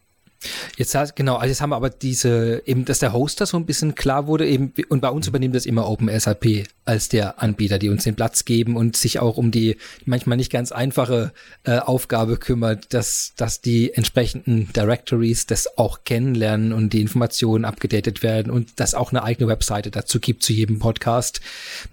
Jetzt 0.77 0.97
genau, 1.17 1.37
also 1.37 1.49
jetzt 1.49 1.61
haben 1.61 1.71
wir 1.71 1.77
aber 1.77 1.91
diese, 1.91 2.63
eben, 2.65 2.85
dass 2.85 3.01
der 3.01 3.13
Hoster 3.13 3.47
so 3.47 3.57
ein 3.57 3.67
bisschen 3.67 3.97
klar 3.97 4.29
wurde, 4.29 4.47
eben, 4.47 4.73
und 4.89 5.01
bei 5.01 5.09
uns 5.09 5.27
übernimmt 5.27 5.57
das 5.57 5.67
immer 5.67 5.89
OpenSAP 5.89 6.67
als 6.85 7.09
der 7.09 7.43
Anbieter, 7.43 7.79
die 7.79 7.91
uns 7.91 8.05
den 8.05 8.15
Platz 8.15 8.45
geben 8.45 8.77
und 8.77 8.97
sich 8.97 9.19
auch 9.19 9.37
um 9.37 9.51
die 9.51 9.77
manchmal 10.07 10.39
nicht 10.39 10.51
ganz 10.51 10.73
einfache 10.73 11.33
äh, 11.65 11.79
Aufgabe 11.79 12.37
kümmert, 12.37 12.95
dass, 12.95 13.33
dass 13.37 13.61
die 13.61 13.93
entsprechenden 13.93 14.73
Directories 14.73 15.47
das 15.47 15.77
auch 15.77 16.05
kennenlernen 16.05 16.73
und 16.73 16.93
die 16.93 17.03
Informationen 17.03 17.65
abgedatet 17.65 18.23
werden 18.23 18.51
und 18.51 18.81
dass 18.81 18.95
auch 18.95 19.11
eine 19.11 19.25
eigene 19.25 19.49
Webseite 19.49 19.91
dazu 19.91 20.21
gibt 20.21 20.43
zu 20.45 20.53
jedem 20.53 20.79
Podcast, 20.79 21.41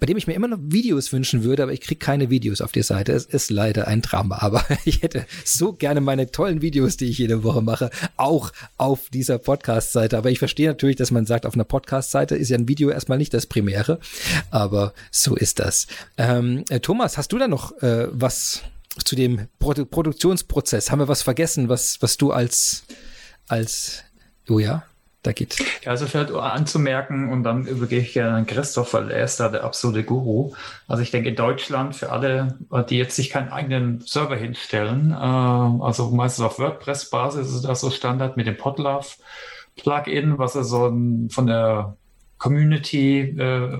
bei 0.00 0.06
dem 0.06 0.16
ich 0.16 0.26
mir 0.26 0.34
immer 0.34 0.48
noch 0.48 0.58
Videos 0.62 1.12
wünschen 1.12 1.42
würde, 1.42 1.64
aber 1.64 1.72
ich 1.72 1.80
kriege 1.80 1.98
keine 1.98 2.30
Videos 2.30 2.60
auf 2.60 2.72
die 2.72 2.82
Seite. 2.82 3.12
Es 3.12 3.26
ist 3.26 3.50
leider 3.50 3.88
ein 3.88 4.00
Drama, 4.00 4.38
aber 4.38 4.64
ich 4.84 5.02
hätte 5.02 5.26
so 5.44 5.72
gerne 5.72 6.00
meine 6.00 6.30
tollen 6.30 6.62
Videos, 6.62 6.96
die 6.96 7.06
ich 7.06 7.18
jede 7.18 7.42
Woche 7.42 7.60
mache, 7.60 7.90
auch 8.16 8.35
auch 8.36 8.52
auf 8.76 9.08
dieser 9.10 9.38
Podcast-Seite. 9.38 10.16
Aber 10.16 10.30
ich 10.30 10.38
verstehe 10.38 10.68
natürlich, 10.68 10.96
dass 10.96 11.10
man 11.10 11.26
sagt, 11.26 11.46
auf 11.46 11.54
einer 11.54 11.64
Podcast-Seite 11.64 12.36
ist 12.36 12.50
ja 12.50 12.58
ein 12.58 12.68
Video 12.68 12.90
erstmal 12.90 13.18
nicht 13.18 13.32
das 13.32 13.46
Primäre. 13.46 13.98
Aber 14.50 14.92
so 15.10 15.34
ist 15.34 15.58
das. 15.58 15.86
Ähm, 16.18 16.64
äh, 16.68 16.80
Thomas, 16.80 17.16
hast 17.16 17.32
du 17.32 17.38
da 17.38 17.48
noch 17.48 17.72
äh, 17.82 18.08
was 18.10 18.62
zu 19.04 19.16
dem 19.16 19.48
Produ 19.58 19.86
Produktionsprozess? 19.86 20.90
Haben 20.90 21.00
wir 21.00 21.08
was 21.08 21.22
vergessen, 21.22 21.68
was, 21.68 22.00
was 22.00 22.16
du 22.16 22.32
als, 22.32 22.84
als, 23.48 24.04
oh 24.48 24.58
ja? 24.58 24.84
Da 25.26 25.32
geht. 25.32 25.56
Ja, 25.82 25.90
also 25.90 26.06
vielleicht 26.06 26.32
anzumerken 26.32 27.30
und 27.30 27.42
dann 27.42 27.66
übergehe 27.66 28.00
ich 28.00 28.12
gerne 28.12 28.36
an 28.36 28.46
Christoph, 28.46 28.94
weil 28.94 29.10
er 29.10 29.24
ist 29.24 29.40
da 29.40 29.48
der 29.48 29.64
absolute 29.64 30.04
Guru. 30.04 30.54
Also 30.86 31.02
ich 31.02 31.10
denke 31.10 31.30
in 31.30 31.36
Deutschland 31.36 31.96
für 31.96 32.10
alle, 32.10 32.58
die 32.88 32.98
jetzt 32.98 33.16
sich 33.16 33.30
keinen 33.30 33.48
eigenen 33.48 34.00
Server 34.00 34.36
hinstellen, 34.36 35.12
äh, 35.12 35.14
also 35.14 36.10
meistens 36.10 36.44
auf 36.44 36.58
WordPress-Basis 36.58 37.54
ist 37.54 37.62
das 37.62 37.80
so 37.80 37.90
Standard 37.90 38.36
mit 38.36 38.46
dem 38.46 38.56
Podlove 38.56 39.06
Plugin, 39.76 40.38
was 40.38 40.56
also 40.56 40.92
von 41.30 41.46
der 41.46 41.96
Community 42.38 43.20
äh, 43.38 43.78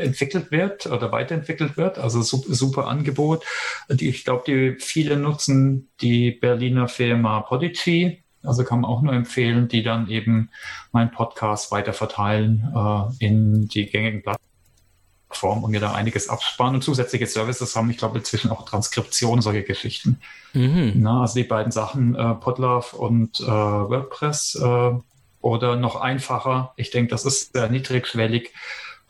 entwickelt 0.00 0.50
wird 0.50 0.86
oder 0.86 1.12
weiterentwickelt 1.12 1.76
wird. 1.76 1.98
Also 1.98 2.22
super, 2.22 2.86
Angebot. 2.86 3.44
Ich 3.88 4.24
glaube, 4.24 4.44
die 4.46 4.80
viele 4.80 5.16
nutzen 5.16 5.88
die 6.00 6.32
Berliner 6.32 6.88
Firma 6.88 7.40
Podigy 7.40 8.22
also 8.46 8.64
kann 8.64 8.80
man 8.80 8.90
auch 8.90 9.02
nur 9.02 9.12
empfehlen, 9.12 9.68
die 9.68 9.82
dann 9.82 10.08
eben 10.08 10.50
meinen 10.92 11.10
Podcast 11.10 11.70
weiter 11.72 11.92
verteilen 11.92 12.72
äh, 12.74 13.24
in 13.24 13.68
die 13.68 13.86
gängigen 13.86 14.22
Plattformen 14.22 15.64
und 15.64 15.70
mir 15.70 15.80
da 15.80 15.92
einiges 15.92 16.28
absparen. 16.28 16.74
Und 16.74 16.82
zusätzliche 16.82 17.26
Services 17.26 17.74
haben, 17.76 17.90
ich 17.90 17.98
glaube, 17.98 18.18
inzwischen 18.18 18.50
auch 18.50 18.64
Transkription, 18.64 19.42
solche 19.42 19.62
Geschichten. 19.62 20.20
Mhm. 20.52 20.92
Na, 20.96 21.22
also 21.22 21.34
die 21.34 21.44
beiden 21.44 21.72
Sachen, 21.72 22.14
äh, 22.14 22.34
Podlove 22.34 22.96
und 22.96 23.40
äh, 23.40 23.46
WordPress 23.46 24.58
äh, 24.62 24.92
oder 25.40 25.76
noch 25.76 25.96
einfacher. 26.00 26.72
Ich 26.76 26.90
denke, 26.90 27.10
das 27.10 27.24
ist 27.24 27.52
sehr 27.52 27.68
niedrigschwellig 27.68 28.52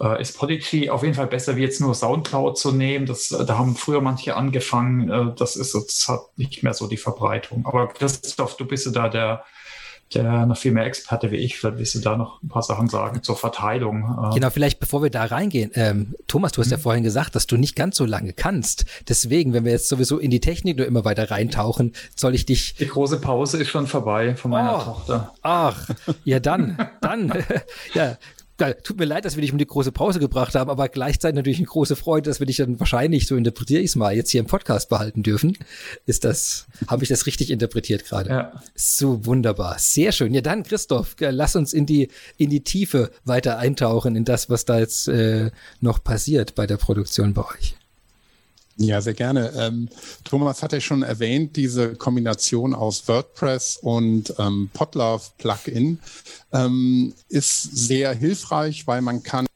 äh, 0.01 0.21
ist 0.21 0.37
Podigy 0.37 0.91
auf 0.91 1.03
jeden 1.03 1.15
Fall 1.15 1.27
besser, 1.27 1.57
wie 1.57 1.63
jetzt 1.63 1.81
nur 1.81 1.95
Soundcloud 1.95 2.59
zu 2.59 2.73
nehmen. 2.73 3.07
Das, 3.07 3.31
äh, 3.31 3.45
da 3.45 3.59
haben 3.59 3.77
früher 3.77 4.01
manche 4.01 4.37
angefangen. 4.37 5.09
Äh, 5.09 5.35
das 5.37 5.57
ist 5.57 5.75
das 5.75 6.09
hat 6.09 6.21
nicht 6.37 6.63
mehr 6.63 6.75
so 6.75 6.87
die 6.87 6.97
Verbreitung. 6.97 7.65
Aber 7.67 7.89
Christoph, 7.89 8.57
du 8.57 8.67
bist 8.67 8.87
ja 8.87 8.93
da 8.93 9.09
der, 9.09 9.45
der 10.15 10.47
noch 10.47 10.57
viel 10.59 10.73
mehr 10.73 10.85
Experte 10.85 11.31
wie 11.31 11.37
ich. 11.37 11.59
Vielleicht 11.59 11.79
willst 11.79 11.95
du 11.95 12.01
da 12.01 12.17
noch 12.17 12.43
ein 12.43 12.49
paar 12.49 12.63
Sachen 12.63 12.89
sagen 12.89 13.23
zur 13.23 13.37
Verteilung. 13.37 14.31
Äh. 14.33 14.35
Genau, 14.35 14.51
vielleicht 14.51 14.81
bevor 14.81 15.03
wir 15.03 15.11
da 15.11 15.25
reingehen. 15.25 15.71
Ähm, 15.75 16.15
Thomas, 16.27 16.53
du 16.53 16.61
hast 16.61 16.69
mhm. 16.69 16.73
ja 16.73 16.79
vorhin 16.79 17.03
gesagt, 17.03 17.35
dass 17.35 17.47
du 17.47 17.57
nicht 17.57 17.75
ganz 17.75 17.97
so 17.97 18.05
lange 18.05 18.35
kannst. 18.35 18.85
Deswegen, 19.09 19.55
wenn 19.55 19.65
wir 19.65 19.73
jetzt 19.73 19.89
sowieso 19.89 20.19
in 20.19 20.31
die 20.31 20.41
Technik 20.41 20.77
nur 20.77 20.87
immer 20.87 21.07
weiter 21.07 21.31
reintauchen, 21.31 21.93
soll 22.15 22.35
ich 22.35 22.45
dich. 22.45 22.75
Die 22.75 22.87
große 22.87 23.19
Pause 23.19 23.59
ist 23.59 23.69
schon 23.69 23.87
vorbei 23.87 24.37
von 24.37 24.51
meiner 24.51 24.77
oh, 24.77 24.83
Tochter. 24.83 25.35
Ach, 25.41 25.89
ja 26.25 26.39
dann, 26.39 26.77
dann, 27.01 27.33
ja, 27.95 28.17
Tut 28.57 28.99
mir 28.99 29.05
leid, 29.05 29.25
dass 29.27 29.37
wir 29.37 29.43
dich 29.43 29.53
um 29.53 29.59
die 29.59 29.67
große 29.67 29.93
Pause 29.93 30.19
gebracht 30.19 30.55
haben, 30.55 30.71
aber 30.71 30.89
gleichzeitig 30.89 31.37
natürlich 31.37 31.59
eine 31.59 31.67
große 31.67 31.95
Freude, 31.95 32.31
dass 32.31 32.41
wir 32.41 32.47
dich 32.47 32.57
dann 32.57 32.81
wahrscheinlich, 32.81 33.27
so 33.27 33.37
interpretiere 33.37 33.81
ich 33.81 33.91
es 33.91 33.97
mal, 33.97 34.17
jetzt 34.17 34.31
hier 34.31 34.41
im 34.41 34.47
Podcast 34.47 34.89
behalten 34.89 35.23
dürfen. 35.23 35.59
Ist 36.07 36.25
das, 36.25 36.67
habe 36.87 37.03
ich 37.03 37.11
das 37.11 37.27
richtig 37.27 37.51
interpretiert 37.51 38.05
gerade? 38.05 38.31
Ja. 38.31 38.63
So 38.75 39.27
wunderbar. 39.27 39.79
Sehr 39.79 40.13
schön. 40.13 40.33
Ja, 40.33 40.41
dann, 40.41 40.63
Christoph, 40.63 41.17
lass 41.21 41.55
uns 41.55 41.75
in 41.75 41.85
die, 41.85 42.09
in 42.39 42.49
die 42.49 42.65
Tiefe 42.65 43.11
weiter 43.25 43.59
eintauchen, 43.59 44.17
in 44.17 44.25
das, 44.25 44.49
was 44.49 44.65
da 44.65 44.79
jetzt 44.79 45.09
äh, 45.09 45.51
noch 45.81 46.03
passiert 46.03 46.55
bei 46.55 46.67
der 46.67 46.79
Produktion 46.79 47.35
bei 47.35 47.43
euch. 47.43 47.77
Ja, 48.79 49.01
sehr 49.01 49.15
gerne. 49.15 49.53
Ähm, 49.57 49.89
Thomas 50.23 50.63
hat 50.63 50.73
ja 50.73 50.81
schon 50.81 51.03
erwähnt, 51.03 51.57
diese 51.57 51.95
Kombination 51.95 52.75
aus 52.75 53.09
WordPress 53.09 53.79
und 53.79 54.35
ähm, 54.39 54.69
Podlove 54.75 55.23
Plugin 55.39 55.99
ähm, 56.53 57.15
ist 57.29 57.63
sehr 57.63 58.13
hilfreich, 58.13 58.87
weil 58.87 59.01
man 59.01 59.23
kann 59.23 59.47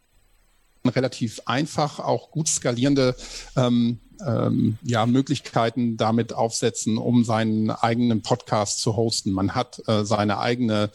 relativ 0.87 1.43
einfach 1.45 1.99
auch 1.99 2.31
gut 2.31 2.49
skalierende 2.49 3.15
ähm, 3.57 3.99
ähm, 4.27 4.79
ja, 4.83 5.05
Möglichkeiten 5.05 5.99
damit 5.99 6.33
aufsetzen, 6.33 6.97
um 6.97 7.23
seinen 7.23 7.71
eigenen 7.71 8.23
Podcast 8.23 8.81
zu 8.81 8.97
hosten. 8.97 9.33
Man 9.33 9.55
hat 9.55 9.83
äh, 9.87 10.05
seine 10.05 10.39
eigene 10.39 10.91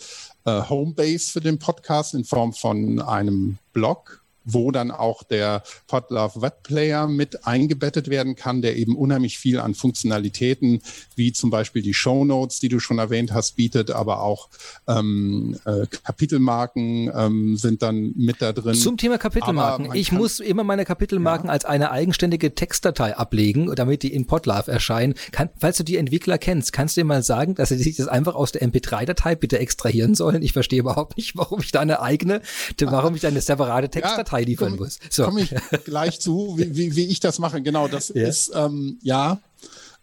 äh, 0.46 0.62
Homebase 0.68 1.32
für 1.32 1.42
den 1.42 1.60
Podcast 1.60 2.16
in 2.16 2.26
Form 2.26 2.54
von 2.54 3.02
einem 3.02 3.60
Blog 3.74 4.25
wo 4.46 4.72
dann 4.72 4.92
auch 4.92 5.24
der 5.24 5.64
Podlove 5.88 6.42
Web 6.42 6.64
Player 6.64 7.08
mit 7.08 7.46
eingebettet 7.46 8.10
werden 8.10 8.36
kann, 8.36 8.62
der 8.62 8.78
eben 8.78 8.96
unheimlich 8.96 9.38
viel 9.38 9.60
an 9.60 9.74
Funktionalitäten, 9.74 10.82
wie 11.16 11.34
zum 11.34 11.50
Beispiel 11.50 11.82
die 11.82 11.94
Show 11.94 12.24
Notes, 12.24 12.60
die 12.60 12.70
du 12.70 12.80
schon 12.80 13.00
erwähnt 13.00 13.34
hast, 13.34 13.56
bietet, 13.56 13.92
aber 13.92 14.22
auch 14.22 14.50
ähm, 14.88 15.58
äh, 15.66 15.88
Kapitelmarken 16.04 17.12
ähm, 17.14 17.58
sind 17.58 17.82
dann 17.82 18.14
mit 18.16 18.42
da 18.42 18.54
drin. 18.54 18.76
Zum 18.76 18.98
Thema 18.98 19.18
Kapitelmarken. 19.18 19.94
Ich 19.94 20.12
muss 20.12 20.40
immer 20.40 20.64
meine 20.64 20.86
Kapitelmarken 20.86 21.48
ja. 21.48 21.54
als 21.54 21.66
eine 21.66 21.92
eigenständige 21.92 22.54
Textdatei 22.54 23.18
ablegen, 23.18 23.74
damit 23.76 24.04
die 24.04 24.14
in 24.14 24.28
Podlove 24.28 24.72
erscheinen. 24.72 25.16
Kann, 25.32 25.50
falls 25.58 25.78
du 25.78 25.84
die 25.84 25.98
Entwickler 25.98 26.38
kennst, 26.38 26.72
kannst 26.72 26.96
du 26.96 27.02
dir 27.02 27.06
mal 27.06 27.24
sagen, 27.24 27.56
dass 27.56 27.70
sie 27.70 27.78
sich 27.78 27.96
das 27.96 28.08
einfach 28.08 28.36
aus 28.36 28.52
der 28.52 28.62
MP3-Datei 28.62 29.36
bitte 29.36 29.58
extrahieren 29.58 30.14
sollen? 30.14 30.44
Ich 30.44 30.54
verstehe 30.54 30.80
überhaupt 30.80 31.18
nicht, 31.18 31.36
warum 31.36 31.62
ich 31.62 31.72
da 31.72 31.80
eine 31.80 32.02
eigene, 32.02 32.42
warum 32.80 33.16
ich 33.16 33.22
da 33.22 33.30
eine 33.30 33.42
separate 33.42 33.90
Textdatei 33.90 34.35
Datei 34.36 34.44
liefern 34.44 34.72
komm, 34.72 34.80
muss. 34.80 35.00
So. 35.10 35.26
Komme 35.26 35.42
ich 35.42 35.54
gleich 35.86 36.20
zu, 36.20 36.56
wie, 36.58 36.76
wie, 36.76 36.96
wie, 36.96 37.06
ich 37.06 37.20
das 37.20 37.40
mache. 37.40 37.62
Genau, 37.62 37.88
das 37.88 38.10
ja. 38.16 38.28
ist, 38.28 38.52
ähm, 38.54 39.00
ja, 39.02 39.40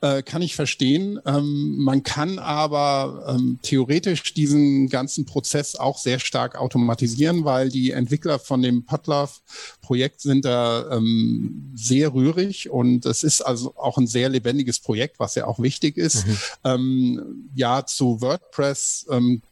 äh, 0.01 0.23
kann 0.23 0.43
ich 0.43 0.57
verstehen. 0.57 1.21
Ähm, 1.27 1.77
man 1.79 2.03
kann 2.03 2.39
aber 2.39 3.37
ähm, 3.37 3.59
theoretisch 3.63 4.35
diesen 4.35 4.89
ganzen 4.89 5.27
Prozess 5.27 5.77
auch 5.77 5.99
sehr 5.99 6.19
stark 6.19 6.57
automatisieren, 6.57 7.45
weil 7.45 7.69
die 7.69 7.93
Entwickler 7.93 8.39
von 8.39 8.63
dem 8.63 8.85
Podlove-Projekt 8.85 10.21
sind 10.21 10.45
da 10.45 10.91
ähm, 10.91 11.73
sehr 11.75 12.13
rührig 12.15 12.71
und 12.71 13.07
es 13.07 13.23
ist 13.23 13.43
also 13.43 13.75
auch 13.77 13.97
ein 13.99 14.09
sehr 14.09 14.29
lebendiges 14.29 14.81
Projekt, 14.81 15.21
was 15.21 15.37
ja 15.37 15.47
auch 15.47 15.61
wichtig 15.61 15.97
ist. 15.97 16.27
Mhm. 16.27 16.37
Ähm, 16.65 17.51
ja, 17.55 17.87
zu 17.87 18.21
WordPress 18.21 19.07
ähm, 19.11 19.43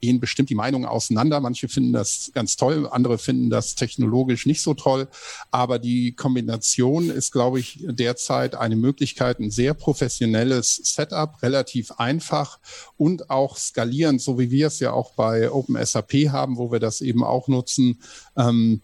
gehen 0.00 0.20
bestimmt 0.20 0.50
die 0.50 0.54
Meinungen 0.54 0.86
auseinander. 0.86 1.40
Manche 1.40 1.68
finden 1.68 1.92
das 1.92 2.30
ganz 2.34 2.56
toll, 2.56 2.88
andere 2.90 3.18
finden 3.18 3.50
das 3.50 3.74
technologisch 3.74 4.46
nicht 4.46 4.62
so 4.62 4.74
toll. 4.74 5.08
Aber 5.50 5.78
die 5.78 6.12
Kombination 6.12 7.10
ist, 7.10 7.32
glaube 7.32 7.60
ich, 7.60 7.78
derzeit 7.82 8.54
eine 8.54 8.76
Möglichkeit, 8.76 9.38
ein 9.38 9.50
sehr 9.50 9.74
professionelles 9.74 10.76
Setup, 10.76 11.42
relativ 11.42 11.92
einfach 11.92 12.58
und 12.96 13.30
auch 13.30 13.56
skalierend, 13.56 14.20
so 14.20 14.38
wie 14.38 14.50
wir 14.50 14.68
es 14.68 14.80
ja 14.80 14.92
auch 14.92 15.12
bei 15.12 15.50
OpenSAP 15.50 16.12
haben, 16.30 16.56
wo 16.56 16.72
wir 16.72 16.80
das 16.80 17.00
eben 17.00 17.22
auch 17.22 17.48
nutzen. 17.48 18.00
Ähm, 18.36 18.80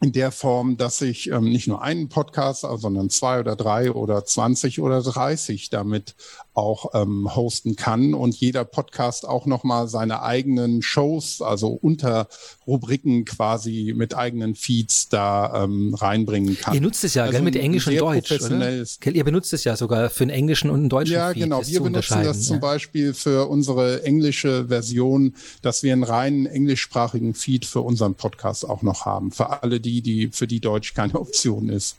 in 0.00 0.12
der 0.12 0.30
Form, 0.30 0.76
dass 0.76 1.00
ich 1.00 1.28
ähm, 1.28 1.50
nicht 1.50 1.66
nur 1.66 1.82
einen 1.82 2.08
Podcast, 2.08 2.60
sondern 2.60 3.10
zwei 3.10 3.40
oder 3.40 3.56
drei 3.56 3.90
oder 3.90 4.24
zwanzig 4.24 4.80
oder 4.80 5.02
dreißig 5.02 5.70
damit 5.70 6.14
auch 6.58 6.90
ähm, 6.92 7.34
hosten 7.34 7.76
kann 7.76 8.14
und 8.14 8.34
jeder 8.34 8.64
Podcast 8.64 9.26
auch 9.26 9.46
nochmal 9.46 9.86
seine 9.86 10.22
eigenen 10.22 10.82
Shows, 10.82 11.40
also 11.40 11.68
Unterrubriken 11.68 13.24
quasi 13.24 13.94
mit 13.96 14.16
eigenen 14.16 14.56
Feeds 14.56 15.08
da 15.08 15.62
ähm, 15.64 15.94
reinbringen 15.94 16.58
kann. 16.58 16.74
Ihr 16.74 16.80
nutzt 16.80 17.04
es 17.04 17.14
ja 17.14 17.22
also 17.22 17.32
gell, 17.32 17.42
mit 17.42 17.54
Englisch 17.54 17.86
und 17.86 17.96
Deutsch, 17.96 18.32
oder? 18.32 18.84
Ihr 19.04 19.24
benutzt 19.24 19.52
es 19.52 19.62
ja 19.62 19.76
sogar 19.76 20.10
für 20.10 20.24
einen 20.24 20.30
englischen 20.30 20.70
und 20.70 20.80
einen 20.80 20.88
deutschen 20.88 21.14
ja, 21.14 21.28
Feed. 21.28 21.36
Ja, 21.38 21.44
genau. 21.44 21.64
Wir 21.64 21.80
benutzen 21.80 22.24
das 22.24 22.42
zum 22.42 22.58
Beispiel 22.58 23.14
für 23.14 23.48
unsere 23.48 24.02
englische 24.02 24.66
Version, 24.66 25.34
dass 25.62 25.84
wir 25.84 25.92
einen 25.92 26.02
reinen 26.02 26.46
englischsprachigen 26.46 27.34
Feed 27.34 27.66
für 27.66 27.82
unseren 27.82 28.16
Podcast 28.16 28.68
auch 28.68 28.82
noch 28.82 29.06
haben. 29.06 29.30
Für 29.30 29.62
alle 29.62 29.78
die, 29.78 30.02
die 30.02 30.30
für 30.32 30.48
die 30.48 30.60
Deutsch 30.60 30.94
keine 30.94 31.14
Option 31.20 31.68
ist. 31.68 31.96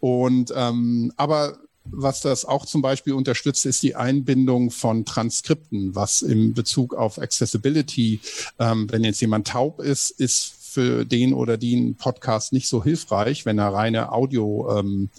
Und 0.00 0.52
ähm, 0.54 1.12
aber 1.16 1.56
was 1.84 2.20
das 2.20 2.44
auch 2.44 2.66
zum 2.66 2.82
Beispiel 2.82 3.12
unterstützt, 3.12 3.66
ist 3.66 3.82
die 3.82 3.96
Einbindung 3.96 4.70
von 4.70 5.04
Transkripten, 5.04 5.94
was 5.94 6.22
im 6.22 6.54
Bezug 6.54 6.94
auf 6.94 7.18
Accessibility, 7.18 8.20
ähm, 8.58 8.86
wenn 8.90 9.04
jetzt 9.04 9.20
jemand 9.20 9.48
taub 9.48 9.80
ist, 9.80 10.10
ist 10.10 10.54
für 10.60 11.04
den 11.04 11.34
oder 11.34 11.58
den 11.58 11.96
Podcast 11.96 12.52
nicht 12.52 12.68
so 12.68 12.82
hilfreich, 12.82 13.44
wenn 13.44 13.58
er 13.58 13.74
reine 13.74 14.12
Audio 14.12 14.78
ähm, 14.78 15.10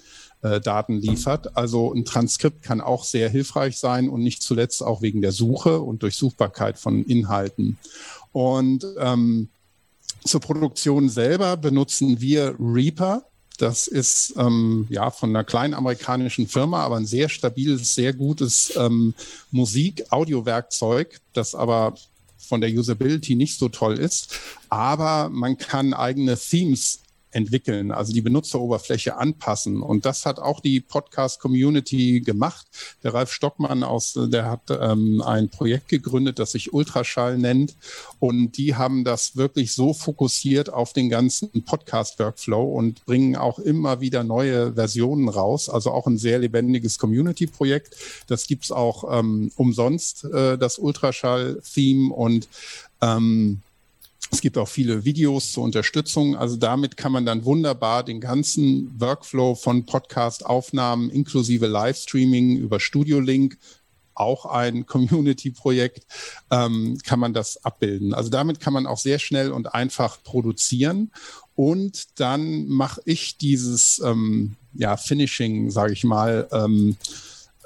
äh, 0.41 0.59
Daten 0.59 0.99
liefert. 0.99 1.55
Also 1.55 1.93
ein 1.93 2.05
Transkript 2.05 2.63
kann 2.63 2.81
auch 2.81 3.03
sehr 3.03 3.29
hilfreich 3.29 3.77
sein 3.77 4.09
und 4.09 4.23
nicht 4.23 4.41
zuletzt 4.41 4.83
auch 4.83 5.01
wegen 5.01 5.21
der 5.21 5.31
Suche 5.31 5.79
und 5.79 6.03
Durchsuchbarkeit 6.03 6.79
von 6.79 7.03
Inhalten. 7.03 7.77
Und 8.31 8.85
ähm, 8.97 9.49
zur 10.25 10.41
Produktion 10.41 11.09
selber 11.09 11.57
benutzen 11.57 12.19
wir 12.19 12.55
Reaper. 12.59 13.25
Das 13.57 13.87
ist 13.87 14.33
ähm, 14.37 14.87
ja 14.89 15.11
von 15.11 15.29
einer 15.29 15.43
kleinen 15.43 15.73
amerikanischen 15.75 16.47
Firma, 16.47 16.83
aber 16.83 16.97
ein 16.97 17.05
sehr 17.05 17.29
stabiles, 17.29 17.93
sehr 17.93 18.13
gutes 18.13 18.73
ähm, 18.75 19.13
Musik-Audio-Werkzeug, 19.51 21.19
das 21.33 21.53
aber 21.53 21.95
von 22.39 22.61
der 22.61 22.71
Usability 22.71 23.35
nicht 23.35 23.57
so 23.57 23.69
toll 23.69 23.97
ist. 23.97 24.39
Aber 24.69 25.29
man 25.29 25.57
kann 25.57 25.93
eigene 25.93 26.37
Themes 26.37 27.02
entwickeln, 27.33 27.91
also 27.91 28.13
die 28.13 28.21
Benutzeroberfläche 28.21 29.17
anpassen. 29.17 29.81
Und 29.81 30.05
das 30.05 30.25
hat 30.25 30.39
auch 30.39 30.59
die 30.59 30.79
Podcast-Community 30.79 32.21
gemacht. 32.21 32.67
Der 33.03 33.13
Ralf 33.13 33.31
Stockmann 33.31 33.83
aus, 33.83 34.13
der 34.15 34.49
hat 34.49 34.61
ähm, 34.69 35.21
ein 35.21 35.49
Projekt 35.49 35.89
gegründet, 35.89 36.39
das 36.39 36.51
sich 36.51 36.73
Ultraschall 36.73 37.37
nennt. 37.37 37.75
Und 38.19 38.57
die 38.57 38.75
haben 38.75 39.03
das 39.03 39.35
wirklich 39.35 39.73
so 39.73 39.93
fokussiert 39.93 40.71
auf 40.71 40.93
den 40.93 41.09
ganzen 41.09 41.63
Podcast-Workflow 41.63 42.63
und 42.63 43.03
bringen 43.05 43.35
auch 43.35 43.59
immer 43.59 43.99
wieder 43.99 44.23
neue 44.23 44.73
Versionen 44.73 45.29
raus. 45.29 45.69
Also 45.69 45.91
auch 45.91 46.07
ein 46.07 46.17
sehr 46.17 46.39
lebendiges 46.39 46.97
Community-Projekt. 46.99 47.95
Das 48.27 48.47
gibt's 48.47 48.71
auch 48.71 49.19
ähm, 49.19 49.51
umsonst, 49.55 50.25
äh, 50.25 50.57
das 50.57 50.77
Ultraschall-Theme 50.77 52.13
und 52.13 52.47
ähm, 53.01 53.61
es 54.33 54.41
gibt 54.41 54.57
auch 54.57 54.67
viele 54.67 55.05
Videos 55.05 55.51
zur 55.51 55.63
Unterstützung. 55.63 56.35
Also 56.35 56.55
damit 56.55 56.97
kann 56.97 57.11
man 57.11 57.23
dann 57.23 57.45
wunderbar 57.45 58.03
den 58.03 58.19
ganzen 58.19 58.99
Workflow 58.99 59.53
von 59.53 59.85
Podcast-Aufnahmen 59.85 61.11
inklusive 61.11 61.67
Livestreaming 61.67 62.57
über 62.57 62.79
Studio 62.79 63.19
Link 63.19 63.59
auch 64.15 64.45
ein 64.47 64.85
Community-Projekt, 64.87 66.07
ähm, 66.51 66.97
kann 67.03 67.19
man 67.19 67.33
das 67.33 67.63
abbilden. 67.63 68.13
Also 68.15 68.31
damit 68.31 68.59
kann 68.59 68.73
man 68.73 68.87
auch 68.87 68.97
sehr 68.97 69.19
schnell 69.19 69.51
und 69.51 69.73
einfach 69.75 70.21
produzieren. 70.23 71.11
Und 71.55 72.19
dann 72.19 72.67
mache 72.67 73.01
ich 73.05 73.37
dieses 73.37 74.01
ähm, 74.03 74.55
ja, 74.73 74.97
Finishing, 74.97 75.69
sage 75.69 75.93
ich 75.93 76.03
mal, 76.03 76.47
ähm, 76.51 76.97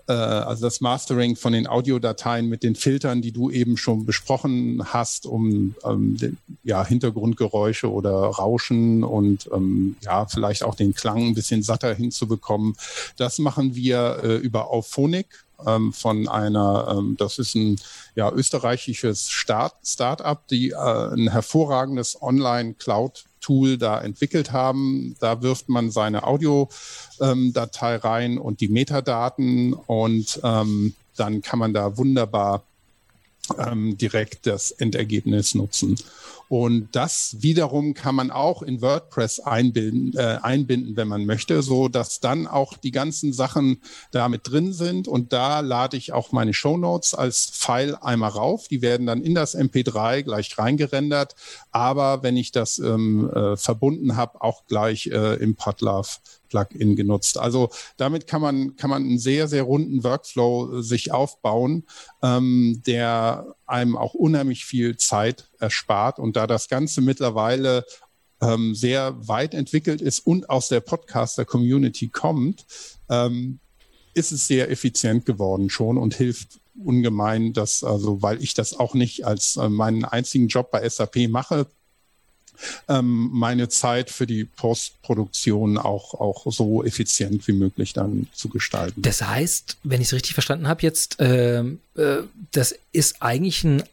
äh, 0.08 0.14
also 0.14 0.66
das 0.66 0.82
Mastering 0.82 1.36
von 1.36 1.54
den 1.54 1.68
Audiodateien 1.68 2.48
mit 2.48 2.64
den 2.64 2.76
Filtern, 2.76 3.22
die 3.22 3.32
du 3.32 3.50
eben 3.50 3.78
schon 3.78 4.06
besprochen 4.06 4.82
hast, 4.86 5.26
um 5.26 5.76
ähm, 5.84 6.18
den, 6.18 6.38
ja, 6.64 6.86
Hintergrundgeräusche 6.86 7.92
oder 7.92 8.12
Rauschen 8.12 9.04
und 9.04 9.50
ähm, 9.54 9.98
ja, 10.02 10.26
vielleicht 10.26 10.64
auch 10.64 10.76
den 10.76 10.94
Klang 10.94 11.28
ein 11.28 11.36
bisschen 11.36 11.64
satter 11.64 11.94
hinzubekommen. 11.94 12.76
Das 13.18 13.40
machen 13.40 13.76
wir 13.76 14.20
äh, 14.24 14.36
über 14.38 14.72
Auphonic 14.72 15.46
ähm, 15.66 15.94
von 15.94 16.28
einer, 16.28 16.96
ähm, 16.98 17.16
das 17.18 17.40
ist 17.40 17.56
ein 17.56 17.80
ja, 18.16 18.32
österreichisches 18.32 19.30
Start, 19.30 19.76
Start-up, 19.86 20.48
die 20.48 20.70
äh, 20.70 21.14
ein 21.14 21.30
hervorragendes 21.30 22.22
Online-Cloud 22.22 23.26
Tool 23.48 23.78
da 23.78 24.02
entwickelt 24.02 24.52
haben. 24.52 25.16
Da 25.22 25.42
wirft 25.42 25.70
man 25.70 25.90
seine 25.90 26.24
Audiodatei 26.26 27.96
ähm, 27.96 28.02
rein 28.02 28.38
und 28.38 28.60
die 28.60 28.68
Metadaten 28.68 29.74
und 29.74 30.42
ähm, 30.44 30.94
dann 31.16 31.42
kann 31.42 31.60
man 31.60 31.74
da 31.74 31.98
wunderbar 31.98 32.64
ähm, 33.58 33.98
direkt 33.98 34.46
das 34.48 34.72
Endergebnis 34.72 35.56
nutzen. 35.56 35.96
Und 36.50 36.90
das 36.94 37.36
wiederum 37.40 37.94
kann 37.94 38.16
man 38.16 38.32
auch 38.32 38.62
in 38.62 38.82
WordPress 38.82 39.42
einbinden, 39.42 40.18
äh, 40.18 40.40
einbinden, 40.42 40.96
wenn 40.96 41.08
man 41.08 41.26
möchte, 41.26 41.62
so 41.62 41.90
dass 41.90 42.22
dann 42.22 42.48
auch 42.48 42.78
die 42.78 42.92
ganzen 42.92 43.34
Sachen 43.34 43.82
damit 44.12 44.50
drin 44.50 44.72
sind. 44.72 45.08
Und 45.08 45.34
da 45.34 45.60
lade 45.60 45.98
ich 45.98 46.14
auch 46.14 46.32
meine 46.32 46.54
Show 46.54 46.78
Notes 46.78 47.14
als 47.14 47.50
File 47.52 47.96
einmal 48.02 48.30
rauf. 48.30 48.68
Die 48.70 48.82
werden 48.82 49.06
dann 49.08 49.22
in 49.22 49.36
das 49.36 49.58
MP3 49.58 50.24
gleich 50.24 50.58
reingerendert. 50.58 51.36
Aber 51.72 52.24
wenn 52.24 52.38
ich 52.38 52.52
das 52.52 52.80
ähm, 52.80 53.30
äh, 53.30 53.58
verbunden 53.58 54.16
habe, 54.16 54.42
auch 54.42 54.66
gleich 54.68 55.08
äh, 55.08 55.36
im 55.36 55.56
Podlove 55.56 56.18
Plugin 56.50 56.96
genutzt. 56.96 57.38
Also 57.38 57.70
damit 57.98 58.28
kann 58.28 58.42
man, 58.42 58.76
kann 58.76 58.90
man 58.90 59.04
einen 59.04 59.20
sehr, 59.20 59.48
sehr 59.48 59.64
runden 59.64 60.04
Workflow 60.04 60.82
sich 60.82 61.12
aufbauen, 61.12 61.86
ähm, 62.22 62.82
der 62.86 63.56
einem 63.66 63.96
auch 63.98 64.14
unheimlich 64.14 64.66
viel 64.66 64.98
Zeit 64.98 65.50
erspart. 65.60 66.20
Und 66.20 66.36
da 66.36 66.48
das 66.48 66.70
Ganze 66.70 67.02
mittlerweile 67.02 67.86
ähm, 68.42 68.76
sehr 68.76 69.16
weit 69.28 69.54
entwickelt 69.54 70.02
ist 70.02 70.20
und 70.20 70.50
aus 70.50 70.68
der 70.68 70.82
Podcaster-Community 70.82 72.10
kommt, 72.10 72.66
ähm, 73.10 73.60
ist 74.14 74.32
es 74.32 74.48
sehr 74.48 74.72
effizient 74.72 75.26
geworden 75.26 75.70
schon 75.70 75.98
und 75.98 76.16
hilft 76.16 76.60
ungemein, 76.84 77.54
dass, 77.54 77.84
also 77.84 78.22
weil 78.22 78.42
ich 78.44 78.54
das 78.54 78.78
auch 78.78 78.94
nicht 78.94 79.26
als 79.26 79.58
äh, 79.58 79.70
meinen 79.70 80.06
einzigen 80.06 80.48
Job 80.48 80.72
bei 80.72 80.88
SAP 80.88 81.28
mache, 81.30 81.68
ähm, 82.88 83.30
meine 83.32 83.70
Zeit 83.70 84.10
für 84.10 84.28
die 84.28 84.46
Postproduktion 84.46 85.78
auch, 85.78 86.14
auch 86.14 86.46
so 86.52 86.84
effizient 86.84 87.48
wie 87.48 87.54
möglich 87.54 87.94
dann 87.94 88.28
zu 88.34 88.50
gestalten. 88.50 89.02
Das 89.02 89.22
heißt, 89.22 89.78
wenn 89.84 90.02
ich 90.02 90.08
es 90.08 90.14
richtig 90.14 90.34
verstanden 90.34 90.68
habe, 90.68 90.82
jetzt, 90.82 91.20
äh, 91.20 91.60
äh, 91.60 91.76
das 92.52 92.76
ist 92.92 93.22
eigentlich 93.22 93.64
ein 93.64 93.84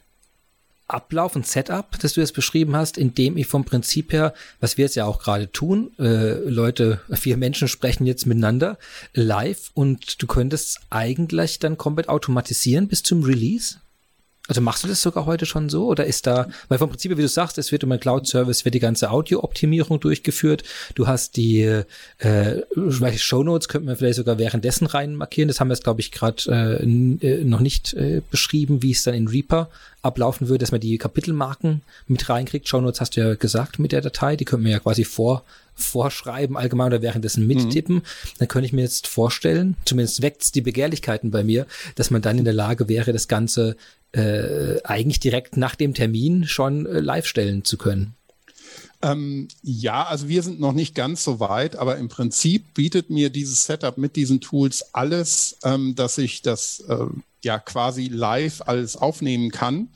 Ablauf 0.87 1.35
und 1.35 1.47
Setup, 1.47 1.99
das 2.01 2.13
du 2.13 2.21
jetzt 2.21 2.35
beschrieben 2.35 2.77
hast, 2.77 2.99
in 2.99 3.15
dem 3.15 3.39
ich 3.39 3.47
vom 3.47 3.65
Prinzip 3.65 4.13
her, 4.13 4.35
was 4.61 4.77
wir 4.77 4.85
jetzt 4.85 4.97
ja 4.97 5.07
auch 5.07 5.23
gerade 5.23 5.51
tun, 5.51 5.93
äh, 5.99 6.35
Leute, 6.35 7.01
vier 7.11 7.39
Menschen 7.39 7.69
sprechen 7.69 8.05
jetzt 8.05 8.27
miteinander 8.27 8.79
live 9.15 9.71
und 9.73 10.21
du 10.21 10.27
könntest 10.27 10.81
eigentlich 10.91 11.59
dann 11.59 11.79
komplett 11.79 12.09
automatisieren 12.09 12.89
bis 12.89 13.03
zum 13.03 13.23
Release? 13.23 13.77
Also 14.47 14.61
machst 14.61 14.85
du 14.85 14.89
das 14.89 15.01
sogar 15.01 15.25
heute 15.25 15.47
schon 15.47 15.71
so 15.71 15.87
oder 15.87 16.05
ist 16.05 16.27
da, 16.27 16.49
weil 16.69 16.77
vom 16.77 16.91
Prinzip, 16.91 17.17
wie 17.17 17.23
du 17.23 17.29
sagst, 17.29 17.57
es 17.57 17.73
wird 17.73 17.83
ein 17.83 18.01
Cloud-Service, 18.01 18.67
wird 18.67 18.75
die 18.75 18.81
ganze 18.81 19.11
Audio-Optimierung 19.11 20.01
durchgeführt. 20.01 20.65
Du 20.95 21.07
hast 21.07 21.37
die 21.37 21.63
äh, 22.19 22.63
Show 23.17 23.43
Notes 23.43 23.69
könnten 23.69 23.89
wir 23.89 23.97
vielleicht 23.97 24.17
sogar 24.17 24.39
währenddessen 24.39 24.87
rein 24.87 25.17
markieren. 25.17 25.49
Das 25.49 25.61
haben 25.61 25.69
wir 25.69 25.75
jetzt, 25.75 25.85
glaube 25.85 26.03
ich, 26.03 26.13
gerade 26.13 26.43
äh, 26.49 26.85
äh, 26.85 27.45
noch 27.45 27.61
nicht 27.61 27.95
äh, 27.95 28.21
beschrieben, 28.31 28.83
wie 28.83 28.91
es 28.91 29.03
dann 29.03 29.15
in 29.15 29.29
Reaper 29.29 29.71
ablaufen 30.03 30.49
würde, 30.49 30.59
dass 30.59 30.73
man 30.73 30.81
die 30.81 30.99
Kapitelmarken 30.99 31.81
mit 32.07 32.29
reinkriegt. 32.29 32.69
Show 32.69 32.83
Notes 32.83 33.01
hast 33.01 33.17
du 33.17 33.23
ja 33.23 33.35
gesagt 33.37 33.79
mit 33.79 33.93
der 33.93 34.03
Datei, 34.03 34.37
die 34.37 34.45
könnten 34.45 34.67
wir 34.67 34.73
ja 34.73 34.79
quasi 34.81 35.05
vor 35.05 35.43
vorschreiben 35.77 36.57
allgemein 36.57 36.87
oder 36.87 37.03
währenddessen 37.03 37.49
mittippen, 37.49 37.97
mhm. 37.97 38.03
dann 38.39 38.47
könnte 38.47 38.67
ich 38.67 38.73
mir 38.73 38.83
jetzt 38.83 39.09
vorstellen, 39.09 39.77
zumindest 39.85 40.23
weckt 40.23 40.43
es 40.43 40.53
die 40.53 40.61
Begehrlichkeiten 40.61 41.33
bei 41.33 41.43
mir, 41.43 41.67
dass 41.97 42.13
man 42.13 42.23
dann 42.23 42.39
in 42.39 42.45
der 42.45 42.55
Lage 42.55 42.89
wäre, 42.89 43.13
das 43.13 43.27
Ganze 43.27 43.77
äh, 44.15 44.81
eigentlich 44.85 45.21
direkt 45.21 45.57
nach 45.57 45.75
dem 45.75 45.95
Termin 45.95 46.47
schon 46.47 46.87
äh, 46.87 47.01
live 47.01 47.27
stellen 47.27 47.65
zu 47.65 47.77
können. 47.77 48.15
Ähm, 49.03 49.49
ja, 49.63 50.05
also 50.05 50.29
wir 50.29 50.43
sind 50.43 50.61
noch 50.61 50.73
nicht 50.73 50.95
ganz 50.95 51.25
so 51.25 51.41
weit, 51.41 51.77
aber 51.77 51.99
im 51.99 52.09
Prinzip 52.09 52.73
bietet 52.75 53.11
mir 53.11 53.29
dieses 53.29 53.65
Setup 53.65 53.99
mit 53.99 54.17
diesen 54.17 54.41
Tools 54.41 54.95
alles, 54.95 55.59
ähm, 55.63 55.95
dass 55.95 56.17
ich 56.17 56.43
das 56.43 56.85
äh, 56.89 57.07
ja 57.43 57.59
quasi 57.59 58.09
live 58.09 58.63
alles 58.65 58.97
aufnehmen 58.97 59.51
kann 59.51 59.89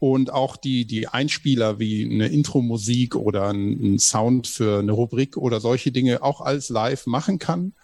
und 0.00 0.32
auch 0.32 0.56
die, 0.56 0.86
die 0.86 1.06
Einspieler 1.06 1.78
wie 1.78 2.04
eine 2.04 2.28
Intro-Musik 2.28 3.14
oder 3.14 3.50
ein, 3.50 3.94
ein 3.94 3.98
Sound 3.98 4.48
für 4.48 4.80
eine 4.80 4.92
Rubrik 4.92 5.36
oder 5.36 5.60
solche 5.60 5.92
Dinge 5.92 6.22
auch 6.22 6.40
alles 6.40 6.70
live 6.70 7.06
machen 7.06 7.38
kann. 7.38 7.74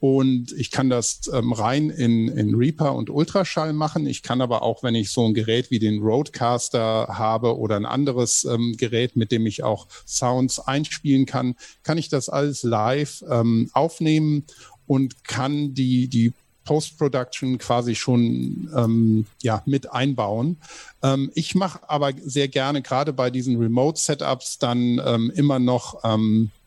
Und 0.00 0.52
ich 0.52 0.70
kann 0.70 0.88
das 0.88 1.30
ähm, 1.30 1.52
rein 1.52 1.90
in, 1.90 2.28
in 2.28 2.54
Reaper 2.54 2.94
und 2.94 3.10
Ultraschall 3.10 3.74
machen. 3.74 4.06
Ich 4.06 4.22
kann 4.22 4.40
aber 4.40 4.62
auch, 4.62 4.82
wenn 4.82 4.94
ich 4.94 5.10
so 5.10 5.26
ein 5.26 5.34
Gerät 5.34 5.70
wie 5.70 5.78
den 5.78 6.02
Roadcaster 6.02 7.06
habe 7.08 7.58
oder 7.58 7.76
ein 7.76 7.84
anderes 7.84 8.44
ähm, 8.44 8.76
Gerät, 8.78 9.14
mit 9.14 9.30
dem 9.30 9.44
ich 9.44 9.62
auch 9.62 9.86
Sounds 10.06 10.58
einspielen 10.58 11.26
kann, 11.26 11.54
kann 11.82 11.98
ich 11.98 12.08
das 12.08 12.30
alles 12.30 12.62
live 12.62 13.22
ähm, 13.30 13.68
aufnehmen 13.74 14.44
und 14.86 15.22
kann 15.24 15.74
die, 15.74 16.08
die 16.08 16.32
Post-Production 16.64 17.58
quasi 17.58 17.94
schon 17.94 18.70
ähm, 18.74 19.26
ja, 19.42 19.62
mit 19.66 19.92
einbauen. 19.92 20.56
Ähm, 21.02 21.30
ich 21.34 21.54
mache 21.54 21.80
aber 21.88 22.12
sehr 22.22 22.48
gerne, 22.48 22.80
gerade 22.80 23.12
bei 23.12 23.30
diesen 23.30 23.56
Remote-Setups, 23.56 24.58
dann 24.58 25.00
ähm, 25.04 25.30
immer 25.34 25.58
noch 25.58 26.00
ähm, 26.04 26.50
äh, 26.52 26.59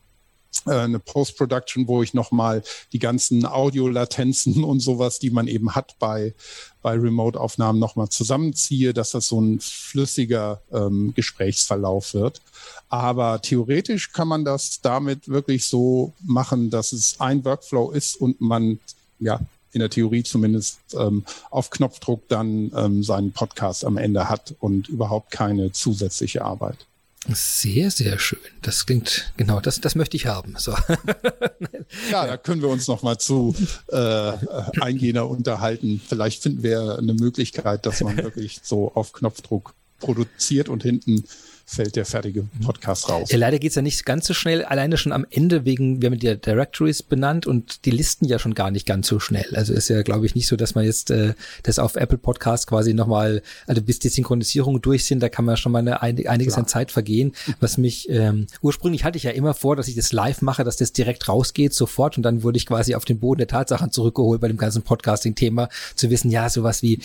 eine 0.66 0.98
Post-Production, 0.98 1.88
wo 1.88 2.02
ich 2.02 2.14
nochmal 2.14 2.62
die 2.92 2.98
ganzen 2.98 3.46
Audiolatenzen 3.46 4.64
und 4.64 4.80
sowas, 4.80 5.18
die 5.18 5.30
man 5.30 5.48
eben 5.48 5.74
hat 5.74 5.96
bei, 5.98 6.34
bei 6.82 6.92
Remote-Aufnahmen 6.92 7.78
nochmal 7.78 8.08
zusammenziehe, 8.08 8.94
dass 8.94 9.10
das 9.10 9.28
so 9.28 9.40
ein 9.40 9.60
flüssiger 9.60 10.62
ähm, 10.72 11.12
Gesprächsverlauf 11.14 12.14
wird. 12.14 12.40
Aber 12.88 13.40
theoretisch 13.42 14.12
kann 14.12 14.28
man 14.28 14.44
das 14.44 14.80
damit 14.80 15.28
wirklich 15.28 15.66
so 15.66 16.12
machen, 16.22 16.70
dass 16.70 16.92
es 16.92 17.20
ein 17.20 17.44
Workflow 17.44 17.90
ist 17.90 18.16
und 18.16 18.40
man 18.40 18.78
ja 19.18 19.40
in 19.72 19.80
der 19.80 19.90
Theorie 19.90 20.22
zumindest 20.22 20.78
ähm, 20.94 21.24
auf 21.50 21.70
Knopfdruck 21.70 22.28
dann 22.28 22.70
ähm, 22.76 23.02
seinen 23.02 23.32
Podcast 23.32 23.84
am 23.84 23.96
Ende 23.96 24.28
hat 24.28 24.54
und 24.60 24.88
überhaupt 24.88 25.32
keine 25.32 25.72
zusätzliche 25.72 26.44
Arbeit. 26.44 26.86
Sehr, 27.32 27.90
sehr 27.90 28.18
schön. 28.18 28.38
Das 28.60 28.84
klingt, 28.84 29.32
genau, 29.36 29.60
das, 29.60 29.80
das 29.80 29.94
möchte 29.94 30.16
ich 30.16 30.26
haben. 30.26 30.54
So. 30.58 30.72
ja, 32.10 32.26
da 32.26 32.36
können 32.36 32.60
wir 32.60 32.68
uns 32.68 32.86
noch 32.86 33.02
mal 33.02 33.18
zu 33.18 33.54
äh, 33.88 34.32
eingehender 34.80 35.28
unterhalten. 35.28 36.00
Vielleicht 36.06 36.42
finden 36.42 36.62
wir 36.62 36.98
eine 36.98 37.14
Möglichkeit, 37.14 37.86
dass 37.86 38.02
man 38.02 38.16
wirklich 38.22 38.60
so 38.62 38.92
auf 38.94 39.12
Knopfdruck 39.12 39.74
produziert 40.00 40.68
und 40.68 40.82
hinten 40.82 41.24
fällt 41.66 41.96
der 41.96 42.04
fertige 42.04 42.46
Podcast 42.62 43.08
raus. 43.08 43.30
Ja, 43.30 43.38
leider 43.38 43.58
geht's 43.58 43.74
ja 43.74 43.82
nicht 43.82 44.04
ganz 44.04 44.26
so 44.26 44.34
schnell, 44.34 44.64
alleine 44.64 44.96
schon 44.98 45.12
am 45.12 45.26
Ende 45.30 45.64
wegen, 45.64 46.02
wir 46.02 46.10
haben 46.10 46.18
die 46.18 46.36
Directories 46.36 47.02
benannt 47.02 47.46
und 47.46 47.86
die 47.86 47.90
Listen 47.90 48.26
ja 48.26 48.38
schon 48.38 48.54
gar 48.54 48.70
nicht 48.70 48.86
ganz 48.86 49.08
so 49.08 49.18
schnell. 49.18 49.46
Also 49.54 49.72
ist 49.72 49.88
ja, 49.88 50.02
glaube 50.02 50.26
ich, 50.26 50.34
nicht 50.34 50.46
so, 50.46 50.56
dass 50.56 50.74
man 50.74 50.84
jetzt 50.84 51.10
äh, 51.10 51.34
das 51.62 51.78
auf 51.78 51.96
Apple 51.96 52.18
Podcast 52.18 52.66
quasi 52.66 52.92
nochmal, 52.92 53.42
also 53.66 53.80
bis 53.80 53.98
die 53.98 54.10
Synchronisierung 54.10 54.82
durch 54.82 55.06
sind, 55.06 55.20
da 55.20 55.28
kann 55.28 55.46
man 55.46 55.56
schon 55.56 55.72
mal 55.72 55.78
eine, 55.78 56.02
einiges 56.02 56.54
Klar. 56.54 56.64
an 56.64 56.68
Zeit 56.68 56.92
vergehen. 56.92 57.32
Was 57.60 57.78
mich, 57.78 58.08
ähm, 58.10 58.46
ursprünglich 58.60 59.04
hatte 59.04 59.16
ich 59.16 59.24
ja 59.24 59.30
immer 59.30 59.54
vor, 59.54 59.74
dass 59.74 59.88
ich 59.88 59.94
das 59.94 60.12
live 60.12 60.42
mache, 60.42 60.64
dass 60.64 60.76
das 60.76 60.92
direkt 60.92 61.28
rausgeht, 61.28 61.72
sofort 61.72 62.16
und 62.18 62.22
dann 62.22 62.42
wurde 62.42 62.58
ich 62.58 62.66
quasi 62.66 62.94
auf 62.94 63.06
den 63.06 63.18
Boden 63.18 63.38
der 63.38 63.48
Tatsachen 63.48 63.90
zurückgeholt 63.90 64.40
bei 64.40 64.48
dem 64.48 64.58
ganzen 64.58 64.82
Podcasting-Thema, 64.82 65.68
zu 65.94 66.10
wissen, 66.10 66.30
ja, 66.30 66.50
sowas 66.50 66.82
wie, 66.82 67.00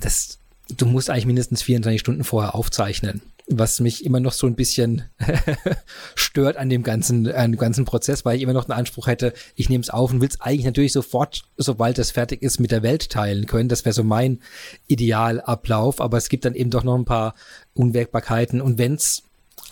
das, 0.00 0.38
du 0.74 0.86
musst 0.86 1.10
eigentlich 1.10 1.26
mindestens 1.26 1.62
24 1.62 2.00
Stunden 2.00 2.24
vorher 2.24 2.54
aufzeichnen 2.54 3.20
was 3.46 3.80
mich 3.80 4.04
immer 4.04 4.20
noch 4.20 4.32
so 4.32 4.46
ein 4.46 4.54
bisschen 4.54 5.02
stört 6.14 6.56
an 6.56 6.70
dem 6.70 6.82
ganzen, 6.82 7.30
an 7.30 7.52
dem 7.52 7.58
ganzen 7.58 7.84
Prozess, 7.84 8.24
weil 8.24 8.36
ich 8.36 8.42
immer 8.42 8.54
noch 8.54 8.64
den 8.64 8.72
Anspruch 8.72 9.06
hätte, 9.06 9.34
ich 9.54 9.68
nehme 9.68 9.82
es 9.82 9.90
auf 9.90 10.12
und 10.12 10.20
will 10.20 10.28
es 10.28 10.40
eigentlich 10.40 10.64
natürlich 10.64 10.92
sofort, 10.92 11.44
sobald 11.56 11.98
es 11.98 12.10
fertig 12.10 12.42
ist, 12.42 12.58
mit 12.58 12.70
der 12.70 12.82
Welt 12.82 13.10
teilen 13.10 13.46
können. 13.46 13.68
Das 13.68 13.84
wäre 13.84 13.92
so 13.92 14.02
mein 14.02 14.40
Idealablauf, 14.86 16.00
aber 16.00 16.16
es 16.16 16.28
gibt 16.28 16.44
dann 16.44 16.54
eben 16.54 16.70
doch 16.70 16.84
noch 16.84 16.96
ein 16.96 17.04
paar 17.04 17.34
Unwägbarkeiten 17.74 18.60
und 18.60 18.78
wenn 18.78 18.94
es 18.94 19.24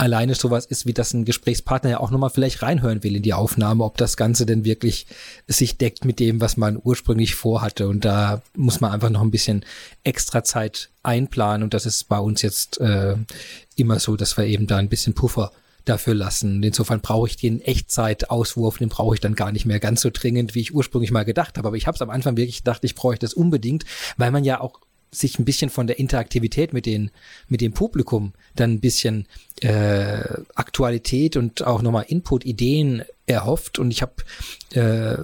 alleine 0.02 0.34
sowas 0.34 0.66
ist, 0.66 0.84
wie 0.84 0.92
das 0.92 1.14
ein 1.14 1.24
Gesprächspartner 1.24 1.90
ja 1.90 2.00
auch 2.00 2.10
nochmal 2.10 2.30
vielleicht 2.30 2.62
reinhören 2.62 3.04
will 3.04 3.14
in 3.14 3.22
die 3.22 3.34
Aufnahme, 3.34 3.84
ob 3.84 3.96
das 3.98 4.16
Ganze 4.16 4.46
denn 4.46 4.64
wirklich 4.64 5.06
sich 5.46 5.78
deckt 5.78 6.04
mit 6.04 6.18
dem, 6.18 6.40
was 6.40 6.56
man 6.56 6.76
ursprünglich 6.82 7.36
vorhatte. 7.36 7.86
Und 7.88 8.04
da 8.04 8.42
muss 8.56 8.80
man 8.80 8.90
einfach 8.90 9.10
noch 9.10 9.22
ein 9.22 9.30
bisschen 9.30 9.64
extra 10.02 10.42
Zeit 10.42 10.90
einplanen. 11.04 11.62
Und 11.62 11.72
das 11.72 11.86
ist 11.86 12.08
bei 12.08 12.18
uns 12.18 12.42
jetzt 12.42 12.80
äh, 12.80 13.14
immer 13.76 14.00
so, 14.00 14.16
dass 14.16 14.36
wir 14.36 14.44
eben 14.44 14.66
da 14.66 14.78
ein 14.78 14.88
bisschen 14.88 15.14
Puffer 15.14 15.52
dafür 15.84 16.14
lassen. 16.14 16.60
Insofern 16.64 17.00
brauche 17.00 17.28
ich 17.28 17.36
den 17.36 17.60
Echtzeitauswurf, 17.60 18.78
den 18.78 18.88
brauche 18.88 19.14
ich 19.14 19.20
dann 19.20 19.36
gar 19.36 19.52
nicht 19.52 19.66
mehr 19.66 19.78
ganz 19.78 20.00
so 20.00 20.10
dringend, 20.12 20.56
wie 20.56 20.62
ich 20.62 20.74
ursprünglich 20.74 21.12
mal 21.12 21.24
gedacht 21.24 21.58
habe. 21.58 21.68
Aber 21.68 21.76
ich 21.76 21.86
habe 21.86 21.94
es 21.94 22.02
am 22.02 22.10
Anfang 22.10 22.36
wirklich 22.36 22.58
gedacht, 22.58 22.82
ich 22.82 22.96
brauche 22.96 23.18
das 23.18 23.34
unbedingt, 23.34 23.84
weil 24.16 24.32
man 24.32 24.42
ja 24.42 24.60
auch 24.60 24.80
sich 25.14 25.38
ein 25.38 25.44
bisschen 25.44 25.70
von 25.70 25.86
der 25.86 25.98
Interaktivität 25.98 26.72
mit 26.72 26.86
den 26.86 27.10
mit 27.46 27.60
dem 27.60 27.72
Publikum 27.72 28.32
dann 28.56 28.72
ein 28.72 28.80
bisschen 28.80 29.26
äh, 29.60 30.24
Aktualität 30.54 31.36
und 31.36 31.64
auch 31.64 31.82
nochmal 31.82 32.06
Input, 32.08 32.44
Ideen 32.44 33.02
erhofft 33.26 33.78
und 33.78 33.90
ich 33.90 34.02
habe 34.02 34.14
äh, 34.74 35.16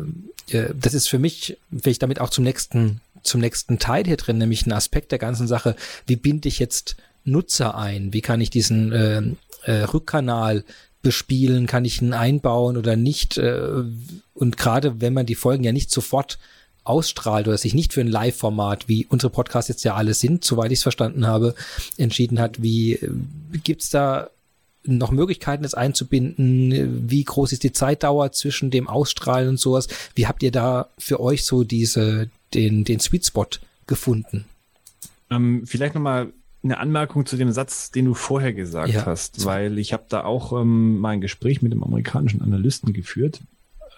äh, 0.55 0.75
das 0.79 0.95
ist 0.95 1.09
für 1.09 1.19
mich 1.19 1.59
vielleicht 1.77 2.03
damit 2.03 2.21
auch 2.21 2.31
zum 2.31 2.45
nächsten 2.45 3.01
zum 3.23 3.41
nächsten 3.41 3.79
Teil 3.79 4.05
hier 4.05 4.17
drin, 4.17 4.39
nämlich 4.39 4.67
ein 4.67 4.73
Aspekt 4.73 5.13
der 5.13 5.19
ganzen 5.19 5.49
Sache. 5.49 5.77
Wie 6.07 6.17
binde 6.17 6.49
ich 6.49 6.59
jetzt 6.59 6.97
Nutzer 7.25 7.77
ein? 7.77 8.13
Wie 8.13 8.21
kann 8.21 8.41
ich 8.41 8.51
diesen 8.51 8.93
äh, 8.93 9.23
äh, 9.65 9.83
Rückkanal 9.85 10.65
bespielen? 11.03 11.67
Kann 11.67 11.85
ich 11.85 12.01
ihn 12.01 12.13
einbauen 12.13 12.77
oder 12.77 12.97
nicht? 12.97 13.37
Äh, 13.37 13.83
und 14.35 14.57
gerade 14.57 15.01
wenn 15.01 15.15
man 15.15 15.27
die 15.27 15.35
Folgen 15.35 15.65
ja 15.65 15.73
nicht 15.73 15.91
sofort 15.91 16.39
ausstrahlt 16.89 17.49
oder 17.49 17.59
sich 17.59 17.75
nicht 17.75 17.93
für 17.93 18.01
ein 18.01 18.09
Live-Format, 18.09 18.89
wie 18.89 19.07
unsere 19.07 19.31
Podcasts 19.31 19.69
jetzt 19.69 19.85
ja 19.85 19.95
alle 19.95 20.15
sind, 20.15 20.45
soweit 20.45 20.73
ich 20.73 20.79
es 20.79 20.83
verstanden 20.83 21.27
habe, 21.27 21.55
entschieden 21.97 22.41
hat. 22.41 22.63
Wie 22.63 22.95
äh, 22.95 23.11
gibt's 23.63 23.91
da 23.91 24.31
noch 24.85 25.11
Möglichkeiten, 25.11 25.63
das 25.63 25.75
einzubinden? 25.75 27.11
Wie 27.11 27.25
groß 27.25 27.53
ist 27.53 27.63
die 27.63 27.73
Zeitdauer 27.73 28.33
zwischen 28.33 28.71
dem 28.71 28.89
Ausstrahlen 28.89 29.49
und 29.49 29.61
sowas? 29.61 29.89
Wie 30.15 30.27
habt 30.27 30.43
ihr 30.43 30.51
da 30.53 30.89
für 30.99 31.21
euch 31.21 31.45
so 31.45 31.65
diese, 31.65 32.31
den, 32.55 32.85
den 32.85 33.01
Sweet 33.01 33.27
Spot 33.27 33.47
gefunden? 33.87 34.45
Ähm, 35.31 35.65
vielleicht 35.67 35.95
nochmal 35.95 36.33
eine 36.63 36.79
Anmerkung 36.79 37.27
zu 37.27 37.37
dem 37.37 37.53
Satz, 37.53 37.91
den 37.91 38.07
du 38.07 38.15
vorher 38.15 38.53
gesagt 38.53 38.93
ja. 38.93 39.07
hast, 39.07 39.45
weil 39.45 39.79
ich 39.79 39.93
habe 39.93 40.05
da 40.09 40.25
auch 40.25 40.53
ähm, 40.53 40.99
mal 40.99 41.11
ein 41.11 41.21
Gespräch 41.21 41.63
mit 41.63 41.73
einem 41.73 41.85
amerikanischen 41.85 42.43
Analysten 42.43 42.93
geführt. 42.93 43.41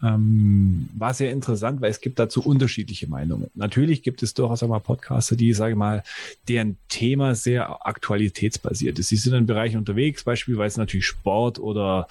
Ähm, 0.02 0.88
war 0.96 1.12
sehr 1.12 1.30
interessant, 1.30 1.80
weil 1.80 1.90
es 1.90 2.00
gibt 2.00 2.18
dazu 2.18 2.42
unterschiedliche 2.42 3.06
Meinungen. 3.06 3.50
Natürlich 3.54 4.02
gibt 4.02 4.22
es 4.22 4.34
durchaus 4.34 4.62
auch 4.62 4.68
mal 4.68 4.78
Podcaster, 4.78 5.36
die, 5.36 5.52
sage 5.52 5.72
ich 5.72 5.78
mal, 5.78 6.02
deren 6.48 6.78
Thema 6.88 7.34
sehr 7.34 7.86
aktualitätsbasiert 7.86 8.98
ist. 8.98 9.08
Sie 9.08 9.16
sind 9.16 9.34
in 9.34 9.46
Bereichen 9.46 9.76
unterwegs, 9.76 10.24
beispielsweise 10.24 10.80
natürlich 10.80 11.06
Sport 11.06 11.58
oder 11.58 12.08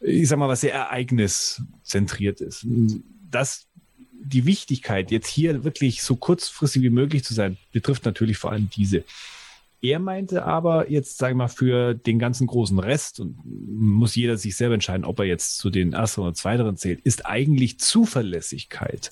ich 0.00 0.28
sag 0.28 0.38
mal, 0.38 0.48
was 0.48 0.60
sehr 0.60 0.74
ereigniszentriert 0.74 2.40
ist. 2.40 2.66
Das 3.30 3.66
die 4.24 4.46
Wichtigkeit, 4.46 5.10
jetzt 5.10 5.28
hier 5.28 5.64
wirklich 5.64 6.02
so 6.02 6.16
kurzfristig 6.16 6.82
wie 6.82 6.90
möglich 6.90 7.24
zu 7.24 7.34
sein, 7.34 7.56
betrifft 7.72 8.04
natürlich 8.04 8.38
vor 8.38 8.52
allem 8.52 8.70
diese. 8.74 9.04
Er 9.82 9.98
meinte 9.98 10.44
aber 10.44 10.90
jetzt, 10.90 11.18
sagen 11.18 11.34
wir 11.34 11.44
mal, 11.44 11.48
für 11.48 11.94
den 11.94 12.20
ganzen 12.20 12.46
großen 12.46 12.78
Rest 12.78 13.18
und 13.18 13.36
muss 13.44 14.14
jeder 14.14 14.36
sich 14.36 14.54
selber 14.56 14.74
entscheiden, 14.74 15.04
ob 15.04 15.18
er 15.18 15.24
jetzt 15.24 15.58
zu 15.58 15.70
den 15.70 15.92
ersten 15.92 16.20
oder 16.20 16.34
zweiteren 16.34 16.76
zählt, 16.76 17.00
ist 17.00 17.26
eigentlich 17.26 17.80
Zuverlässigkeit 17.80 19.10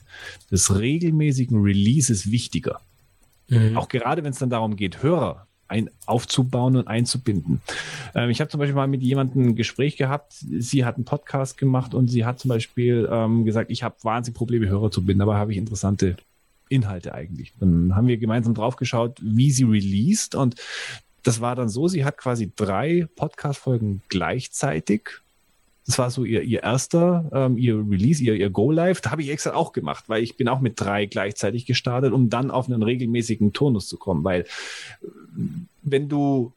des 0.49 0.79
regelmäßigen 0.79 1.61
Releases 1.61 2.31
wichtiger. 2.31 2.81
Mhm. 3.49 3.77
Auch 3.77 3.89
gerade 3.89 4.23
wenn 4.23 4.31
es 4.31 4.39
dann 4.39 4.51
darum 4.51 4.77
geht, 4.77 5.03
Hörer 5.03 5.49
ein, 5.67 5.91
aufzubauen 6.07 6.77
und 6.77 6.87
einzubinden. 6.87 7.61
Ähm, 8.15 8.31
ich 8.31 8.41
habe 8.41 8.51
zum 8.51 8.59
Beispiel 8.59 8.75
mal 8.75 8.89
mit 8.89 9.03
jemandem 9.03 9.49
ein 9.49 9.57
Gespräch 9.57 9.97
gehabt. 9.97 10.35
Sie 10.35 10.85
hat 10.85 10.97
einen 10.97 11.05
Podcast 11.05 11.59
gemacht 11.59 11.95
und 11.95 12.09
sie 12.09 12.25
hat 12.25 12.39
zum 12.39 12.49
Beispiel 12.49 13.09
ähm, 13.11 13.45
gesagt, 13.45 13.71
ich 13.71 13.83
habe 13.83 13.97
wahnsinnig 14.03 14.37
Probleme, 14.37 14.69
Hörer 14.69 14.91
zu 14.91 15.05
binden, 15.05 15.23
aber 15.23 15.37
habe 15.37 15.53
ich 15.53 15.59
interessante 15.59 16.17
Inhalte 16.71 17.15
eigentlich. 17.15 17.53
Dann 17.61 17.95
haben 17.95 18.07
wir 18.07 18.17
gemeinsam 18.17 18.55
drauf 18.55 18.77
geschaut, 18.77 19.19
wie 19.21 19.51
sie 19.51 19.65
released 19.65 20.35
und 20.35 20.55
das 21.23 21.41
war 21.43 21.55
dann 21.55 21.69
so, 21.69 21.87
sie 21.87 22.05
hat 22.05 22.17
quasi 22.17 22.51
drei 22.57 23.07
Podcast-Folgen 23.17 24.01
gleichzeitig. 24.09 25.11
Das 25.87 25.99
war 25.99 26.11
so 26.11 26.25
ihr, 26.25 26.43
ihr 26.43 26.63
erster, 26.63 27.29
ähm, 27.33 27.59
ihr 27.59 27.77
Release, 27.77 28.23
ihr, 28.23 28.35
ihr 28.35 28.49
Go-Live. 28.49 29.01
Da 29.01 29.11
habe 29.11 29.23
ich 29.23 29.29
extra 29.29 29.55
auch 29.55 29.73
gemacht, 29.73 30.05
weil 30.09 30.23
ich 30.23 30.37
bin 30.37 30.49
auch 30.49 30.61
mit 30.61 30.81
drei 30.81 31.07
gleichzeitig 31.07 31.67
gestartet, 31.67 32.13
um 32.13 32.31
dann 32.31 32.51
auf 32.51 32.69
einen 32.69 32.83
regelmäßigen 32.83 33.53
Turnus 33.53 33.89
zu 33.89 33.97
kommen. 33.99 34.25
Weil 34.25 34.47
wenn 35.83 36.09
du 36.09 36.53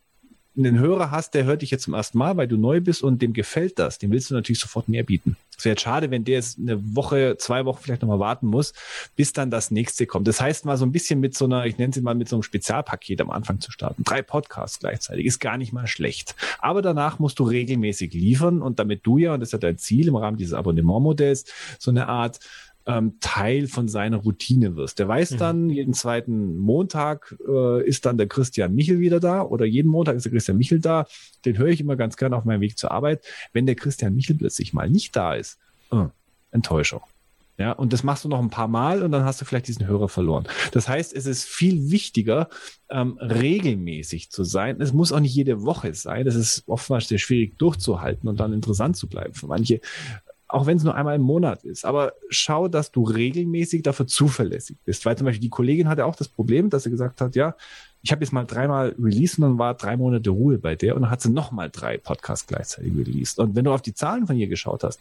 einen 0.55 0.79
Hörer 0.79 1.11
hast, 1.11 1.33
der 1.33 1.45
hört 1.45 1.61
dich 1.61 1.71
jetzt 1.71 1.83
zum 1.83 1.93
ersten 1.93 2.17
Mal, 2.17 2.37
weil 2.37 2.47
du 2.47 2.57
neu 2.57 2.79
bist 2.79 3.01
und 3.01 3.21
dem 3.21 3.33
gefällt 3.33 3.79
das, 3.79 3.97
dem 3.97 4.11
willst 4.11 4.29
du 4.29 4.35
natürlich 4.35 4.59
sofort 4.59 4.87
mehr 4.87 5.03
bieten. 5.03 5.35
Es 5.57 5.65
wäre 5.65 5.79
schade, 5.79 6.11
wenn 6.11 6.23
der 6.25 6.35
jetzt 6.35 6.59
eine 6.59 6.95
Woche, 6.95 7.37
zwei 7.37 7.65
Wochen 7.65 7.81
vielleicht 7.81 8.01
nochmal 8.01 8.19
warten 8.19 8.47
muss, 8.47 8.73
bis 9.15 9.33
dann 9.33 9.51
das 9.51 9.71
nächste 9.71 10.05
kommt. 10.05 10.27
Das 10.27 10.41
heißt 10.41 10.65
mal 10.65 10.77
so 10.77 10.85
ein 10.85 10.91
bisschen 10.91 11.19
mit 11.19 11.35
so 11.35 11.45
einer, 11.45 11.65
ich 11.65 11.77
nenne 11.77 11.93
sie 11.93 12.01
mal 12.01 12.15
mit 12.15 12.27
so 12.27 12.35
einem 12.35 12.43
Spezialpaket 12.43 13.21
am 13.21 13.29
Anfang 13.29 13.59
zu 13.59 13.71
starten. 13.71 14.03
Drei 14.03 14.21
Podcasts 14.21 14.79
gleichzeitig 14.79 15.25
ist 15.25 15.39
gar 15.39 15.57
nicht 15.57 15.73
mal 15.73 15.87
schlecht. 15.87 16.35
Aber 16.59 16.81
danach 16.81 17.19
musst 17.19 17.39
du 17.39 17.43
regelmäßig 17.43 18.13
liefern 18.13 18.61
und 18.61 18.79
damit 18.79 19.05
du 19.05 19.17
ja, 19.17 19.33
und 19.33 19.39
das 19.39 19.49
ist 19.49 19.53
ja 19.53 19.59
dein 19.59 19.77
Ziel 19.77 20.07
im 20.07 20.15
Rahmen 20.15 20.37
dieses 20.37 20.53
Abonnementmodells, 20.53 21.45
so 21.79 21.91
eine 21.91 22.07
Art 22.07 22.39
ähm, 22.85 23.17
Teil 23.19 23.67
von 23.67 23.87
seiner 23.87 24.17
Routine 24.17 24.75
wirst. 24.75 24.99
Der 24.99 25.07
weiß 25.07 25.31
mhm. 25.31 25.37
dann, 25.37 25.69
jeden 25.69 25.93
zweiten 25.93 26.57
Montag 26.57 27.35
äh, 27.47 27.87
ist 27.87 28.05
dann 28.05 28.17
der 28.17 28.27
Christian 28.27 28.75
Michel 28.75 28.99
wieder 28.99 29.19
da 29.19 29.41
oder 29.41 29.65
jeden 29.65 29.89
Montag 29.89 30.15
ist 30.15 30.23
der 30.23 30.31
Christian 30.31 30.57
Michel 30.57 30.79
da. 30.79 31.05
Den 31.45 31.57
höre 31.57 31.67
ich 31.67 31.79
immer 31.79 31.95
ganz 31.95 32.17
gerne 32.17 32.35
auf 32.35 32.45
meinem 32.45 32.61
Weg 32.61 32.77
zur 32.77 32.91
Arbeit. 32.91 33.23
Wenn 33.53 33.65
der 33.65 33.75
Christian 33.75 34.15
Michel 34.15 34.37
plötzlich 34.37 34.73
mal 34.73 34.89
nicht 34.89 35.15
da 35.15 35.35
ist, 35.35 35.59
äh, 35.91 36.05
Enttäuschung. 36.51 37.01
Ja, 37.59 37.71
und 37.71 37.93
das 37.93 38.01
machst 38.01 38.25
du 38.25 38.29
noch 38.29 38.39
ein 38.39 38.49
paar 38.49 38.67
Mal 38.67 39.03
und 39.03 39.11
dann 39.11 39.25
hast 39.25 39.39
du 39.39 39.45
vielleicht 39.45 39.67
diesen 39.67 39.85
Hörer 39.85 40.09
verloren. 40.09 40.47
Das 40.71 40.89
heißt, 40.89 41.13
es 41.13 41.27
ist 41.27 41.45
viel 41.45 41.91
wichtiger, 41.91 42.49
ähm, 42.89 43.19
regelmäßig 43.19 44.31
zu 44.31 44.43
sein. 44.43 44.81
Es 44.81 44.91
muss 44.91 45.11
auch 45.11 45.19
nicht 45.19 45.35
jede 45.35 45.61
Woche 45.61 45.93
sein. 45.93 46.25
Das 46.25 46.33
ist 46.33 46.63
oftmals 46.65 47.07
sehr 47.09 47.19
schwierig 47.19 47.59
durchzuhalten 47.59 48.27
und 48.27 48.39
dann 48.39 48.53
interessant 48.53 48.97
zu 48.97 49.07
bleiben 49.07 49.35
für 49.35 49.45
manche 49.45 49.81
auch 50.53 50.67
wenn 50.67 50.77
es 50.77 50.83
nur 50.83 50.93
einmal 50.93 51.15
im 51.15 51.21
Monat 51.21 51.63
ist. 51.63 51.83
Aber 51.83 52.13
schau, 52.29 52.67
dass 52.67 52.91
du 52.91 53.03
regelmäßig 53.03 53.81
dafür 53.81 54.05
zuverlässig 54.05 54.77
bist. 54.85 55.05
Weil 55.05 55.17
zum 55.17 55.25
Beispiel 55.25 55.41
die 55.41 55.49
Kollegin 55.49 55.89
hatte 55.89 56.05
auch 56.05 56.15
das 56.15 56.27
Problem, 56.27 56.69
dass 56.69 56.83
sie 56.83 56.91
gesagt 56.91 57.21
hat, 57.21 57.35
ja, 57.35 57.55
ich 58.03 58.11
habe 58.11 58.23
jetzt 58.23 58.33
mal 58.33 58.43
dreimal 58.43 58.93
released 58.99 59.39
und 59.39 59.43
dann 59.43 59.57
war 59.57 59.73
drei 59.73 59.97
Monate 59.97 60.29
Ruhe 60.29 60.59
bei 60.59 60.75
der 60.75 60.95
und 60.95 61.03
dann 61.03 61.11
hat 61.11 61.21
sie 61.21 61.31
nochmal 61.31 61.69
drei 61.71 61.97
Podcasts 61.97 62.45
gleichzeitig 62.45 62.93
released. 62.95 63.39
Und 63.39 63.55
wenn 63.55 63.65
du 63.65 63.71
auf 63.71 63.81
die 63.81 63.95
Zahlen 63.95 64.27
von 64.27 64.37
ihr 64.37 64.47
geschaut 64.47 64.83
hast, 64.83 64.99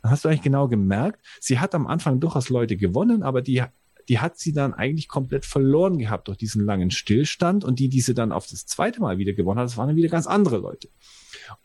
dann 0.00 0.10
hast 0.10 0.24
du 0.24 0.28
eigentlich 0.28 0.42
genau 0.42 0.68
gemerkt, 0.68 1.18
sie 1.40 1.58
hat 1.58 1.74
am 1.74 1.86
Anfang 1.86 2.20
durchaus 2.20 2.48
Leute 2.48 2.76
gewonnen, 2.76 3.22
aber 3.22 3.42
die 3.42 3.62
die 4.08 4.18
hat 4.18 4.38
sie 4.38 4.52
dann 4.52 4.74
eigentlich 4.74 5.08
komplett 5.08 5.44
verloren 5.44 5.98
gehabt 5.98 6.28
durch 6.28 6.38
diesen 6.38 6.64
langen 6.64 6.90
Stillstand 6.90 7.64
und 7.64 7.78
die, 7.78 7.88
die 7.88 8.00
sie 8.00 8.14
dann 8.14 8.32
auf 8.32 8.46
das 8.46 8.66
zweite 8.66 9.00
Mal 9.00 9.18
wieder 9.18 9.32
gewonnen 9.32 9.58
hat, 9.60 9.66
das 9.66 9.76
waren 9.76 9.88
dann 9.88 9.96
wieder 9.96 10.08
ganz 10.08 10.26
andere 10.26 10.58
Leute. 10.58 10.88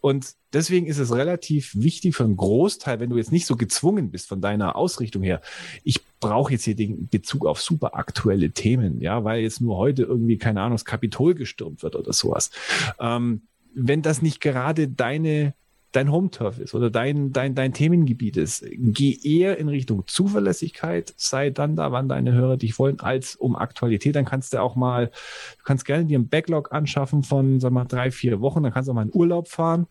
Und 0.02 0.34
deswegen 0.54 0.88
ist 0.88 0.98
es 0.98 1.14
relativ 1.14 1.76
wichtig 1.76 2.16
für 2.16 2.24
einen 2.24 2.38
Großteil, 2.38 3.00
wenn 3.00 3.10
du 3.10 3.18
jetzt 3.18 3.32
nicht 3.32 3.46
so 3.46 3.56
gezwungen 3.56 4.12
bist 4.12 4.28
von 4.28 4.42
deiner 4.42 4.76
Ausrichtung 4.76 5.24
her, 5.24 5.42
ich 5.84 6.02
brauche 6.20 6.54
jetzt 6.54 6.66
hier 6.66 6.76
den 6.76 7.08
Bezug 7.08 7.46
auf 7.46 7.62
super 7.62 7.96
aktuelle 7.96 8.52
Themen, 8.52 9.02
ja, 9.02 9.24
weil 9.24 9.42
jetzt 9.42 9.62
nur 9.62 9.78
heute 9.78 10.04
irgendwie, 10.04 10.38
keine 10.38 10.62
Ahnung, 10.62 10.76
das 10.76 10.86
Kapitol 10.86 11.36
gestürmt 11.36 11.84
wird 11.84 11.96
oder 11.96 12.14
sowas. 12.14 12.52
Ähm, 13.00 13.44
wenn 13.74 14.02
das 14.02 14.22
nicht 14.22 14.42
gerade 14.42 14.88
deine 14.88 15.54
dein 15.92 16.12
Home-Turf 16.12 16.60
ist 16.60 16.76
oder 16.76 16.90
dein, 16.90 17.34
dein, 17.34 17.56
dein 17.56 17.74
Themengebiet 17.74 18.38
ist, 18.38 18.64
geh 18.72 19.18
eher 19.24 19.58
in 19.58 19.70
Richtung 19.70 20.04
Zuverlässigkeit, 20.06 21.14
sei 21.18 21.50
dann 21.50 21.76
da, 21.76 21.92
wann 21.92 22.08
deine 22.08 22.34
Hörer 22.34 22.58
dich 22.58 22.78
wollen, 22.78 23.00
als 23.00 23.36
um 23.36 23.56
Aktualität. 23.56 24.16
Dann 24.16 24.26
kannst 24.26 24.54
du 24.54 24.62
auch 24.62 24.76
mal, 24.76 25.08
du 25.08 25.64
kannst 25.64 25.86
gerne 25.86 26.06
dir 26.06 26.18
einen 26.18 26.30
Backlog 26.30 26.72
anschaffen 26.72 27.24
von, 27.24 27.60
sag 27.60 27.72
mal, 27.72 27.86
drei, 27.86 28.12
vier 28.12 28.40
Wochen, 28.42 28.62
dann 28.62 28.72
kannst 28.72 28.88
du 28.88 28.92
auch 28.92 28.96
mal 28.96 29.06
in 29.06 29.14
Urlaub 29.14 29.48
fahren 29.48 29.88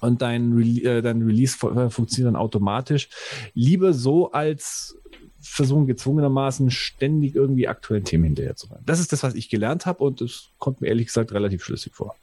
und 0.00 0.22
dein, 0.22 0.58
äh, 0.84 1.02
dein 1.02 1.22
Release 1.22 1.56
äh, 1.66 1.90
funktioniert 1.90 2.34
dann 2.34 2.40
automatisch. 2.40 3.08
Lieber 3.54 3.92
so 3.92 4.32
als 4.32 4.96
versuchen 5.40 5.86
gezwungenermaßen 5.86 6.70
ständig 6.70 7.34
irgendwie 7.34 7.68
aktuellen 7.68 8.04
Themen 8.04 8.24
hinterher 8.24 8.56
zu 8.56 8.68
rein. 8.68 8.82
Das 8.86 9.00
ist 9.00 9.12
das, 9.12 9.22
was 9.22 9.34
ich 9.34 9.48
gelernt 9.48 9.86
habe 9.86 10.02
und 10.04 10.20
es 10.20 10.50
kommt 10.58 10.80
mir 10.80 10.88
ehrlich 10.88 11.08
gesagt 11.08 11.32
relativ 11.32 11.64
schlüssig 11.64 11.94
vor. 11.94 12.14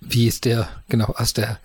Wie 0.00 0.26
ist 0.26 0.44
der, 0.44 0.68
genau, 0.88 1.06
aus 1.06 1.32
der 1.32 1.58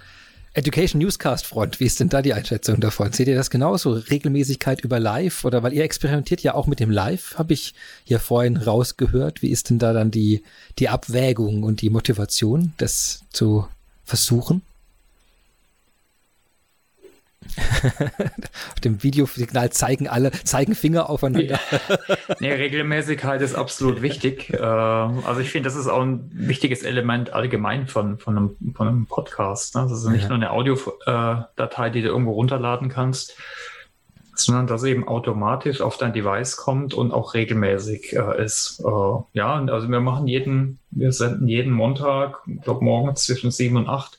Education 0.56 1.02
Newscast 1.02 1.48
Front, 1.48 1.80
wie 1.80 1.86
ist 1.86 2.00
denn 2.00 2.10
da 2.10 2.22
die 2.22 2.34
Einschätzung 2.34 2.80
davon? 2.80 3.12
Seht 3.12 3.28
ihr 3.28 3.36
das 3.36 3.50
genauso? 3.50 3.94
Regelmäßigkeit 3.94 4.82
über 4.82 5.00
Live 5.00 5.46
oder 5.46 5.64
weil 5.64 5.74
ihr 5.74 5.84
experimentiert 5.84 6.42
ja 6.42 6.54
auch 6.54 6.68
mit 6.68 6.80
dem 6.80 6.92
Live, 6.92 7.40
habe 7.40 7.54
ich 7.54 7.74
hier 8.04 8.20
vorhin 8.20 8.58
rausgehört. 8.58 9.42
Wie 9.42 9.50
ist 9.50 9.72
denn 9.72 9.80
da 9.80 9.94
dann 9.94 10.12
die, 10.12 10.44
die 10.78 10.90
Abwägung 10.90 11.64
und 11.64 11.82
die 11.82 11.90
Motivation, 11.90 12.74
das 12.78 13.24
zu 13.32 13.68
versuchen? 14.06 14.62
Auf 18.74 18.80
dem 18.84 19.04
Videosignal 19.04 19.72
zeigen 19.72 20.08
alle, 20.08 20.32
zeigen 20.32 20.76
Finger 20.76 21.10
aufeinander. 21.10 21.60
nee, 22.40 22.52
Regelmäßigkeit 22.52 23.42
ist 23.42 23.56
absolut 23.56 24.02
wichtig. 24.02 24.52
Äh, 24.54 24.58
also 24.58 25.40
ich 25.40 25.50
finde, 25.50 25.68
das 25.68 25.76
ist 25.76 25.88
auch 25.88 26.02
ein 26.02 26.30
wichtiges 26.34 26.84
Element 26.84 27.34
allgemein 27.34 27.88
von, 27.88 28.18
von, 28.18 28.38
einem, 28.38 28.58
von 28.76 28.88
einem 28.88 29.06
Podcast. 29.06 29.76
Ne? 29.76 29.84
Das 29.84 29.92
ist 29.92 30.08
nicht 30.08 30.24
ja. 30.24 30.30
nur 30.30 30.38
eine 30.38 30.52
Audiodatei, 30.52 31.90
die 31.90 32.02
du 32.02 32.08
irgendwo 32.08 32.32
runterladen 32.32 32.90
kannst, 32.90 33.38
sondern 34.36 34.68
dass 34.68 34.84
eben 34.84 35.08
automatisch 35.08 35.82
auf 35.82 35.98
dein 35.98 36.14
Device 36.14 36.58
kommt 36.58 36.94
und 36.94 37.12
auch 37.12 37.34
regelmäßig 37.34 38.14
äh, 38.14 38.44
ist. 38.44 38.84
Äh, 38.86 39.24
ja, 39.34 39.64
also 39.66 39.90
wir 39.90 40.00
machen 40.00 40.28
jeden, 40.28 40.80
wir 40.92 41.12
senden 41.12 41.48
jeden 41.48 41.72
Montag, 41.72 42.40
ich 42.48 42.62
glaube 42.62 42.84
morgens 42.84 43.26
zwischen 43.26 43.52
sieben 43.52 43.78
und 43.78 43.90
acht, 43.90 44.18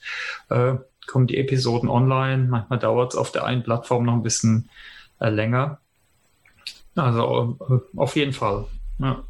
äh, 0.51 0.75
kommen 1.07 1.27
die 1.27 1.37
Episoden 1.37 1.89
online. 1.89 2.45
Manchmal 2.45 2.79
dauert 2.79 3.13
es 3.13 3.19
auf 3.19 3.33
der 3.33 3.45
einen 3.45 3.63
Plattform 3.63 4.05
noch 4.05 4.15
ein 4.15 4.23
bisschen 4.23 4.69
äh, 5.21 5.31
länger. 5.31 5.79
Also 6.95 7.59
äh, 7.69 7.99
auf 7.99 8.17
jeden 8.17 8.33
Fall. 8.33 8.67
Ja. 8.99 9.23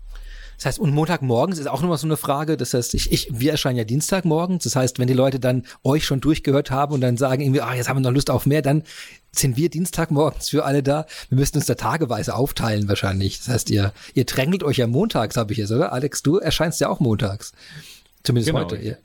Das 0.56 0.66
heißt, 0.66 0.78
und 0.78 0.94
Montagmorgens 0.94 1.58
ist 1.58 1.66
auch 1.66 1.80
nochmal 1.80 1.98
so 1.98 2.06
eine 2.06 2.16
Frage. 2.16 2.56
Das 2.56 2.74
heißt, 2.74 2.94
ich, 2.94 3.12
ich, 3.12 3.28
wir 3.30 3.50
erscheinen 3.50 3.76
ja 3.76 3.84
Dienstagmorgens. 3.84 4.64
Das 4.64 4.76
heißt, 4.76 4.98
wenn 4.98 5.08
die 5.08 5.14
Leute 5.14 5.40
dann 5.40 5.64
euch 5.82 6.04
schon 6.04 6.20
durchgehört 6.20 6.70
haben 6.70 6.94
und 6.94 7.00
dann 7.00 7.16
sagen 7.16 7.42
irgendwie, 7.42 7.60
ah, 7.60 7.74
jetzt 7.74 7.88
haben 7.88 7.96
wir 7.96 8.02
noch 8.02 8.12
Lust 8.12 8.30
auf 8.30 8.46
mehr, 8.46 8.62
dann 8.62 8.84
sind 9.32 9.56
wir 9.56 9.68
Dienstagmorgens 9.68 10.50
für 10.50 10.64
alle 10.64 10.82
da. 10.82 11.06
Wir 11.28 11.38
müssten 11.38 11.58
uns 11.58 11.66
da 11.66 11.74
tageweise 11.74 12.34
aufteilen 12.34 12.88
wahrscheinlich. 12.88 13.38
Das 13.38 13.48
heißt, 13.48 13.70
ihr, 13.70 13.92
ihr 14.14 14.24
drängelt 14.24 14.62
euch 14.62 14.76
ja 14.76 14.86
montags, 14.86 15.36
habe 15.36 15.52
ich 15.52 15.58
jetzt, 15.58 15.72
oder? 15.72 15.92
Alex, 15.92 16.22
du 16.22 16.38
erscheinst 16.38 16.80
ja 16.80 16.88
auch 16.88 17.00
montags. 17.00 17.52
Zumindest 18.22 18.52
genau. 18.52 18.64
heute. 18.64 18.98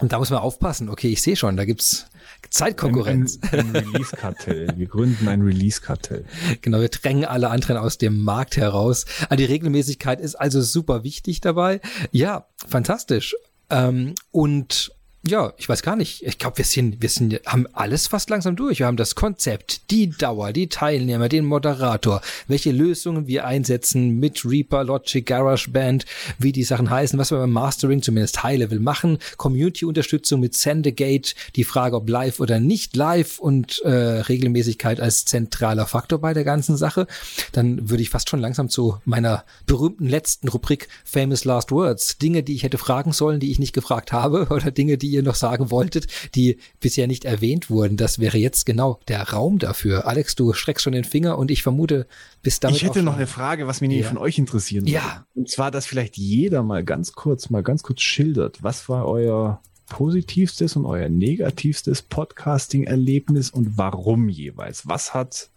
Und 0.00 0.12
da 0.12 0.18
muss 0.18 0.30
man 0.30 0.40
aufpassen. 0.40 0.88
Okay, 0.88 1.08
ich 1.08 1.22
sehe 1.22 1.36
schon, 1.36 1.56
da 1.56 1.64
gibt's 1.64 2.06
Zeitkonkurrenz. 2.50 3.38
Ein, 3.50 3.60
ein, 3.60 3.76
ein 3.76 3.86
Release-Kartell. 3.86 4.68
Wir 4.76 4.86
gründen 4.86 5.28
ein 5.28 5.42
Release-Kartell. 5.42 6.24
Genau, 6.62 6.80
wir 6.80 6.88
drängen 6.88 7.24
alle 7.24 7.50
anderen 7.50 7.76
aus 7.76 7.98
dem 7.98 8.22
Markt 8.22 8.56
heraus. 8.56 9.06
Ah, 9.28 9.36
die 9.36 9.44
Regelmäßigkeit 9.44 10.20
ist 10.20 10.34
also 10.34 10.62
super 10.62 11.04
wichtig 11.04 11.40
dabei. 11.40 11.80
Ja, 12.10 12.46
fantastisch. 12.66 13.34
Ähm, 13.70 14.14
und 14.30 14.93
ja, 15.26 15.54
ich 15.56 15.68
weiß 15.68 15.82
gar 15.82 15.96
nicht. 15.96 16.22
Ich 16.22 16.38
glaube, 16.38 16.58
wir 16.58 16.64
sind, 16.66 17.00
wir 17.00 17.08
sind, 17.08 17.40
haben 17.46 17.66
alles 17.72 18.08
fast 18.08 18.28
langsam 18.28 18.56
durch. 18.56 18.80
Wir 18.80 18.86
haben 18.86 18.98
das 18.98 19.14
Konzept, 19.14 19.90
die 19.90 20.10
Dauer, 20.10 20.52
die 20.52 20.68
Teilnehmer, 20.68 21.30
den 21.30 21.46
Moderator, 21.46 22.20
welche 22.46 22.72
Lösungen 22.72 23.26
wir 23.26 23.46
einsetzen 23.46 24.20
mit 24.20 24.44
Reaper, 24.44 24.84
Logic, 24.84 25.24
GarageBand, 25.24 26.04
wie 26.38 26.52
die 26.52 26.62
Sachen 26.62 26.90
heißen, 26.90 27.18
was 27.18 27.30
wir 27.30 27.38
beim 27.38 27.52
Mastering 27.52 28.02
zumindest 28.02 28.42
High 28.42 28.58
Level 28.58 28.80
machen, 28.80 29.18
Community-Unterstützung 29.38 30.40
mit 30.40 30.54
Sendegate, 30.54 31.34
die 31.56 31.64
Frage, 31.64 31.96
ob 31.96 32.08
live 32.08 32.40
oder 32.40 32.60
nicht 32.60 32.94
live 32.94 33.38
und 33.38 33.80
äh, 33.82 33.88
Regelmäßigkeit 33.90 35.00
als 35.00 35.24
zentraler 35.24 35.86
Faktor 35.86 36.18
bei 36.18 36.34
der 36.34 36.44
ganzen 36.44 36.76
Sache. 36.76 37.06
Dann 37.52 37.88
würde 37.88 38.02
ich 38.02 38.10
fast 38.10 38.28
schon 38.28 38.40
langsam 38.40 38.68
zu 38.68 38.98
meiner 39.06 39.44
berühmten 39.64 40.06
letzten 40.06 40.48
Rubrik 40.48 40.88
Famous 41.02 41.46
Last 41.46 41.72
Words. 41.72 42.18
Dinge, 42.18 42.42
die 42.42 42.54
ich 42.54 42.62
hätte 42.62 42.76
fragen 42.76 43.12
sollen, 43.12 43.40
die 43.40 43.50
ich 43.50 43.58
nicht 43.58 43.72
gefragt 43.72 44.12
habe 44.12 44.48
oder 44.50 44.70
Dinge, 44.70 44.98
die 44.98 45.13
ihr 45.14 45.22
noch 45.22 45.34
sagen 45.34 45.70
wolltet, 45.70 46.06
die 46.34 46.58
bisher 46.80 47.06
nicht 47.06 47.24
erwähnt 47.24 47.70
wurden. 47.70 47.96
Das 47.96 48.18
wäre 48.18 48.38
jetzt 48.38 48.66
genau 48.66 49.00
der 49.08 49.22
Raum 49.30 49.58
dafür. 49.58 50.06
Alex, 50.06 50.34
du 50.34 50.52
schreckst 50.52 50.84
schon 50.84 50.92
den 50.92 51.04
Finger 51.04 51.38
und 51.38 51.50
ich 51.50 51.62
vermute, 51.62 52.06
bis 52.42 52.60
damit. 52.60 52.76
Ich 52.76 52.84
hätte 52.84 53.02
noch 53.02 53.16
eine 53.16 53.26
Frage, 53.26 53.66
was 53.66 53.80
mich 53.80 53.92
ja. 53.92 54.08
von 54.08 54.18
euch 54.18 54.38
interessieren 54.38 54.84
würde. 54.84 54.92
Ja. 54.92 55.26
Und 55.34 55.48
zwar, 55.48 55.70
dass 55.70 55.86
vielleicht 55.86 56.16
jeder 56.16 56.62
mal 56.62 56.84
ganz 56.84 57.12
kurz, 57.12 57.50
mal 57.50 57.62
ganz 57.62 57.82
kurz 57.82 58.02
schildert, 58.02 58.62
was 58.62 58.88
war 58.88 59.06
euer 59.06 59.60
positivstes 59.88 60.76
und 60.76 60.86
euer 60.86 61.08
negativstes 61.08 62.02
Podcasting-Erlebnis 62.02 63.50
und 63.50 63.76
warum 63.76 64.28
jeweils? 64.28 64.88
Was 64.88 65.14
hat 65.14 65.50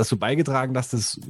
dazu 0.00 0.18
beigetragen, 0.18 0.74
dass 0.74 0.90
das, 0.90 1.20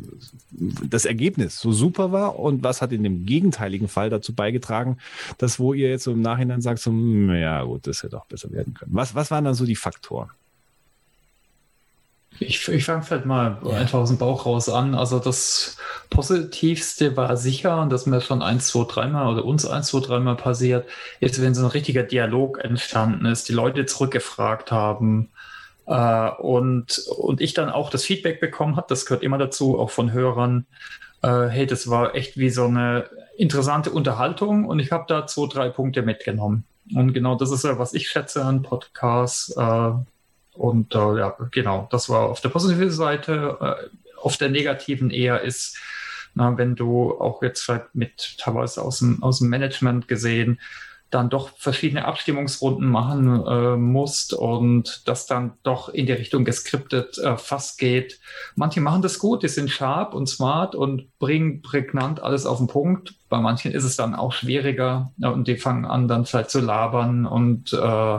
das 0.51 1.05
Ergebnis 1.05 1.59
so 1.59 1.73
super 1.73 2.13
war? 2.13 2.39
Und 2.39 2.63
was 2.63 2.81
hat 2.81 2.93
in 2.93 3.03
dem 3.03 3.27
gegenteiligen 3.27 3.89
Fall 3.89 4.11
dazu 4.11 4.35
beigetragen, 4.35 4.99
dass 5.39 5.59
wo 5.59 5.75
ihr 5.75 5.91
jetzt 5.91 6.05
so 6.05 6.13
im 6.13 6.23
Nachhinein 6.23 6.63
sagt, 6.63 6.81
so, 6.81 6.91
hm, 6.91 7.35
ja 7.35 7.63
gut, 7.65 7.87
das 7.87 8.03
hätte 8.03 8.17
auch 8.17 8.27
besser 8.27 8.51
werden 8.53 8.75
können? 8.75 8.93
Was, 8.95 9.15
was 9.15 9.31
waren 9.31 9.45
dann 9.45 9.55
so 9.55 9.67
die 9.67 9.77
Faktoren? 9.77 10.31
Ich, 12.39 12.67
ich 12.69 12.85
fange 12.85 13.03
vielleicht 13.03 13.27
mal 13.27 13.59
ja. 13.65 13.73
einfach 13.73 13.99
aus 13.99 14.09
dem 14.09 14.17
Bauch 14.17 14.47
raus 14.47 14.71
an. 14.71 14.95
Also 14.95 15.19
das 15.19 15.77
Positivste 16.09 17.17
war 17.17 17.37
sicher, 17.37 17.83
und 17.83 17.91
das 17.91 18.07
mir 18.07 18.23
schon 18.23 18.41
ein, 18.41 18.61
zwei, 18.61 18.85
dreimal 18.85 19.31
oder 19.31 19.45
uns 19.45 19.67
ein, 19.67 19.83
zwei, 19.83 20.01
dreimal 20.01 20.37
passiert, 20.37 20.89
ist, 21.21 21.43
wenn 21.43 21.55
so 21.55 21.65
ein 21.65 21.71
richtiger 21.71 22.03
Dialog 22.03 22.65
entstanden 22.65 23.27
ist, 23.27 23.49
die 23.49 23.53
Leute 23.53 23.85
zurückgefragt 23.85 24.73
haben, 24.73 25.29
äh, 25.87 26.31
und, 26.31 26.99
und 27.19 27.41
ich 27.41 27.55
dann 27.55 27.71
auch 27.71 27.91
das 27.91 28.05
Feedback 28.05 28.41
bekommen 28.41 28.77
habe, 28.77 28.87
das 28.89 29.07
gehört 29.07 29.23
immer 29.23 29.39
dazu, 29.39 29.79
auch 29.79 29.91
von 29.91 30.13
Hörern, 30.13 30.67
äh, 31.23 31.47
hey, 31.47 31.67
das 31.67 31.89
war 31.89 32.15
echt 32.15 32.37
wie 32.37 32.51
so 32.51 32.65
eine 32.65 33.09
interessante 33.37 33.91
Unterhaltung 33.91 34.67
und 34.67 34.79
ich 34.79 34.93
habe 34.93 35.05
da 35.09 35.27
zwei, 35.27 35.49
drei 35.49 35.69
Punkte 35.69 36.03
mitgenommen. 36.03 36.65
Und 36.95 37.13
genau 37.13 37.37
das 37.37 37.51
ist 37.51 37.65
ja, 37.65 37.79
was 37.79 37.95
ich 37.95 38.09
schätze 38.09 38.45
an 38.45 38.63
Podcasts. 38.63 39.55
Äh, 39.57 39.93
und 40.55 40.95
äh, 40.95 41.19
ja, 41.19 41.37
genau, 41.51 41.89
das 41.91 42.09
war 42.09 42.29
auf 42.29 42.41
der 42.41 42.49
positiven 42.49 42.91
Seite. 42.91 43.57
Äh, 43.61 44.19
auf 44.21 44.37
der 44.37 44.51
negativen 44.51 45.11
eher 45.11 45.41
ist, 45.43 45.79
na, 46.35 46.57
wenn 46.59 46.75
du 46.75 47.19
auch 47.19 47.43
jetzt 47.43 47.63
vielleicht 47.63 47.95
mit 47.95 48.37
teilweise 48.39 48.83
aus 48.83 48.99
dem, 48.99 49.23
aus 49.23 49.39
dem 49.39 49.49
Management 49.49 50.09
gesehen, 50.09 50.61
dann 51.11 51.29
doch 51.29 51.51
verschiedene 51.59 52.05
Abstimmungsrunden 52.05 52.89
machen 52.89 53.45
äh, 53.45 53.77
musst 53.77 54.33
und 54.33 55.03
das 55.09 55.27
dann 55.27 55.55
doch 55.63 55.89
in 55.89 56.07
die 56.07 56.13
Richtung 56.13 56.45
geskriptet 56.45 57.19
äh, 57.19 57.37
fast 57.37 57.79
geht. 57.79 58.21
Manche 58.55 58.81
machen 58.81 59.03
das 59.03 59.19
gut, 59.19 59.43
die 59.43 59.49
sind 59.49 59.71
sharp 59.71 60.15
und 60.15 60.29
smart 60.29 60.75
und 60.75 61.19
bringen 61.19 61.63
prägnant 61.63 62.23
alles 62.23 62.47
auf 62.47 62.59
den 62.59 62.69
Punkt. 62.69 63.15
Bei 63.29 63.39
manchen 63.41 63.73
ist 63.73 63.85
es 63.85 63.97
dann 63.97 64.15
auch 64.15 64.33
schwieriger 64.33 65.13
ja, 65.19 65.31
und 65.31 65.49
die 65.49 65.57
fangen 65.57 65.85
an 65.85 66.07
dann 66.07 66.27
vielleicht 66.27 66.51
zu 66.51 66.61
labern 66.61 67.27
und 67.27 67.73
äh, 67.73 68.19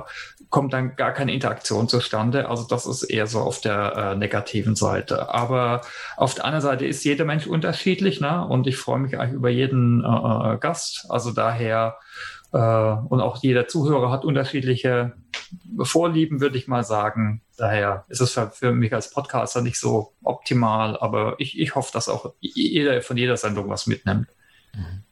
kommt 0.51 0.73
dann 0.73 0.97
gar 0.97 1.13
keine 1.13 1.34
Interaktion 1.34 1.88
zustande. 1.88 2.49
Also 2.49 2.65
das 2.68 2.85
ist 2.85 3.03
eher 3.03 3.26
so 3.26 3.39
auf 3.39 3.61
der 3.61 3.95
äh, 3.95 4.15
negativen 4.15 4.76
Seite. 4.76 5.34
Aber 5.34 5.81
auf 6.18 6.35
der 6.35 6.43
anderen 6.45 6.61
Seite 6.61 6.85
ist 6.85 7.05
jeder 7.05 7.23
Mensch 7.23 7.47
unterschiedlich, 7.47 8.19
ne? 8.19 8.45
Und 8.45 8.68
ich 8.68 8.76
freue 8.76 8.99
mich 8.99 9.18
eigentlich 9.18 9.35
über 9.35 9.49
jeden 9.49 10.03
äh, 10.03 10.53
äh 10.53 10.57
Gast. 10.57 11.05
Also 11.09 11.31
daher 11.31 11.97
äh, 12.53 12.57
und 12.57 13.22
auch 13.22 13.41
jeder 13.41 13.68
Zuhörer 13.68 14.11
hat 14.11 14.26
unterschiedliche 14.26 15.14
Vorlieben, 15.82 16.40
würde 16.41 16.57
ich 16.57 16.68
mal 16.68 16.84
sagen. 16.84 17.41
Daher 17.57 18.06
ist 18.07 18.22
es 18.22 18.32
für, 18.32 18.49
für, 18.52 18.72
mich 18.72 18.94
als 18.94 19.11
Podcaster 19.11 19.61
nicht 19.61 19.80
so 19.80 20.14
optimal, 20.23 20.98
aber 20.98 21.36
ich, 21.40 21.60
ich 21.60 21.76
hoffe, 21.76 21.91
dass 21.94 22.10
auch 22.10 22.34
jeder 22.40 23.02
von 23.02 23.18
jeder 23.18 23.38
Sendung 23.38 23.69
was 23.69 23.88
mitnimmt. 23.88 24.28
Mhm. 24.73 25.03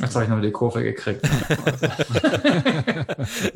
Jetzt 0.00 0.14
habe 0.14 0.24
ich 0.24 0.30
noch 0.30 0.40
die 0.40 0.50
Kurve 0.50 0.82
gekriegt. 0.82 1.20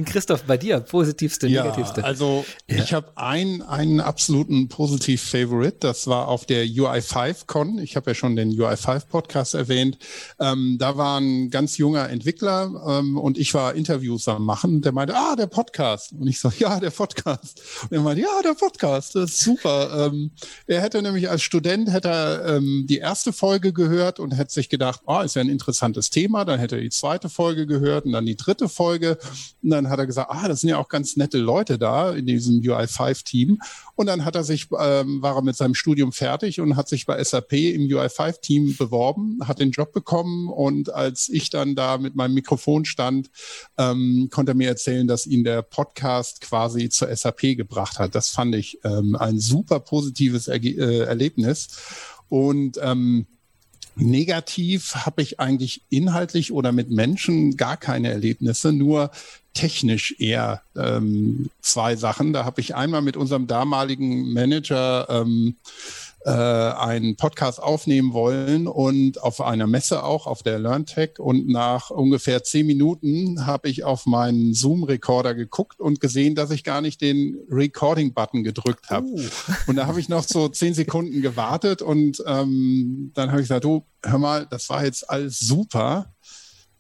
Christoph, 0.05 0.43
bei 0.43 0.59
dir, 0.59 0.81
positivste, 0.81 1.49
ja, 1.49 1.63
negativste? 1.63 2.05
Also 2.05 2.45
ja. 2.69 2.77
ich 2.77 2.93
habe 2.93 3.11
einen, 3.17 3.63
einen 3.63 4.01
absoluten 4.01 4.69
Positiv-Favorite, 4.69 5.79
das 5.81 6.09
war 6.09 6.29
auf 6.29 6.45
der 6.45 6.67
UI5-Con. 6.67 7.79
Ich 7.79 7.97
habe 7.97 8.11
ja 8.11 8.15
schon 8.15 8.37
den 8.37 8.51
UI5-Podcast 8.51 9.55
erwähnt. 9.55 9.97
Ähm, 10.39 10.77
da 10.79 10.99
war 10.99 11.19
ein 11.19 11.49
ganz 11.49 11.79
junger 11.79 12.11
Entwickler 12.11 12.85
ähm, 12.87 13.17
und 13.17 13.39
ich 13.39 13.55
war 13.55 13.75
Interviews 13.75 14.29
am 14.29 14.45
machen. 14.45 14.83
Der 14.83 14.93
meinte, 14.93 15.17
ah, 15.17 15.37
der 15.37 15.47
Podcast. 15.47 16.13
Und 16.13 16.29
ich 16.29 16.39
so, 16.39 16.53
ja, 16.59 16.79
der 16.81 16.91
Podcast. 16.91 17.63
Und 17.85 17.93
er 17.93 18.03
meinte, 18.03 18.21
ja, 18.21 18.43
der 18.45 18.55
Podcast, 18.55 19.15
das 19.15 19.31
ist 19.31 19.41
super. 19.41 20.11
Ähm, 20.13 20.33
er 20.67 20.83
hätte 20.83 21.01
nämlich 21.01 21.31
als 21.31 21.43
Student 21.43 21.91
hätte 21.91 22.09
er, 22.09 22.57
ähm, 22.57 22.85
die 22.87 22.99
erste 22.99 23.33
Folge 23.33 23.73
gehört 23.73 24.21
und 24.21 24.33
hätte 24.33 24.53
sich 24.53 24.69
gedacht, 24.69 25.01
oh, 25.07 25.21
ist 25.21 25.35
ja 25.35 25.41
ein 25.41 25.49
interessantes 25.49 26.11
Thema 26.11 26.26
Thema, 26.27 26.45
dann 26.45 26.59
hätte 26.59 26.77
er 26.77 26.83
die 26.83 26.91
zweite 26.91 27.29
Folge 27.29 27.67
gehört 27.67 28.05
und 28.05 28.13
dann 28.13 28.27
die 28.27 28.37
dritte 28.37 28.69
Folge. 28.69 29.17
Und 29.63 29.71
dann 29.71 29.89
hat 29.89 29.99
er 29.99 30.07
gesagt, 30.07 30.31
ah, 30.31 30.49
das 30.49 30.61
sind 30.61 30.71
ja 30.71 30.79
auch 30.79 30.89
ganz 30.89 31.17
nette 31.17 31.39
Leute 31.39 31.79
da 31.79 32.13
in 32.13 32.27
diesem 32.27 32.61
UI5-Team. 32.61 33.59
Und 33.95 34.07
dann 34.07 34.25
hat 34.25 34.35
er 34.35 34.43
sich, 34.43 34.67
ähm, 34.79 35.23
war 35.23 35.37
er 35.37 35.43
mit 35.43 35.57
seinem 35.57 35.75
Studium 35.75 36.11
fertig 36.13 36.61
und 36.61 36.77
hat 36.77 36.89
sich 36.89 37.07
bei 37.07 37.23
SAP 37.23 37.53
im 37.53 37.83
UI5-Team 37.83 38.77
beworben, 38.77 39.39
hat 39.45 39.61
den 39.61 39.71
Job 39.71 39.93
bekommen. 39.93 40.49
Und 40.49 40.93
als 40.93 41.29
ich 41.29 41.51
dann 41.51 41.77
da 41.77 41.97
mit 41.99 42.17
meinem 42.17 42.35
Mikrofon 42.35 42.85
stand, 42.85 43.31
ähm, 43.79 44.29
konnte 44.33 44.53
er 44.53 44.57
mir 44.57 44.69
erzählen, 44.69 45.07
dass 45.07 45.27
ihn 45.27 45.45
der 45.45 45.63
Podcast 45.63 46.41
quasi 46.41 46.89
zur 46.89 47.15
SAP 47.15 47.57
gebracht 47.57 48.01
hat. 48.01 48.17
Das 48.17 48.31
fand 48.31 48.55
ich 48.57 48.81
ähm, 48.83 49.15
ein 49.15 49.39
super 49.39 49.79
positives 49.79 50.49
Erge 50.49 50.71
äh, 50.71 51.05
Erlebnis. 51.05 51.69
Und 52.29 52.81
ähm, 52.83 53.27
Negativ 53.97 54.95
habe 54.95 55.23
ich 55.23 55.41
eigentlich 55.41 55.83
inhaltlich 55.89 56.53
oder 56.53 56.71
mit 56.71 56.91
Menschen 56.91 57.57
gar 57.57 57.77
keine 57.77 58.11
Erlebnisse, 58.11 58.73
nur 58.73 59.11
technisch 59.55 60.15
eher 60.19 60.63
ähm, 60.77 61.49
zwei 61.63 61.97
Sachen. 61.97 62.35
Da 62.35 62.45
habe 62.45 62.61
ich 62.61 62.75
einmal 62.75 63.01
mit 63.01 63.17
unserem 63.17 63.47
damaligen 63.47 64.33
Manager 64.33 65.09
ähm, 65.09 65.57
äh, 66.27 66.31
einen 66.31 67.15
Podcast 67.15 67.63
aufnehmen 67.63 68.13
wollen 68.13 68.67
und 68.67 69.23
auf 69.23 69.41
einer 69.41 69.69
Messe 69.69 70.03
auch, 70.03 70.27
auf 70.27 70.43
der 70.43 70.59
LearnTech. 70.59 71.21
Und 71.21 71.49
nach 71.49 71.91
ungefähr 71.91 72.43
zehn 72.43 72.67
Minuten 72.67 73.47
habe 73.47 73.69
ich 73.69 73.85
auf 73.85 74.07
meinen 74.07 74.53
Zoom-Recorder 74.53 75.37
geguckt 75.37 75.79
und 75.79 76.01
gesehen, 76.01 76.35
dass 76.35 76.51
ich 76.51 76.65
gar 76.65 76.81
nicht 76.81 77.01
den 77.01 77.39
Recording-Button 77.49 78.43
gedrückt 78.43 78.91
habe. 78.91 79.07
Uh. 79.07 79.21
Und 79.69 79.77
da 79.77 79.87
habe 79.87 80.01
ich 80.01 80.09
noch 80.09 80.25
so 80.25 80.49
zehn 80.49 80.75
Sekunden 80.75 81.23
gewartet 81.23 81.81
und 81.81 82.23
ähm, 82.27 83.13
dann 83.15 83.31
habe 83.31 83.41
ich 83.41 83.45
gesagt, 83.45 83.65
du, 83.65 83.85
hör 84.03 84.19
mal, 84.19 84.47
das 84.51 84.69
war 84.69 84.85
jetzt 84.85 85.09
alles 85.09 85.39
super 85.39 86.13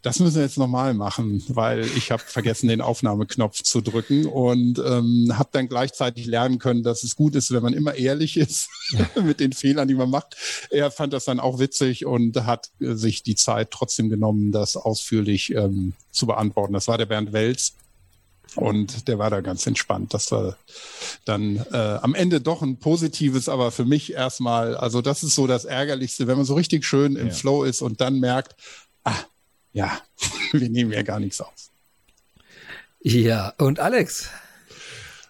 das 0.02 0.20
müssen 0.20 0.36
wir 0.36 0.42
jetzt 0.42 0.58
nochmal 0.58 0.94
machen, 0.94 1.42
weil 1.48 1.80
ich 1.80 2.12
habe 2.12 2.22
vergessen, 2.24 2.68
den 2.68 2.80
Aufnahmeknopf 2.80 3.62
zu 3.62 3.80
drücken 3.80 4.26
und 4.26 4.78
ähm, 4.78 5.32
habe 5.36 5.48
dann 5.52 5.68
gleichzeitig 5.68 6.26
lernen 6.26 6.58
können, 6.58 6.82
dass 6.82 7.02
es 7.02 7.16
gut 7.16 7.34
ist, 7.34 7.50
wenn 7.50 7.62
man 7.62 7.72
immer 7.72 7.94
ehrlich 7.94 8.36
ist 8.36 8.68
mit 9.22 9.40
den 9.40 9.52
Fehlern, 9.52 9.88
die 9.88 9.94
man 9.94 10.10
macht. 10.10 10.36
Er 10.70 10.90
fand 10.90 11.12
das 11.12 11.24
dann 11.24 11.40
auch 11.40 11.58
witzig 11.58 12.06
und 12.06 12.36
hat 12.46 12.70
sich 12.78 13.22
die 13.22 13.34
Zeit 13.34 13.70
trotzdem 13.72 14.08
genommen, 14.08 14.52
das 14.52 14.76
ausführlich 14.76 15.52
ähm, 15.54 15.94
zu 16.12 16.26
beantworten. 16.26 16.72
Das 16.72 16.88
war 16.88 16.98
der 16.98 17.06
Bernd 17.06 17.32
Welz. 17.32 17.74
Und 18.54 19.08
der 19.08 19.18
war 19.18 19.28
da 19.28 19.40
ganz 19.40 19.66
entspannt. 19.66 20.14
Das 20.14 20.30
war 20.30 20.56
dann 21.24 21.56
äh, 21.72 21.76
am 21.76 22.14
Ende 22.14 22.40
doch 22.40 22.62
ein 22.62 22.78
positives, 22.78 23.48
aber 23.48 23.70
für 23.70 23.84
mich 23.84 24.12
erstmal, 24.12 24.76
also 24.76 25.02
das 25.02 25.22
ist 25.22 25.34
so 25.34 25.46
das 25.46 25.64
Ärgerlichste, 25.64 26.26
wenn 26.26 26.36
man 26.36 26.46
so 26.46 26.54
richtig 26.54 26.84
schön 26.84 27.16
im 27.16 27.28
ja. 27.28 27.32
Flow 27.34 27.64
ist 27.64 27.82
und 27.82 28.00
dann 28.00 28.18
merkt, 28.18 28.54
ah, 29.04 29.12
ja, 29.76 30.00
wir 30.52 30.70
nehmen 30.70 30.90
ja 30.90 31.02
gar 31.02 31.20
nichts 31.20 31.40
aus. 31.40 31.70
Ja, 33.02 33.52
und 33.58 33.78
Alex, 33.78 34.30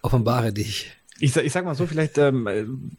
offenbare 0.01 0.53
dich. 0.53 0.93
ich, 1.19 1.35
ich 1.35 1.51
sag 1.51 1.65
mal 1.65 1.75
so, 1.75 1.85
vielleicht 1.85 2.17
ähm, 2.17 2.95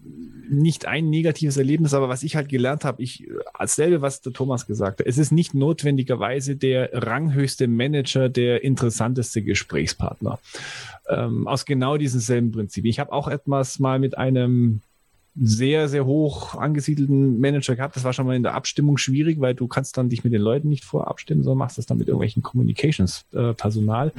nicht 0.50 0.84
ein 0.84 1.08
negatives 1.08 1.56
Erlebnis, 1.56 1.94
aber 1.94 2.10
was 2.10 2.22
ich 2.22 2.36
halt 2.36 2.50
gelernt 2.50 2.84
habe, 2.84 3.02
ich 3.02 3.26
als 3.54 3.76
selbe, 3.76 4.02
was 4.02 4.20
der 4.20 4.34
Thomas 4.34 4.66
gesagt 4.66 5.00
hat, 5.00 5.06
es 5.06 5.16
ist 5.16 5.32
nicht 5.32 5.54
notwendigerweise 5.54 6.54
der 6.54 6.90
ranghöchste 6.92 7.66
Manager, 7.66 8.28
der 8.28 8.62
interessanteste 8.62 9.42
Gesprächspartner. 9.42 10.38
Ähm, 11.08 11.48
aus 11.48 11.64
genau 11.64 11.96
diesem 11.96 12.20
selben 12.20 12.52
Prinzip. 12.52 12.84
Ich 12.84 13.00
habe 13.00 13.12
auch 13.12 13.26
etwas 13.26 13.78
mal 13.78 13.98
mit 13.98 14.18
einem 14.18 14.82
sehr, 15.40 15.88
sehr 15.88 16.04
hoch 16.04 16.56
angesiedelten 16.56 17.38
Manager 17.38 17.76
gehabt. 17.76 17.94
Das 17.96 18.04
war 18.04 18.12
schon 18.12 18.26
mal 18.26 18.34
in 18.34 18.42
der 18.42 18.54
Abstimmung 18.54 18.98
schwierig, 18.98 19.40
weil 19.40 19.54
du 19.54 19.68
kannst 19.68 19.96
dann 19.96 20.08
dich 20.08 20.24
mit 20.24 20.32
den 20.32 20.42
Leuten 20.42 20.68
nicht 20.68 20.84
vorabstimmen, 20.84 21.44
sondern 21.44 21.58
machst 21.58 21.78
das 21.78 21.86
dann 21.86 21.98
mit 21.98 22.08
irgendwelchen 22.08 22.42
Communications-Personal. 22.42 24.08
Äh, 24.08 24.12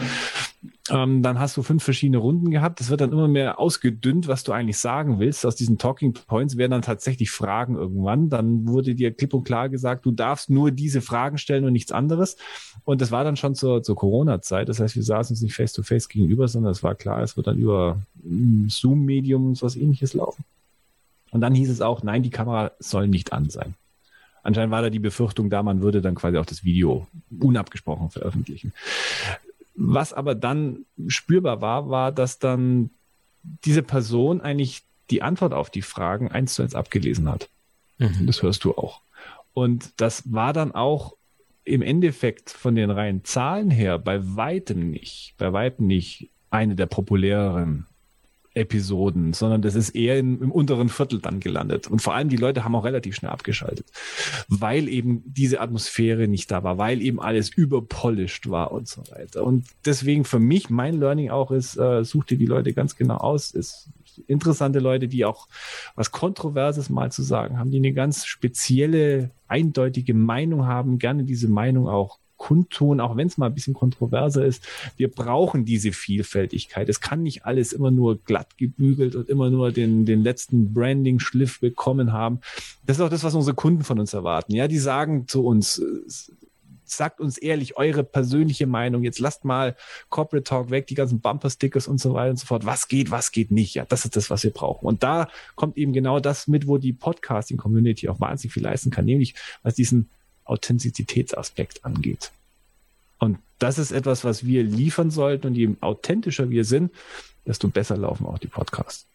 ähm, 0.89 1.21
dann 1.21 1.39
hast 1.39 1.57
du 1.57 1.61
fünf 1.61 1.83
verschiedene 1.83 2.17
Runden 2.17 2.51
gehabt. 2.51 2.79
Das 2.79 2.89
wird 2.89 3.01
dann 3.01 3.11
immer 3.11 3.27
mehr 3.27 3.59
ausgedünnt, 3.59 4.27
was 4.27 4.43
du 4.43 4.51
eigentlich 4.51 4.77
sagen 4.77 5.19
willst. 5.19 5.45
Aus 5.45 5.55
diesen 5.55 5.77
Talking 5.77 6.13
Points 6.13 6.57
werden 6.57 6.71
dann 6.71 6.81
tatsächlich 6.81 7.31
Fragen 7.31 7.75
irgendwann. 7.75 8.29
Dann 8.29 8.67
wurde 8.67 8.95
dir 8.95 9.13
klipp 9.13 9.33
und 9.33 9.43
klar 9.43 9.69
gesagt, 9.69 10.05
du 10.05 10.11
darfst 10.11 10.49
nur 10.49 10.71
diese 10.71 11.01
Fragen 11.01 11.37
stellen 11.37 11.65
und 11.65 11.73
nichts 11.73 11.91
anderes. 11.91 12.37
Und 12.85 13.01
das 13.01 13.11
war 13.11 13.23
dann 13.23 13.35
schon 13.35 13.55
zur, 13.55 13.83
zur 13.83 13.95
Corona-Zeit. 13.95 14.69
Das 14.69 14.79
heißt, 14.79 14.95
wir 14.95 15.03
saßen 15.03 15.33
uns 15.33 15.41
nicht 15.41 15.55
face-to-face 15.55 16.05
-face 16.05 16.09
gegenüber, 16.09 16.47
sondern 16.47 16.71
es 16.71 16.81
war 16.81 16.95
klar, 16.95 17.21
es 17.21 17.37
wird 17.37 17.47
dann 17.47 17.57
über 17.57 18.01
Zoom-Medium 18.67 19.61
was 19.61 19.75
ähnliches 19.75 20.13
laufen. 20.13 20.43
Und 21.31 21.41
dann 21.41 21.55
hieß 21.55 21.69
es 21.69 21.81
auch, 21.81 22.03
nein, 22.03 22.23
die 22.23 22.29
Kamera 22.29 22.71
soll 22.79 23.07
nicht 23.07 23.33
an 23.33 23.49
sein. 23.49 23.75
Anscheinend 24.43 24.71
war 24.71 24.81
da 24.81 24.89
die 24.89 24.99
Befürchtung 24.99 25.49
da, 25.49 25.63
man 25.63 25.81
würde 25.81 26.01
dann 26.01 26.15
quasi 26.15 26.37
auch 26.37 26.45
das 26.45 26.63
Video 26.63 27.07
unabgesprochen 27.39 28.09
veröffentlichen. 28.09 28.73
Was 29.75 30.13
aber 30.13 30.35
dann 30.35 30.85
spürbar 31.07 31.61
war, 31.61 31.89
war, 31.89 32.11
dass 32.11 32.39
dann 32.39 32.89
diese 33.43 33.83
Person 33.83 34.41
eigentlich 34.41 34.83
die 35.09 35.21
Antwort 35.21 35.53
auf 35.53 35.69
die 35.69 35.81
Fragen 35.81 36.31
eins 36.31 36.53
zu 36.53 36.61
eins 36.61 36.75
abgelesen 36.75 37.29
hat. 37.29 37.49
Mhm. 37.97 38.25
Das 38.27 38.41
hörst 38.41 38.63
du 38.63 38.75
auch. 38.75 39.01
Und 39.53 39.91
das 39.97 40.31
war 40.33 40.53
dann 40.53 40.73
auch 40.73 41.15
im 41.63 41.81
Endeffekt 41.81 42.49
von 42.49 42.75
den 42.75 42.89
reinen 42.89 43.23
Zahlen 43.25 43.69
her 43.69 43.99
bei 43.99 44.35
weitem 44.35 44.89
nicht, 44.89 45.35
bei 45.37 45.53
weitem 45.53 45.87
nicht 45.87 46.29
eine 46.49 46.75
der 46.75 46.87
populäreren 46.87 47.85
Episoden, 48.59 49.33
sondern 49.33 49.61
das 49.61 49.75
ist 49.75 49.89
eher 49.91 50.19
in, 50.19 50.41
im 50.41 50.51
unteren 50.51 50.89
Viertel 50.89 51.19
dann 51.19 51.39
gelandet. 51.39 51.87
Und 51.87 52.01
vor 52.01 52.13
allem 52.13 52.29
die 52.29 52.37
Leute 52.37 52.63
haben 52.63 52.75
auch 52.75 52.85
relativ 52.85 53.15
schnell 53.15 53.31
abgeschaltet, 53.31 53.87
weil 54.47 54.87
eben 54.87 55.23
diese 55.25 55.61
Atmosphäre 55.61 56.27
nicht 56.27 56.51
da 56.51 56.63
war, 56.63 56.77
weil 56.77 57.01
eben 57.01 57.19
alles 57.21 57.49
überpolished 57.49 58.49
war 58.49 58.71
und 58.71 58.87
so 58.87 59.01
weiter. 59.11 59.43
Und 59.43 59.67
deswegen 59.85 60.25
für 60.25 60.39
mich, 60.39 60.69
mein 60.69 60.99
Learning 60.99 61.29
auch 61.29 61.51
ist, 61.51 61.77
äh, 61.77 62.03
such 62.03 62.25
dir 62.25 62.37
die 62.37 62.45
Leute 62.45 62.73
ganz 62.73 62.95
genau 62.95 63.17
aus, 63.17 63.51
ist 63.51 63.89
interessante 64.27 64.79
Leute, 64.79 65.07
die 65.07 65.25
auch 65.25 65.47
was 65.95 66.11
Kontroverses 66.11 66.89
mal 66.89 67.11
zu 67.11 67.23
sagen 67.23 67.57
haben, 67.57 67.71
die 67.71 67.77
eine 67.77 67.93
ganz 67.93 68.25
spezielle, 68.25 69.31
eindeutige 69.47 70.13
Meinung 70.13 70.67
haben, 70.67 70.99
gerne 70.99 71.23
diese 71.23 71.47
Meinung 71.47 71.87
auch 71.87 72.19
kundtun, 72.39 72.99
auch 72.99 73.15
wenn 73.15 73.27
es 73.27 73.37
mal 73.37 73.45
ein 73.45 73.53
bisschen 73.53 73.75
kontroverser 73.75 74.43
ist. 74.43 74.67
Wir 74.97 75.11
brauchen 75.11 75.65
diese 75.65 75.91
Vielfältigkeit. 75.91 76.89
Es 76.89 77.01
kann 77.01 77.21
nicht 77.21 77.45
alles 77.45 77.73
immer 77.73 77.91
nur 77.91 78.17
glatt 78.23 78.57
gebügelt 78.57 79.15
und 79.15 79.29
immer 79.29 79.51
nur 79.51 79.71
den, 79.71 80.05
den 80.05 80.23
letzten 80.23 80.73
Branding-Schliff 80.73 81.59
bekommen 81.59 82.11
haben. 82.11 82.39
Das 82.87 82.97
ist 82.97 83.01
auch 83.01 83.09
das, 83.09 83.23
was 83.23 83.35
unsere 83.35 83.55
Kunden 83.55 83.83
von 83.83 83.99
uns 83.99 84.13
erwarten. 84.13 84.55
Ja, 84.55 84.67
die 84.67 84.79
sagen 84.79 85.27
zu 85.27 85.45
uns, 85.45 85.81
sagt 86.85 87.19
uns 87.19 87.37
ehrlich 87.37 87.77
eure 87.77 88.03
persönliche 88.03 88.65
Meinung. 88.67 89.03
Jetzt 89.03 89.19
lasst 89.19 89.45
mal 89.45 89.75
Corporate 90.09 90.43
Talk 90.43 90.71
weg, 90.71 90.87
die 90.87 90.95
ganzen 90.95 91.19
Bumper-Stickers 91.19 91.87
und 91.87 91.99
so 91.99 92.13
weiter 92.13 92.31
und 92.31 92.39
so 92.39 92.47
fort. 92.47 92.65
Was 92.65 92.87
geht, 92.87 93.11
was 93.11 93.31
geht 93.31 93.51
nicht? 93.51 93.75
Ja, 93.75 93.85
das 93.85 94.05
ist 94.05 94.15
das, 94.15 94.29
was 94.29 94.43
wir 94.43 94.51
brauchen. 94.51 94.85
Und 94.85 95.03
da 95.03 95.27
kommt 95.55 95.77
eben 95.77 95.93
genau 95.93 96.19
das 96.19 96.47
mit, 96.47 96.67
wo 96.67 96.77
die 96.77 96.93
Podcasting-Community 96.93 98.09
auch 98.09 98.19
wahnsinnig 98.19 98.53
viel 98.53 98.63
leisten 98.63 98.91
kann, 98.91 99.05
nämlich 99.05 99.35
was 99.61 99.75
diesen 99.75 100.09
Authentizitätsaspekt 100.49 101.85
angeht. 101.85 102.31
Und 103.19 103.39
das 103.59 103.77
ist 103.77 103.91
etwas, 103.91 104.23
was 104.23 104.45
wir 104.45 104.63
liefern 104.63 105.11
sollten. 105.11 105.47
Und 105.47 105.55
je 105.55 105.69
authentischer 105.81 106.49
wir 106.49 106.65
sind, 106.65 106.91
desto 107.45 107.67
besser 107.67 107.97
laufen 107.97 108.25
auch 108.25 108.39
die 108.39 108.47
Podcasts. 108.47 109.05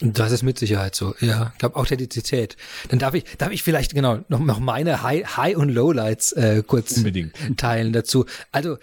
Das 0.00 0.30
ist 0.30 0.42
mit 0.42 0.58
Sicherheit 0.58 0.94
so, 0.94 1.14
ja. 1.20 1.52
Ich 1.54 1.58
glaube 1.58 1.76
Authentizität. 1.76 2.58
Dann 2.90 2.98
darf 2.98 3.14
ich, 3.14 3.24
darf 3.38 3.50
ich 3.50 3.62
vielleicht 3.62 3.94
genau 3.94 4.18
noch, 4.28 4.40
noch 4.40 4.60
meine 4.60 5.02
High, 5.02 5.38
High 5.38 5.56
und 5.56 5.70
Lowlights 5.70 6.32
äh, 6.32 6.62
kurz 6.66 6.98
Unbedingt. 6.98 7.34
teilen 7.56 7.94
dazu. 7.94 8.26
Also 8.52 8.76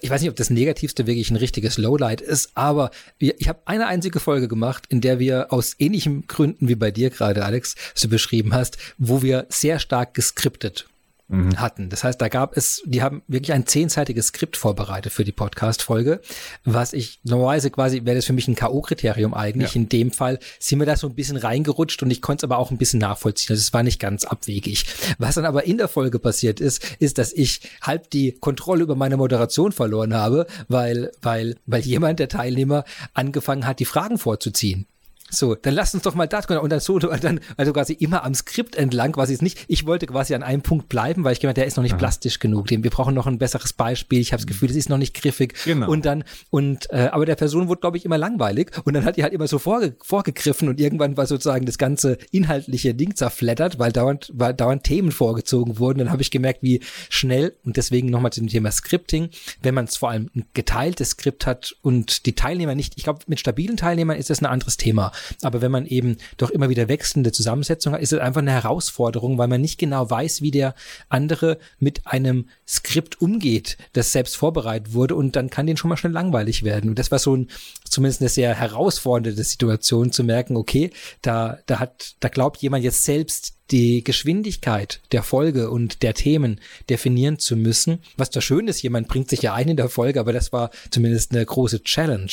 ich 0.00 0.10
weiß 0.10 0.20
nicht, 0.20 0.30
ob 0.30 0.36
das 0.36 0.50
Negativste 0.50 1.08
wirklich 1.08 1.30
ein 1.30 1.36
richtiges 1.36 1.76
Lowlight 1.76 2.20
ist, 2.20 2.50
aber 2.54 2.92
ich 3.18 3.48
habe 3.48 3.60
eine 3.64 3.88
einzige 3.88 4.20
Folge 4.20 4.46
gemacht, 4.46 4.84
in 4.88 5.00
der 5.00 5.18
wir 5.18 5.52
aus 5.52 5.74
ähnlichen 5.80 6.28
Gründen 6.28 6.68
wie 6.68 6.76
bei 6.76 6.92
dir 6.92 7.10
gerade, 7.10 7.44
Alex, 7.44 7.74
was 7.94 8.02
du 8.02 8.08
beschrieben 8.08 8.54
hast, 8.54 8.78
wo 8.98 9.22
wir 9.22 9.46
sehr 9.48 9.80
stark 9.80 10.14
geskriptet 10.14 10.86
mhm. 11.30 11.60
hatten. 11.60 11.88
Das 11.88 12.04
heißt, 12.04 12.20
da 12.20 12.28
gab 12.28 12.56
es, 12.56 12.82
die 12.84 13.02
haben 13.02 13.22
wirklich 13.28 13.52
ein 13.52 13.66
zehnseitiges 13.66 14.28
Skript 14.28 14.56
vorbereitet 14.56 15.12
für 15.12 15.24
die 15.24 15.32
Podcast-Folge, 15.32 16.20
was 16.64 16.92
ich 16.92 17.20
normalerweise 17.24 17.70
quasi, 17.70 18.04
wäre 18.04 18.16
das 18.16 18.26
für 18.26 18.32
mich 18.32 18.48
ein 18.48 18.54
K.O.-Kriterium 18.54 19.32
eigentlich. 19.32 19.74
Ja. 19.74 19.80
In 19.80 19.88
dem 19.88 20.10
Fall 20.10 20.38
sind 20.58 20.78
wir 20.78 20.86
da 20.86 20.96
so 20.96 21.06
ein 21.06 21.14
bisschen 21.14 21.36
reingerutscht 21.36 22.02
und 22.02 22.10
ich 22.10 22.22
konnte 22.22 22.40
es 22.40 22.50
aber 22.50 22.58
auch 22.58 22.70
ein 22.70 22.78
bisschen 22.78 23.00
nachvollziehen. 23.00 23.52
Also 23.52 23.60
es 23.60 23.72
war 23.72 23.82
nicht 23.82 24.00
ganz 24.00 24.24
abwegig. 24.24 24.84
Was 25.18 25.36
dann 25.36 25.44
aber 25.44 25.64
in 25.64 25.78
der 25.78 25.88
Folge 25.88 26.18
passiert 26.18 26.60
ist, 26.60 26.84
ist, 26.98 27.18
dass 27.18 27.32
ich 27.32 27.60
halb 27.82 28.10
die 28.10 28.32
Kontrolle 28.32 28.82
über 28.82 28.96
meine 28.96 29.16
Moderation 29.16 29.72
verloren 29.72 30.14
habe, 30.14 30.46
weil, 30.68 31.12
weil, 31.22 31.56
weil 31.66 31.82
jemand 31.82 32.18
der 32.18 32.28
Teilnehmer 32.28 32.84
angefangen 33.14 33.66
hat, 33.66 33.80
die 33.80 33.84
Fragen 33.84 34.18
vorzuziehen. 34.18 34.86
So, 35.30 35.54
dann 35.54 35.74
lass 35.74 35.94
uns 35.94 36.02
doch 36.02 36.14
mal 36.14 36.26
das 36.26 36.46
und 36.46 36.70
dann 36.70 36.80
so, 36.80 36.98
dann, 36.98 37.40
also 37.56 37.72
quasi 37.72 37.92
immer 37.94 38.24
am 38.24 38.34
Skript 38.34 38.76
entlang, 38.76 39.12
quasi 39.12 39.32
ist 39.32 39.42
nicht, 39.42 39.64
ich 39.68 39.86
wollte 39.86 40.06
quasi 40.06 40.34
an 40.34 40.42
einem 40.42 40.62
Punkt 40.62 40.88
bleiben, 40.88 41.24
weil 41.24 41.32
ich 41.32 41.40
gemeint, 41.40 41.56
der 41.56 41.66
ist 41.66 41.76
noch 41.76 41.82
nicht 41.82 41.92
Aha. 41.92 41.98
plastisch 41.98 42.38
genug, 42.38 42.70
wir 42.70 42.90
brauchen 42.90 43.14
noch 43.14 43.26
ein 43.26 43.38
besseres 43.38 43.72
Beispiel, 43.72 44.20
ich 44.20 44.32
habe 44.32 44.40
das 44.42 44.46
Gefühl, 44.46 44.68
das 44.68 44.76
ist 44.76 44.88
noch 44.88 44.98
nicht 44.98 45.14
griffig. 45.14 45.54
Genau. 45.64 45.90
und 45.90 46.04
dann, 46.04 46.24
und, 46.50 46.90
äh, 46.90 47.08
aber 47.12 47.26
der 47.26 47.36
Person 47.36 47.68
wurde, 47.68 47.80
glaube 47.80 47.96
ich, 47.96 48.04
immer 48.04 48.18
langweilig. 48.18 48.70
Und 48.84 48.94
dann 48.94 49.04
hat 49.04 49.16
die 49.16 49.22
halt 49.22 49.32
immer 49.32 49.46
so 49.46 49.58
vorge 49.58 49.94
vorgegriffen 50.02 50.68
und 50.68 50.80
irgendwann 50.80 51.16
war 51.16 51.26
sozusagen 51.26 51.66
das 51.66 51.78
ganze 51.78 52.18
inhaltliche 52.30 52.94
Ding 52.94 53.14
zerfleddert, 53.14 53.78
weil 53.78 53.92
dauernd, 53.92 54.30
weil 54.34 54.54
dauernd 54.54 54.84
Themen 54.84 55.12
vorgezogen 55.12 55.78
wurden, 55.78 55.98
dann 55.98 56.10
habe 56.10 56.22
ich 56.22 56.30
gemerkt, 56.30 56.62
wie 56.62 56.80
schnell 57.08 57.56
und 57.64 57.76
deswegen 57.76 58.10
nochmal 58.10 58.32
zum 58.32 58.48
Thema 58.48 58.70
Scripting, 58.70 59.30
wenn 59.62 59.74
man 59.74 59.84
es 59.84 59.96
vor 59.96 60.10
allem 60.10 60.30
ein 60.34 60.46
geteiltes 60.54 61.10
Skript 61.10 61.46
hat 61.46 61.76
und 61.82 62.26
die 62.26 62.34
Teilnehmer 62.34 62.74
nicht, 62.74 62.94
ich 62.96 63.04
glaube, 63.04 63.20
mit 63.26 63.40
stabilen 63.40 63.76
Teilnehmern 63.76 64.16
ist 64.16 64.30
das 64.30 64.40
ein 64.40 64.46
anderes 64.46 64.76
Thema. 64.76 65.12
Aber 65.42 65.60
wenn 65.60 65.70
man 65.70 65.86
eben 65.86 66.16
doch 66.36 66.50
immer 66.50 66.68
wieder 66.68 66.88
wechselnde 66.88 67.32
Zusammensetzungen 67.32 67.94
hat, 67.94 68.02
ist 68.02 68.12
es 68.12 68.18
einfach 68.18 68.40
eine 68.40 68.52
Herausforderung, 68.52 69.38
weil 69.38 69.48
man 69.48 69.60
nicht 69.60 69.78
genau 69.78 70.08
weiß, 70.08 70.42
wie 70.42 70.50
der 70.50 70.74
andere 71.08 71.58
mit 71.78 72.06
einem 72.06 72.48
Skript 72.66 73.20
umgeht, 73.20 73.76
das 73.92 74.12
selbst 74.12 74.36
vorbereitet 74.36 74.92
wurde 74.92 75.14
und 75.14 75.36
dann 75.36 75.50
kann 75.50 75.66
den 75.66 75.76
schon 75.76 75.88
mal 75.88 75.96
schnell 75.96 76.12
langweilig 76.12 76.62
werden. 76.62 76.90
Und 76.90 76.98
das 76.98 77.10
war 77.10 77.18
so 77.18 77.36
ein, 77.36 77.48
zumindest 77.84 78.20
eine 78.20 78.28
sehr 78.30 78.54
herausfordernde 78.54 79.42
Situation 79.42 80.12
zu 80.12 80.24
merken, 80.24 80.56
okay, 80.56 80.90
da, 81.22 81.58
da 81.66 81.78
hat, 81.78 82.14
da 82.20 82.28
glaubt 82.28 82.62
jemand 82.62 82.84
jetzt 82.84 83.04
selbst 83.04 83.54
die 83.70 84.02
Geschwindigkeit 84.02 85.00
der 85.12 85.22
Folge 85.22 85.70
und 85.70 86.02
der 86.02 86.14
Themen 86.14 86.60
definieren 86.88 87.38
zu 87.38 87.56
müssen. 87.56 88.00
Was 88.16 88.30
da 88.30 88.40
schön 88.40 88.68
ist, 88.68 88.82
jemand 88.82 89.08
bringt 89.08 89.30
sich 89.30 89.42
ja 89.42 89.54
ein 89.54 89.68
in 89.68 89.76
der 89.76 89.88
Folge, 89.88 90.20
aber 90.20 90.32
das 90.32 90.52
war 90.52 90.70
zumindest 90.90 91.32
eine 91.32 91.44
große 91.44 91.82
Challenge. 91.82 92.30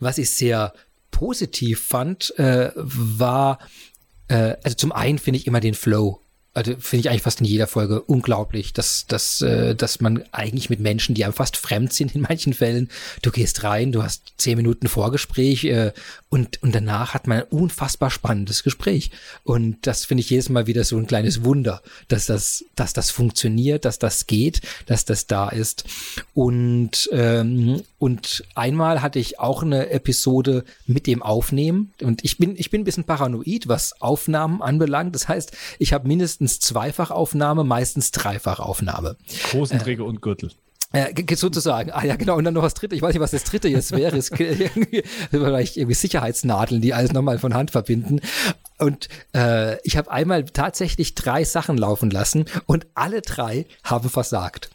Was 0.00 0.18
ich 0.18 0.30
sehr 0.30 0.72
positiv 1.18 1.80
fand, 1.84 2.32
äh, 2.38 2.70
war, 2.76 3.58
äh, 4.28 4.54
also 4.62 4.76
zum 4.76 4.92
einen 4.92 5.18
finde 5.18 5.38
ich 5.38 5.48
immer 5.48 5.58
den 5.58 5.74
Flow 5.74 6.20
also 6.58 6.74
finde 6.80 7.02
ich 7.02 7.10
eigentlich 7.10 7.22
fast 7.22 7.40
in 7.40 7.46
jeder 7.46 7.68
Folge 7.68 8.02
unglaublich, 8.02 8.72
dass, 8.72 9.06
dass, 9.06 9.40
äh, 9.42 9.76
dass 9.76 10.00
man 10.00 10.24
eigentlich 10.32 10.68
mit 10.68 10.80
Menschen, 10.80 11.14
die 11.14 11.24
einem 11.24 11.32
fast 11.32 11.56
fremd 11.56 11.92
sind 11.92 12.16
in 12.16 12.22
manchen 12.22 12.52
Fällen, 12.52 12.90
du 13.22 13.30
gehst 13.30 13.62
rein, 13.62 13.92
du 13.92 14.02
hast 14.02 14.32
zehn 14.38 14.56
Minuten 14.56 14.88
Vorgespräch 14.88 15.62
äh, 15.66 15.92
und, 16.30 16.60
und 16.60 16.74
danach 16.74 17.14
hat 17.14 17.28
man 17.28 17.38
ein 17.38 17.44
unfassbar 17.44 18.10
spannendes 18.10 18.64
Gespräch. 18.64 19.12
Und 19.44 19.86
das 19.86 20.04
finde 20.04 20.22
ich 20.22 20.30
jedes 20.30 20.48
Mal 20.48 20.66
wieder 20.66 20.82
so 20.82 20.96
ein 20.96 21.06
kleines 21.06 21.44
Wunder, 21.44 21.80
dass 22.08 22.26
das, 22.26 22.64
dass 22.74 22.92
das 22.92 23.12
funktioniert, 23.12 23.84
dass 23.84 24.00
das 24.00 24.26
geht, 24.26 24.60
dass 24.86 25.04
das 25.04 25.28
da 25.28 25.50
ist. 25.50 25.84
Und, 26.34 27.08
ähm, 27.12 27.82
und 28.00 28.44
einmal 28.56 29.00
hatte 29.00 29.20
ich 29.20 29.38
auch 29.38 29.62
eine 29.62 29.90
Episode 29.90 30.64
mit 30.86 31.06
dem 31.06 31.22
Aufnehmen 31.22 31.92
und 32.02 32.24
ich 32.24 32.36
bin, 32.36 32.56
ich 32.56 32.70
bin 32.70 32.80
ein 32.80 32.84
bisschen 32.84 33.04
paranoid, 33.04 33.68
was 33.68 34.02
Aufnahmen 34.02 34.60
anbelangt. 34.60 35.14
Das 35.14 35.28
heißt, 35.28 35.56
ich 35.78 35.92
habe 35.92 36.08
mindestens 36.08 36.47
meistens 36.48 36.60
Zweifachaufnahme, 36.60 37.64
meistens 37.64 38.10
Dreifachaufnahme. 38.10 39.16
Hosenträger 39.52 40.04
äh, 40.04 40.06
und 40.06 40.22
Gürtel. 40.22 40.50
Äh, 40.92 41.12
sozusagen. 41.34 41.90
Ah 41.90 42.04
ja, 42.04 42.16
genau. 42.16 42.36
Und 42.36 42.44
dann 42.44 42.54
noch 42.54 42.62
das 42.62 42.72
dritte. 42.72 42.94
Ich 42.94 43.02
weiß 43.02 43.12
nicht, 43.12 43.20
was 43.20 43.32
das 43.32 43.44
dritte 43.44 43.68
jetzt 43.68 43.92
wäre. 43.92 44.16
Es 44.16 44.28
vielleicht 45.30 45.76
irgendwie 45.76 45.94
Sicherheitsnadeln, 45.94 46.80
die 46.80 46.94
alles 46.94 47.12
nochmal 47.12 47.38
von 47.38 47.52
Hand 47.52 47.72
verbinden. 47.72 48.20
Und 48.78 49.10
äh, 49.34 49.78
ich 49.82 49.98
habe 49.98 50.10
einmal 50.10 50.44
tatsächlich 50.44 51.14
drei 51.14 51.44
Sachen 51.44 51.76
laufen 51.76 52.10
lassen 52.10 52.46
und 52.64 52.86
alle 52.94 53.20
drei 53.20 53.66
haben 53.84 54.08
versagt. 54.08 54.70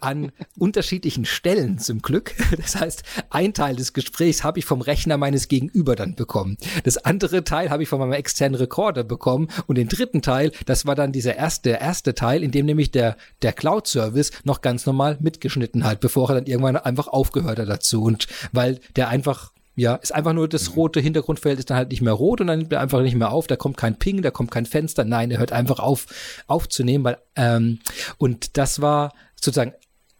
An 0.00 0.32
unterschiedlichen 0.58 1.24
Stellen 1.24 1.78
zum 1.78 2.02
Glück. 2.02 2.34
Das 2.56 2.76
heißt, 2.76 3.02
ein 3.30 3.54
Teil 3.54 3.76
des 3.76 3.92
Gesprächs 3.92 4.42
habe 4.42 4.58
ich 4.58 4.64
vom 4.64 4.80
Rechner 4.80 5.16
meines 5.16 5.48
Gegenüber 5.48 5.94
dann 5.94 6.14
bekommen. 6.14 6.56
Das 6.84 6.96
andere 6.96 7.44
Teil 7.44 7.70
habe 7.70 7.82
ich 7.82 7.88
von 7.88 8.00
meinem 8.00 8.12
externen 8.12 8.58
Recorder 8.58 9.04
bekommen 9.04 9.48
und 9.66 9.76
den 9.78 9.88
dritten 9.88 10.22
Teil, 10.22 10.52
das 10.64 10.86
war 10.86 10.94
dann 10.94 11.12
dieser 11.12 11.36
erste, 11.36 11.70
erste 11.70 12.14
Teil, 12.14 12.42
in 12.42 12.50
dem 12.50 12.66
nämlich 12.66 12.90
der, 12.90 13.16
der 13.42 13.52
Cloud-Service 13.52 14.32
noch 14.44 14.62
ganz 14.62 14.86
normal 14.86 15.18
mitgeschnitten 15.20 15.84
hat, 15.84 16.00
bevor 16.00 16.30
er 16.30 16.36
dann 16.36 16.46
irgendwann 16.46 16.76
einfach 16.76 17.08
aufgehört 17.08 17.58
hat 17.58 17.68
dazu 17.68 18.02
und 18.02 18.26
weil 18.52 18.80
der 18.96 19.08
einfach 19.08 19.52
ja, 19.76 19.96
ist 19.96 20.14
einfach 20.14 20.32
nur 20.32 20.48
das 20.48 20.74
rote 20.74 21.00
Hintergrundfeld 21.00 21.58
ist 21.58 21.68
dann 21.68 21.76
halt 21.76 21.90
nicht 21.90 22.00
mehr 22.00 22.14
rot 22.14 22.40
und 22.40 22.46
dann 22.46 22.60
nimmt 22.60 22.72
er 22.72 22.80
einfach 22.80 23.02
nicht 23.02 23.14
mehr 23.14 23.30
auf. 23.30 23.46
Da 23.46 23.56
kommt 23.56 23.76
kein 23.76 23.98
Ping, 23.98 24.22
da 24.22 24.30
kommt 24.30 24.50
kein 24.50 24.64
Fenster. 24.64 25.04
Nein, 25.04 25.30
er 25.30 25.38
hört 25.38 25.52
einfach 25.52 25.80
auf, 25.80 26.06
aufzunehmen, 26.46 27.04
weil 27.04 27.18
ähm, 27.36 27.80
und 28.16 28.56
das 28.56 28.80
war 28.80 29.12
sozusagen 29.40 29.72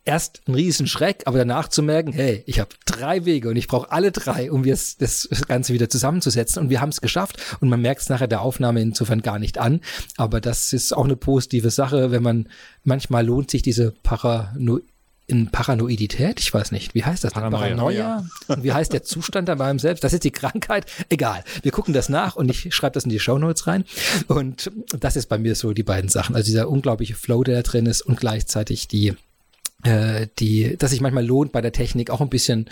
erst 0.07 0.43
ein 0.47 0.55
Riesenschreck, 0.55 1.25
aber 1.27 1.39
danach 1.39 1.69
zu 1.69 1.83
merken, 1.83 2.13
hey, 2.13 2.43
ich 2.47 2.61
habe 2.61 2.71
drei 2.87 3.25
Wege 3.25 3.49
und 3.51 3.57
ich 3.57 3.67
brauche 3.67 3.91
alle 3.91 4.13
drei, 4.13 4.51
um 4.51 4.63
das, 4.63 4.97
das 4.97 5.29
Ganze 5.49 5.75
wieder 5.75 5.91
zusammenzusetzen. 5.91 6.63
Und 6.63 6.71
wir 6.71 6.81
haben 6.81 6.91
es 6.91 7.01
geschafft 7.01 7.39
und 7.61 7.69
man 7.69 7.83
merkt 7.83 8.03
es 8.03 8.09
nachher 8.09 8.29
der 8.29 8.41
Aufnahme 8.41 8.81
insofern 8.81 9.21
gar 9.21 9.39
nicht 9.39 9.59
an. 9.59 9.81
Aber 10.17 10.41
das 10.41 10.73
ist 10.73 10.97
auch 10.97 11.05
eine 11.05 11.17
positive 11.17 11.71
Sache, 11.71 12.13
wenn 12.13 12.23
man 12.23 12.49
manchmal 12.85 13.27
lohnt 13.27 13.51
sich 13.51 13.63
diese 13.63 13.91
Parano 13.91 14.81
in 15.29 15.51
Paranoidität, 15.51 16.39
ich 16.39 16.55
weiß 16.55 16.71
nicht, 16.71 16.95
wie 16.95 17.05
heißt 17.05 17.25
das? 17.25 17.33
Paranoia. 17.33 17.61
Paranoia? 17.61 18.27
Und 18.47 18.63
wie 18.63 18.73
heißt 18.73 18.93
der 18.93 19.03
Zustand 19.03 19.49
dann 19.49 19.59
bei 19.59 19.69
einem 19.69 19.81
selbst? 19.81 20.05
Das 20.05 20.13
ist 20.13 20.23
die 20.23 20.31
Krankheit. 20.31 20.87
Egal. 21.09 21.43
Wir 21.63 21.73
gucken 21.73 21.93
das 21.93 22.09
nach 22.09 22.37
und 22.37 22.49
ich 22.49 22.73
schreibe 22.75 22.95
das 22.95 23.05
in 23.05 23.11
die 23.11 23.19
Shownotes 23.19 23.67
rein. 23.67 23.85
Und 24.29 24.71
das 25.01 25.17
ist 25.17 25.29
bei 25.29 25.39
mir 25.39 25.57
so 25.57 25.73
die 25.73 25.83
beiden 25.83 26.09
Sachen. 26.09 26.37
Also 26.37 26.47
dieser 26.47 26.69
unglaubliche 26.69 27.15
Flow, 27.15 27.43
der 27.43 27.57
da 27.57 27.63
drin 27.63 27.87
ist 27.87 28.03
und 28.03 28.21
gleichzeitig 28.21 28.87
die, 28.87 29.15
äh, 29.83 30.29
die, 30.39 30.77
dass 30.77 30.93
sich 30.93 31.01
manchmal 31.01 31.27
lohnt 31.27 31.51
bei 31.51 31.61
der 31.61 31.73
Technik 31.73 32.11
auch 32.11 32.21
ein 32.21 32.31
bisschen 32.31 32.71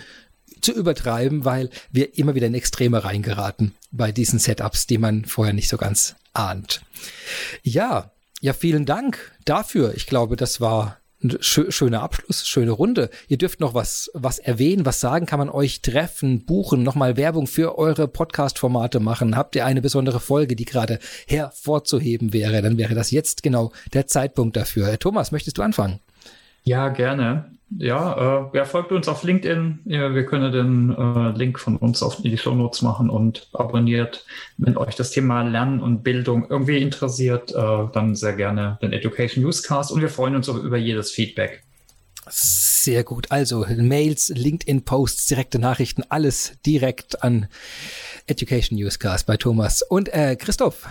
zu 0.61 0.73
übertreiben, 0.73 1.45
weil 1.45 1.71
wir 1.91 2.17
immer 2.17 2.37
wieder 2.37 2.47
in 2.47 2.55
Extreme 2.55 3.03
reingeraten 3.03 3.75
bei 3.91 4.13
diesen 4.13 4.39
Setups, 4.39 4.87
die 4.87 4.99
man 4.99 5.25
vorher 5.25 5.55
nicht 5.55 5.69
so 5.69 5.77
ganz 5.77 6.15
ahnt. 6.35 6.83
Ja, 7.65 8.13
ja, 8.41 8.53
vielen 8.53 8.87
Dank 8.87 9.33
dafür. 9.45 9.95
Ich 9.95 10.07
glaube, 10.07 10.37
das 10.37 10.61
war 10.61 10.99
ein 11.25 11.39
schöner 11.41 12.03
Abschluss, 12.03 12.47
schöne 12.47 12.71
Runde. 12.71 13.11
Ihr 13.29 13.39
dürft 13.39 13.61
noch 13.61 13.75
was, 13.75 14.11
was 14.15 14.39
erwähnen, 14.39 14.85
was 14.85 15.01
sagen, 15.01 15.27
kann 15.27 15.39
man 15.39 15.49
euch 15.49 15.81
treffen, 15.81 16.45
buchen, 16.45 16.83
nochmal 16.83 17.17
Werbung 17.17 17.47
für 17.47 17.79
eure 17.79 18.07
Podcast-Formate 18.09 19.01
machen. 19.01 19.37
Habt 19.37 19.57
ihr 19.57 19.65
eine 19.65 19.81
besondere 19.81 20.21
Folge, 20.21 20.55
die 20.55 20.67
gerade 20.67 20.99
hervorzuheben 21.27 22.33
wäre, 22.33 22.61
dann 22.63 22.79
wäre 22.79 22.95
das 22.95 23.11
jetzt 23.11 23.43
genau 23.43 23.73
der 23.95 24.07
Zeitpunkt 24.07 24.57
dafür. 24.57 24.99
Thomas, 24.99 25.33
möchtest 25.33 25.59
du 25.59 25.63
anfangen? 25.63 26.01
Ja, 26.63 26.89
gerne. 26.91 27.54
Ja, 27.79 28.49
äh, 28.53 28.57
ja, 28.57 28.65
folgt 28.65 28.93
uns 28.93 29.09
auf 29.09 29.23
LinkedIn. 29.23 29.81
Ja, 29.87 30.15
wir 30.15 30.27
können 30.27 30.53
den 30.53 30.95
äh, 30.97 31.37
Link 31.37 31.59
von 31.59 31.77
uns 31.77 32.03
auf 32.03 32.23
die 32.23 32.37
Show 32.39 32.55
Notes 32.55 32.83
machen 32.83 33.11
und 33.11 33.49
abonniert. 33.53 34.25
Wenn 34.59 34.77
euch 34.77 34.95
das 34.95 35.11
Thema 35.11 35.43
Lernen 35.43 35.81
und 35.81 36.03
Bildung 36.03 36.47
irgendwie 36.49 36.79
interessiert, 36.79 37.53
äh, 37.53 37.87
dann 37.93 38.15
sehr 38.15 38.35
gerne 38.35 38.79
den 38.83 38.93
Education 38.93 39.43
Newscast 39.43 39.91
und 39.91 40.01
wir 40.01 40.09
freuen 40.09 40.37
uns 40.37 40.49
über 40.49 40.77
jedes 40.77 41.11
Feedback. 41.11 41.65
Sehr 42.29 43.05
gut. 43.05 43.31
Also 43.31 43.67
Mails, 43.77 44.29
LinkedIn-Posts, 44.29 45.27
direkte 45.27 45.59
Nachrichten, 45.59 46.05
alles 46.09 46.53
direkt 46.65 47.23
an 47.23 47.49
Education 48.27 48.79
Newscast 48.79 49.27
bei 49.27 49.37
Thomas. 49.37 49.83
Und 49.83 50.13
äh, 50.13 50.37
Christoph, 50.37 50.87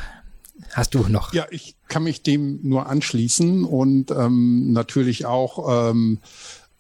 hast 0.72 0.94
du 0.94 1.08
noch? 1.08 1.34
Ja, 1.34 1.48
ich 1.50 1.76
kann 1.88 2.04
mich 2.04 2.24
dem 2.24 2.60
nur 2.64 2.88
anschließen 2.88 3.64
und 3.64 4.12
ähm, 4.12 4.74
natürlich 4.74 5.26
auch 5.26 5.92
ähm, 5.92 6.20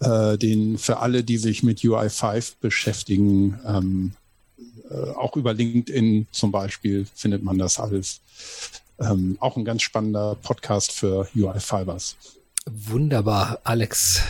äh, 0.03 0.37
den 0.37 0.77
für 0.77 0.99
alle, 0.99 1.23
die 1.23 1.37
sich 1.37 1.63
mit 1.63 1.79
UI5 1.79 2.53
beschäftigen, 2.61 3.59
ähm, 3.65 4.11
äh, 4.89 5.11
auch 5.11 5.35
über 5.35 5.53
LinkedIn 5.53 6.27
zum 6.31 6.51
Beispiel 6.51 7.05
findet 7.15 7.43
man 7.43 7.57
das 7.57 7.79
alles. 7.79 8.21
Ähm, 8.99 9.37
auch 9.39 9.57
ein 9.57 9.65
ganz 9.65 9.81
spannender 9.81 10.35
Podcast 10.35 10.91
für 10.91 11.27
UI5ers. 11.35 12.15
Wunderbar, 12.65 13.59
Alex. 13.63 14.21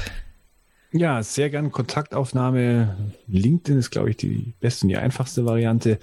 Ja, 0.91 1.23
sehr 1.23 1.49
gern 1.49 1.71
Kontaktaufnahme. 1.71 2.95
LinkedIn 3.27 3.79
ist, 3.79 3.89
glaube 3.89 4.11
ich, 4.11 4.17
die 4.17 4.53
beste 4.59 4.85
und 4.85 4.89
die 4.89 4.97
einfachste 4.97 5.43
Variante. 5.43 5.97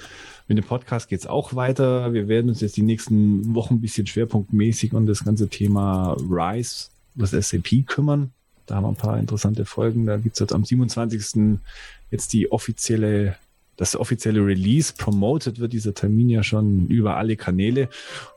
Mit 0.48 0.58
dem 0.58 0.64
Podcast 0.64 1.08
geht 1.08 1.20
es 1.20 1.26
auch 1.28 1.54
weiter. 1.54 2.12
Wir 2.12 2.26
werden 2.26 2.48
uns 2.48 2.60
jetzt 2.60 2.76
die 2.76 2.82
nächsten 2.82 3.54
Wochen 3.54 3.74
ein 3.74 3.80
bisschen 3.80 4.08
schwerpunktmäßig 4.08 4.92
um 4.92 5.06
das 5.06 5.24
ganze 5.24 5.48
Thema 5.48 6.16
RISE, 6.28 6.88
das 7.14 7.30
SAP 7.30 7.86
kümmern. 7.86 8.32
Da 8.70 8.76
haben 8.76 8.84
wir 8.84 8.90
ein 8.90 8.96
paar 8.96 9.18
interessante 9.18 9.64
Folgen. 9.64 10.06
Da 10.06 10.16
gibt 10.16 10.36
es 10.36 10.40
jetzt 10.40 10.52
am 10.52 10.64
27. 10.64 11.58
jetzt 12.12 12.32
die 12.32 12.52
offizielle, 12.52 13.34
das 13.76 13.96
offizielle 13.96 14.46
Release. 14.46 14.94
Promoted 14.96 15.58
wird 15.58 15.72
dieser 15.72 15.92
Termin 15.92 16.30
ja 16.30 16.44
schon 16.44 16.86
über 16.86 17.16
alle 17.16 17.34
Kanäle. 17.36 17.88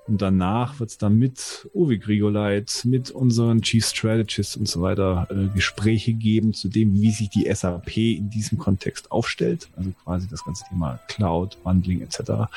Und 0.07 0.23
danach 0.23 0.80
wird 0.80 0.89
es 0.89 0.97
dann 0.97 1.19
mit 1.19 1.69
Uwe 1.76 1.99
Grigoleit, 1.99 2.81
mit 2.84 3.11
unseren 3.11 3.61
Chief 3.61 3.85
Strategists 3.85 4.57
und 4.57 4.68
so 4.68 4.81
weiter 4.81 5.27
äh, 5.30 5.53
Gespräche 5.53 6.14
geben 6.14 6.55
zu 6.55 6.68
dem, 6.68 6.95
wie 6.95 7.11
sich 7.11 7.30
die 7.30 7.47
SAP 7.53 7.95
in 7.97 8.31
diesem 8.31 8.57
Kontext 8.57 9.11
aufstellt. 9.11 9.69
Also 9.76 9.91
quasi 10.03 10.27
das 10.27 10.43
ganze 10.43 10.64
Thema 10.68 10.99
Cloud, 11.10 11.61
Bundling 11.64 12.01
etc. 12.01 12.49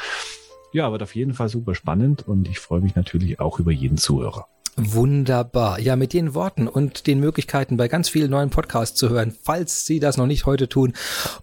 Ja, 0.73 0.91
wird 0.93 1.03
auf 1.03 1.15
jeden 1.15 1.35
Fall 1.35 1.51
super 1.51 1.75
spannend 1.75 2.27
und 2.27 2.49
ich 2.49 2.59
freue 2.59 2.81
mich 2.81 2.95
natürlich 2.95 3.39
auch 3.39 3.61
über 3.61 3.71
jeden 3.71 3.99
Zuhörer. 3.99 4.47
Wunderbar. 4.79 5.81
Ja, 5.81 5.97
mit 5.97 6.13
den 6.13 6.35
Worten 6.35 6.69
und 6.69 7.07
den 7.07 7.19
Möglichkeiten 7.19 7.79
bei 7.79 7.89
ganz 7.89 8.11
vielen 8.11 8.31
neuen 8.31 8.51
Podcasts 8.51 8.99
zu 8.99 9.09
hören, 9.09 9.35
falls 9.43 9.87
Sie 9.87 10.01
das 10.01 10.19
noch 10.19 10.27
nicht 10.27 10.45
heute 10.45 10.69
tun, 10.69 10.93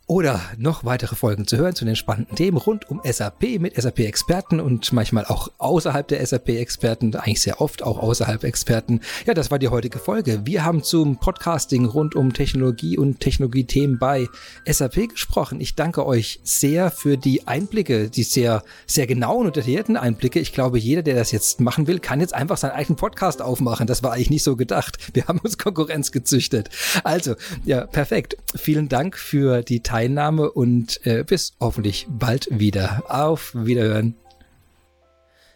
oder 0.06 0.40
noch 0.60 0.86
weitere 0.86 1.16
Folgen 1.16 1.48
zu 1.48 1.58
hören 1.58 1.74
zu 1.74 1.84
den 1.84 1.96
spannenden 1.96 2.36
Themen 2.36 2.58
rund 2.58 2.92
um 2.92 3.02
SAP 3.04 3.60
mit 3.60 3.76
SAP-Experten 3.76 4.60
und 4.60 4.94
manchmal 4.94 5.26
auch 5.26 5.50
außerhalb 5.58 6.08
der 6.08 6.24
SAP-Experten, 6.24 7.16
eigentlich 7.16 7.42
sehr 7.42 7.60
oft 7.60 7.82
auch 7.82 7.98
außerhalb 7.98 8.44
Experten. 8.44 9.02
Ja, 9.26 9.34
das 9.34 9.50
war 9.50 9.58
die 9.58 9.70
heutige 9.70 9.98
Folge. 9.98 10.42
Wir 10.46 10.64
haben 10.64 10.84
zum 10.84 11.18
Podcasting 11.18 11.86
rund 11.86 12.14
um 12.14 12.34
Technologie 12.34 13.00
und 13.00 13.20
Technologiethemen 13.20 13.98
bei 13.98 14.28
SAP 14.68 15.10
gesprochen. 15.10 15.60
Ich 15.60 15.74
danke 15.74 16.06
euch 16.06 16.40
sehr 16.44 16.92
für 16.92 17.18
die 17.18 17.48
Einblicke, 17.48 18.12
die 18.12 18.24
sehr, 18.24 18.62
sehr 18.86 19.08
genauen 19.08 19.48
und 19.48 19.56
detaillierten 19.56 19.98
Einblicke. 19.98 20.40
Ich 20.40 20.54
glaube, 20.54 20.78
jeder, 20.78 21.02
der 21.02 21.16
das 21.16 21.32
jetzt 21.32 21.62
machen 21.62 21.88
will, 21.88 21.98
kann 21.98 22.20
jetzt 22.20 22.36
einfach 22.36 22.58
seinen 22.58 22.74
eigenen 22.74 22.96
Podcast 22.96 23.23
Podcast 23.24 23.42
aufmachen. 23.42 23.88
Das 23.88 24.04
war 24.04 24.12
eigentlich 24.12 24.32
nicht 24.32 24.44
so 24.44 24.58
gedacht. 24.58 24.98
Wir 25.14 25.28
haben 25.30 25.40
uns 25.40 25.58
Konkurrenz 25.58 26.12
gezüchtet. 26.12 26.70
Also, 27.06 27.36
ja, 27.64 27.86
perfekt. 27.86 28.36
Vielen 28.54 28.90
Dank 28.90 29.18
für 29.18 29.62
die 29.62 29.80
Teilnahme 29.80 30.52
und 30.52 31.00
äh, 31.06 31.24
bis 31.24 31.54
hoffentlich 31.62 32.06
bald 32.10 32.48
wieder. 32.52 33.04
Auf 33.08 33.52
Wiederhören. 33.56 34.16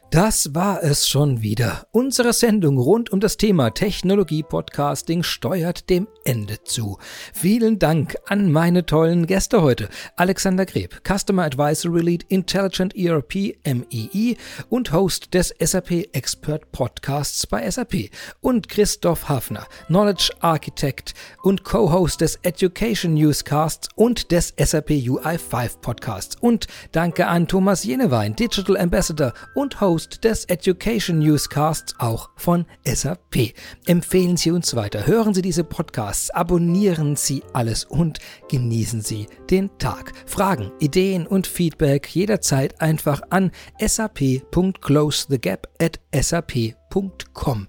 Das 0.10 0.56
war 0.56 0.82
es 0.84 1.06
schon 1.06 1.42
wieder. 1.42 1.86
Unsere 1.92 2.32
Sendung 2.32 2.78
rund 2.78 3.12
um 3.12 3.20
das 3.20 3.36
Thema 3.36 3.72
Technologie-Podcasting 3.72 5.22
steuert 5.22 5.90
dem 5.90 6.08
Ende 6.24 6.64
zu. 6.64 6.98
Vielen 7.34 7.78
Dank 7.78 8.16
an 8.26 8.50
meine 8.50 8.86
tollen 8.86 9.28
Gäste 9.28 9.62
heute. 9.62 9.90
Alexander 10.16 10.66
Greb, 10.66 11.02
Customer 11.06 11.44
Advisory 11.44 12.02
Lead 12.02 12.24
Intelligent 12.30 12.96
ERP 12.96 13.58
MEE 13.66 14.38
und 14.70 14.94
Host 14.94 15.34
des 15.34 15.54
SAP 15.60 16.08
Expert 16.14 16.72
Podcasts 16.72 17.46
bei 17.46 17.70
SAP 17.70 18.10
und 18.40 18.70
Christoph 18.70 19.28
Hafner, 19.28 19.68
Knowledge 19.88 20.32
Architect 20.40 21.16
und 21.44 21.66
Co-Host 21.66 22.22
des 22.22 22.40
Education 22.44 23.14
Newscasts 23.14 23.90
und 23.96 24.32
des 24.32 24.54
SAP 24.58 24.92
UI5 24.92 25.80
Podcasts. 25.82 26.38
Und 26.40 26.68
danke 26.94 27.28
an 27.28 27.50
Thomas 27.50 27.84
Jenewein, 27.84 28.38
Digital 28.38 28.78
Ambassador 28.78 29.34
und 29.54 29.82
Host 29.82 29.97
Host 29.98 30.24
des 30.26 30.46
Education 30.46 31.18
Newscasts, 31.18 31.96
auch 31.98 32.30
von 32.36 32.68
SAP. 32.86 33.56
Empfehlen 33.88 34.38
Sie 34.38 34.52
uns 34.52 34.76
weiter, 34.76 35.08
hören 35.08 35.34
Sie 35.34 35.42
diese 35.42 35.64
Podcasts, 35.64 36.30
abonnieren 36.30 37.16
Sie 37.16 37.42
alles 37.52 37.84
und 37.84 38.20
genießen 38.48 39.02
Sie 39.02 39.26
den 39.50 39.76
Tag. 39.80 40.14
Fragen, 40.28 40.72
Ideen 40.80 41.26
und 41.26 41.48
Feedback 41.48 42.08
jederzeit 42.14 42.80
einfach 42.80 43.24
an 43.32 43.50
sap.closethegap 43.80 45.68
at 45.82 46.00
sap.com. 46.14 47.68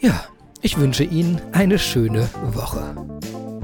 Ja, 0.00 0.24
ich 0.62 0.78
wünsche 0.78 1.04
Ihnen 1.04 1.38
eine 1.52 1.78
schöne 1.78 2.30
Woche. 2.54 3.57